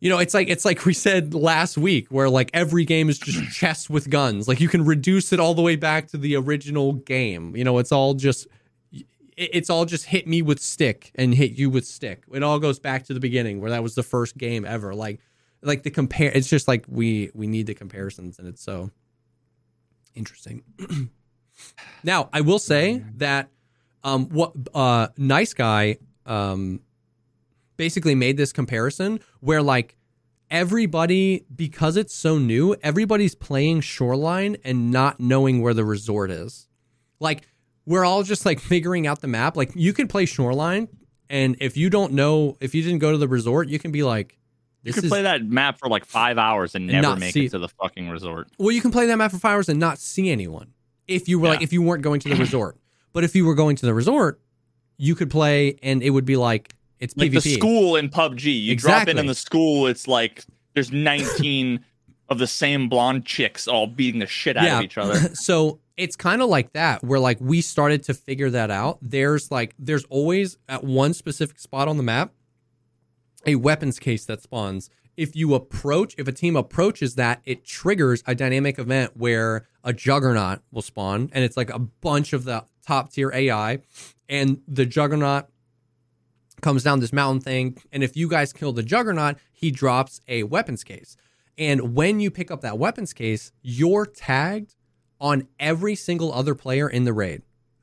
you 0.00 0.08
know, 0.08 0.18
it's 0.18 0.32
like 0.32 0.48
it's 0.48 0.64
like 0.64 0.84
we 0.84 0.94
said 0.94 1.34
last 1.34 1.76
week 1.76 2.06
where 2.08 2.30
like 2.30 2.50
every 2.54 2.84
game 2.84 3.08
is 3.08 3.18
just 3.18 3.52
chess 3.52 3.90
with 3.90 4.08
guns. 4.10 4.46
Like 4.46 4.60
you 4.60 4.68
can 4.68 4.84
reduce 4.84 5.32
it 5.32 5.40
all 5.40 5.54
the 5.54 5.62
way 5.62 5.76
back 5.76 6.08
to 6.08 6.16
the 6.16 6.36
original 6.36 6.92
game. 6.92 7.56
You 7.56 7.64
know, 7.64 7.78
it's 7.78 7.90
all 7.90 8.14
just 8.14 8.46
it's 9.38 9.70
all 9.70 9.84
just 9.84 10.06
hit 10.06 10.26
me 10.26 10.42
with 10.42 10.60
stick 10.60 11.12
and 11.14 11.34
hit 11.34 11.52
you 11.52 11.70
with 11.70 11.86
stick. 11.86 12.24
It 12.32 12.42
all 12.42 12.58
goes 12.58 12.78
back 12.78 13.04
to 13.04 13.14
the 13.14 13.20
beginning 13.20 13.60
where 13.60 13.70
that 13.70 13.82
was 13.82 13.94
the 13.94 14.02
first 14.02 14.36
game 14.36 14.64
ever. 14.64 14.94
Like 14.94 15.20
like 15.62 15.82
the 15.82 15.90
compare 15.90 16.30
it's 16.32 16.48
just 16.48 16.68
like 16.68 16.84
we 16.88 17.30
we 17.34 17.46
need 17.46 17.66
the 17.66 17.74
comparisons 17.74 18.38
and 18.38 18.46
it's 18.46 18.62
so 18.62 18.90
interesting 20.14 20.62
now 22.04 22.28
i 22.32 22.40
will 22.40 22.58
say 22.58 23.02
that 23.16 23.48
um 24.04 24.26
what 24.28 24.52
uh 24.74 25.08
nice 25.16 25.54
guy 25.54 25.96
um 26.26 26.80
basically 27.76 28.14
made 28.14 28.36
this 28.36 28.52
comparison 28.52 29.20
where 29.40 29.62
like 29.62 29.96
everybody 30.50 31.44
because 31.54 31.96
it's 31.96 32.14
so 32.14 32.38
new 32.38 32.74
everybody's 32.82 33.34
playing 33.34 33.80
shoreline 33.80 34.56
and 34.64 34.90
not 34.90 35.20
knowing 35.20 35.60
where 35.60 35.74
the 35.74 35.84
resort 35.84 36.30
is 36.30 36.68
like 37.20 37.46
we're 37.88 38.04
all 38.04 38.22
just 38.22 38.44
like 38.46 38.60
figuring 38.60 39.06
out 39.06 39.20
the 39.20 39.26
map 39.28 39.56
like 39.56 39.70
you 39.74 39.92
can 39.92 40.06
play 40.06 40.26
shoreline 40.26 40.86
and 41.30 41.56
if 41.60 41.76
you 41.76 41.88
don't 41.90 42.12
know 42.12 42.56
if 42.60 42.74
you 42.74 42.82
didn't 42.82 42.98
go 42.98 43.10
to 43.12 43.18
the 43.18 43.28
resort 43.28 43.68
you 43.68 43.78
can 43.78 43.90
be 43.90 44.02
like 44.02 44.36
You 44.84 44.92
can 44.92 45.04
is 45.04 45.10
play 45.10 45.22
that 45.22 45.44
map 45.44 45.78
for 45.78 45.88
like 45.88 46.04
five 46.04 46.38
hours 46.38 46.74
and 46.74 46.86
never 46.86 47.16
make 47.16 47.32
see- 47.32 47.46
it 47.46 47.50
to 47.52 47.58
the 47.58 47.68
fucking 47.68 48.08
resort. 48.10 48.48
Well, 48.58 48.70
you 48.70 48.80
can 48.80 48.90
play 48.92 49.06
that 49.06 49.16
map 49.16 49.30
for 49.32 49.38
five 49.38 49.54
hours 49.56 49.68
and 49.68 49.78
not 49.80 49.98
see 49.98 50.30
anyone. 50.30 50.68
If 51.06 51.28
you 51.28 51.38
were 51.40 51.48
like, 51.48 51.62
if 51.62 51.72
you 51.72 51.82
weren't 51.82 52.02
going 52.02 52.20
to 52.20 52.28
the 52.28 52.36
resort, 52.46 52.76
but 53.12 53.24
if 53.24 53.34
you 53.34 53.44
were 53.44 53.54
going 53.54 53.76
to 53.76 53.86
the 53.86 53.94
resort, 53.94 54.40
you 54.96 55.14
could 55.14 55.30
play 55.30 55.78
and 55.82 56.02
it 56.02 56.10
would 56.10 56.24
be 56.24 56.36
like 56.36 56.74
it's 57.00 57.16
Like 57.16 57.30
PvP. 57.30 57.42
the 57.42 57.54
school 57.54 57.96
in 57.96 58.08
PUBG. 58.08 58.44
You 58.64 58.76
drop 58.76 59.08
in 59.08 59.18
in 59.18 59.26
the 59.26 59.34
school, 59.34 59.86
it's 59.86 60.06
like 60.08 60.44
there's 60.74 60.92
19 60.92 61.80
of 62.28 62.38
the 62.38 62.46
same 62.46 62.88
blonde 62.88 63.24
chicks 63.24 63.66
all 63.68 63.86
beating 63.86 64.20
the 64.20 64.26
shit 64.26 64.56
out 64.56 64.64
Yeah. 64.64 64.78
of 64.78 64.84
each 64.84 64.98
other. 64.98 65.14
so 65.34 65.80
it's 65.98 66.16
kind 66.16 66.40
of 66.40 66.48
like 66.48 66.72
that, 66.72 67.02
where 67.04 67.20
like 67.20 67.38
we 67.40 67.60
started 67.60 68.04
to 68.04 68.14
figure 68.14 68.48
that 68.50 68.70
out. 68.70 68.98
There's 69.02 69.50
like 69.50 69.74
there's 69.78 70.04
always 70.04 70.56
at 70.68 70.84
one 70.84 71.12
specific 71.12 71.58
spot 71.58 71.88
on 71.88 71.98
the 71.98 72.02
map 72.02 72.32
a 73.46 73.56
weapons 73.56 73.98
case 73.98 74.24
that 74.26 74.42
spawns. 74.42 74.90
If 75.16 75.34
you 75.34 75.54
approach, 75.54 76.14
if 76.16 76.28
a 76.28 76.32
team 76.32 76.54
approaches 76.54 77.16
that, 77.16 77.40
it 77.44 77.64
triggers 77.64 78.22
a 78.26 78.34
dynamic 78.34 78.78
event 78.78 79.16
where 79.16 79.66
a 79.82 79.92
juggernaut 79.92 80.60
will 80.70 80.82
spawn, 80.82 81.30
and 81.32 81.44
it's 81.44 81.56
like 81.56 81.70
a 81.70 81.78
bunch 81.78 82.32
of 82.32 82.44
the 82.44 82.64
top 82.86 83.12
tier 83.12 83.32
AI, 83.34 83.80
and 84.28 84.60
the 84.68 84.86
juggernaut 84.86 85.46
comes 86.60 86.82
down 86.84 87.00
this 87.00 87.12
mountain 87.12 87.40
thing, 87.40 87.78
and 87.92 88.04
if 88.04 88.16
you 88.16 88.28
guys 88.28 88.52
kill 88.52 88.72
the 88.72 88.82
juggernaut, 88.82 89.36
he 89.52 89.70
drops 89.72 90.20
a 90.28 90.44
weapons 90.44 90.84
case. 90.84 91.16
And 91.56 91.96
when 91.96 92.20
you 92.20 92.30
pick 92.30 92.52
up 92.52 92.60
that 92.60 92.78
weapons 92.78 93.12
case, 93.12 93.50
you're 93.62 94.06
tagged 94.06 94.74
on 95.20 95.46
every 95.58 95.94
single 95.94 96.32
other 96.32 96.54
player 96.54 96.88
in 96.88 97.04
the 97.04 97.12
raid 97.12 97.42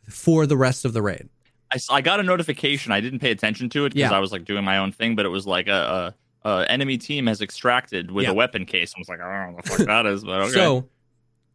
for 0.09 0.45
the 0.45 0.55
rest 0.57 0.85
of 0.85 0.93
the 0.93 1.01
raid. 1.01 1.29
I, 1.71 1.79
I 1.89 2.01
got 2.01 2.19
a 2.19 2.23
notification. 2.23 2.91
I 2.91 3.01
didn't 3.01 3.19
pay 3.19 3.31
attention 3.31 3.69
to 3.69 3.85
it 3.85 3.89
because 3.93 4.11
Yeah. 4.11 4.15
I 4.17 4.19
was 4.19 4.31
like 4.31 4.45
doing 4.45 4.63
my 4.63 4.77
own 4.77 4.91
thing, 4.91 5.15
but 5.15 5.25
it 5.25 5.29
was 5.29 5.45
like 5.47 5.67
a, 5.67 6.13
a, 6.43 6.49
a 6.49 6.65
enemy 6.71 6.97
team 6.97 7.25
has 7.27 7.41
extracted 7.41 8.11
with 8.11 8.23
Yeah. 8.25 8.31
a 8.31 8.33
weapon 8.33 8.65
case. 8.65 8.93
I 8.95 8.99
was 8.99 9.09
like, 9.09 9.19
I 9.19 9.23
don't 9.23 9.49
know 9.51 9.55
what 9.55 9.65
the 9.65 9.71
fuck 9.71 9.87
that 9.87 10.05
is, 10.05 10.23
but 10.23 10.41
okay. 10.43 10.51
So 10.53 10.87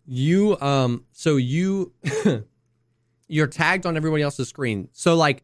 you 0.06 0.58
um 0.60 1.04
so 1.12 1.36
you 1.36 1.92
you're 3.28 3.46
tagged 3.46 3.86
on 3.86 3.96
everybody 3.96 4.22
else's 4.22 4.48
screen. 4.48 4.88
So 4.92 5.14
like 5.14 5.42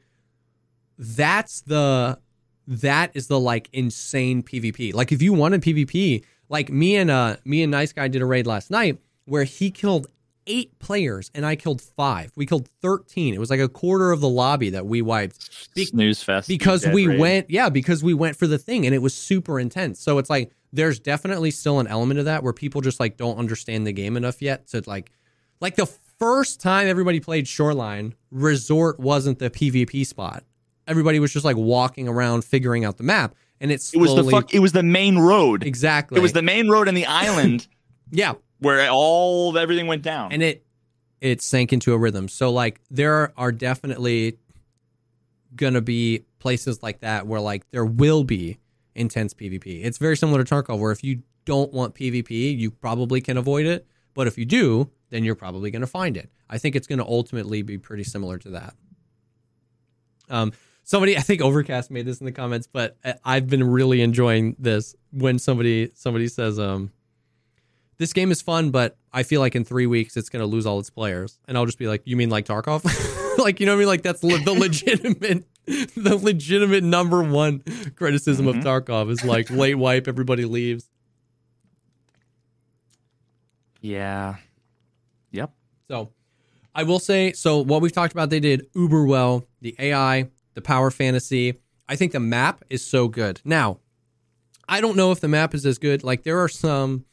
that's 0.99 1.61
the 1.63 2.19
that 2.67 3.13
is 3.15 3.29
the 3.29 3.39
like 3.39 3.69
insane 3.73 4.43
PvP. 4.43 4.93
Like 4.95 5.13
if 5.13 5.23
you 5.23 5.33
wanted 5.33 5.63
PvP, 5.63 6.25
like 6.49 6.71
me 6.71 6.97
and 6.97 7.11
uh 7.11 7.37
me 7.45 7.63
and 7.63 7.71
Nice 7.71 7.93
Guy 7.93 8.09
did 8.09 8.23
a 8.23 8.27
raid 8.27 8.47
last 8.47 8.71
night 8.71 8.99
where 9.27 9.45
he 9.45 9.71
killed 9.71 10.09
eight 10.47 10.79
players 10.79 11.31
and 11.35 11.45
I 11.45 11.57
killed 11.57 11.81
five. 11.81 12.33
We 12.37 12.47
killed 12.47 12.69
thirteen. 12.81 13.35
It 13.35 13.41
was 13.41 13.51
like 13.51 13.61
a 13.61 13.69
quarter 13.69 14.13
of 14.13 14.21
the 14.21 14.29
lobby 14.29 14.71
that 14.71 14.87
we 14.87 15.03
wiped. 15.03 15.75
Be- 15.75 15.85
snooze 15.87 16.23
fest 16.23 16.49
because 16.49 16.87
we 16.87 17.19
went 17.19 17.51
yeah 17.51 17.69
because 17.69 18.03
we 18.03 18.15
went 18.15 18.37
for 18.37 18.47
the 18.47 18.59
thing 18.59 18.87
and 18.87 18.95
it 18.95 18.99
was 19.03 19.13
super 19.15 19.61
intense 19.61 20.01
so 20.01 20.17
it's 20.19 20.31
like 20.31 20.53
there's 20.73 20.99
definitely 20.99 21.51
still 21.51 21.81
an 21.81 21.87
element 21.87 22.19
of 22.19 22.25
that 22.25 22.43
where 22.43 22.53
people 22.55 22.81
just 22.81 22.99
like 22.99 23.17
don't 23.19 23.39
understand 23.39 23.87
the 23.87 23.93
game 23.93 24.17
enough 24.17 24.41
yet 24.41 24.67
to 24.69 24.83
like 24.87 25.11
like 25.61 25.77
the 25.77 25.85
first 26.19 26.61
time 26.61 26.87
everybody 26.89 27.21
played 27.21 27.47
shoreline 27.47 28.15
resort 28.31 28.99
wasn't 28.99 29.39
the 29.39 29.51
pvp 29.51 30.07
spot 30.07 30.45
everybody 30.87 31.19
was 31.21 31.31
just 31.33 31.45
like 31.45 31.57
walking 31.57 32.09
around 32.09 32.43
figuring 32.43 32.85
out 32.87 32.97
the 32.97 33.05
map 33.05 33.35
and 33.61 33.71
it's 33.71 33.93
It 33.93 33.99
was 33.99 34.15
the 34.15 34.25
fuck. 34.25 34.55
It 34.55 34.61
was 34.61 34.73
the 34.73 34.83
main 34.83 35.19
road. 35.19 35.63
exactly 35.63 36.19
It 36.19 36.23
was 36.23 36.33
the 36.33 36.43
main 36.43 36.69
road 36.71 36.89
and 36.89 36.97
the 36.97 37.07
island 37.27 37.67
yeah 38.11 38.33
where 38.59 38.89
all 38.91 39.57
everything 39.57 39.87
went 39.87 40.03
down. 40.03 40.33
and 40.33 40.43
it 40.43 40.65
it 41.21 41.41
sank 41.43 41.73
into 41.73 41.93
a 41.93 41.99
rhythm. 41.99 42.29
So 42.29 42.51
like 42.53 42.81
there 42.91 43.33
are 43.37 43.53
definitely 43.53 44.39
gonna 45.55 45.81
be 45.81 46.25
places 46.39 46.83
like 46.83 47.01
that 47.01 47.27
where 47.27 47.41
like 47.41 47.69
there 47.71 47.85
will 47.85 48.23
be 48.23 48.59
intense 48.95 49.35
pvp 49.35 49.85
it's 49.85 49.99
very 49.99 50.17
similar 50.17 50.45
to 50.45 50.55
tarkov 50.55 50.79
where 50.79 50.93
if 50.93 51.03
you 51.03 51.23
don't 51.45 51.73
want 51.73 51.95
pvp 51.95 52.31
you 52.59 52.71
probably 52.71 53.21
can 53.21 53.37
avoid 53.37 53.67
it. 53.67 53.87
But 54.15 54.27
if 54.27 54.39
you 54.39 54.45
do 54.45 54.91
then 55.11 55.25
you're 55.25 55.35
probably 55.35 55.71
gonna 55.71 55.87
find 55.87 56.17
it. 56.17 56.31
I 56.49 56.59
think 56.59 56.77
it's 56.77 56.87
gonna 56.87 57.07
ultimately 57.07 57.63
be 57.63 57.79
pretty 57.79 58.05
similar 58.05 58.39
to 58.39 58.51
that. 58.51 58.75
Um 60.29 60.53
somebody 60.85 61.17
i 61.17 61.21
think 61.21 61.43
overcast 61.43 61.91
made 61.91 62.07
this 62.07 62.21
in 62.21 62.27
the 62.27 62.33
comments 62.33 62.69
but 62.69 62.97
i've 63.25 63.49
been 63.49 63.65
really 63.65 64.01
enjoying 64.03 64.55
this 64.59 64.95
when 65.11 65.37
somebody 65.39 65.91
somebody 65.95 66.29
says 66.29 66.61
um 66.61 66.93
this 67.99 68.13
game 68.13 68.31
is 68.31 68.43
fun, 68.43 68.71
but 68.71 68.97
I 69.13 69.23
feel 69.23 69.41
like 69.41 69.55
in 69.55 69.65
three 69.65 69.87
weeks 69.87 70.17
it's 70.17 70.29
going 70.29 70.41
to 70.41 70.47
lose 70.47 70.67
all 70.67 70.79
its 70.79 70.91
players. 70.91 71.39
And 71.49 71.57
I'll 71.57 71.67
just 71.67 71.79
be 71.79 71.89
like, 71.89 72.03
you 72.05 72.17
mean 72.17 72.31
like 72.31 72.47
Tarkov? 72.47 72.85
like, 73.39 73.61
you 73.61 73.67
know 73.67 73.73
what 73.73 73.77
I 73.77 73.79
mean? 73.81 73.89
Like 73.89 74.03
that's 74.03 74.23
le- 74.23 74.39
the 74.39 74.53
legitimate, 74.59 75.45
the 75.67 76.17
legitimate 76.17 76.85
number 76.85 77.23
one 77.23 77.63
criticism 77.97 78.47
of 78.47 78.57
mm-hmm. 78.57 78.67
Tarkov 78.67 79.11
is 79.11 79.25
like 79.25 79.51
late 79.51 79.77
wipe, 79.77 80.09
everybody 80.09 80.45
leaves. 80.45 80.89
yeah. 83.81 84.37
Yep. 85.33 85.53
So 85.89 86.11
I 86.75 86.83
will 86.83 86.99
say, 86.99 87.33
so 87.33 87.59
what 87.59 87.81
we've 87.81 87.93
talked 87.93 88.13
about, 88.13 88.31
they 88.31 88.41
did 88.41 88.67
uber 88.75 89.05
well. 89.05 89.45
The 89.61 89.75
AI, 89.79 90.29
the 90.55 90.63
power 90.63 90.91
fantasy. 90.91 91.55
I 91.89 91.97
think 91.97 92.13
the 92.13 92.21
map 92.21 92.65
is 92.69 92.85
so 92.85 93.09
good. 93.09 93.41
Now, 93.45 93.79
I 94.69 94.81
don't 94.81 94.97
know 94.97 95.13
if 95.13 95.21
the 95.21 95.29
map 95.29 95.55
is 95.55 95.65
as 95.65 95.79
good. 95.79 96.03
Like 96.03 96.25
there 96.25 96.39
are 96.41 96.49
some 96.49 97.05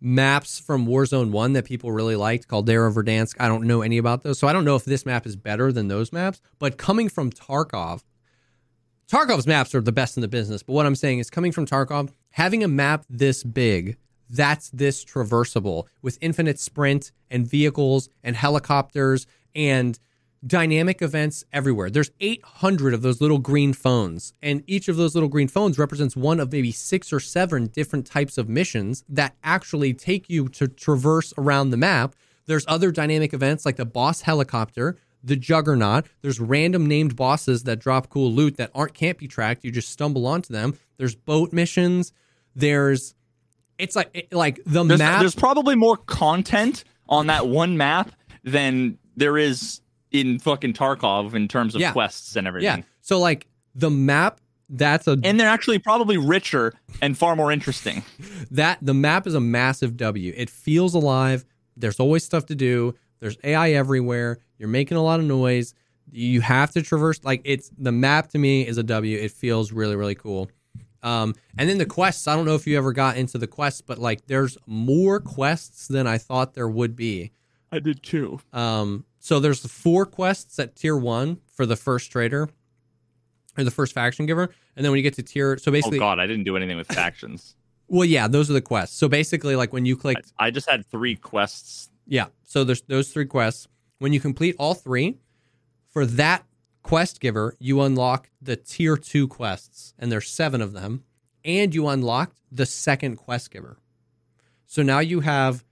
maps 0.00 0.58
from 0.58 0.86
Warzone 0.86 1.30
1 1.30 1.52
that 1.52 1.64
people 1.64 1.92
really 1.92 2.16
liked 2.16 2.48
called 2.48 2.66
Dare 2.66 2.90
Verdansk. 2.90 3.36
I 3.38 3.48
don't 3.48 3.66
know 3.66 3.82
any 3.82 3.98
about 3.98 4.22
those. 4.22 4.38
So 4.38 4.48
I 4.48 4.52
don't 4.52 4.64
know 4.64 4.76
if 4.76 4.84
this 4.84 5.04
map 5.04 5.26
is 5.26 5.36
better 5.36 5.72
than 5.72 5.88
those 5.88 6.12
maps. 6.12 6.40
But 6.58 6.78
coming 6.78 7.08
from 7.08 7.30
Tarkov, 7.30 8.02
Tarkov's 9.10 9.46
maps 9.46 9.74
are 9.74 9.80
the 9.80 9.92
best 9.92 10.16
in 10.16 10.20
the 10.20 10.28
business. 10.28 10.62
But 10.62 10.72
what 10.72 10.86
I'm 10.86 10.94
saying 10.94 11.18
is 11.18 11.30
coming 11.30 11.52
from 11.52 11.66
Tarkov, 11.66 12.10
having 12.30 12.62
a 12.62 12.68
map 12.68 13.04
this 13.10 13.42
big, 13.42 13.96
that's 14.28 14.70
this 14.70 15.04
traversable 15.04 15.86
with 16.02 16.16
infinite 16.20 16.60
sprint 16.60 17.10
and 17.30 17.46
vehicles 17.46 18.08
and 18.22 18.36
helicopters 18.36 19.26
and 19.54 19.98
dynamic 20.46 21.02
events 21.02 21.44
everywhere. 21.52 21.90
There's 21.90 22.10
800 22.20 22.94
of 22.94 23.02
those 23.02 23.20
little 23.20 23.38
green 23.38 23.72
phones, 23.72 24.32
and 24.42 24.62
each 24.66 24.88
of 24.88 24.96
those 24.96 25.14
little 25.14 25.28
green 25.28 25.48
phones 25.48 25.78
represents 25.78 26.16
one 26.16 26.40
of 26.40 26.50
maybe 26.52 26.72
six 26.72 27.12
or 27.12 27.20
seven 27.20 27.66
different 27.66 28.06
types 28.06 28.38
of 28.38 28.48
missions 28.48 29.04
that 29.08 29.34
actually 29.44 29.92
take 29.94 30.30
you 30.30 30.48
to 30.50 30.66
traverse 30.68 31.34
around 31.36 31.70
the 31.70 31.76
map. 31.76 32.14
There's 32.46 32.64
other 32.66 32.90
dynamic 32.90 33.32
events 33.34 33.66
like 33.66 33.76
the 33.76 33.84
boss 33.84 34.22
helicopter, 34.22 34.96
the 35.22 35.36
juggernaut. 35.36 36.06
There's 36.22 36.40
random 36.40 36.86
named 36.86 37.16
bosses 37.16 37.64
that 37.64 37.78
drop 37.78 38.08
cool 38.08 38.32
loot 38.32 38.56
that 38.56 38.70
aren't 38.74 38.94
can't 38.94 39.18
be 39.18 39.28
tracked. 39.28 39.62
You 39.64 39.70
just 39.70 39.90
stumble 39.90 40.26
onto 40.26 40.52
them. 40.52 40.78
There's 40.96 41.14
boat 41.14 41.52
missions. 41.52 42.12
There's 42.56 43.14
it's 43.78 43.94
like 43.94 44.10
it- 44.14 44.32
like 44.32 44.60
the 44.64 44.82
There's, 44.84 44.98
map. 44.98 45.20
there's 45.20 45.34
probably 45.34 45.74
more 45.74 45.96
content 45.98 46.84
on 47.08 47.26
that 47.28 47.46
one 47.46 47.76
map 47.76 48.10
than 48.42 48.98
there 49.16 49.36
is 49.36 49.80
in 50.12 50.38
fucking 50.38 50.72
Tarkov 50.74 51.34
in 51.34 51.48
terms 51.48 51.74
of 51.74 51.80
Yeah. 51.80 51.92
quests 51.92 52.36
and 52.36 52.46
everything. 52.46 52.78
yeah. 52.78 52.84
So 53.00 53.18
like 53.18 53.46
the 53.74 53.90
map. 53.90 54.40
That's 54.72 55.08
a 55.08 55.18
And 55.24 55.38
they're 55.40 55.48
actually 55.48 55.80
probably 55.80 56.16
richer 56.16 56.72
and 57.02 57.18
far 57.18 57.34
more 57.34 57.50
interesting. 57.50 58.04
that 58.52 58.78
the 58.80 58.94
map 58.94 59.26
is 59.26 59.34
a 59.34 59.40
massive 59.40 59.96
W. 59.96 60.32
It 60.36 60.48
feels 60.48 60.94
alive. 60.94 61.44
there's 61.76 61.98
always 61.98 62.22
stuff 62.22 62.46
to 62.46 62.54
do. 62.54 62.94
There's 63.18 63.36
AI 63.42 63.72
everywhere. 63.72 64.38
You're 64.58 64.68
making 64.68 64.96
a 64.96 65.02
lot 65.02 65.18
of 65.18 65.26
noise. 65.26 65.74
You 66.12 66.40
have 66.42 66.70
to 66.72 66.82
traverse 66.82 67.18
like 67.24 67.40
it's 67.44 67.70
the 67.78 67.90
map 67.90 68.28
to 68.30 68.38
me 68.38 68.64
is 68.66 68.78
a 68.78 68.82
W. 68.84 69.18
It 69.18 69.32
feels 69.32 69.72
really 69.72 69.96
really 69.96 70.14
cool. 70.14 70.48
Um, 71.02 71.34
and 71.58 71.68
then 71.68 71.78
the 71.78 71.86
quests. 71.86 72.28
I 72.28 72.36
don't 72.36 72.44
know 72.44 72.54
if 72.54 72.66
you 72.66 72.76
ever 72.78 72.92
got 72.92 73.16
into 73.16 73.38
the 73.38 73.46
quests, 73.48 73.80
but 73.80 73.98
like 73.98 74.26
there's 74.26 74.56
more 74.66 75.18
quests 75.18 75.88
than 75.88 76.06
I 76.06 76.18
thought 76.18 76.54
there 76.54 76.68
would 76.68 76.94
be. 76.94 77.32
I 77.72 77.78
did 77.80 78.02
too. 78.04 78.38
Um, 78.52 79.04
so 79.20 79.38
there's 79.38 79.64
four 79.64 80.06
quests 80.06 80.58
at 80.58 80.74
tier 80.74 80.96
one 80.96 81.38
for 81.46 81.66
the 81.66 81.76
first 81.76 82.10
trader 82.10 82.48
or 83.56 83.64
the 83.64 83.70
first 83.70 83.92
faction 83.92 84.26
giver, 84.26 84.48
and 84.74 84.84
then 84.84 84.90
when 84.90 84.96
you 84.96 85.02
get 85.02 85.14
to 85.14 85.22
tier, 85.22 85.58
so 85.58 85.70
oh, 85.70 85.72
basically, 85.72 85.98
Oh 85.98 86.00
god, 86.00 86.18
I 86.18 86.26
didn't 86.26 86.44
do 86.44 86.56
anything 86.56 86.76
with 86.76 86.88
factions. 86.88 87.54
well, 87.88 88.06
yeah, 88.06 88.26
those 88.26 88.48
are 88.48 88.54
the 88.54 88.62
quests. 88.62 88.96
So 88.96 89.08
basically, 89.08 89.56
like 89.56 89.72
when 89.72 89.84
you 89.84 89.96
click 89.96 90.16
I, 90.38 90.46
I 90.46 90.50
just 90.50 90.68
had 90.68 90.86
three 90.86 91.16
quests. 91.16 91.90
Yeah. 92.06 92.26
So 92.44 92.64
there's 92.64 92.82
those 92.82 93.10
three 93.10 93.26
quests. 93.26 93.68
When 93.98 94.12
you 94.12 94.20
complete 94.20 94.56
all 94.58 94.74
three, 94.74 95.18
for 95.90 96.06
that 96.06 96.44
quest 96.82 97.20
giver, 97.20 97.54
you 97.58 97.82
unlock 97.82 98.30
the 98.40 98.56
tier 98.56 98.96
two 98.96 99.28
quests, 99.28 99.92
and 99.98 100.10
there's 100.10 100.30
seven 100.30 100.62
of 100.62 100.72
them, 100.72 101.04
and 101.44 101.74
you 101.74 101.86
unlocked 101.88 102.38
the 102.50 102.66
second 102.66 103.16
quest 103.16 103.50
giver. 103.50 103.76
So 104.66 104.82
now 104.82 105.00
you 105.00 105.20
have 105.20 105.64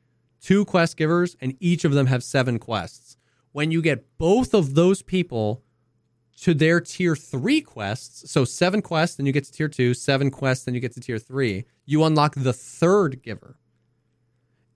two 0.42 0.64
quest 0.64 0.96
givers, 0.96 1.36
and 1.40 1.56
each 1.60 1.84
of 1.84 1.92
them 1.92 2.06
have 2.06 2.22
seven 2.22 2.58
quests. 2.58 3.07
When 3.52 3.70
you 3.70 3.82
get 3.82 4.18
both 4.18 4.54
of 4.54 4.74
those 4.74 5.02
people 5.02 5.62
to 6.42 6.54
their 6.54 6.80
tier 6.80 7.16
three 7.16 7.60
quests, 7.60 8.30
so 8.30 8.44
seven 8.44 8.80
quests, 8.82 9.16
then 9.16 9.26
you 9.26 9.32
get 9.32 9.44
to 9.44 9.52
tier 9.52 9.68
two, 9.68 9.94
seven 9.94 10.30
quests, 10.30 10.64
then 10.64 10.74
you 10.74 10.80
get 10.80 10.92
to 10.92 11.00
tier 11.00 11.18
three, 11.18 11.64
you 11.84 12.04
unlock 12.04 12.34
the 12.36 12.52
third 12.52 13.22
giver. 13.22 13.56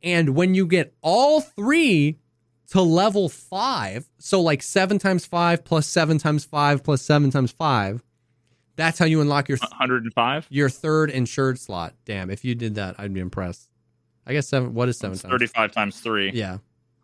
And 0.02 0.30
when 0.30 0.54
you 0.54 0.66
get 0.66 0.94
all 1.02 1.40
three 1.40 2.18
to 2.70 2.80
level 2.80 3.28
five, 3.28 4.08
so 4.18 4.40
like 4.40 4.62
seven 4.62 4.98
times 4.98 5.24
five 5.24 5.64
plus 5.64 5.86
seven 5.86 6.18
times 6.18 6.44
five 6.44 6.82
plus 6.82 7.02
seven 7.02 7.30
times 7.30 7.52
five, 7.52 8.02
that's 8.74 8.98
how 8.98 9.04
you 9.04 9.20
unlock 9.20 9.48
your 9.48 9.58
105. 9.58 10.46
your 10.50 10.68
third 10.70 11.10
insured 11.10 11.58
slot. 11.58 11.94
Damn, 12.04 12.30
if 12.30 12.44
you 12.44 12.54
did 12.54 12.74
that, 12.76 12.96
I'd 12.98 13.12
be 13.12 13.20
impressed. 13.20 13.68
I 14.26 14.32
guess 14.32 14.48
seven. 14.48 14.74
What 14.74 14.88
is 14.88 14.98
seven 14.98 15.18
times? 15.18 15.30
35 15.30 15.72
times 15.72 16.00
three. 16.00 16.30
Yeah, 16.32 16.52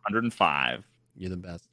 105. 0.08 0.84
You're 1.18 1.30
the 1.30 1.36
best. 1.36 1.68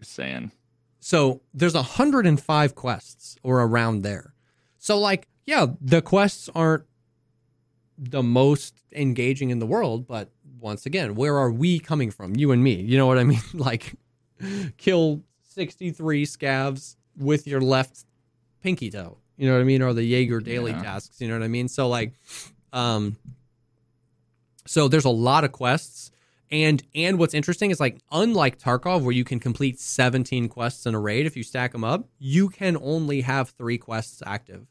Just 0.00 0.12
saying. 0.12 0.52
So 1.00 1.40
there's 1.54 1.74
105 1.74 2.74
quests 2.74 3.36
or 3.42 3.60
around 3.62 4.02
there. 4.02 4.34
So 4.78 4.98
like, 4.98 5.28
yeah, 5.46 5.66
the 5.80 6.02
quests 6.02 6.48
aren't 6.54 6.84
the 7.96 8.22
most 8.22 8.74
engaging 8.92 9.50
in 9.50 9.58
the 9.58 9.66
world, 9.66 10.06
but 10.06 10.30
once 10.60 10.86
again, 10.86 11.14
where 11.14 11.36
are 11.36 11.50
we 11.50 11.78
coming 11.78 12.10
from? 12.10 12.36
You 12.36 12.52
and 12.52 12.62
me. 12.62 12.74
You 12.74 12.96
know 12.98 13.06
what 13.06 13.18
I 13.18 13.24
mean? 13.24 13.40
like 13.54 13.94
kill 14.76 15.22
63 15.54 16.24
scavs 16.26 16.96
with 17.16 17.46
your 17.46 17.60
left 17.60 18.04
pinky 18.62 18.90
toe. 18.90 19.18
You 19.36 19.48
know 19.48 19.54
what 19.54 19.60
I 19.60 19.64
mean? 19.64 19.82
Or 19.82 19.92
the 19.92 20.04
Jaeger 20.04 20.40
daily 20.40 20.72
Yeah. 20.72 20.82
tasks. 20.82 21.20
You 21.20 21.28
know 21.28 21.34
what 21.38 21.44
I 21.44 21.48
mean? 21.48 21.68
So 21.68 21.88
like 21.88 22.12
um 22.72 23.16
so 24.66 24.86
there's 24.88 25.04
a 25.06 25.10
lot 25.10 25.44
of 25.44 25.52
quests. 25.52 26.10
And 26.50 26.82
and 26.94 27.18
what's 27.18 27.34
interesting 27.34 27.70
is 27.70 27.78
like 27.80 27.98
unlike 28.10 28.58
Tarkov 28.58 29.02
where 29.02 29.12
you 29.12 29.24
can 29.24 29.38
complete 29.38 29.78
17 29.78 30.48
quests 30.48 30.86
in 30.86 30.94
a 30.94 31.00
raid 31.00 31.26
if 31.26 31.36
you 31.36 31.42
stack 31.42 31.72
them 31.72 31.84
up, 31.84 32.08
you 32.18 32.48
can 32.48 32.76
only 32.80 33.20
have 33.20 33.50
3 33.50 33.76
quests 33.78 34.22
active, 34.26 34.66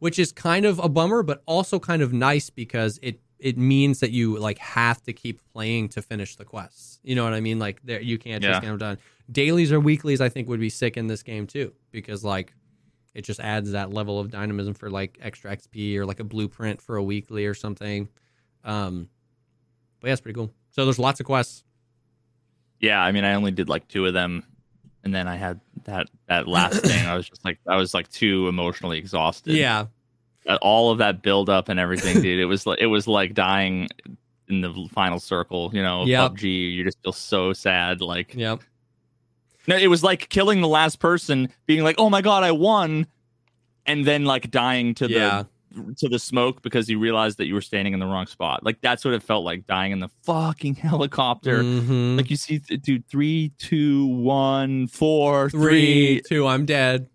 which 0.00 0.18
is 0.18 0.32
kind 0.32 0.64
of 0.66 0.78
a 0.80 0.88
bummer 0.88 1.22
but 1.22 1.42
also 1.46 1.78
kind 1.78 2.02
of 2.02 2.12
nice 2.12 2.50
because 2.50 2.98
it 3.02 3.20
it 3.38 3.56
means 3.56 4.00
that 4.00 4.10
you 4.10 4.36
like 4.38 4.58
have 4.58 5.02
to 5.04 5.12
keep 5.12 5.40
playing 5.52 5.88
to 5.90 6.02
finish 6.02 6.36
the 6.36 6.44
quests. 6.44 6.98
You 7.02 7.14
know 7.14 7.24
what 7.24 7.32
I 7.32 7.40
mean? 7.40 7.58
Like 7.58 7.80
there 7.84 8.00
you 8.00 8.18
can't 8.18 8.42
just 8.42 8.56
Yeah. 8.56 8.60
get 8.60 8.66
them 8.68 8.78
done. 8.78 8.98
Dailies 9.30 9.70
or 9.72 9.78
weeklies 9.78 10.20
I 10.20 10.28
think 10.28 10.48
would 10.48 10.60
be 10.60 10.68
sick 10.68 10.96
in 10.96 11.06
this 11.06 11.22
game 11.22 11.46
too 11.46 11.72
because 11.92 12.24
like 12.24 12.52
it 13.14 13.22
just 13.22 13.40
adds 13.40 13.70
that 13.72 13.92
level 13.92 14.18
of 14.20 14.30
dynamism 14.30 14.74
for 14.74 14.90
like 14.90 15.16
extra 15.22 15.56
XP 15.56 15.96
or 15.96 16.06
like 16.06 16.20
a 16.20 16.24
blueprint 16.24 16.82
for 16.82 16.96
a 16.96 17.02
weekly 17.02 17.46
or 17.46 17.54
something. 17.54 18.08
Um 18.64 19.08
but 20.00 20.08
yeah, 20.08 20.12
it's 20.14 20.20
pretty 20.20 20.34
cool. 20.34 20.50
So 20.72 20.84
there's 20.84 20.98
lots 20.98 21.20
of 21.20 21.26
quests. 21.26 21.64
Yeah, 22.80 23.00
I 23.02 23.12
mean, 23.12 23.24
I 23.24 23.34
only 23.34 23.50
did 23.50 23.68
like 23.68 23.86
two 23.88 24.06
of 24.06 24.14
them, 24.14 24.44
and 25.04 25.14
then 25.14 25.28
I 25.28 25.36
had 25.36 25.60
that 25.84 26.08
that 26.28 26.48
last 26.48 26.80
thing. 26.84 27.06
I 27.06 27.14
was 27.16 27.28
just 27.28 27.44
like, 27.44 27.58
I 27.68 27.76
was 27.76 27.92
like 27.94 28.08
too 28.10 28.48
emotionally 28.48 28.98
exhausted. 28.98 29.54
Yeah. 29.54 29.86
All 30.62 30.90
of 30.90 30.98
that 30.98 31.20
build 31.22 31.50
up 31.50 31.68
and 31.68 31.78
everything, 31.78 32.20
dude. 32.22 32.40
It 32.40 32.46
was 32.46 32.66
like 32.66 32.80
it 32.80 32.86
was 32.86 33.06
like 33.06 33.34
dying 33.34 33.88
in 34.48 34.62
the 34.62 34.88
final 34.92 35.20
circle. 35.20 35.70
You 35.74 35.82
know, 35.82 36.04
Yep. 36.06 36.32
PUBG. 36.32 36.72
You 36.72 36.84
just 36.84 36.98
feel 37.02 37.12
so 37.12 37.52
sad. 37.52 38.00
Like, 38.00 38.34
Yep. 38.34 38.60
no, 39.68 39.76
it 39.76 39.88
was 39.88 40.02
like 40.02 40.28
killing 40.30 40.60
the 40.62 40.68
last 40.68 40.98
person, 40.98 41.48
being 41.66 41.82
like, 41.84 41.96
oh 41.98 42.08
my 42.08 42.22
god, 42.22 42.42
I 42.44 42.52
won, 42.52 43.06
and 43.84 44.06
then 44.06 44.24
like 44.24 44.50
dying 44.50 44.94
to 44.94 45.10
Yeah. 45.10 45.42
the 45.42 45.48
to 45.98 46.08
the 46.08 46.18
smoke 46.18 46.62
because 46.62 46.88
you 46.88 46.98
realized 46.98 47.38
that 47.38 47.46
you 47.46 47.54
were 47.54 47.60
standing 47.60 47.94
in 47.94 48.00
the 48.00 48.06
wrong 48.06 48.26
spot. 48.26 48.64
Like 48.64 48.80
that's 48.80 49.04
what 49.04 49.14
it 49.14 49.22
felt 49.22 49.44
like 49.44 49.66
dying 49.66 49.92
in 49.92 50.00
the 50.00 50.08
fucking 50.24 50.74
helicopter. 50.76 51.62
Mhm. 51.62 52.16
Like 52.16 52.28
you 52.30 52.36
see, 52.36 52.58
dude, 52.58 53.06
three, 53.06 53.52
two, 53.58 54.06
one, 54.06 54.86
four, 54.88 55.48
Three, 55.50 56.20
three. 56.20 56.22
two, 56.28 56.46
I'm 56.46 56.66
dead. 56.66 57.08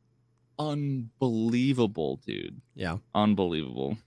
Unbelievable, 0.58 2.20
dude. 2.26 2.62
Yeah. 2.76 2.98
Unbelievable. 3.14 3.98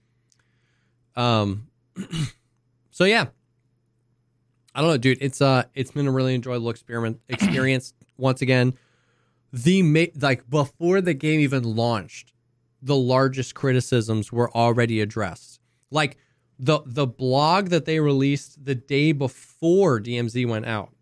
Um 1.15 1.67
so 2.91 3.03
yeah. 3.05 3.25
I 4.75 4.81
don't 4.81 4.89
know, 4.91 4.97
dude. 4.97 5.17
It's 5.21 5.41
uh 5.41 5.63
it's 5.75 5.91
been 5.91 6.07
a 6.07 6.11
really 6.11 6.35
enjoyable 6.35 6.69
experiment 6.69 7.19
experience. 7.29 7.93
Once 8.17 8.41
again, 8.41 8.73
the 9.53 9.81
ma- 9.81 10.05
like 10.19 10.49
before 10.49 11.01
the 11.01 11.13
game 11.13 11.39
even 11.39 11.63
launched, 11.63 12.33
the 12.81 12.95
largest 12.95 13.55
criticisms 13.55 14.31
were 14.31 14.51
already 14.55 15.01
addressed. 15.01 15.59
Like 15.91 16.17
the 16.57 16.81
the 16.85 17.07
blog 17.07 17.69
that 17.69 17.85
they 17.85 17.99
released 17.99 18.63
the 18.63 18.75
day 18.75 19.11
before 19.11 19.99
DMZ 19.99 20.47
went 20.47 20.65
out, 20.65 20.93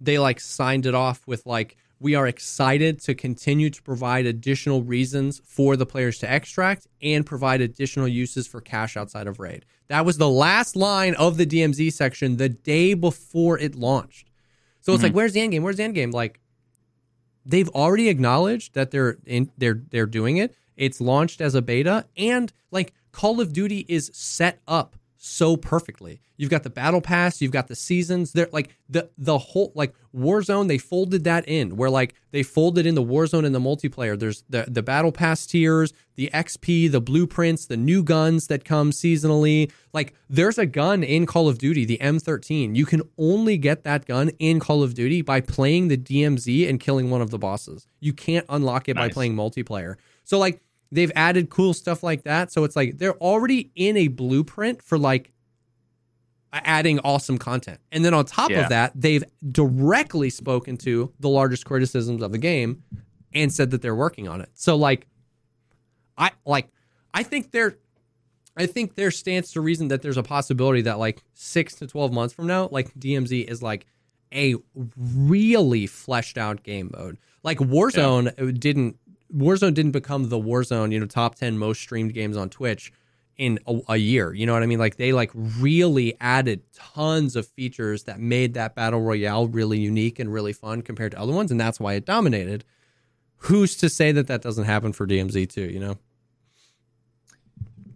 they 0.00 0.18
like 0.18 0.40
signed 0.40 0.86
it 0.86 0.94
off 0.94 1.26
with 1.26 1.46
like 1.46 1.76
we 2.00 2.14
are 2.14 2.26
excited 2.26 3.00
to 3.00 3.14
continue 3.14 3.70
to 3.70 3.82
provide 3.82 4.26
additional 4.26 4.82
reasons 4.82 5.40
for 5.44 5.76
the 5.76 5.86
players 5.86 6.18
to 6.18 6.30
extract 6.30 6.86
and 7.00 7.24
provide 7.24 7.60
additional 7.60 8.08
uses 8.08 8.46
for 8.46 8.60
cash 8.60 8.96
outside 8.96 9.26
of 9.26 9.38
raid. 9.38 9.64
That 9.88 10.04
was 10.04 10.18
the 10.18 10.28
last 10.28 10.76
line 10.76 11.14
of 11.14 11.36
the 11.36 11.46
DMZ 11.46 11.92
section 11.92 12.36
the 12.36 12.48
day 12.48 12.94
before 12.94 13.58
it 13.58 13.74
launched. 13.74 14.30
So 14.80 14.92
it's 14.92 14.98
mm-hmm. 14.98 15.06
like, 15.06 15.14
where's 15.14 15.32
the 15.32 15.40
end 15.40 15.52
game? 15.52 15.62
Where's 15.62 15.76
the 15.76 15.84
end 15.84 15.94
game? 15.94 16.10
Like, 16.10 16.40
they've 17.46 17.68
already 17.70 18.08
acknowledged 18.08 18.74
that 18.74 18.90
they're 18.90 19.16
in, 19.24 19.50
they're 19.56 19.82
they're 19.90 20.06
doing 20.06 20.36
it. 20.36 20.54
It's 20.76 21.00
launched 21.00 21.40
as 21.40 21.54
a 21.54 21.62
beta, 21.62 22.06
and 22.16 22.52
like 22.70 22.92
Call 23.12 23.40
of 23.40 23.52
Duty 23.52 23.84
is 23.88 24.10
set 24.12 24.60
up 24.66 24.96
so 25.24 25.56
perfectly. 25.56 26.20
You've 26.36 26.50
got 26.50 26.64
the 26.64 26.70
battle 26.70 27.00
pass, 27.00 27.40
you've 27.40 27.52
got 27.52 27.68
the 27.68 27.76
seasons. 27.76 28.32
They're 28.32 28.48
like 28.52 28.76
the 28.88 29.08
the 29.16 29.38
whole 29.38 29.72
like 29.74 29.94
Warzone. 30.14 30.68
They 30.68 30.78
folded 30.78 31.24
that 31.24 31.48
in 31.48 31.76
where 31.76 31.88
like 31.88 32.14
they 32.32 32.42
folded 32.42 32.86
in 32.86 32.94
the 32.94 33.02
Warzone 33.02 33.46
and 33.46 33.54
the 33.54 33.60
multiplayer. 33.60 34.18
There's 34.18 34.44
the 34.50 34.66
the 34.68 34.82
battle 34.82 35.12
pass 35.12 35.46
tiers, 35.46 35.92
the 36.16 36.28
XP, 36.34 36.90
the 36.90 37.00
blueprints, 37.00 37.66
the 37.66 37.76
new 37.76 38.02
guns 38.02 38.48
that 38.48 38.64
come 38.64 38.90
seasonally. 38.90 39.70
Like 39.92 40.14
there's 40.28 40.58
a 40.58 40.66
gun 40.66 41.02
in 41.02 41.24
Call 41.24 41.48
of 41.48 41.58
Duty, 41.58 41.84
the 41.84 41.98
M13. 41.98 42.74
You 42.74 42.84
can 42.84 43.02
only 43.16 43.56
get 43.56 43.84
that 43.84 44.06
gun 44.06 44.30
in 44.40 44.60
Call 44.60 44.82
of 44.82 44.94
Duty 44.94 45.22
by 45.22 45.40
playing 45.40 45.88
the 45.88 45.96
DMZ 45.96 46.68
and 46.68 46.80
killing 46.80 47.10
one 47.10 47.22
of 47.22 47.30
the 47.30 47.38
bosses. 47.38 47.86
You 48.00 48.12
can't 48.12 48.44
unlock 48.48 48.88
it 48.88 48.96
by 48.96 49.08
playing 49.08 49.34
multiplayer. 49.36 49.94
So 50.24 50.38
like 50.38 50.60
they've 50.94 51.12
added 51.14 51.50
cool 51.50 51.74
stuff 51.74 52.02
like 52.02 52.22
that. 52.24 52.52
So 52.52 52.64
it's 52.64 52.76
like 52.76 52.98
they're 52.98 53.16
already 53.18 53.70
in 53.74 53.96
a 53.96 54.08
blueprint 54.08 54.82
for 54.82 54.96
like 54.96 55.32
adding 56.52 57.00
awesome 57.00 57.36
content. 57.36 57.80
And 57.90 58.04
then 58.04 58.14
on 58.14 58.24
top 58.24 58.50
Yeah. 58.50 58.62
of 58.62 58.68
that, 58.68 58.92
they've 58.94 59.24
directly 59.50 60.30
spoken 60.30 60.76
to 60.78 61.12
the 61.18 61.28
largest 61.28 61.64
criticisms 61.64 62.22
of 62.22 62.30
the 62.32 62.38
game 62.38 62.82
and 63.32 63.52
said 63.52 63.72
that 63.72 63.82
they're 63.82 63.94
working 63.96 64.28
on 64.28 64.40
it. 64.40 64.50
So 64.54 64.76
like 64.76 65.06
I 66.16 66.30
like 66.46 66.68
I 67.12 67.24
think 67.24 67.50
there 67.50 67.78
I 68.56 68.66
think 68.66 68.94
there 68.94 69.10
stands 69.10 69.50
to 69.52 69.60
reason 69.60 69.88
that 69.88 70.02
there's 70.02 70.16
a 70.16 70.22
possibility 70.22 70.82
that 70.82 71.00
like 71.00 71.24
6 71.34 71.74
to 71.76 71.88
12 71.88 72.12
months 72.12 72.32
from 72.32 72.46
now 72.46 72.68
like 72.70 72.94
DMZ 72.94 73.50
is 73.50 73.60
like 73.62 73.86
a 74.32 74.54
really 74.96 75.86
fleshed 75.88 76.38
out 76.38 76.62
game 76.62 76.90
mode. 76.96 77.18
Like 77.42 77.58
Warzone 77.58 78.58
didn't 78.60 78.96
Warzone 79.32 79.74
didn't 79.74 79.92
become 79.92 80.28
the 80.28 80.38
Warzone, 80.38 80.92
you 80.92 81.00
know, 81.00 81.06
top 81.06 81.34
10 81.36 81.58
most 81.58 81.80
streamed 81.80 82.14
games 82.14 82.36
on 82.36 82.50
Twitch 82.50 82.92
in 83.36 83.58
a, 83.66 83.80
a 83.88 83.96
year. 83.96 84.32
You 84.32 84.46
know 84.46 84.52
what 84.52 84.62
I 84.62 84.66
mean? 84.66 84.78
Like 84.78 84.96
they 84.96 85.12
like 85.12 85.30
really 85.34 86.16
added 86.20 86.62
tons 86.72 87.36
of 87.36 87.46
features 87.46 88.04
that 88.04 88.20
made 88.20 88.54
that 88.54 88.74
battle 88.74 89.00
royale 89.00 89.48
really 89.48 89.78
unique 89.78 90.18
and 90.18 90.32
really 90.32 90.52
fun 90.52 90.82
compared 90.82 91.12
to 91.12 91.18
other 91.18 91.32
ones 91.32 91.50
and 91.50 91.60
that's 91.60 91.80
why 91.80 91.94
it 91.94 92.04
dominated. 92.04 92.64
Who's 93.38 93.76
to 93.78 93.88
say 93.88 94.12
that 94.12 94.26
that 94.28 94.42
doesn't 94.42 94.64
happen 94.64 94.92
for 94.92 95.06
DMZ 95.06 95.50
too, 95.50 95.64
you 95.64 95.80
know? 95.80 95.98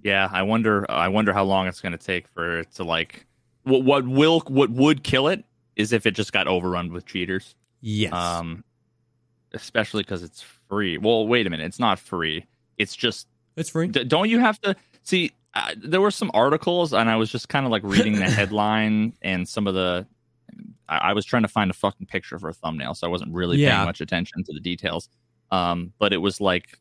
Yeah, 0.03 0.29
I 0.31 0.43
wonder. 0.43 0.91
I 0.91 1.09
wonder 1.09 1.33
how 1.33 1.45
long 1.45 1.67
it's 1.67 1.81
going 1.81 1.93
to 1.93 1.99
take 1.99 2.29
for 2.29 2.61
it 2.61 2.73
to 2.73 2.85
like 2.85 3.27
what 3.65 3.85
what 3.85 4.07
will 4.07 4.41
what 4.47 4.71
would 4.71 5.03
kill 5.03 5.29
it 5.29 5.45
is 5.77 5.93
if 5.93 6.07
it 6.07 6.13
just 6.13 6.33
got 6.33 6.47
overrun 6.47 6.93
with 6.93 7.05
cheaters. 7.07 7.55
Yes. 7.81 8.13
Um, 8.13 8.65
especially 9.53 10.03
because 10.03 10.23
it's 10.23 10.43
free. 10.69 10.99
Well, 10.99 11.27
wait 11.27 11.47
a 11.47 11.51
minute, 11.51 11.67
it's 11.67 11.79
not 11.81 11.99
free. 11.99 12.47
It's 12.77 12.95
just 12.97 13.27
it's 13.57 13.71
free. 13.71 13.89
D- 13.89 14.05
don't 14.05 14.29
you 14.29 14.39
have 14.41 14.61
to 14.63 14.77
see? 15.03 15.33
Uh, 15.55 15.75
there 15.83 16.01
were 16.01 16.11
some 16.11 16.31
articles, 16.35 16.93
and 16.93 17.09
I 17.11 17.17
was 17.17 17.31
just 17.33 17.49
kind 17.49 17.65
of 17.67 17.73
like 17.73 17.83
reading 17.85 18.15
the 18.17 18.25
headline 18.31 19.15
and 19.23 19.49
some 19.49 19.67
of 19.67 19.75
the. 19.75 20.07
I, 20.89 20.99
I 20.99 21.13
was 21.13 21.25
trying 21.25 21.43
to 21.43 21.49
find 21.49 21.71
a 21.71 21.75
fucking 21.75 22.07
picture 22.07 22.39
for 22.39 22.49
a 22.49 22.55
thumbnail, 22.55 22.95
so 22.95 23.07
I 23.07 23.11
wasn't 23.11 23.33
really 23.35 23.57
Yeah. 23.59 23.77
paying 23.77 23.87
much 23.87 24.01
attention 24.01 24.45
to 24.45 24.53
the 24.53 24.61
details. 24.61 25.09
Um, 25.51 25.93
but 25.99 26.13
it 26.13 26.19
was 26.19 26.41
like 26.41 26.79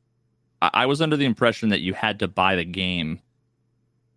I, 0.62 0.70
I 0.74 0.86
was 0.86 1.02
under 1.02 1.16
the 1.18 1.26
impression 1.26 1.70
that 1.70 1.80
you 1.82 1.94
had 1.94 2.20
to 2.20 2.28
buy 2.28 2.56
the 2.56 2.66
game, 2.66 3.20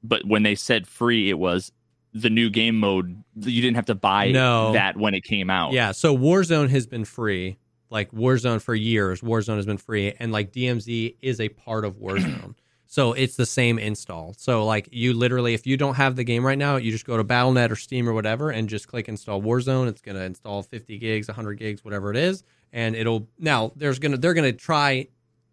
but 0.02 0.24
when 0.26 0.42
they 0.42 0.54
said 0.54 0.86
free, 0.86 1.30
it 1.30 1.38
was 1.38 1.72
the 2.12 2.30
new 2.30 2.50
game 2.50 2.78
mode. 2.78 3.22
You 3.36 3.62
didn't 3.62 3.76
have 3.76 3.86
to 3.86 3.94
buy 3.94 4.32
No. 4.32 4.72
that 4.72 4.96
when 4.96 5.14
it 5.14 5.22
came 5.22 5.48
out. 5.50 5.72
Yeah, 5.72 5.92
so 5.92 6.16
Warzone 6.16 6.68
has 6.70 6.86
been 6.86 7.04
free. 7.04 7.56
Like 7.90 8.10
Warzone 8.12 8.62
for 8.62 8.74
years, 8.74 9.20
Warzone 9.20 9.56
has 9.56 9.66
been 9.66 9.78
free, 9.78 10.12
and 10.18 10.30
like 10.32 10.52
DMZ 10.52 11.16
is 11.20 11.40
a 11.40 11.48
part 11.48 11.84
of 11.84 11.96
Warzone. 11.96 12.54
so 12.86 13.12
it's 13.12 13.36
the 13.36 13.46
same 13.46 13.78
install. 13.78 14.34
So 14.38 14.64
like 14.64 14.88
you 14.92 15.12
literally, 15.12 15.54
if 15.54 15.66
you 15.66 15.76
don't 15.76 15.94
have 15.96 16.14
the 16.16 16.24
game 16.24 16.46
right 16.46 16.58
now, 16.58 16.76
you 16.76 16.90
just 16.92 17.04
go 17.06 17.16
to 17.16 17.24
Battle.net 17.24 17.70
or 17.72 17.76
Steam 17.76 18.08
or 18.08 18.12
whatever, 18.12 18.50
and 18.50 18.68
just 18.68 18.86
click 18.88 19.08
install 19.08 19.42
Warzone. 19.42 19.88
It's 19.88 20.00
gonna 20.00 20.20
install 20.20 20.62
50 20.62 20.98
gigs, 20.98 21.28
100 21.28 21.54
gigs, 21.54 21.84
whatever 21.84 22.10
it 22.12 22.16
is, 22.16 22.44
and 22.72 22.94
it'll 22.94 23.28
now 23.38 23.72
there's 23.76 23.98
gonna 23.98 24.16
they're 24.16 24.34
gonna 24.34 24.52
try 24.52 25.08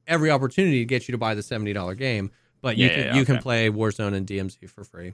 every 0.05 0.31
opportunity 0.31 0.79
to 0.79 0.85
get 0.85 1.07
you 1.07 1.11
to 1.13 1.17
buy 1.17 1.33
the 1.33 1.43
seventy 1.43 1.73
dollar 1.73 1.95
game, 1.95 2.31
but 2.61 2.77
you 2.77 2.87
Yeah, 2.87 2.93
can 2.95 3.03
yeah, 3.05 3.15
you 3.15 3.25
can 3.25 3.37
play 3.39 3.69
Warzone 3.69 4.13
and 4.13 4.27
DMZ 4.27 4.69
for 4.69 4.83
free. 4.83 5.13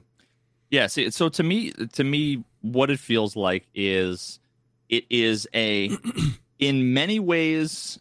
Yeah, 0.70 0.88
see, 0.88 1.10
so 1.10 1.28
to 1.28 1.42
me, 1.42 1.70
to 1.70 2.04
me, 2.04 2.42
what 2.62 2.90
it 2.90 2.98
feels 2.98 3.36
like 3.36 3.66
is 3.74 4.40
it 4.88 5.04
is 5.08 5.46
a, 5.54 5.90
in 6.68 6.92
many 6.94 7.20
ways, 7.20 7.98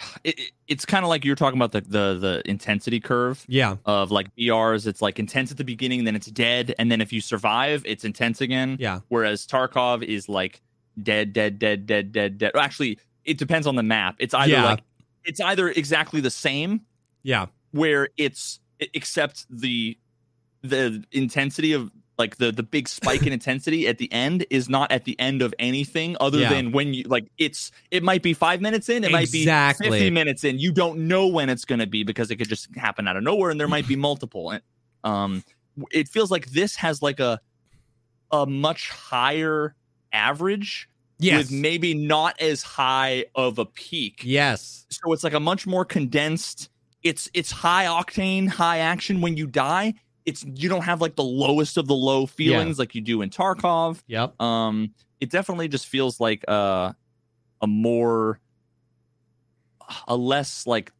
it, 0.24 0.38
it- 0.38 0.50
it's 0.66 0.86
kind 0.86 1.04
of 1.04 1.10
like 1.10 1.26
you're 1.26 1.36
talking 1.36 1.58
about 1.60 1.72
the, 1.72 1.82
the 1.82 2.18
the 2.18 2.42
intensity 2.46 2.98
curve 3.00 3.44
Yeah, 3.48 3.76
of 3.84 4.10
like 4.10 4.34
BRs. 4.34 4.86
It's 4.86 5.02
like 5.02 5.18
intense 5.18 5.50
at 5.50 5.58
the 5.58 5.64
beginning, 5.64 6.04
then 6.04 6.16
it's 6.16 6.26
dead, 6.28 6.74
and 6.78 6.90
then 6.90 7.02
if 7.02 7.12
you 7.12 7.20
survive, 7.20 7.82
it's 7.84 8.02
intense 8.02 8.40
again. 8.40 8.78
yeah, 8.80 9.00
Whereas 9.08 9.46
Tarkov 9.46 10.02
is 10.02 10.26
like 10.26 10.62
dead, 11.02 11.34
dead, 11.34 11.58
dead, 11.58 11.84
dead, 11.84 12.12
dead, 12.12 12.38
dead. 12.38 12.52
Actually, 12.56 12.98
it 13.26 13.36
depends 13.36 13.66
on 13.66 13.76
the 13.76 13.82
map. 13.82 14.16
It's 14.18 14.32
either 14.32 14.52
Yeah. 14.52 14.64
like 14.64 14.80
it's 15.24 15.38
either 15.40 15.68
exactly 15.68 16.22
the 16.22 16.30
same 16.30 16.80
yeah, 17.22 17.46
where 17.72 18.08
it's 18.16 18.58
except 18.94 19.44
the 19.50 19.98
the 20.62 21.04
intensity 21.12 21.74
of 21.74 21.90
like 22.18 22.36
the 22.36 22.52
the 22.52 22.62
big 22.62 22.88
spike 22.88 23.26
in 23.26 23.32
intensity 23.38 23.88
at 23.88 23.98
the 23.98 24.12
end 24.12 24.46
is 24.50 24.68
not 24.68 24.90
at 24.92 25.04
the 25.04 25.18
end 25.18 25.42
of 25.42 25.52
anything 25.58 26.16
other 26.20 26.38
Yeah. 26.38 26.50
than 26.50 26.72
when 26.72 26.94
you 26.94 27.04
like 27.04 27.26
it's 27.38 27.70
it 27.90 28.02
might 28.02 28.22
be 28.22 28.34
five 28.34 28.60
minutes 28.60 28.88
in 28.88 29.04
it 29.04 29.12
Exactly. 29.14 29.88
might 29.90 29.96
be 29.96 29.98
50 30.00 30.10
minutes 30.10 30.44
in. 30.44 30.58
You 30.58 30.72
don't 30.72 31.08
know 31.08 31.26
when 31.26 31.48
it's 31.50 31.64
going 31.64 31.80
to 31.80 31.86
be 31.86 32.04
because 32.04 32.30
it 32.30 32.36
could 32.36 32.48
just 32.48 32.68
happen 32.76 33.08
out 33.08 33.16
of 33.16 33.22
nowhere 33.24 33.50
and 33.50 33.58
there 33.58 33.68
might 33.68 33.88
be 33.88 33.96
multiple. 34.10 34.50
And 34.50 34.62
um 35.02 35.42
it 35.90 36.08
feels 36.08 36.30
like 36.30 36.46
this 36.50 36.76
has 36.76 37.02
like 37.02 37.18
a 37.20 37.40
a 38.30 38.46
much 38.46 38.90
higher 38.90 39.74
average 40.12 40.88
yes, 41.18 41.38
with 41.38 41.52
maybe 41.52 41.94
not 41.94 42.40
as 42.40 42.62
high 42.62 43.24
of 43.34 43.58
a 43.58 43.66
peak. 43.66 44.20
Yes, 44.24 44.86
so 44.90 45.12
it's 45.12 45.24
like 45.24 45.34
a 45.34 45.40
much 45.40 45.66
more 45.66 45.84
condensed 45.84 46.68
it's 47.02 47.28
it's 47.34 47.50
high 47.50 47.84
octane 47.84 48.48
high 48.48 48.78
action 48.78 49.20
when 49.20 49.36
you 49.36 49.46
die 49.46 49.92
it's 50.26 50.44
you 50.54 50.68
don't 50.68 50.82
have 50.82 51.00
like 51.00 51.16
the 51.16 51.24
lowest 51.24 51.76
of 51.76 51.86
the 51.86 51.94
low 51.94 52.26
feelings 52.26 52.78
like 52.78 52.94
you 52.94 53.00
do 53.00 53.22
in 53.22 53.30
tarkov 53.30 54.00
yep, 54.06 54.40
um 54.40 54.92
it 55.20 55.30
definitely 55.30 55.68
just 55.68 55.86
feels 55.86 56.20
like 56.20 56.44
uh 56.48 56.92
a 57.60 57.66
more 57.66 58.40
a 60.08 60.16
less 60.16 60.66
like 60.66 60.92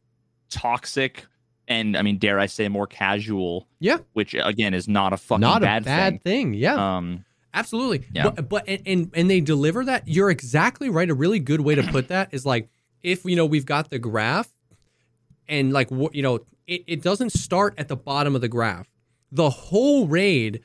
toxic 0.49 1.25
and 1.67 1.97
i 1.97 2.01
mean 2.01 2.17
dare 2.17 2.39
i 2.39 2.45
say 2.45 2.67
more 2.69 2.85
casual 2.87 3.67
Yeah. 3.79 3.97
which 4.13 4.35
again 4.35 4.73
is 4.73 4.87
not 4.87 5.11
a 5.13 5.17
fucking 5.17 5.41
not 5.41 5.61
bad, 5.61 5.81
a 5.81 5.85
bad 5.85 6.23
thing. 6.23 6.53
Yeah, 6.53 6.97
um 6.97 7.25
absolutely. 7.53 8.05
Yeah. 8.13 8.29
But, 8.29 8.49
but 8.49 8.63
and, 8.67 8.81
and 8.85 9.11
and 9.15 9.29
they 9.29 9.39
deliver 9.41 9.85
that. 9.85 10.07
You're 10.07 10.29
exactly 10.29 10.89
right. 10.89 11.09
A 11.09 11.13
really 11.13 11.39
good 11.39 11.61
way 11.61 11.73
to 11.75 11.83
put 11.91 12.09
that 12.09 12.29
is 12.33 12.45
like 12.45 12.69
if 13.01 13.25
you 13.25 13.35
know 13.35 13.45
we've 13.45 13.65
got 13.65 13.89
the 13.89 13.97
graph, 13.97 14.49
and 15.47 15.71
like 15.73 15.89
you 16.11 16.21
know 16.21 16.39
it, 16.67 16.83
it 16.87 17.01
doesn't 17.01 17.31
start 17.31 17.73
at 17.77 17.87
the 17.87 17.95
bottom 17.95 18.35
of 18.35 18.41
the 18.41 18.47
graph. 18.49 18.87
The 19.35 19.49
whole 19.49 20.07
raid. 20.07 20.63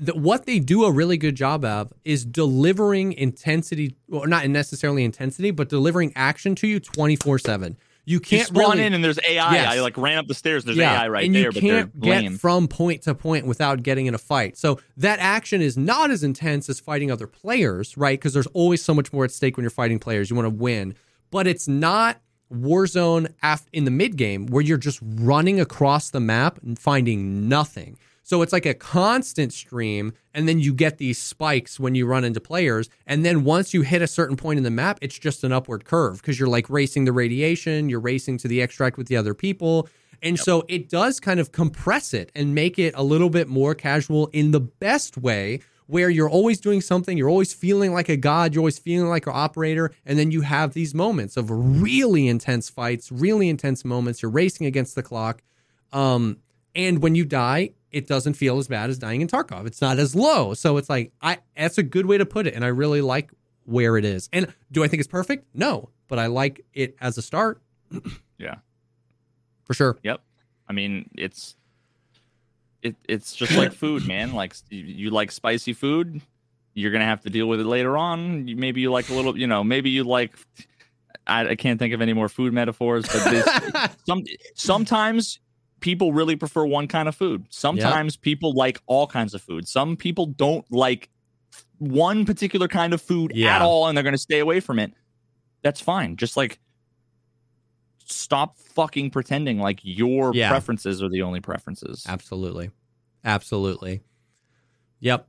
The, 0.00 0.14
what 0.14 0.46
they 0.46 0.60
do 0.60 0.84
a 0.84 0.92
really 0.92 1.16
good 1.16 1.34
job 1.34 1.64
of 1.64 1.92
is 2.04 2.24
delivering 2.24 3.14
intensity, 3.14 3.96
or 4.10 4.28
not 4.28 4.46
necessarily 4.46 5.02
intensity, 5.02 5.50
but 5.50 5.68
delivering 5.68 6.12
action 6.14 6.54
to 6.56 6.68
you 6.68 6.78
24 6.78 7.40
7. 7.40 7.76
You 8.04 8.14
you 8.14 8.20
can't 8.20 8.46
spawn 8.48 8.76
really, 8.76 8.84
in 8.84 8.94
and 8.94 9.04
there's 9.04 9.18
ai 9.18 9.52
Yes. 9.52 9.76
i 9.76 9.80
like 9.80 9.98
ran 9.98 10.16
up 10.16 10.26
the 10.28 10.34
stairs 10.34 10.64
and 10.64 10.70
there's 10.70 10.78
ai 10.78 11.08
right 11.08 11.26
and 11.26 11.34
there 11.34 11.42
you 11.42 11.52
but 11.52 11.62
they're 11.62 11.80
can't 11.82 12.00
get 12.00 12.22
lame 12.22 12.38
from 12.38 12.66
point 12.66 13.02
to 13.02 13.14
point 13.14 13.44
without 13.44 13.82
getting 13.82 14.06
in 14.06 14.14
a 14.14 14.18
fight. 14.18 14.56
So 14.56 14.80
that 14.96 15.18
action 15.18 15.60
is 15.60 15.76
not 15.76 16.10
as 16.10 16.22
intense 16.22 16.70
as 16.70 16.80
fighting 16.80 17.10
other 17.10 17.26
players, 17.26 17.98
right? 17.98 18.18
Because 18.18 18.32
there's 18.32 18.46
always 18.48 18.82
so 18.82 18.94
much 18.94 19.12
more 19.12 19.24
at 19.24 19.30
stake 19.30 19.56
when 19.58 19.64
you're 19.64 19.70
fighting 19.70 19.98
players. 19.98 20.30
You 20.30 20.36
want 20.36 20.46
to 20.46 20.54
win, 20.54 20.94
but 21.30 21.46
it's 21.46 21.68
not 21.68 22.22
Warzone 22.52 23.32
af- 23.42 23.68
in 23.72 23.84
the 23.84 23.90
mid 23.90 24.16
game 24.16 24.46
where 24.46 24.62
you're 24.62 24.78
just 24.78 25.00
running 25.02 25.60
across 25.60 26.10
the 26.10 26.20
map 26.20 26.58
and 26.62 26.78
finding 26.78 27.48
nothing. 27.48 27.98
So 28.28 28.42
it's 28.42 28.52
like 28.52 28.66
a 28.66 28.74
constant 28.74 29.54
stream, 29.54 30.12
and 30.34 30.46
then 30.46 30.58
you 30.58 30.74
get 30.74 30.98
these 30.98 31.16
spikes 31.16 31.80
when 31.80 31.94
you 31.94 32.04
run 32.04 32.24
into 32.24 32.40
players. 32.40 32.90
And 33.06 33.24
then 33.24 33.42
once 33.42 33.72
you 33.72 33.80
hit 33.80 34.02
a 34.02 34.06
certain 34.06 34.36
point 34.36 34.58
in 34.58 34.64
the 34.64 34.70
map, 34.70 34.98
it's 35.00 35.18
just 35.18 35.44
an 35.44 35.52
upward 35.52 35.86
curve 35.86 36.20
because 36.20 36.38
you're 36.38 36.46
like 36.46 36.68
racing 36.68 37.06
the 37.06 37.12
radiation, 37.12 37.88
you're 37.88 38.00
racing 38.00 38.36
to 38.38 38.48
the 38.48 38.60
extract 38.60 38.98
with 38.98 39.08
the 39.08 39.16
other 39.16 39.32
people. 39.32 39.88
And 40.22 40.38
so 40.38 40.64
it 40.68 40.90
does 40.90 41.20
kind 41.20 41.40
of 41.40 41.52
compress 41.52 42.12
it 42.12 42.30
and 42.34 42.54
make 42.54 42.78
it 42.78 42.92
a 42.96 43.02
little 43.02 43.30
bit 43.30 43.48
more 43.48 43.74
casual 43.74 44.26
in 44.34 44.50
the 44.50 44.60
best 44.60 45.16
way, 45.16 45.60
where 45.88 46.10
you're 46.10 46.28
always 46.28 46.60
doing 46.60 46.80
something, 46.82 47.16
you're 47.16 47.30
always 47.30 47.52
feeling 47.52 47.92
like 47.92 48.10
a 48.10 48.16
god, 48.16 48.54
you're 48.54 48.60
always 48.60 48.78
feeling 48.78 49.08
like 49.08 49.26
an 49.26 49.32
operator, 49.34 49.90
and 50.04 50.18
then 50.18 50.30
you 50.30 50.42
have 50.42 50.74
these 50.74 50.94
moments 50.94 51.36
of 51.36 51.50
really 51.50 52.28
intense 52.28 52.68
fights, 52.68 53.10
really 53.10 53.48
intense 53.48 53.84
moments. 53.84 54.22
You're 54.22 54.30
racing 54.30 54.66
against 54.66 54.94
the 54.94 55.02
clock. 55.02 55.42
Um, 55.92 56.38
and 56.74 57.02
when 57.02 57.14
you 57.14 57.24
die, 57.24 57.70
it 57.90 58.06
doesn't 58.06 58.34
feel 58.34 58.58
as 58.58 58.68
bad 58.68 58.90
as 58.90 58.98
dying 58.98 59.22
in 59.22 59.28
Tarkov. 59.28 59.66
It's 59.66 59.80
not 59.80 59.98
as 59.98 60.14
low. 60.14 60.52
So 60.52 60.76
it's 60.76 60.90
like 60.90 61.12
I 61.22 61.38
that's 61.56 61.78
a 61.78 61.82
good 61.82 62.04
way 62.04 62.18
to 62.18 62.26
put 62.26 62.46
it. 62.46 62.54
And 62.54 62.64
I 62.64 62.68
really 62.68 63.00
like 63.00 63.30
where 63.64 63.96
it 63.96 64.04
is. 64.04 64.28
And 64.30 64.52
do 64.70 64.84
I 64.84 64.88
think 64.88 65.00
it's 65.00 65.08
perfect? 65.08 65.46
No. 65.54 65.88
But 66.06 66.18
I 66.18 66.26
like 66.26 66.64
it 66.74 66.96
as 67.00 67.18
a 67.18 67.22
start. 67.22 67.60
Yeah. 68.40 68.58
For 69.64 69.74
sure. 69.74 69.98
Yep. 70.04 70.20
I 70.68 70.72
mean, 70.72 71.10
it's 71.16 71.56
it 72.82 72.96
it's 73.08 73.34
just 73.34 73.56
like 73.56 73.72
food, 73.72 74.06
man. 74.06 74.32
Like 74.32 74.54
you, 74.70 74.82
you 74.82 75.10
like 75.10 75.30
spicy 75.32 75.72
food, 75.72 76.20
you're 76.74 76.92
gonna 76.92 77.04
have 77.04 77.22
to 77.22 77.30
deal 77.30 77.46
with 77.46 77.60
it 77.60 77.66
later 77.66 77.96
on. 77.96 78.46
You, 78.48 78.56
maybe 78.56 78.80
you 78.80 78.90
like 78.90 79.08
a 79.08 79.14
little, 79.14 79.38
you 79.38 79.46
know, 79.46 79.62
maybe 79.64 79.90
you 79.90 80.04
like. 80.04 80.34
I, 81.26 81.50
I 81.50 81.54
can't 81.56 81.78
think 81.78 81.92
of 81.92 82.00
any 82.00 82.14
more 82.14 82.28
food 82.30 82.52
metaphors, 82.54 83.06
but 83.06 83.22
this, 83.30 83.90
some 84.06 84.22
sometimes 84.54 85.40
people 85.80 86.12
really 86.12 86.36
prefer 86.36 86.64
one 86.64 86.88
kind 86.88 87.08
of 87.08 87.14
food. 87.14 87.46
Sometimes 87.50 88.16
people 88.16 88.52
like 88.54 88.80
all 88.86 89.06
kinds 89.06 89.34
of 89.34 89.42
food. 89.42 89.68
Some 89.68 89.96
people 89.96 90.26
don't 90.26 90.64
like 90.72 91.10
one 91.78 92.24
particular 92.24 92.66
kind 92.66 92.92
of 92.94 93.00
food 93.02 93.32
Yeah. 93.34 93.56
at 93.56 93.62
all, 93.62 93.86
and 93.88 93.96
they're 93.96 94.04
gonna 94.04 94.18
stay 94.18 94.38
away 94.38 94.60
from 94.60 94.78
it. 94.78 94.92
That's 95.62 95.80
fine. 95.80 96.16
Just 96.16 96.36
like 96.36 96.58
stop 98.08 98.56
fucking 98.58 99.10
pretending 99.10 99.58
like 99.58 99.80
your 99.82 100.32
Yeah. 100.34 100.48
preferences 100.48 101.02
are 101.02 101.08
the 101.08 101.22
only 101.22 101.40
preferences. 101.40 102.04
Absolutely. 102.08 102.70
Absolutely. 103.24 104.02
Yep. 105.00 105.28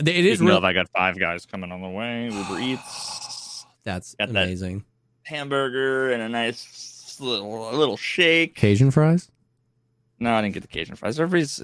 It 0.00 0.08
is 0.08 0.38
Speaking 0.38 0.46
real. 0.48 0.56
of, 0.58 0.64
I 0.64 0.72
got 0.72 0.88
five 0.96 1.18
guys 1.18 1.44
coming 1.46 1.70
on 1.70 1.82
the 1.82 1.88
way. 1.88 2.24
Uber 2.30 2.58
Eats, 2.60 3.66
That's 3.84 4.14
got 4.14 4.32
that. 4.32 4.44
amazing. 4.44 4.84
hamburger, 5.24 6.12
and 6.12 6.22
a 6.22 6.28
nice 6.28 7.16
little, 7.20 7.70
little 7.72 7.96
shake. 7.96 8.54
Cajun 8.56 8.90
fries? 8.90 9.30
No, 10.18 10.34
I 10.34 10.40
didn't 10.42 10.54
get 10.54 10.62
the 10.62 10.68
Cajun 10.68 10.96
fries. 10.96 11.18
Everybody's 11.20 11.60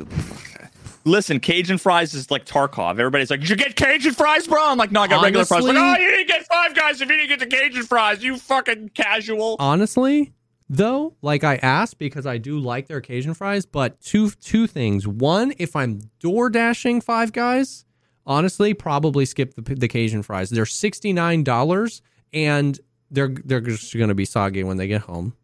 listen. 1.08 1.40
Cajun 1.40 1.78
fries 1.78 2.14
is 2.14 2.30
like 2.30 2.44
Tarkov. 2.44 2.92
Everybody's 2.92 3.30
like, 3.30 3.40
"Did 3.40 3.50
you 3.50 3.56
get 3.56 3.76
Cajun 3.76 4.12
fries, 4.14 4.46
bro?" 4.46 4.62
I'm 4.62 4.78
like, 4.78 4.92
"No, 4.92 5.02
I 5.02 5.08
got 5.08 5.22
regular 5.22 5.44
fries." 5.44 5.64
Like, 5.64 5.76
oh, 5.76 5.96
you 6.00 6.10
didn't 6.10 6.28
get 6.28 6.46
five 6.46 6.74
guys 6.74 7.00
if 7.00 7.08
you 7.08 7.16
didn't 7.16 7.28
get 7.28 7.40
the 7.40 7.46
Cajun 7.56 7.82
fries. 7.84 8.22
You 8.22 8.36
fucking 8.38 8.90
casual. 8.90 9.56
Honestly, 9.58 10.32
though, 10.68 11.14
like 11.22 11.44
I 11.44 11.56
asked 11.56 11.98
because 11.98 12.26
I 12.26 12.38
do 12.38 12.58
like 12.58 12.86
their 12.86 13.00
Cajun 13.00 13.34
fries, 13.34 13.66
but 13.66 14.00
two 14.00 14.30
two 14.30 14.66
things. 14.66 15.06
One, 15.06 15.52
if 15.58 15.74
I'm 15.74 16.00
door 16.20 16.50
dashing 16.50 17.00
five 17.00 17.32
guys, 17.32 17.84
honestly, 18.26 18.74
probably 18.74 19.24
skip 19.24 19.54
the, 19.54 19.62
the 19.62 19.88
Cajun 19.88 20.22
fries. 20.22 20.50
They're 20.50 20.66
sixty 20.66 21.12
nine 21.12 21.44
dollars, 21.44 22.02
and 22.32 22.78
they're 23.10 23.34
they're 23.44 23.60
just 23.60 23.96
going 23.96 24.08
to 24.08 24.14
be 24.14 24.24
soggy 24.24 24.62
when 24.64 24.76
they 24.76 24.86
get 24.86 25.02
home. 25.02 25.34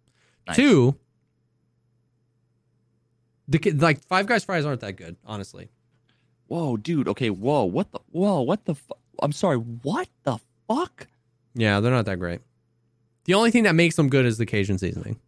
Nice. 0.47 0.57
Two, 0.57 0.97
the 3.49 3.73
like 3.73 4.05
Five 4.05 4.27
Guys 4.27 4.45
fries 4.45 4.65
aren't 4.65 4.81
that 4.81 4.97
good, 4.97 5.17
honestly. 5.25 5.69
Whoa, 6.47 6.77
dude. 6.77 7.09
Okay, 7.09 7.31
whoa. 7.31 7.65
What 7.65 7.91
the? 7.93 8.01
Whoa, 8.11 8.43
what 8.43 8.65
the? 8.65 8.75
Fu- 8.75 8.95
I'm 9.23 9.33
sorry. 9.33 9.57
What 9.57 10.09
the 10.25 10.39
fuck? 10.69 11.07
Yeah, 11.55 11.81
they're 11.81 11.93
not 11.93 12.07
that 12.07 12.19
great. 12.19 12.41
The 13.25 13.35
only 13.35 13.51
thing 13.51 13.65
that 13.65 13.75
makes 13.75 13.97
them 13.97 14.09
good 14.09 14.27
is 14.27 14.39
the 14.39 14.47
Cajun 14.47 14.79
seasoning. 14.79 15.19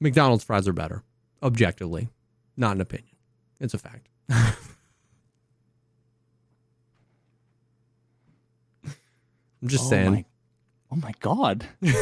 McDonald's 0.00 0.44
fries 0.44 0.68
are 0.68 0.72
better, 0.72 1.02
objectively, 1.42 2.08
not 2.56 2.76
an 2.76 2.80
opinion. 2.80 3.16
It's 3.60 3.74
a 3.74 3.78
fact. 3.78 4.08
I'm 4.30 4.54
just 9.66 9.86
oh 9.86 9.90
saying. 9.90 10.12
My, 10.12 10.24
oh 10.92 10.96
my 10.96 11.12
god. 11.20 11.66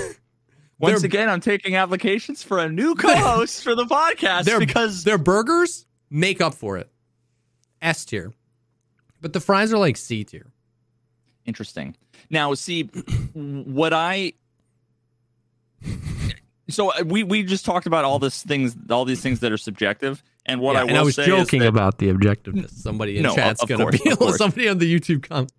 Once 0.79 1.01
They're- 1.01 1.07
again, 1.07 1.29
I'm 1.29 1.41
taking 1.41 1.75
applications 1.77 2.43
for 2.43 2.59
a 2.59 2.69
new 2.69 2.95
co-host 2.95 3.63
for 3.65 3.75
the 3.75 3.85
podcast 3.87 4.45
Their 4.45 4.59
because 4.61 5.05
their 5.05 5.19
burgers 5.19 5.87
make 6.11 6.41
up 6.41 6.55
for 6.55 6.77
it. 6.77 6.91
S 7.81 8.05
tier. 8.05 8.33
But 9.21 9.33
the 9.33 9.41
fries 9.41 9.73
are 9.73 9.79
like 9.79 9.97
C 9.97 10.25
tier. 10.25 10.53
Interesting. 11.47 11.97
Now, 12.29 12.53
see, 12.55 12.83
what 13.35 13.93
I 13.93 14.33
so 16.69 16.91
uh, 16.91 17.05
we 17.07 17.23
we 17.23 17.43
just 17.43 17.65
talked 17.65 17.87
about 17.87 18.05
all 18.05 18.19
this 18.19 18.43
things, 18.43 18.77
all 18.91 19.05
these 19.05 19.21
things 19.21 19.41
that 19.41 19.53
are 19.53 19.57
subjective, 19.57 20.23
and 20.45 20.61
what 20.61 20.75
Yeah, 20.75 20.81
I 20.81 20.83
will 20.85 20.89
and 20.91 20.99
I 20.99 21.03
was 21.03 21.17
joking 21.17 21.61
that- 21.61 21.69
about 21.69 21.99
the 21.99 22.09
objectiveness. 22.13 22.71
Somebody 22.73 23.17
in 23.17 23.23
No, 23.23 23.35
chat's 23.35 23.65
gonna 23.65 23.85
course, 23.85 24.01
be 24.03 24.33
somebody 24.37 24.69
on 24.69 24.79
the 24.79 24.93
YouTube 24.93 25.23
comment. 25.29 25.53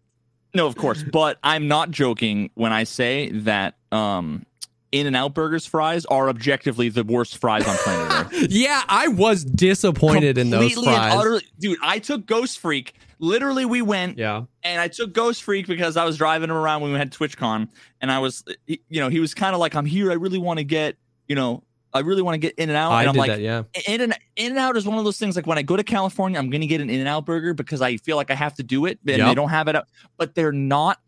No, 0.53 0.67
of 0.67 0.75
course, 0.75 1.03
but 1.03 1.37
I'm 1.43 1.67
not 1.67 1.91
joking 1.91 2.49
when 2.55 2.73
I 2.73 2.83
say 2.83 3.29
that 3.31 3.75
um, 3.91 4.45
In 4.91 5.05
and 5.07 5.15
Out 5.15 5.33
Burgers 5.33 5.65
fries 5.65 6.05
are 6.05 6.29
objectively 6.29 6.89
the 6.89 7.03
worst 7.03 7.37
fries 7.39 7.67
on 7.67 7.75
planet 7.77 8.11
Earth. 8.33 8.47
Yeah, 8.51 8.81
I 8.87 9.07
was 9.09 9.43
disappointed 9.43 10.37
in 10.37 10.49
those 10.49 10.73
Completely 10.73 10.93
and 10.93 10.95
fries. 11.11 11.19
utterly- 11.19 11.41
dude. 11.59 11.77
I 11.83 11.99
took 11.99 12.25
Ghost 12.25 12.59
Freak. 12.59 12.93
Literally, 13.19 13.65
we 13.65 13.81
went 13.81 14.17
yeah. 14.17 14.43
and 14.63 14.79
I 14.79 14.87
took 14.87 15.11
Ghost 15.11 15.43
Freak 15.43 15.65
because 15.67 15.97
I 15.97 16.05
was 16.05 16.17
driving 16.17 16.49
him 16.49 16.55
around 16.55 16.81
when 16.81 16.91
we 16.93 16.97
had 16.99 17.11
TwitchCon, 17.11 17.67
and 17.99 18.11
I 18.11 18.19
was, 18.19 18.43
you 18.67 18.77
know, 18.91 19.09
he 19.09 19.19
was 19.19 19.33
kind 19.33 19.53
of 19.55 19.59
like, 19.59 19.75
"I'm 19.75 19.85
here. 19.87 20.11
I 20.11 20.13
really 20.15 20.37
want 20.37 20.59
to 20.59 20.63
get, 20.63 20.97
you 21.27 21.35
know, 21.35 21.63
I 21.93 22.01
really 22.01 22.21
want 22.21 22.35
to 22.35 22.37
get 22.37 22.53
In 22.59 22.69
and 22.69 22.77
Out." 22.77 22.91
And 22.91 23.09
I'm 23.09 23.15
like, 23.15 23.31
that, 23.31 23.41
yeah. 23.41 23.63
In 23.87 24.01
and 24.01 24.15
In 24.35 24.51
and 24.51 24.59
Out 24.59 24.77
is 24.77 24.85
one 24.85 24.99
of 24.99 25.03
those 25.03 25.17
things. 25.17 25.35
Like 25.35 25.47
when 25.47 25.57
I 25.57 25.63
go 25.63 25.75
to 25.75 25.83
California, 25.83 26.37
I'm 26.39 26.49
gonna 26.51 26.67
get 26.67 26.79
an 26.79 26.89
In 26.91 26.99
and 26.99 27.09
Out 27.09 27.25
burger 27.25 27.53
because 27.55 27.81
I 27.81 27.97
feel 27.97 28.17
like 28.17 28.29
I 28.29 28.35
have 28.35 28.53
to 28.55 28.63
do 28.63 28.85
it, 28.85 28.99
and 29.07 29.17
Yep. 29.17 29.27
they 29.27 29.35
don't 29.35 29.49
have 29.49 29.67
it. 29.67 29.75
But 30.17 30.35
they're 30.35 30.51
not. 30.51 30.99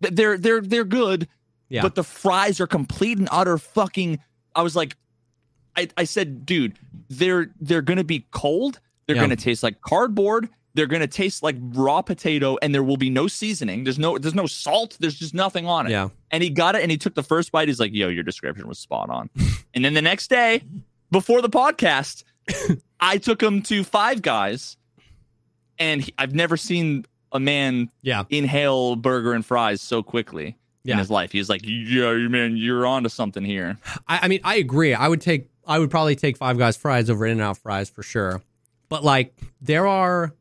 They're 0.00 0.36
they're 0.36 0.60
they're 0.62 0.84
good. 0.84 1.28
Yeah. 1.70 1.80
But 1.82 1.94
the 1.94 2.04
fries 2.04 2.60
are 2.60 2.66
complete 2.66 3.18
and 3.18 3.28
utter 3.32 3.56
fucking. 3.56 4.18
I 4.54 4.62
was 4.62 4.76
like, 4.76 4.96
I 5.76 5.88
I 5.96 6.04
said, 6.04 6.44
dude, 6.44 6.76
they're 7.08 7.50
they're 7.60 7.80
gonna 7.82 8.04
be 8.04 8.26
cold. 8.32 8.80
They're 9.06 9.16
Yeah. 9.16 9.22
gonna 9.22 9.36
taste 9.36 9.62
like 9.62 9.80
cardboard. 9.80 10.48
They're 10.74 10.86
gonna 10.86 11.06
taste 11.08 11.42
like 11.42 11.56
raw 11.60 12.02
potato, 12.02 12.58
and 12.60 12.74
there 12.74 12.82
will 12.82 12.96
be 12.96 13.10
no 13.10 13.26
seasoning. 13.28 13.84
There's 13.84 13.98
no 13.98 14.18
there's 14.18 14.34
no 14.34 14.46
salt. 14.46 14.96
There's 15.00 15.16
just 15.18 15.32
nothing 15.34 15.66
on 15.66 15.86
it. 15.86 15.90
Yeah. 15.90 16.10
And 16.30 16.42
he 16.42 16.50
got 16.50 16.74
it, 16.76 16.82
and 16.82 16.90
he 16.90 16.98
took 16.98 17.14
the 17.14 17.22
first 17.22 17.50
bite. 17.52 17.68
He's 17.68 17.80
like, 17.80 17.92
"Yo, 17.94 18.08
your 18.08 18.22
description 18.24 18.68
was 18.68 18.78
spot 18.78 19.08
on." 19.10 19.30
and 19.74 19.84
then 19.84 19.94
the 19.94 20.02
next 20.02 20.28
day, 20.28 20.62
before 21.10 21.40
the 21.42 21.48
podcast, 21.48 22.24
I 23.00 23.18
took 23.18 23.42
him 23.42 23.62
to 23.62 23.82
Five 23.84 24.22
Guys, 24.22 24.76
and 25.78 26.02
he, 26.02 26.14
I've 26.18 26.34
never 26.34 26.56
seen 26.56 27.04
a 27.32 27.40
man 27.40 27.90
Yeah. 28.02 28.24
inhale 28.28 28.96
burger 28.96 29.32
and 29.32 29.44
fries 29.46 29.80
so 29.80 30.02
quickly 30.02 30.56
Yeah. 30.82 30.94
in 30.94 30.98
his 30.98 31.10
life. 31.10 31.30
He's 31.32 31.48
like, 31.48 31.60
"Yeah, 31.64 32.12
man, 32.28 32.56
you're 32.56 32.86
onto 32.86 33.08
something 33.10 33.44
here." 33.44 33.78
I, 34.08 34.20
I 34.22 34.28
mean, 34.28 34.40
I 34.44 34.56
agree. 34.56 34.94
I 34.94 35.08
would 35.08 35.20
take, 35.20 35.50
I 35.66 35.78
would 35.78 35.90
probably 35.90 36.16
take 36.16 36.36
Five 36.36 36.56
Guys 36.58 36.76
fries 36.76 37.10
over 37.10 37.26
In-N-Out 37.26 37.58
fries 37.58 37.90
for 37.90 38.02
sure. 38.02 38.42
But 38.88 39.04
like, 39.04 39.34
there 39.60 39.86
are 39.86 40.34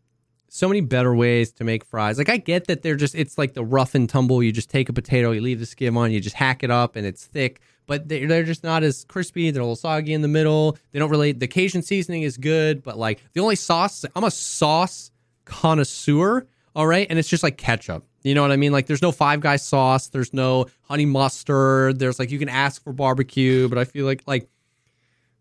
so 0.48 0.68
many 0.68 0.82
better 0.82 1.14
ways 1.14 1.52
to 1.52 1.64
make 1.64 1.84
fries. 1.86 2.18
Like, 2.18 2.30
I 2.30 2.38
get 2.38 2.66
that 2.68 2.82
they're 2.82 2.96
just, 2.96 3.16
it's 3.16 3.38
like 3.38 3.54
the 3.54 3.64
rough 3.64 3.96
and 3.96 4.10
tumble. 4.10 4.42
You 4.42 4.52
just 4.52 4.70
take 4.70 4.90
a 4.90 4.94
potato, 4.94 5.32
you 5.32 5.42
leave 5.42 5.60
the 5.60 5.66
skim 5.66 5.98
on, 5.98 6.12
you 6.12 6.20
just 6.20 6.36
hack 6.36 6.64
it 6.64 6.72
up, 6.72 6.96
and 6.96 7.06
it's 7.06 7.26
thick. 7.26 7.62
But 7.86 8.08
they're, 8.08 8.28
they're 8.28 8.44
just 8.44 8.64
not 8.64 8.82
as 8.82 9.04
crispy. 9.06 9.52
They're 9.52 9.62
a 9.62 9.66
little 9.66 9.76
soggy 9.76 10.14
in 10.14 10.22
the 10.22 10.28
middle. 10.28 10.78
They 10.92 11.00
don't 11.00 11.12
really, 11.12 11.34
the 11.34 11.48
Cajun 11.48 11.82
seasoning 11.84 12.24
is 12.24 12.38
good, 12.38 12.82
but 12.82 12.98
like, 12.98 13.22
the 13.34 13.42
only 13.42 13.56
sauce, 13.56 14.06
I'm 14.16 14.24
a 14.24 14.32
sauce 14.32 15.12
connoisseur. 15.46 16.48
All 16.76 16.88
right. 16.88 17.06
And 17.10 17.20
it's 17.20 17.30
just 17.30 17.44
like 17.44 17.58
ketchup. 17.58 18.06
You 18.24 18.36
know 18.36 18.42
what 18.42 18.52
I 18.52 18.58
mean? 18.58 18.72
Like 18.72 18.86
there's 18.88 19.02
no 19.02 19.12
five 19.12 19.40
guy 19.40 19.56
sauce, 19.56 20.08
there's 20.08 20.34
no 20.34 20.68
honey 20.84 21.06
mustard, 21.06 22.00
there's 22.00 22.20
like 22.20 22.32
you 22.32 22.40
can 22.40 22.50
ask 22.50 22.84
for 22.84 22.92
barbecue, 22.92 23.68
but 23.70 23.78
I 23.78 23.86
feel 23.86 24.06
like 24.06 24.24
like 24.28 24.50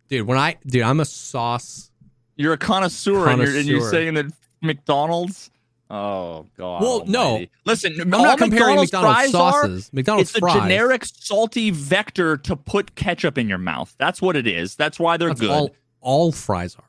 dude, 0.09 0.27
when 0.27 0.39
I 0.39 0.57
dude, 0.67 0.83
I'm 0.83 1.01
a 1.01 1.05
sauce 1.05 1.91
You're 2.37 2.53
a 2.53 2.59
connoisseur, 2.59 3.29
And, 3.29 3.43
you're, 3.43 3.57
and 3.57 3.67
you're 3.67 3.91
saying 3.91 4.15
that 4.15 4.27
McDonald's. 4.61 5.51
Oh 5.91 6.45
God! 6.59 6.83
Well, 6.83 7.05
no. 7.07 7.47
Listen, 7.65 7.99
I'm 7.99 8.11
not 8.11 8.37
comparing 8.37 8.77
McDonald's, 8.77 8.93
McDonald's 8.93 9.31
fries 9.31 9.89
are. 9.91 9.95
McDonald's 9.95 10.31
it's 10.37 10.43
a 10.43 10.61
generic 10.61 11.05
salty 11.07 11.71
vector 11.71 12.37
to 12.37 12.57
put 12.57 12.95
ketchup 12.95 13.39
in 13.39 13.49
your 13.49 13.59
mouth. 13.59 13.95
That's 13.99 14.21
what 14.21 14.37
it 14.37 14.47
is. 14.47 14.77
That's 14.77 15.01
why 15.01 15.17
they're 15.17 15.29
That's 15.29 15.41
good. 15.41 15.51
all 15.51 15.71
all 16.01 16.31
fries 16.33 16.77
are. 16.77 16.85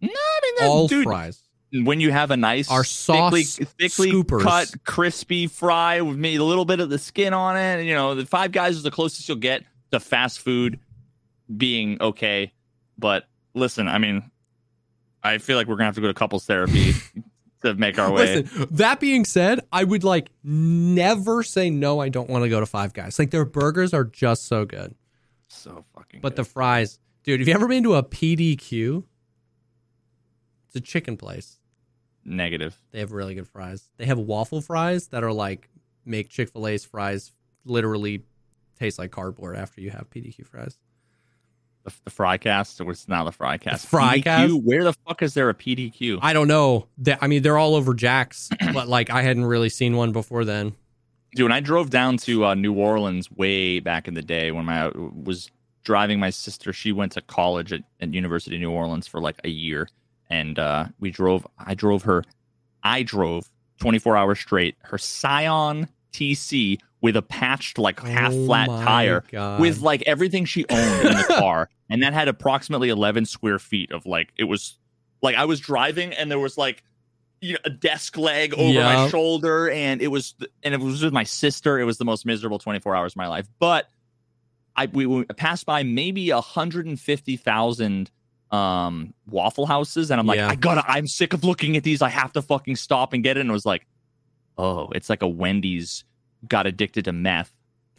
no, 0.00 0.08
I 0.08 0.40
mean, 0.44 0.54
that- 0.60 0.68
All 0.68 0.86
dude, 0.86 1.04
fries. 1.04 1.42
When 1.84 2.00
you 2.00 2.12
have 2.12 2.30
a 2.30 2.36
nice, 2.36 2.68
thickly, 2.68 3.42
sauce 3.42 3.58
thickly 3.78 4.12
scoopers. 4.12 4.42
cut, 4.42 4.74
crispy 4.84 5.46
fry 5.46 6.00
with 6.00 6.16
maybe 6.16 6.36
a 6.36 6.44
little 6.44 6.64
bit 6.64 6.80
of 6.80 6.90
the 6.90 6.98
skin 6.98 7.34
on 7.34 7.56
it. 7.56 7.84
You 7.84 7.94
know, 7.94 8.14
the 8.14 8.24
Five 8.26 8.52
Guys 8.52 8.76
is 8.76 8.82
the 8.82 8.90
closest 8.90 9.28
you'll 9.28 9.38
get 9.38 9.64
to 9.90 10.00
fast 10.00 10.40
food 10.40 10.78
being 11.56 12.00
okay. 12.00 12.52
But 12.98 13.24
listen, 13.54 13.88
I 13.88 13.98
mean, 13.98 14.30
I 15.22 15.38
feel 15.38 15.56
like 15.56 15.66
we're 15.66 15.76
gonna 15.76 15.86
have 15.86 15.94
to 15.96 16.00
go 16.00 16.06
to 16.06 16.14
couples 16.14 16.46
therapy 16.46 16.92
to 17.62 17.74
make 17.74 17.98
our 17.98 18.12
way. 18.12 18.42
Listen, 18.42 18.68
that 18.72 19.00
being 19.00 19.24
said, 19.24 19.60
I 19.72 19.84
would 19.84 20.04
like 20.04 20.30
never 20.42 21.42
say 21.42 21.70
no, 21.70 22.00
I 22.00 22.08
don't 22.08 22.30
want 22.30 22.44
to 22.44 22.48
go 22.48 22.60
to 22.60 22.66
Five 22.66 22.92
Guys. 22.92 23.18
Like 23.18 23.30
their 23.30 23.44
burgers 23.44 23.92
are 23.92 24.04
just 24.04 24.46
so 24.46 24.64
good. 24.64 24.94
so 25.48 25.84
fucking. 25.94 26.20
But 26.20 26.36
the 26.36 26.44
fries, 26.44 26.98
dude, 27.24 27.40
have 27.40 27.48
you 27.48 27.54
ever 27.54 27.68
been 27.68 27.82
to 27.82 27.94
a 27.94 28.02
PDQ? 28.02 29.04
It's 30.68 30.76
a 30.76 30.80
chicken 30.80 31.16
place. 31.16 31.55
Negative. 32.28 32.76
They 32.90 32.98
have 32.98 33.12
really 33.12 33.36
good 33.36 33.46
fries. 33.46 33.88
They 33.98 34.06
have 34.06 34.18
waffle 34.18 34.60
fries 34.60 35.08
that 35.08 35.22
are 35.22 35.32
like 35.32 35.68
make 36.04 36.28
Chick 36.28 36.50
fil 36.50 36.66
A's 36.66 36.84
fries 36.84 37.32
literally 37.64 38.24
taste 38.78 38.98
like 38.98 39.12
cardboard 39.12 39.56
after 39.56 39.80
you 39.80 39.90
have 39.90 40.10
PDQ 40.10 40.46
fries. 40.46 40.76
The, 41.84 41.92
the 42.02 42.10
fry 42.10 42.36
cast, 42.36 42.80
or 42.80 42.90
it's 42.90 43.06
not 43.06 43.24
the 43.24 43.32
fry 43.32 43.58
cast. 43.58 43.82
The 43.82 43.88
fry 43.88 44.18
PDQ? 44.18 44.24
cast? 44.24 44.54
Where 44.64 44.84
the 44.84 44.92
fuck 45.06 45.22
is 45.22 45.34
there 45.34 45.48
a 45.48 45.54
PDQ? 45.54 46.18
I 46.20 46.32
don't 46.32 46.48
know. 46.48 46.88
They, 46.98 47.16
I 47.20 47.28
mean, 47.28 47.42
they're 47.42 47.58
all 47.58 47.76
over 47.76 47.94
Jax, 47.94 48.50
but 48.72 48.88
like 48.88 49.08
I 49.08 49.22
hadn't 49.22 49.44
really 49.44 49.68
seen 49.68 49.96
one 49.96 50.10
before 50.10 50.44
then. 50.44 50.74
Dude, 51.36 51.44
when 51.44 51.52
I 51.52 51.60
drove 51.60 51.90
down 51.90 52.16
to 52.18 52.46
uh, 52.46 52.54
New 52.54 52.74
Orleans 52.74 53.30
way 53.30 53.78
back 53.78 54.08
in 54.08 54.14
the 54.14 54.22
day 54.22 54.50
when 54.50 54.68
I 54.68 54.90
was 54.94 55.50
driving 55.84 56.18
my 56.18 56.30
sister, 56.30 56.72
she 56.72 56.90
went 56.90 57.12
to 57.12 57.20
college 57.20 57.72
at, 57.72 57.82
at 58.00 58.12
University 58.12 58.56
of 58.56 58.60
New 58.62 58.72
Orleans 58.72 59.06
for 59.06 59.20
like 59.20 59.38
a 59.44 59.48
year, 59.48 59.88
and 60.30 60.58
uh, 60.58 60.86
we 61.00 61.10
drove. 61.10 61.46
I 61.58 61.74
drove 61.74 62.02
her. 62.02 62.24
I 62.82 63.02
drove 63.02 63.48
24 63.80 64.16
hours 64.16 64.38
straight. 64.38 64.76
Her 64.82 64.98
Scion 64.98 65.88
TC 66.12 66.78
with 67.02 67.16
a 67.16 67.22
patched 67.22 67.78
like 67.78 68.00
half 68.00 68.32
Oh 68.32 68.46
flat 68.46 68.68
my 68.68 68.84
tire 68.84 69.24
God. 69.30 69.60
with 69.60 69.80
like 69.82 70.02
everything 70.06 70.44
she 70.44 70.64
owned 70.68 71.06
in 71.06 71.16
the 71.16 71.34
car, 71.38 71.68
and 71.90 72.02
that 72.02 72.14
had 72.14 72.28
approximately 72.28 72.88
11 72.88 73.26
square 73.26 73.58
feet 73.58 73.92
of 73.92 74.06
like 74.06 74.32
it 74.36 74.44
was 74.44 74.78
like 75.22 75.36
I 75.36 75.44
was 75.44 75.60
driving 75.60 76.12
and 76.12 76.30
there 76.30 76.38
was 76.38 76.56
like 76.56 76.82
you 77.42 77.52
know 77.52 77.58
a 77.64 77.70
desk 77.70 78.16
leg 78.16 78.54
over 78.54 78.72
my 78.82 79.08
shoulder, 79.08 79.68
and 79.70 80.00
it 80.00 80.08
was 80.08 80.34
and 80.62 80.72
it 80.74 80.80
was 80.80 81.02
with 81.02 81.12
my 81.12 81.24
sister. 81.24 81.78
It 81.78 81.84
was 81.84 81.98
the 81.98 82.04
most 82.04 82.24
miserable 82.24 82.58
24 82.58 82.96
hours 82.96 83.12
of 83.12 83.16
my 83.16 83.28
life, 83.28 83.46
but 83.58 83.88
I 84.74 84.86
we, 84.86 85.04
we 85.06 85.24
passed 85.24 85.66
by 85.66 85.82
maybe 85.82 86.30
150,000 86.32 88.10
um 88.52 89.12
waffle 89.28 89.66
houses 89.66 90.10
and 90.10 90.20
I'm 90.20 90.26
like 90.26 90.36
Yeah. 90.38 90.48
I 90.48 90.54
gotta 90.54 90.84
I'm 90.88 91.06
sick 91.08 91.32
of 91.32 91.42
looking 91.42 91.76
at 91.76 91.82
these 91.82 92.00
I 92.00 92.08
have 92.08 92.32
to 92.34 92.42
fucking 92.42 92.76
stop 92.76 93.12
and 93.12 93.22
get 93.24 93.36
it 93.36 93.40
and 93.40 93.50
it 93.50 93.52
was 93.52 93.66
like 93.66 93.86
oh 94.56 94.88
it's 94.94 95.10
like 95.10 95.22
a 95.22 95.28
Wendy's 95.28 96.04
got 96.48 96.66
addicted 96.66 97.06
to 97.06 97.12
meth 97.12 97.52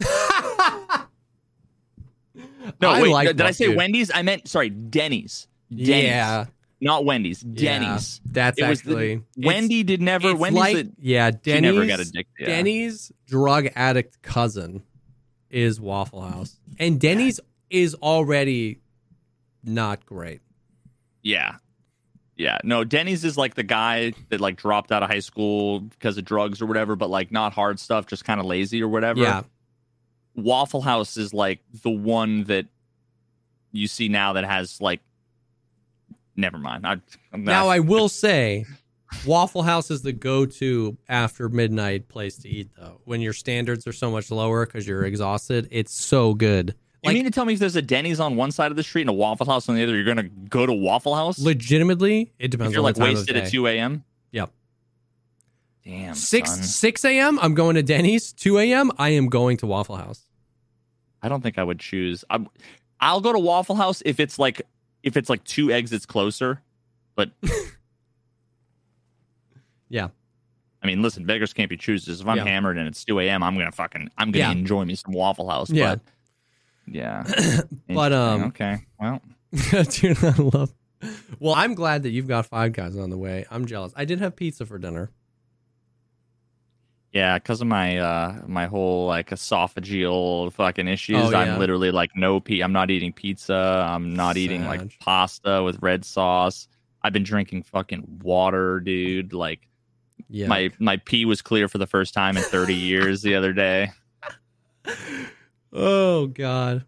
no 2.80 2.88
I 2.90 3.02
wait 3.02 3.12
like 3.12 3.26
did 3.28 3.40
I 3.42 3.50
say. 3.50 3.74
Wendy's 3.74 4.10
I 4.14 4.22
meant 4.22 4.48
sorry 4.48 4.70
Denny's 4.70 5.48
Denny's 5.70 5.86
Yeah, 6.04 6.46
not 6.80 7.04
Wendy's 7.04 7.42
yeah. 7.42 7.54
Denny's 7.78 8.20
That's 8.24 8.58
It 8.58 8.68
was 8.68 8.82
the- 8.82 8.90
actually 8.92 9.12
it's- 9.12 9.26
Wendy 9.46 9.82
did 9.82 10.00
never 10.00 10.34
Wendy's 10.34 10.58
like, 10.60 10.76
the- 10.76 10.92
yeah, 11.00 11.30
Denny's. 11.30 11.74
never 11.74 11.86
got 11.86 12.00
addicted 12.00 12.26
yeah. 12.40 12.46
Denny's 12.46 13.12
drug 13.26 13.68
addict 13.74 14.22
cousin 14.22 14.82
is 15.50 15.80
Waffle 15.80 16.22
House, 16.22 16.58
and 16.78 17.00
Denny's 17.00 17.40
is 17.70 17.94
already 17.96 18.80
not 19.64 20.04
great. 20.06 20.40
Yeah. 21.22 21.56
Yeah. 22.36 22.58
No, 22.64 22.84
Denny's 22.84 23.24
is 23.24 23.36
like 23.36 23.54
the 23.54 23.62
guy 23.62 24.12
that 24.28 24.40
like 24.40 24.56
dropped 24.56 24.92
out 24.92 25.02
of 25.02 25.10
high 25.10 25.18
school 25.18 25.80
because 25.80 26.16
of 26.18 26.24
drugs 26.24 26.62
or 26.62 26.66
whatever, 26.66 26.96
but 26.96 27.10
like 27.10 27.32
not 27.32 27.52
hard 27.52 27.80
stuff, 27.80 28.06
just 28.06 28.24
kind 28.24 28.40
of 28.40 28.46
lazy 28.46 28.82
or 28.82 28.88
whatever. 28.88 29.20
Yeah, 29.20 29.42
Waffle 30.36 30.80
House 30.82 31.16
is 31.16 31.34
like 31.34 31.60
the 31.82 31.90
one 31.90 32.44
that 32.44 32.66
you 33.72 33.88
see 33.88 34.08
now 34.08 34.34
that 34.34 34.44
has 34.44 34.80
like 34.80 35.00
never 36.36 36.58
mind. 36.58 36.86
I, 36.86 36.96
Now 37.36 37.68
I 37.68 37.80
will 37.80 38.08
say, 38.08 38.64
Waffle 39.26 39.62
House 39.62 39.90
is 39.90 40.02
the 40.02 40.12
go-to 40.12 40.96
after 41.08 41.48
midnight 41.48 42.08
place 42.08 42.36
to 42.38 42.48
eat, 42.48 42.70
though. 42.78 43.00
When 43.04 43.20
your 43.20 43.32
standards 43.32 43.86
are 43.86 43.92
so 43.92 44.10
much 44.10 44.30
lower 44.30 44.64
because 44.64 44.86
you're 44.86 45.04
exhausted, 45.04 45.68
it's 45.70 45.92
so 45.92 46.34
good. 46.34 46.74
You 47.02 47.08
like- 47.08 47.14
mean 47.14 47.24
to 47.24 47.30
tell 47.30 47.44
me 47.44 47.52
if 47.54 47.58
there's 47.58 47.76
a 47.76 47.82
Denny's 47.82 48.20
on 48.20 48.36
one 48.36 48.50
side 48.50 48.70
of 48.70 48.76
the 48.76 48.82
street 48.82 49.02
and 49.02 49.10
a 49.10 49.14
Waffle 49.14 49.46
House 49.46 49.68
on 49.68 49.74
the 49.76 49.82
other, 49.82 49.94
you're 49.94 50.04
gonna 50.04 50.24
go 50.48 50.66
to 50.66 50.72
Waffle 50.72 51.14
House? 51.14 51.38
Legitimately, 51.38 52.32
it 52.38 52.48
depends 52.50 52.72
if 52.72 52.74
you're 52.74 52.82
like 52.82 52.96
wasted 52.96 53.36
at. 53.36 53.50
2 53.50 53.66
a.m. 53.68 54.04
Yep. 54.32 54.50
Damn. 55.84 56.14
Six 56.14 56.50
son. 56.50 56.62
six 56.62 57.04
a.m. 57.04 57.38
I'm 57.40 57.54
going 57.54 57.76
to 57.76 57.82
Denny's. 57.82 58.32
Two 58.32 58.58
a.m. 58.58 58.90
I 58.98 59.10
am 59.10 59.28
going 59.28 59.56
to 59.58 59.66
Waffle 59.66 59.96
House. 59.96 60.26
I 61.22 61.28
don't 61.28 61.40
think 61.42 61.56
I 61.58 61.64
would 61.64 61.78
choose. 61.80 62.24
I'm, 62.30 62.48
I'll 63.00 63.20
go 63.20 63.32
to 63.32 63.38
Waffle 63.38 63.74
House 63.76 64.02
if 64.04 64.20
it's 64.20 64.38
like 64.38 64.62
if 65.02 65.16
it's 65.16 65.30
like 65.30 65.42
two 65.44 65.70
exits 65.72 66.04
closer. 66.06 66.60
But 67.14 67.30
Yeah. 69.88 70.08
I 70.82 70.86
mean, 70.86 71.02
listen, 71.02 71.24
beggars 71.24 71.52
can't 71.52 71.68
be 71.70 71.76
choosers. 71.76 72.20
If 72.20 72.26
I'm 72.26 72.36
Yeah. 72.36 72.44
hammered 72.44 72.78
and 72.78 72.86
it's 72.86 73.04
2 73.04 73.18
a.m., 73.20 73.42
I'm 73.42 73.56
gonna 73.56 73.72
fucking 73.72 74.10
I'm 74.16 74.30
gonna 74.30 74.44
Yeah. 74.44 74.52
enjoy 74.52 74.84
me 74.84 74.94
some 74.94 75.12
Waffle 75.12 75.48
House. 75.48 75.70
Yeah. 75.70 75.96
But 75.96 76.00
yeah. 76.90 77.24
But, 77.88 78.12
um, 78.12 78.42
okay, 78.44 78.78
well, 79.00 79.20
Dude, 79.90 80.22
I 80.24 80.34
love. 80.36 80.72
Well, 81.38 81.54
I'm 81.54 81.74
glad 81.74 82.02
that 82.02 82.10
you've 82.10 82.26
got 82.26 82.46
Five 82.46 82.72
Guys 82.72 82.96
on 82.96 83.08
the 83.10 83.16
way. 83.16 83.46
I'm 83.52 83.66
jealous. 83.66 83.92
I 83.94 84.04
did 84.04 84.18
have 84.20 84.34
pizza 84.34 84.66
for 84.66 84.78
dinner. 84.78 85.10
yeah, 87.12 87.38
because 87.38 87.60
of 87.60 87.68
my 87.68 87.98
uh 87.98 88.42
my 88.48 88.66
whole 88.66 89.06
like 89.06 89.30
esophageal 89.30 90.52
fucking 90.52 90.88
issues, 90.88 91.16
Oh, 91.18 91.30
yeah. 91.30 91.38
I'm 91.38 91.58
literally 91.60 91.92
like 91.92 92.10
no 92.16 92.40
pe. 92.40 92.60
I'm 92.60 92.72
not 92.72 92.90
eating 92.90 93.12
pizza. 93.12 93.54
I'm 93.88 94.12
not 94.14 94.36
eating 94.36 94.64
like 94.66 94.98
pasta 94.98 95.62
with 95.62 95.78
red 95.80 96.04
sauce. 96.04 96.66
I've 97.02 97.12
been 97.12 97.22
drinking 97.22 97.62
fucking 97.62 98.18
water, 98.22 98.80
dude. 98.80 99.32
Like 99.32 99.68
Yeah. 100.28 100.48
my 100.48 100.70
my 100.80 100.96
pee 100.96 101.24
was 101.24 101.42
clear 101.42 101.68
for 101.68 101.78
the 101.78 101.86
first 101.86 102.12
time 102.12 102.36
in 102.36 102.42
30 102.42 102.74
years 102.74 103.22
the 103.22 103.36
other 103.36 103.52
day, 103.52 103.92
oh 105.72 106.26
God. 106.26 106.84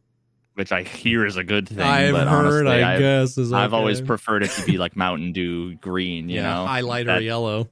which 0.55 0.73
I 0.73 0.82
hear 0.82 1.24
is 1.27 1.36
a 1.36 1.44
good 1.44 1.69
thing. 1.69 1.81
I've 1.81 2.12
but 2.12 2.27
heard. 2.27 2.66
honestly, 2.66 2.82
I 2.82 2.94
I've, 2.94 2.98
guess 2.98 3.39
is. 3.39 3.52
I've 3.52 3.73
always 3.74 4.01
preferred 4.01 4.43
it 4.43 4.51
to 4.52 4.65
be 4.66 4.78
like 4.78 4.97
Mountain 4.97 5.32
Dew 5.32 5.74
green. 5.77 6.28
You 6.28 6.36
yeah, 6.36 6.43
know, 6.55 6.66
highlighter 6.69 7.07
That- 7.07 7.23
yellow. 7.23 7.69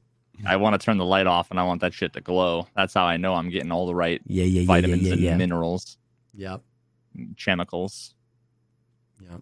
I 0.47 0.55
want 0.55 0.81
to 0.81 0.85
turn 0.85 0.99
the 0.99 1.05
light 1.05 1.27
off 1.27 1.51
and 1.51 1.59
I 1.59 1.65
want 1.65 1.81
that 1.81 1.93
shit 1.93 2.13
to 2.13 2.21
glow. 2.21 2.69
That's 2.77 2.95
how 2.95 3.05
I 3.05 3.17
know 3.17 3.35
I'm 3.35 3.51
getting 3.51 3.73
all 3.73 3.87
the 3.89 3.95
right 3.95 4.21
Yeah, 4.25 4.45
yeah, 4.45 4.65
vitamins 4.67 5.09
and 5.11 5.21
minerals, 5.37 5.99
Yep. 6.35 6.63
chemicals. 7.37 8.15
Yep. 9.21 9.41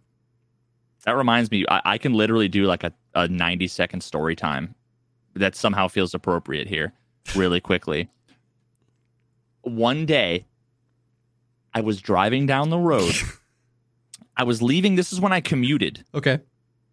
That 1.05 1.16
reminds 1.16 1.51
me, 1.51 1.66
I, 1.68 1.82
I 1.84 1.98
can 1.98 2.14
literally 2.14 2.48
do 2.48 2.64
like 2.64 2.82
a, 2.82 2.94
a 3.14 3.28
90 3.28 3.68
second 3.68 4.01
story 4.01 4.34
time 4.34 4.74
that 5.34 5.55
somehow 5.55 5.86
feels 5.86 6.14
appropriate 6.14 6.66
here 6.66 6.94
really 7.34 7.60
quickly. 7.60 8.09
One 9.62 10.06
day, 10.06 10.47
I 11.77 11.81
was 11.82 12.01
driving 12.01 12.47
down 12.47 12.70
the 12.70 12.78
road. 12.78 13.12
I 14.36 14.44
was 14.44 14.62
leaving. 14.62 14.94
This 14.97 15.12
is 15.12 15.20
when 15.20 15.32
I 15.35 15.43
commuted. 15.43 16.05
Okay. 16.15 16.40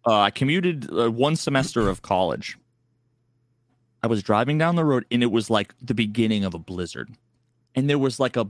Uh, 0.06 0.20
I 0.20 0.30
commuted 0.30 0.90
uh, 0.92 1.10
one 1.10 1.36
semester 1.36 1.88
of 1.88 2.02
college. 2.02 2.58
I 4.02 4.06
was 4.08 4.22
driving 4.22 4.58
down 4.58 4.76
the 4.76 4.84
road 4.84 5.06
and 5.10 5.22
it 5.22 5.30
was 5.32 5.48
like 5.48 5.72
the 5.80 5.94
beginning 5.94 6.44
of 6.44 6.52
a 6.52 6.58
blizzard. 6.58 7.08
And 7.74 7.88
there 7.88 7.98
was 7.98 8.20
like 8.20 8.36
a 8.36 8.46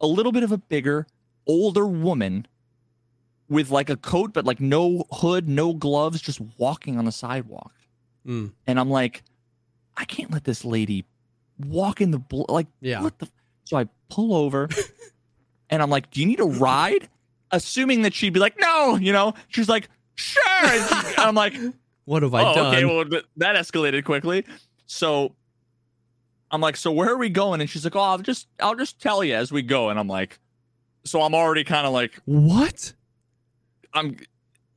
a 0.00 0.06
little 0.08 0.32
bit 0.32 0.42
of 0.42 0.50
a 0.50 0.58
bigger, 0.58 1.06
older 1.46 1.86
woman 1.86 2.48
with 3.48 3.70
like 3.70 3.88
a 3.88 3.96
coat 3.96 4.32
but 4.32 4.44
like 4.44 4.58
no 4.60 5.04
hood, 5.12 5.48
no 5.48 5.72
gloves, 5.74 6.20
just 6.20 6.40
walking 6.58 6.98
on 6.98 7.04
the 7.04 7.12
sidewalk. 7.12 7.72
Mm. 8.26 8.50
And 8.66 8.80
I'm 8.80 8.90
like, 8.90 9.22
I 9.96 10.04
can't 10.04 10.32
let 10.32 10.42
this 10.42 10.64
lady 10.64 11.04
walk 11.64 12.00
in 12.00 12.10
the 12.10 12.18
bl- 12.18 12.42
like 12.48 12.66
Yeah. 12.80 13.02
what 13.02 13.20
the 13.20 13.28
so 13.64 13.76
I 13.76 13.86
pull 14.08 14.34
over 14.34 14.68
and 15.70 15.82
I'm 15.82 15.90
like, 15.90 16.10
Do 16.10 16.20
you 16.20 16.26
need 16.26 16.40
a 16.40 16.44
ride? 16.44 17.08
Assuming 17.52 18.02
that 18.02 18.14
she'd 18.14 18.32
be 18.32 18.40
like, 18.40 18.58
No, 18.60 18.96
you 18.96 19.12
know, 19.12 19.34
she's 19.48 19.68
like, 19.68 19.88
Sure. 20.14 20.42
I'm 21.16 21.34
like, 21.34 21.54
What 22.04 22.22
have 22.22 22.34
I 22.34 22.50
oh, 22.50 22.54
done? 22.54 22.74
okay. 22.74 22.84
Well, 22.84 23.22
that 23.38 23.56
escalated 23.56 24.04
quickly. 24.04 24.44
So 24.86 25.34
I'm 26.50 26.60
like, 26.60 26.76
so 26.76 26.90
where 26.90 27.08
are 27.08 27.16
we 27.16 27.28
going? 27.28 27.60
And 27.60 27.70
she's 27.70 27.84
like, 27.84 27.94
oh, 27.94 28.00
I'll 28.00 28.18
just, 28.18 28.48
I'll 28.58 28.74
just 28.74 29.00
tell 29.00 29.22
you 29.22 29.34
as 29.34 29.52
we 29.52 29.62
go. 29.62 29.88
And 29.88 29.98
I'm 29.98 30.08
like, 30.08 30.38
so 31.04 31.22
I'm 31.22 31.34
already 31.34 31.64
kind 31.64 31.86
of 31.86 31.92
like, 31.92 32.20
what? 32.24 32.92
I'm. 33.94 34.16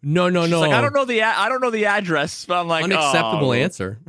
No, 0.04 0.30
no, 0.30 0.44
she's 0.44 0.52
no. 0.52 0.60
Like, 0.60 0.74
I 0.74 0.82
don't 0.82 0.94
know 0.94 1.06
the, 1.06 1.24
I 1.24 1.50
don't 1.50 1.62
know 1.62 1.70
the 1.72 1.86
address, 1.86 2.46
but 2.46 2.60
I'm 2.60 2.68
like, 2.68 2.84
Unacceptable 2.84 3.50
oh. 3.50 3.54
answer. 3.54 4.00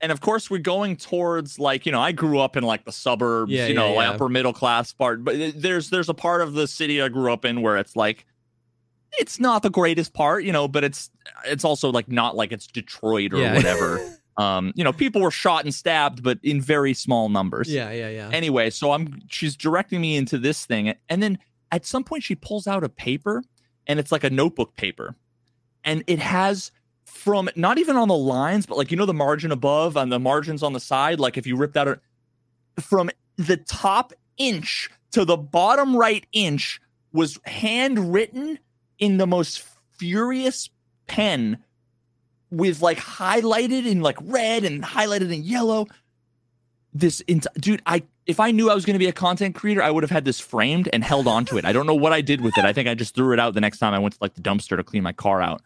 And 0.00 0.12
of 0.12 0.20
course, 0.20 0.48
we're 0.48 0.58
going 0.58 0.96
towards 0.96 1.58
like, 1.58 1.84
you 1.84 1.92
know, 1.92 2.00
I 2.00 2.12
grew 2.12 2.38
up 2.38 2.56
in 2.56 2.62
like 2.62 2.84
the 2.84 2.92
suburbs, 2.92 3.50
Yeah, 3.50 3.66
you 3.66 3.74
know, 3.74 3.90
yeah, 3.90 3.96
like 3.96 4.08
yeah. 4.08 4.14
upper 4.14 4.28
middle 4.28 4.52
class 4.52 4.92
part. 4.92 5.24
But 5.24 5.36
there's, 5.56 5.90
there's 5.90 6.08
a 6.08 6.14
part 6.14 6.40
of 6.40 6.52
the 6.54 6.68
city 6.68 7.02
I 7.02 7.08
grew 7.08 7.32
up 7.32 7.44
in 7.44 7.62
where 7.62 7.76
it's 7.76 7.96
like, 7.96 8.24
it's 9.18 9.40
not 9.40 9.62
the 9.62 9.70
greatest 9.70 10.12
part, 10.12 10.44
you 10.44 10.52
know, 10.52 10.68
but 10.68 10.84
it's, 10.84 11.10
it's 11.46 11.64
also 11.64 11.90
like 11.90 12.08
not 12.08 12.36
like 12.36 12.52
it's 12.52 12.66
Detroit 12.66 13.32
or 13.32 13.38
whatever. 13.54 14.16
um, 14.36 14.72
you 14.76 14.84
know, 14.84 14.92
people 14.92 15.20
were 15.20 15.30
shot 15.30 15.64
and 15.64 15.74
stabbed, 15.74 16.22
but 16.22 16.38
in 16.42 16.60
very 16.60 16.94
small 16.94 17.28
numbers. 17.28 17.68
yeah, 17.72 17.90
yeah, 17.90 18.08
yeah. 18.08 18.30
Anyway, 18.32 18.70
so 18.70 18.92
I'm 18.92 19.20
she's 19.28 19.56
directing 19.56 20.00
me 20.00 20.16
into 20.16 20.38
this 20.38 20.64
thing, 20.64 20.94
and 21.08 21.22
then 21.22 21.38
at 21.72 21.84
some 21.84 22.04
point 22.04 22.22
she 22.22 22.34
pulls 22.36 22.66
out 22.66 22.84
a 22.84 22.88
paper, 22.88 23.42
and 23.86 23.98
it's 23.98 24.12
like 24.12 24.24
a 24.24 24.30
notebook 24.30 24.76
paper, 24.76 25.16
and 25.84 26.04
it 26.06 26.18
has 26.20 26.70
from 27.08 27.48
not 27.56 27.78
even 27.78 27.96
on 27.96 28.08
the 28.08 28.16
lines, 28.16 28.66
but 28.66 28.78
like 28.78 28.90
you 28.90 28.96
know 28.96 29.06
the 29.06 29.14
margin 29.14 29.50
above 29.50 29.96
and 29.96 30.12
the 30.12 30.18
margins 30.18 30.62
on 30.62 30.72
the 30.72 30.80
side, 30.80 31.18
like 31.18 31.36
if 31.36 31.46
you 31.46 31.56
ripped 31.56 31.76
out 31.76 31.98
from 32.80 33.10
the 33.36 33.56
top 33.56 34.12
inch 34.36 34.90
to 35.12 35.24
the 35.24 35.36
bottom 35.36 35.96
right 35.96 36.26
inch 36.32 36.80
was 37.12 37.38
handwritten 37.44 38.58
in 38.98 39.16
the 39.16 39.26
most 39.26 39.64
furious 39.96 40.68
pen 41.06 41.58
with 42.50 42.82
like 42.82 42.98
highlighted 42.98 43.86
in 43.86 44.00
like 44.00 44.18
red 44.22 44.64
and 44.64 44.82
highlighted 44.82 45.32
in 45.32 45.42
yellow. 45.42 45.86
This 46.94 47.22
dude 47.58 47.82
i 47.86 48.02
if 48.26 48.40
i 48.40 48.50
knew 48.50 48.70
i 48.70 48.74
was 48.74 48.84
going 48.84 48.94
to 48.94 48.98
be 48.98 49.06
a 49.06 49.12
content 49.12 49.54
creator 49.54 49.82
i 49.82 49.90
would 49.90 50.02
have 50.02 50.10
had 50.10 50.24
this 50.24 50.40
framed 50.40 50.88
and 50.92 51.04
held 51.04 51.26
on 51.26 51.44
to 51.46 51.58
it. 51.58 51.64
I 51.64 51.72
don't 51.72 51.86
know 51.86 51.94
what 51.94 52.12
i 52.12 52.20
did 52.20 52.40
with 52.40 52.56
it. 52.58 52.64
I 52.64 52.72
think 52.72 52.88
i 52.88 52.94
just 52.94 53.14
threw 53.14 53.32
it 53.32 53.38
out 53.38 53.54
the 53.54 53.60
next 53.60 53.78
time 53.78 53.92
i 53.92 53.98
went 53.98 54.14
to 54.14 54.18
like 54.20 54.34
the 54.34 54.40
dumpster 54.40 54.76
to 54.76 54.84
clean 54.84 55.02
my 55.02 55.12
car 55.12 55.42
out 55.42 55.62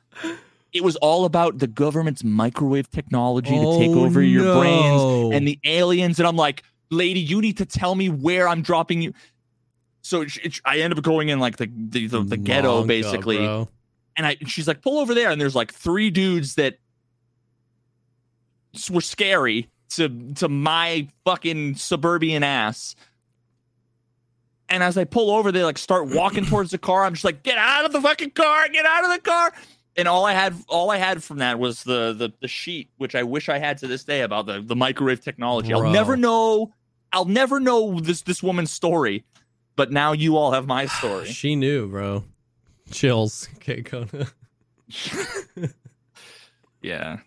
it 0.73 0.83
was 0.83 0.97
all 0.97 1.25
about 1.25 1.59
the 1.59 1.67
government's 1.67 2.25
microwave 2.25 2.91
technology 2.91 3.51
to 3.51 3.79
take 3.79 3.91
Oh, 3.91 4.05
over 4.05 4.23
your 4.23 4.55
brains 4.59 5.35
and 5.35 5.47
the 5.47 5.59
aliens 5.65 6.19
and 6.19 6.27
i'm 6.27 6.37
like 6.37 6.63
lady 6.91 7.21
you 7.21 7.41
need 7.41 7.59
to 7.59 7.67
tell 7.67 7.95
me 7.95 8.09
where 8.09 8.49
i'm 8.49 8.63
dropping 8.63 9.03
you 9.03 9.13
so 10.03 10.23
it, 10.23 10.37
it, 10.43 10.61
i 10.65 10.79
end 10.79 10.97
up 10.97 11.03
going 11.03 11.29
in 11.29 11.39
like 11.41 11.57
the 11.59 11.71
the, 11.89 12.07
the, 12.07 12.23
the 12.23 12.37
ghetto 12.37 12.85
basically 12.85 13.39
bro. 13.39 13.69
and 14.17 14.27
I 14.27 14.37
she's 14.47 14.67
like, 14.69 14.83
pull 14.83 14.99
over 14.99 15.15
there, 15.15 15.31
and 15.31 15.41
there's 15.41 15.55
like 15.55 15.73
three 15.73 16.11
dudes 16.11 16.57
that 16.57 16.79
were 18.91 19.01
scary 19.01 19.69
to 19.91 20.33
to 20.35 20.49
my 20.49 21.09
fucking 21.25 21.77
suburban 21.77 22.43
ass. 22.43 22.95
And 24.69 24.83
as 24.83 24.97
I 24.97 25.05
pull 25.05 25.31
over, 25.31 25.53
they 25.53 25.65
like 25.65 25.77
start 25.77 26.09
walking 26.09 26.47
towards 26.47 26.71
the 26.71 26.79
car. 26.79 27.05
I'm 27.05 27.13
just 27.13 27.25
like, 27.25 27.43
get 27.43 27.59
out 27.59 27.85
of 27.85 27.93
the 27.93 28.01
fucking 28.01 28.31
car, 28.31 28.69
get 28.69 28.87
out 28.87 29.05
of 29.05 29.11
the 29.11 29.19
car. 29.21 29.53
And 29.97 30.09
all 30.09 30.25
I 30.25 30.33
had, 30.33 30.55
all 30.69 30.91
I 30.91 30.97
had 30.97 31.23
from 31.23 31.39
that 31.39 31.59
was 31.59 31.83
the 31.85 32.13
the, 32.15 32.33
the 32.41 32.49
sheet, 32.49 32.89
which 32.97 33.15
I 33.15 33.23
wish 33.23 33.49
I 33.49 33.59
had 33.59 33.77
to 33.79 33.87
this 33.87 34.05
day 34.05 34.23
about 34.23 34.47
the, 34.47 34.61
the 34.63 34.77
microwave 34.77 35.21
technology. 35.21 35.69
Bro. 35.69 35.83
I'll 35.87 35.93
never 35.93 36.17
know. 36.17 36.73
I'll 37.13 37.27
never 37.27 37.61
know 37.61 38.01
this 38.01 38.23
this 38.23 38.43
woman's 38.43 38.71
story, 38.73 39.25
but 39.77 39.93
now 39.93 40.13
you 40.13 40.37
all 40.39 40.53
have 40.53 40.67
my 40.67 40.87
story. 40.87 41.27
She 41.33 41.57
knew, 41.57 41.89
bro. 41.89 42.25
Chills. 42.91 43.49
Okay, 43.57 43.83
Kona. 43.83 44.29
yeah. 46.83 47.19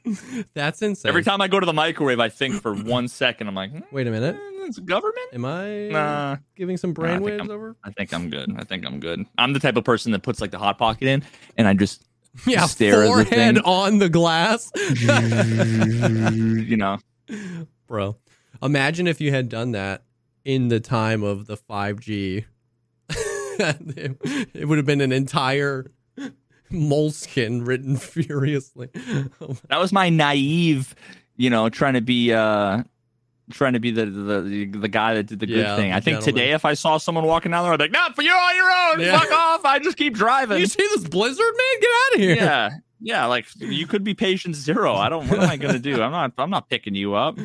That's 0.53 0.81
insane. 0.81 1.09
Every 1.09 1.23
time 1.23 1.39
I 1.41 1.47
go 1.47 1.59
to 1.59 1.65
the 1.65 1.73
microwave, 1.73 2.19
I 2.19 2.29
think 2.29 2.61
for 2.61 2.73
one 2.73 3.07
second, 3.07 3.47
I'm 3.47 3.55
like, 3.55 3.71
hmm, 3.71 3.79
Wait 3.91 4.05
a 4.07 4.11
minute. 4.11 4.35
it's 4.67 4.79
government? 4.79 5.27
Am 5.33 5.45
I 5.45 5.87
Nah, 5.91 6.37
giving 6.55 6.77
some 6.77 6.89
Nah, 6.91 7.01
brainwaves 7.03 7.39
I'm- 7.39 7.51
over? 7.51 7.75
I 7.83 7.91
think 7.91 8.13
I'm 8.13 8.29
good. 8.29 8.53
I 8.57 8.63
think 8.63 8.85
I'm 8.85 8.99
good. 8.99 9.25
I'm 9.37 9.53
the 9.53 9.59
type 9.59 9.77
of 9.77 9.83
person 9.83 10.11
that 10.11 10.23
puts 10.23 10.41
like 10.41 10.51
the 10.51 10.57
hot 10.59 10.77
pocket 10.77 11.07
in, 11.07 11.23
and 11.57 11.67
I 11.67 11.73
just 11.73 12.03
Yeah, 12.45 12.65
stare 12.65 13.05
forehead 13.05 13.59
on 13.59 13.99
the 13.99 14.09
glass. 14.09 14.71
you 16.35 16.77
know, 16.77 16.97
Bro, 17.87 18.17
imagine 18.61 19.07
if 19.07 19.21
you 19.21 19.31
had 19.31 19.49
done 19.49 19.71
that 19.71 20.03
in 20.43 20.67
the 20.67 20.79
time 20.79 21.23
of 21.23 21.47
the 21.47 21.57
5G. 21.57 22.45
it, 23.09 24.49
it 24.53 24.67
would 24.67 24.77
have 24.77 24.85
been 24.85 25.01
an 25.01 25.11
entire 25.11 25.91
Moleskine 26.71 27.65
written 27.65 27.95
furiously. 27.97 28.89
that 28.93 29.79
was 29.79 29.93
my 29.93 30.09
naive, 30.09 30.95
you 31.37 31.49
know, 31.49 31.69
trying 31.69 31.93
to 31.93 32.01
be 32.01 32.33
uh 32.33 32.83
trying 33.51 33.73
to 33.73 33.79
be 33.79 33.91
the 33.91 34.05
the 34.05 34.65
the 34.65 34.87
guy 34.87 35.13
that 35.15 35.27
did 35.27 35.39
the 35.39 35.45
good 35.45 35.57
Yeah, 35.57 35.75
thing. 35.75 35.91
I 35.91 35.99
think 35.99 36.17
gentleman. 36.17 36.33
today, 36.35 36.51
if 36.53 36.65
I 36.65 36.73
saw 36.73 36.97
someone 36.97 37.25
walking 37.25 37.51
down 37.51 37.63
there, 37.63 37.73
I'd 37.73 37.77
be 37.77 37.83
like, 37.85 37.91
"Nah, 37.91 38.09
for 38.13 38.21
you 38.21 38.31
on 38.31 38.55
your 38.55 38.71
own. 38.71 38.99
Yeah. 38.99 39.19
Fuck 39.19 39.31
off. 39.31 39.65
I 39.65 39.79
just 39.79 39.97
keep 39.97 40.13
driving." 40.13 40.59
you 40.59 40.65
see 40.67 40.83
this 40.95 41.03
blizzard, 41.07 41.45
man? 41.57 41.79
Get 41.81 41.89
out 41.89 42.15
of 42.15 42.19
here. 42.21 42.35
yeah, 42.35 42.69
yeah, 43.01 43.25
like 43.25 43.45
you 43.57 43.87
could 43.87 44.03
be 44.03 44.13
patient 44.13 44.55
zero. 44.55 44.93
I 44.95 45.09
don't. 45.09 45.27
What 45.27 45.39
am 45.39 45.49
I 45.49 45.57
gonna 45.57 45.79
do? 45.79 46.01
I'm 46.01 46.11
not. 46.11 46.33
I'm 46.37 46.49
not 46.49 46.69
picking 46.69 46.95
you 46.95 47.13
up. 47.15 47.37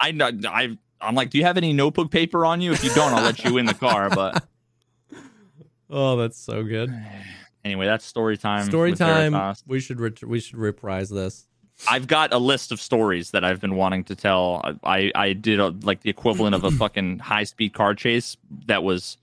I 0.00 0.12
know. 0.12 0.30
I. 0.48 0.76
I'm 1.02 1.14
like, 1.14 1.30
do 1.30 1.38
you 1.38 1.44
have 1.44 1.56
any 1.56 1.72
notebook 1.72 2.10
paper 2.10 2.44
on 2.44 2.60
you? 2.60 2.72
If 2.72 2.84
you 2.84 2.90
don't, 2.94 3.14
I'll 3.14 3.22
let 3.24 3.42
you 3.44 3.56
in 3.56 3.64
the 3.66 3.72
car. 3.74 4.10
But 4.10 4.44
Oh, 5.90 6.16
that's 6.16 6.38
so 6.38 6.62
good. 6.62 6.92
anyway, 7.64 7.86
that's 7.86 8.04
story 8.04 8.36
time. 8.36 8.64
Story 8.66 8.94
time. 8.94 9.32
Veritas. 9.32 9.64
We 9.66 9.80
should 9.80 10.00
ret- 10.00 10.22
we 10.24 10.40
should 10.40 10.56
reprise 10.58 11.08
this. 11.08 11.46
I've 11.88 12.06
got 12.06 12.32
a 12.32 12.38
list 12.38 12.72
of 12.72 12.80
stories 12.80 13.30
that 13.30 13.44
I've 13.44 13.60
been 13.60 13.74
wanting 13.74 14.04
to 14.04 14.16
tell. 14.16 14.60
I 14.84 15.12
I 15.14 15.32
did 15.32 15.60
a, 15.60 15.68
like 15.82 16.02
the 16.02 16.10
equivalent 16.10 16.54
of 16.54 16.64
a 16.64 16.70
fucking 16.82 17.20
high 17.20 17.44
speed 17.44 17.74
car 17.74 17.94
chase 17.94 18.36
that 18.66 18.82
was 18.82 19.16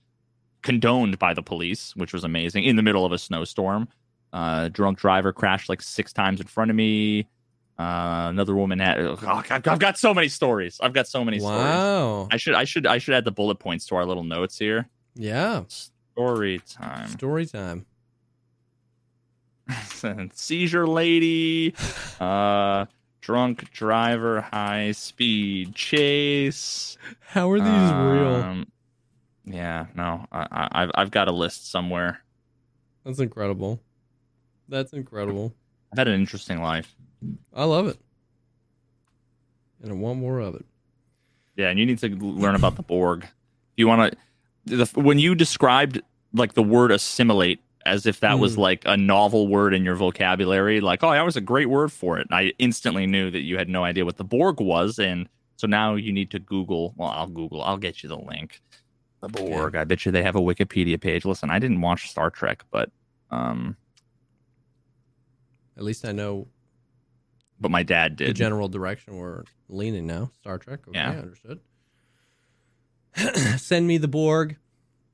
condoned 0.62 1.18
by 1.18 1.34
the 1.34 1.42
police, 1.42 1.94
which 1.96 2.12
was 2.12 2.24
amazing 2.24 2.64
in 2.64 2.76
the 2.76 2.82
middle 2.82 3.04
of 3.04 3.12
a 3.12 3.18
snowstorm. 3.18 3.88
Uh, 4.32 4.68
drunk 4.68 4.98
driver 4.98 5.32
crashed 5.32 5.68
like 5.68 5.80
six 5.80 6.12
times 6.12 6.40
in 6.40 6.46
front 6.46 6.70
of 6.70 6.76
me. 6.76 7.26
Uh, 7.78 8.26
another 8.28 8.54
woman 8.54 8.80
had. 8.80 8.98
Oh, 8.98 9.16
I've, 9.22 9.66
I've 9.68 9.78
got 9.78 9.96
so 9.96 10.12
many 10.12 10.28
stories. 10.28 10.78
I've 10.82 10.92
got 10.92 11.06
so 11.06 11.24
many 11.24 11.38
stories. 11.38 11.58
Wow. 11.60 12.28
I 12.30 12.36
should 12.36 12.54
I 12.54 12.64
should 12.64 12.86
I 12.86 12.98
should 12.98 13.14
add 13.14 13.24
the 13.24 13.30
bullet 13.30 13.60
points 13.60 13.86
to 13.86 13.94
our 13.94 14.04
little 14.04 14.24
notes 14.24 14.58
here. 14.58 14.88
Yeah. 15.14 15.62
Story 15.68 16.60
time. 16.68 17.08
Story 17.08 17.46
time. 17.46 17.86
seizure 20.34 20.86
lady, 20.86 21.74
uh, 22.20 22.86
drunk 23.20 23.70
driver, 23.72 24.40
high 24.40 24.92
speed 24.92 25.74
chase. 25.74 26.96
How 27.20 27.50
are 27.50 27.58
these 27.58 27.66
real? 27.66 28.34
Um, 28.42 28.66
Yeah, 29.44 29.86
no, 29.94 30.26
I, 30.32 30.46
I, 30.50 30.82
I've 30.82 30.90
I've 30.94 31.10
got 31.10 31.28
a 31.28 31.32
list 31.32 31.70
somewhere. 31.70 32.20
That's 33.04 33.18
incredible. 33.18 33.80
That's 34.68 34.92
incredible. 34.92 35.54
I've 35.92 35.98
had 35.98 36.08
an 36.08 36.14
interesting 36.14 36.60
life. 36.62 36.94
I 37.54 37.64
love 37.64 37.86
it. 37.86 37.98
And 39.82 39.90
I 39.92 39.94
want 39.94 40.18
more 40.18 40.40
of 40.40 40.54
it. 40.54 40.64
Yeah, 41.56 41.68
and 41.70 41.78
you 41.78 41.86
need 41.86 41.98
to 42.00 42.08
learn 42.08 42.54
about 42.54 42.76
the 42.76 42.82
Borg. 42.82 43.24
If 43.24 43.30
you 43.76 43.88
want 43.88 44.14
to, 44.66 44.84
when 45.00 45.18
you 45.18 45.34
described 45.34 46.02
like 46.34 46.52
the 46.54 46.62
word 46.62 46.90
assimilate 46.92 47.60
as 47.88 48.06
if 48.06 48.20
that 48.20 48.38
was 48.38 48.54
Mm. 48.56 48.58
like 48.58 48.82
a 48.86 48.96
novel 48.96 49.48
word 49.48 49.74
in 49.74 49.84
your 49.84 49.96
vocabulary, 49.96 50.80
like 50.80 51.02
oh, 51.02 51.10
that 51.10 51.24
was 51.24 51.36
a 51.36 51.40
great 51.40 51.68
word 51.68 51.90
for 51.92 52.18
it. 52.18 52.26
And 52.30 52.34
I 52.38 52.52
instantly 52.58 53.06
knew 53.06 53.30
that 53.30 53.40
you 53.40 53.56
had 53.58 53.68
no 53.68 53.82
idea 53.84 54.04
what 54.04 54.16
the 54.16 54.24
Borg 54.24 54.60
was, 54.60 54.98
and 54.98 55.28
so 55.56 55.66
now 55.66 55.94
you 55.96 56.12
need 56.12 56.30
to 56.32 56.38
Google. 56.38 56.94
Well, 56.96 57.08
I'll 57.10 57.26
Google. 57.26 57.62
I'll 57.62 57.76
get 57.78 58.02
you 58.02 58.08
the 58.08 58.18
link. 58.18 58.60
The 59.20 59.28
Borg. 59.28 59.74
I 59.74 59.82
bet 59.84 60.06
you 60.06 60.12
they 60.12 60.22
have 60.22 60.36
a 60.36 60.40
Wikipedia 60.40 61.00
page. 61.00 61.24
Listen, 61.24 61.50
I 61.50 61.58
didn't 61.58 61.80
watch 61.80 62.08
Star 62.08 62.30
Trek, 62.30 62.64
but 62.70 62.90
um, 63.32 63.76
At 65.76 65.82
least 65.84 66.04
I 66.06 66.12
know 66.12 66.46
but 67.60 67.70
my 67.72 67.82
dad 67.82 68.14
did. 68.16 68.28
the 68.28 68.32
general 68.34 68.68
direction 68.68 69.16
we're 69.16 69.42
leaning 69.68 70.06
now. 70.06 70.30
Star 70.40 70.58
Trek. 70.58 70.80
Okay, 70.88 70.98
Yeah. 70.98 71.10
understood. 71.10 71.58
Send 73.58 73.86
me 73.88 73.98
the 73.98 74.06
Borg. 74.08 74.56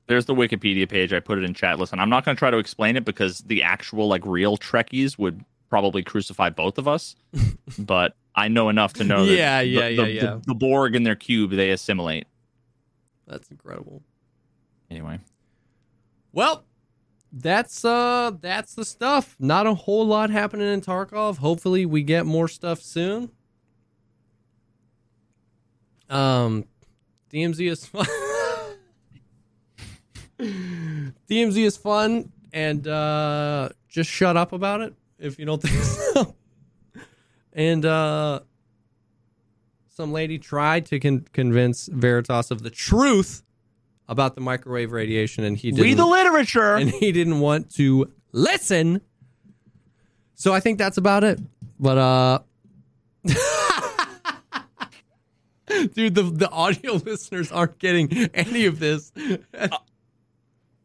There's 0.07 0.25
the 0.25 0.35
Wikipedia 0.35 0.87
page. 0.87 1.13
I 1.13 1.19
put 1.19 1.37
it 1.37 1.43
in 1.43 1.53
chat. 1.53 1.79
Listen, 1.79 1.99
I'm 1.99 2.09
not 2.09 2.23
going 2.25 2.35
to 2.35 2.39
try 2.39 2.51
to 2.51 2.57
explain 2.57 2.95
it 2.95 3.05
because 3.05 3.39
the 3.39 3.63
actual 3.63 4.07
like 4.07 4.25
real 4.25 4.57
Trekkies 4.57 5.17
would 5.17 5.43
probably 5.69 6.03
crucify 6.03 6.49
both 6.49 6.77
of 6.77 6.87
us. 6.87 7.15
but 7.79 8.15
I 8.35 8.47
know 8.47 8.69
enough 8.69 8.93
to 8.93 9.03
know 9.03 9.25
that 9.25 9.33
Yeah, 9.35 9.61
the, 9.61 9.67
yeah, 9.67 9.81
the, 9.81 9.91
yeah, 9.91 10.03
the- 10.03 10.11
yeah. 10.11 10.37
the 10.45 10.53
Borg 10.55 10.95
in 10.95 11.03
their 11.03 11.15
cube 11.15 11.51
they 11.51 11.71
assimilate. 11.71 12.27
That's 13.27 13.49
incredible. 13.49 14.03
Anyway, 14.91 15.19
Well, 16.31 16.65
that's 17.31 17.83
uh 17.83 18.31
that's 18.39 18.75
the 18.75 18.85
stuff. 18.85 19.35
Not 19.39 19.65
a 19.67 19.73
whole 19.73 20.05
lot 20.05 20.29
happening 20.29 20.71
in 20.71 20.79
Tarkov. 20.81 21.37
Hopefully 21.39 21.85
we 21.85 22.03
get 22.03 22.25
more 22.27 22.47
stuff 22.47 22.79
soon. 22.81 23.31
Um 26.09 26.65
DMZ 27.33 27.71
is. 27.71 27.89
DMZ 30.39 31.57
is 31.57 31.77
fun 31.77 32.31
and 32.53 32.87
uh 32.87 33.69
just 33.89 34.09
shut 34.09 34.35
up 34.37 34.51
about 34.53 34.81
it 34.81 34.93
if 35.19 35.39
you 35.39 35.45
don't 35.45 35.61
think 35.65 35.81
so. 35.83 36.35
and 37.53 37.85
uh 37.85 38.39
some 39.89 40.11
lady 40.11 40.37
tried 40.37 40.85
to 40.87 40.99
con- 40.99 41.25
convince 41.31 41.87
Veritas 41.87 42.51
of 42.51 42.63
the 42.63 42.69
truth 42.69 43.43
about 44.09 44.35
the 44.35 44.41
microwave 44.41 44.91
radiation 44.91 45.43
and 45.45 45.57
he 45.57 45.71
didn't 45.71 45.83
read 45.83 45.97
the 45.97 46.05
literature. 46.05 46.75
and 46.75 46.89
he 46.91 47.11
didn't 47.13 47.39
want 47.39 47.73
to 47.75 48.11
listen. 48.33 48.99
So 50.35 50.53
I 50.53 50.59
think 50.59 50.77
that's 50.77 50.97
about 50.97 51.23
it. 51.23 51.39
But 51.79 51.97
uh 51.97 52.39
Dude, 55.93 56.13
the 56.15 56.23
the 56.23 56.49
audio 56.51 56.93
listeners 57.05 57.51
aren't 57.51 57.79
getting 57.79 58.11
any 58.33 58.65
of 58.65 58.79
this. 58.79 59.11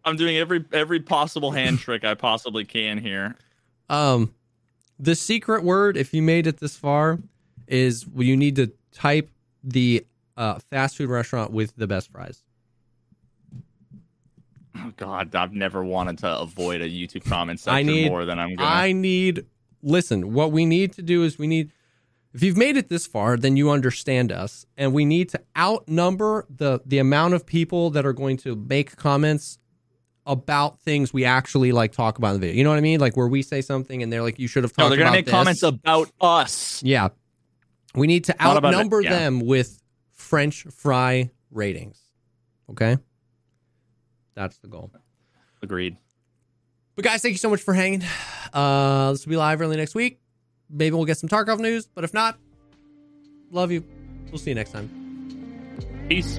I'm 0.05 0.17
doing 0.17 0.37
every 0.37 0.65
every 0.73 1.01
possible 1.01 1.51
hand 1.51 1.79
trick 1.81 2.05
I 2.05 2.15
possibly 2.15 2.65
can 2.65 2.99
here. 2.99 3.37
Um 3.89 4.35
the 4.99 5.15
secret 5.15 5.65
word 5.65 5.97
if 5.97 6.13
you 6.13 6.23
made 6.23 6.47
it 6.47 6.59
this 6.59 6.77
far 6.77 7.19
is 7.67 8.07
you 8.17 8.37
need 8.37 8.57
to 8.57 8.73
type 8.93 9.31
the 9.63 10.05
uh, 10.37 10.59
fast 10.71 10.97
food 10.97 11.09
restaurant 11.11 11.53
with 11.53 11.75
the 11.77 11.87
best 11.87 12.11
fries. 12.11 12.43
Oh 14.77 14.93
God, 14.97 15.35
I've 15.35 15.53
never 15.53 15.85
wanted 15.85 16.19
to 16.19 16.39
avoid 16.39 16.81
a 16.81 16.89
YouTube 16.89 17.25
comment 17.25 17.61
section 17.61 17.77
I 17.77 17.83
need- 17.83 18.09
more 18.11 18.25
than 18.25 18.39
I'm 18.39 18.55
gonna. 18.57 18.69
I 18.69 18.93
need 18.93 19.47
listen, 19.83 20.33
what 20.33 20.53
we 20.53 20.67
need 20.67 20.93
to 20.95 21.03
do 21.03 21.23
is 21.23 21.39
we 21.39 21.47
need 21.47 21.73
if 22.33 22.43
you've 22.45 22.57
made 22.57 22.77
it 22.77 22.89
this 22.89 23.07
far, 23.09 23.37
then 23.37 23.57
you 23.57 23.71
understand 23.71 24.31
us 24.31 24.65
and 24.77 24.93
we 24.93 25.05
need 25.05 25.29
to 25.31 25.41
outnumber 25.57 26.47
the 26.49 26.81
the 26.87 26.99
amount 26.99 27.35
of 27.35 27.45
people 27.47 27.91
that 27.91 28.07
are 28.07 28.13
going 28.13 28.37
to 28.39 28.55
make 28.57 28.97
comments 28.97 29.59
about 30.27 30.81
things 30.81 31.13
we 31.13 31.25
actually 31.25 31.73
like 31.73 31.93
talk 31.93 32.19
about 32.19 32.35
in 32.35 32.41
the 32.41 32.47
video. 32.47 32.57
You 32.57 32.65
know 32.65 32.71
what 32.71 32.79
I 32.79 32.83
mean? 32.83 33.01
Like 33.01 33.17
where 33.17 33.29
we 33.29 33.43
say 33.43 33.61
something 33.61 34.03
and 34.03 34.13
they're 34.13 34.23
like 34.23 34.39
you 34.39 34.49
should 34.49 34.65
have 34.65 34.73
talked 34.73 34.85
no, 34.85 34.89
they're 34.89 34.99
gonna 34.99 35.11
make 35.13 35.27
this. 35.27 35.33
comments 35.33 35.63
about 35.63 36.11
us. 36.21 36.83
Yeah. 36.83 37.09
We 37.95 38.07
need 38.07 38.25
to 38.25 38.37
Not 38.39 38.65
outnumber 38.65 39.01
yeah. 39.01 39.11
them 39.11 39.41
with 39.41 39.83
French 40.13 40.65
fry 40.65 41.31
ratings. 41.51 42.01
Okay? 42.71 42.99
That's 44.35 44.59
the 44.59 44.69
goal. 44.69 44.93
Agreed. 45.63 45.97
But 46.95 47.05
guys, 47.05 47.23
thank 47.23 47.33
you 47.33 47.39
so 47.39 47.51
much 47.51 47.63
for 47.63 47.75
hanging. 47.75 48.05
Uh, 48.53 49.13
this 49.13 49.27
will 49.27 49.31
be 49.31 49.37
live 49.37 49.61
early 49.61 49.77
next 49.77 49.95
week. 49.95 50.21
Maybe 50.69 50.95
we'll 50.95 51.05
get 51.05 51.19
some 51.19 51.29
Tarkov 51.29 51.59
news, 51.59 51.87
but 51.87 52.05
if 52.05 52.15
not, 52.15 52.39
love 53.51 53.73
you. 53.73 53.85
We'll 54.31 54.39
see 54.39 54.51
you 54.51 54.55
next 54.55 54.71
time. 54.71 54.89
Peace. 56.09 56.39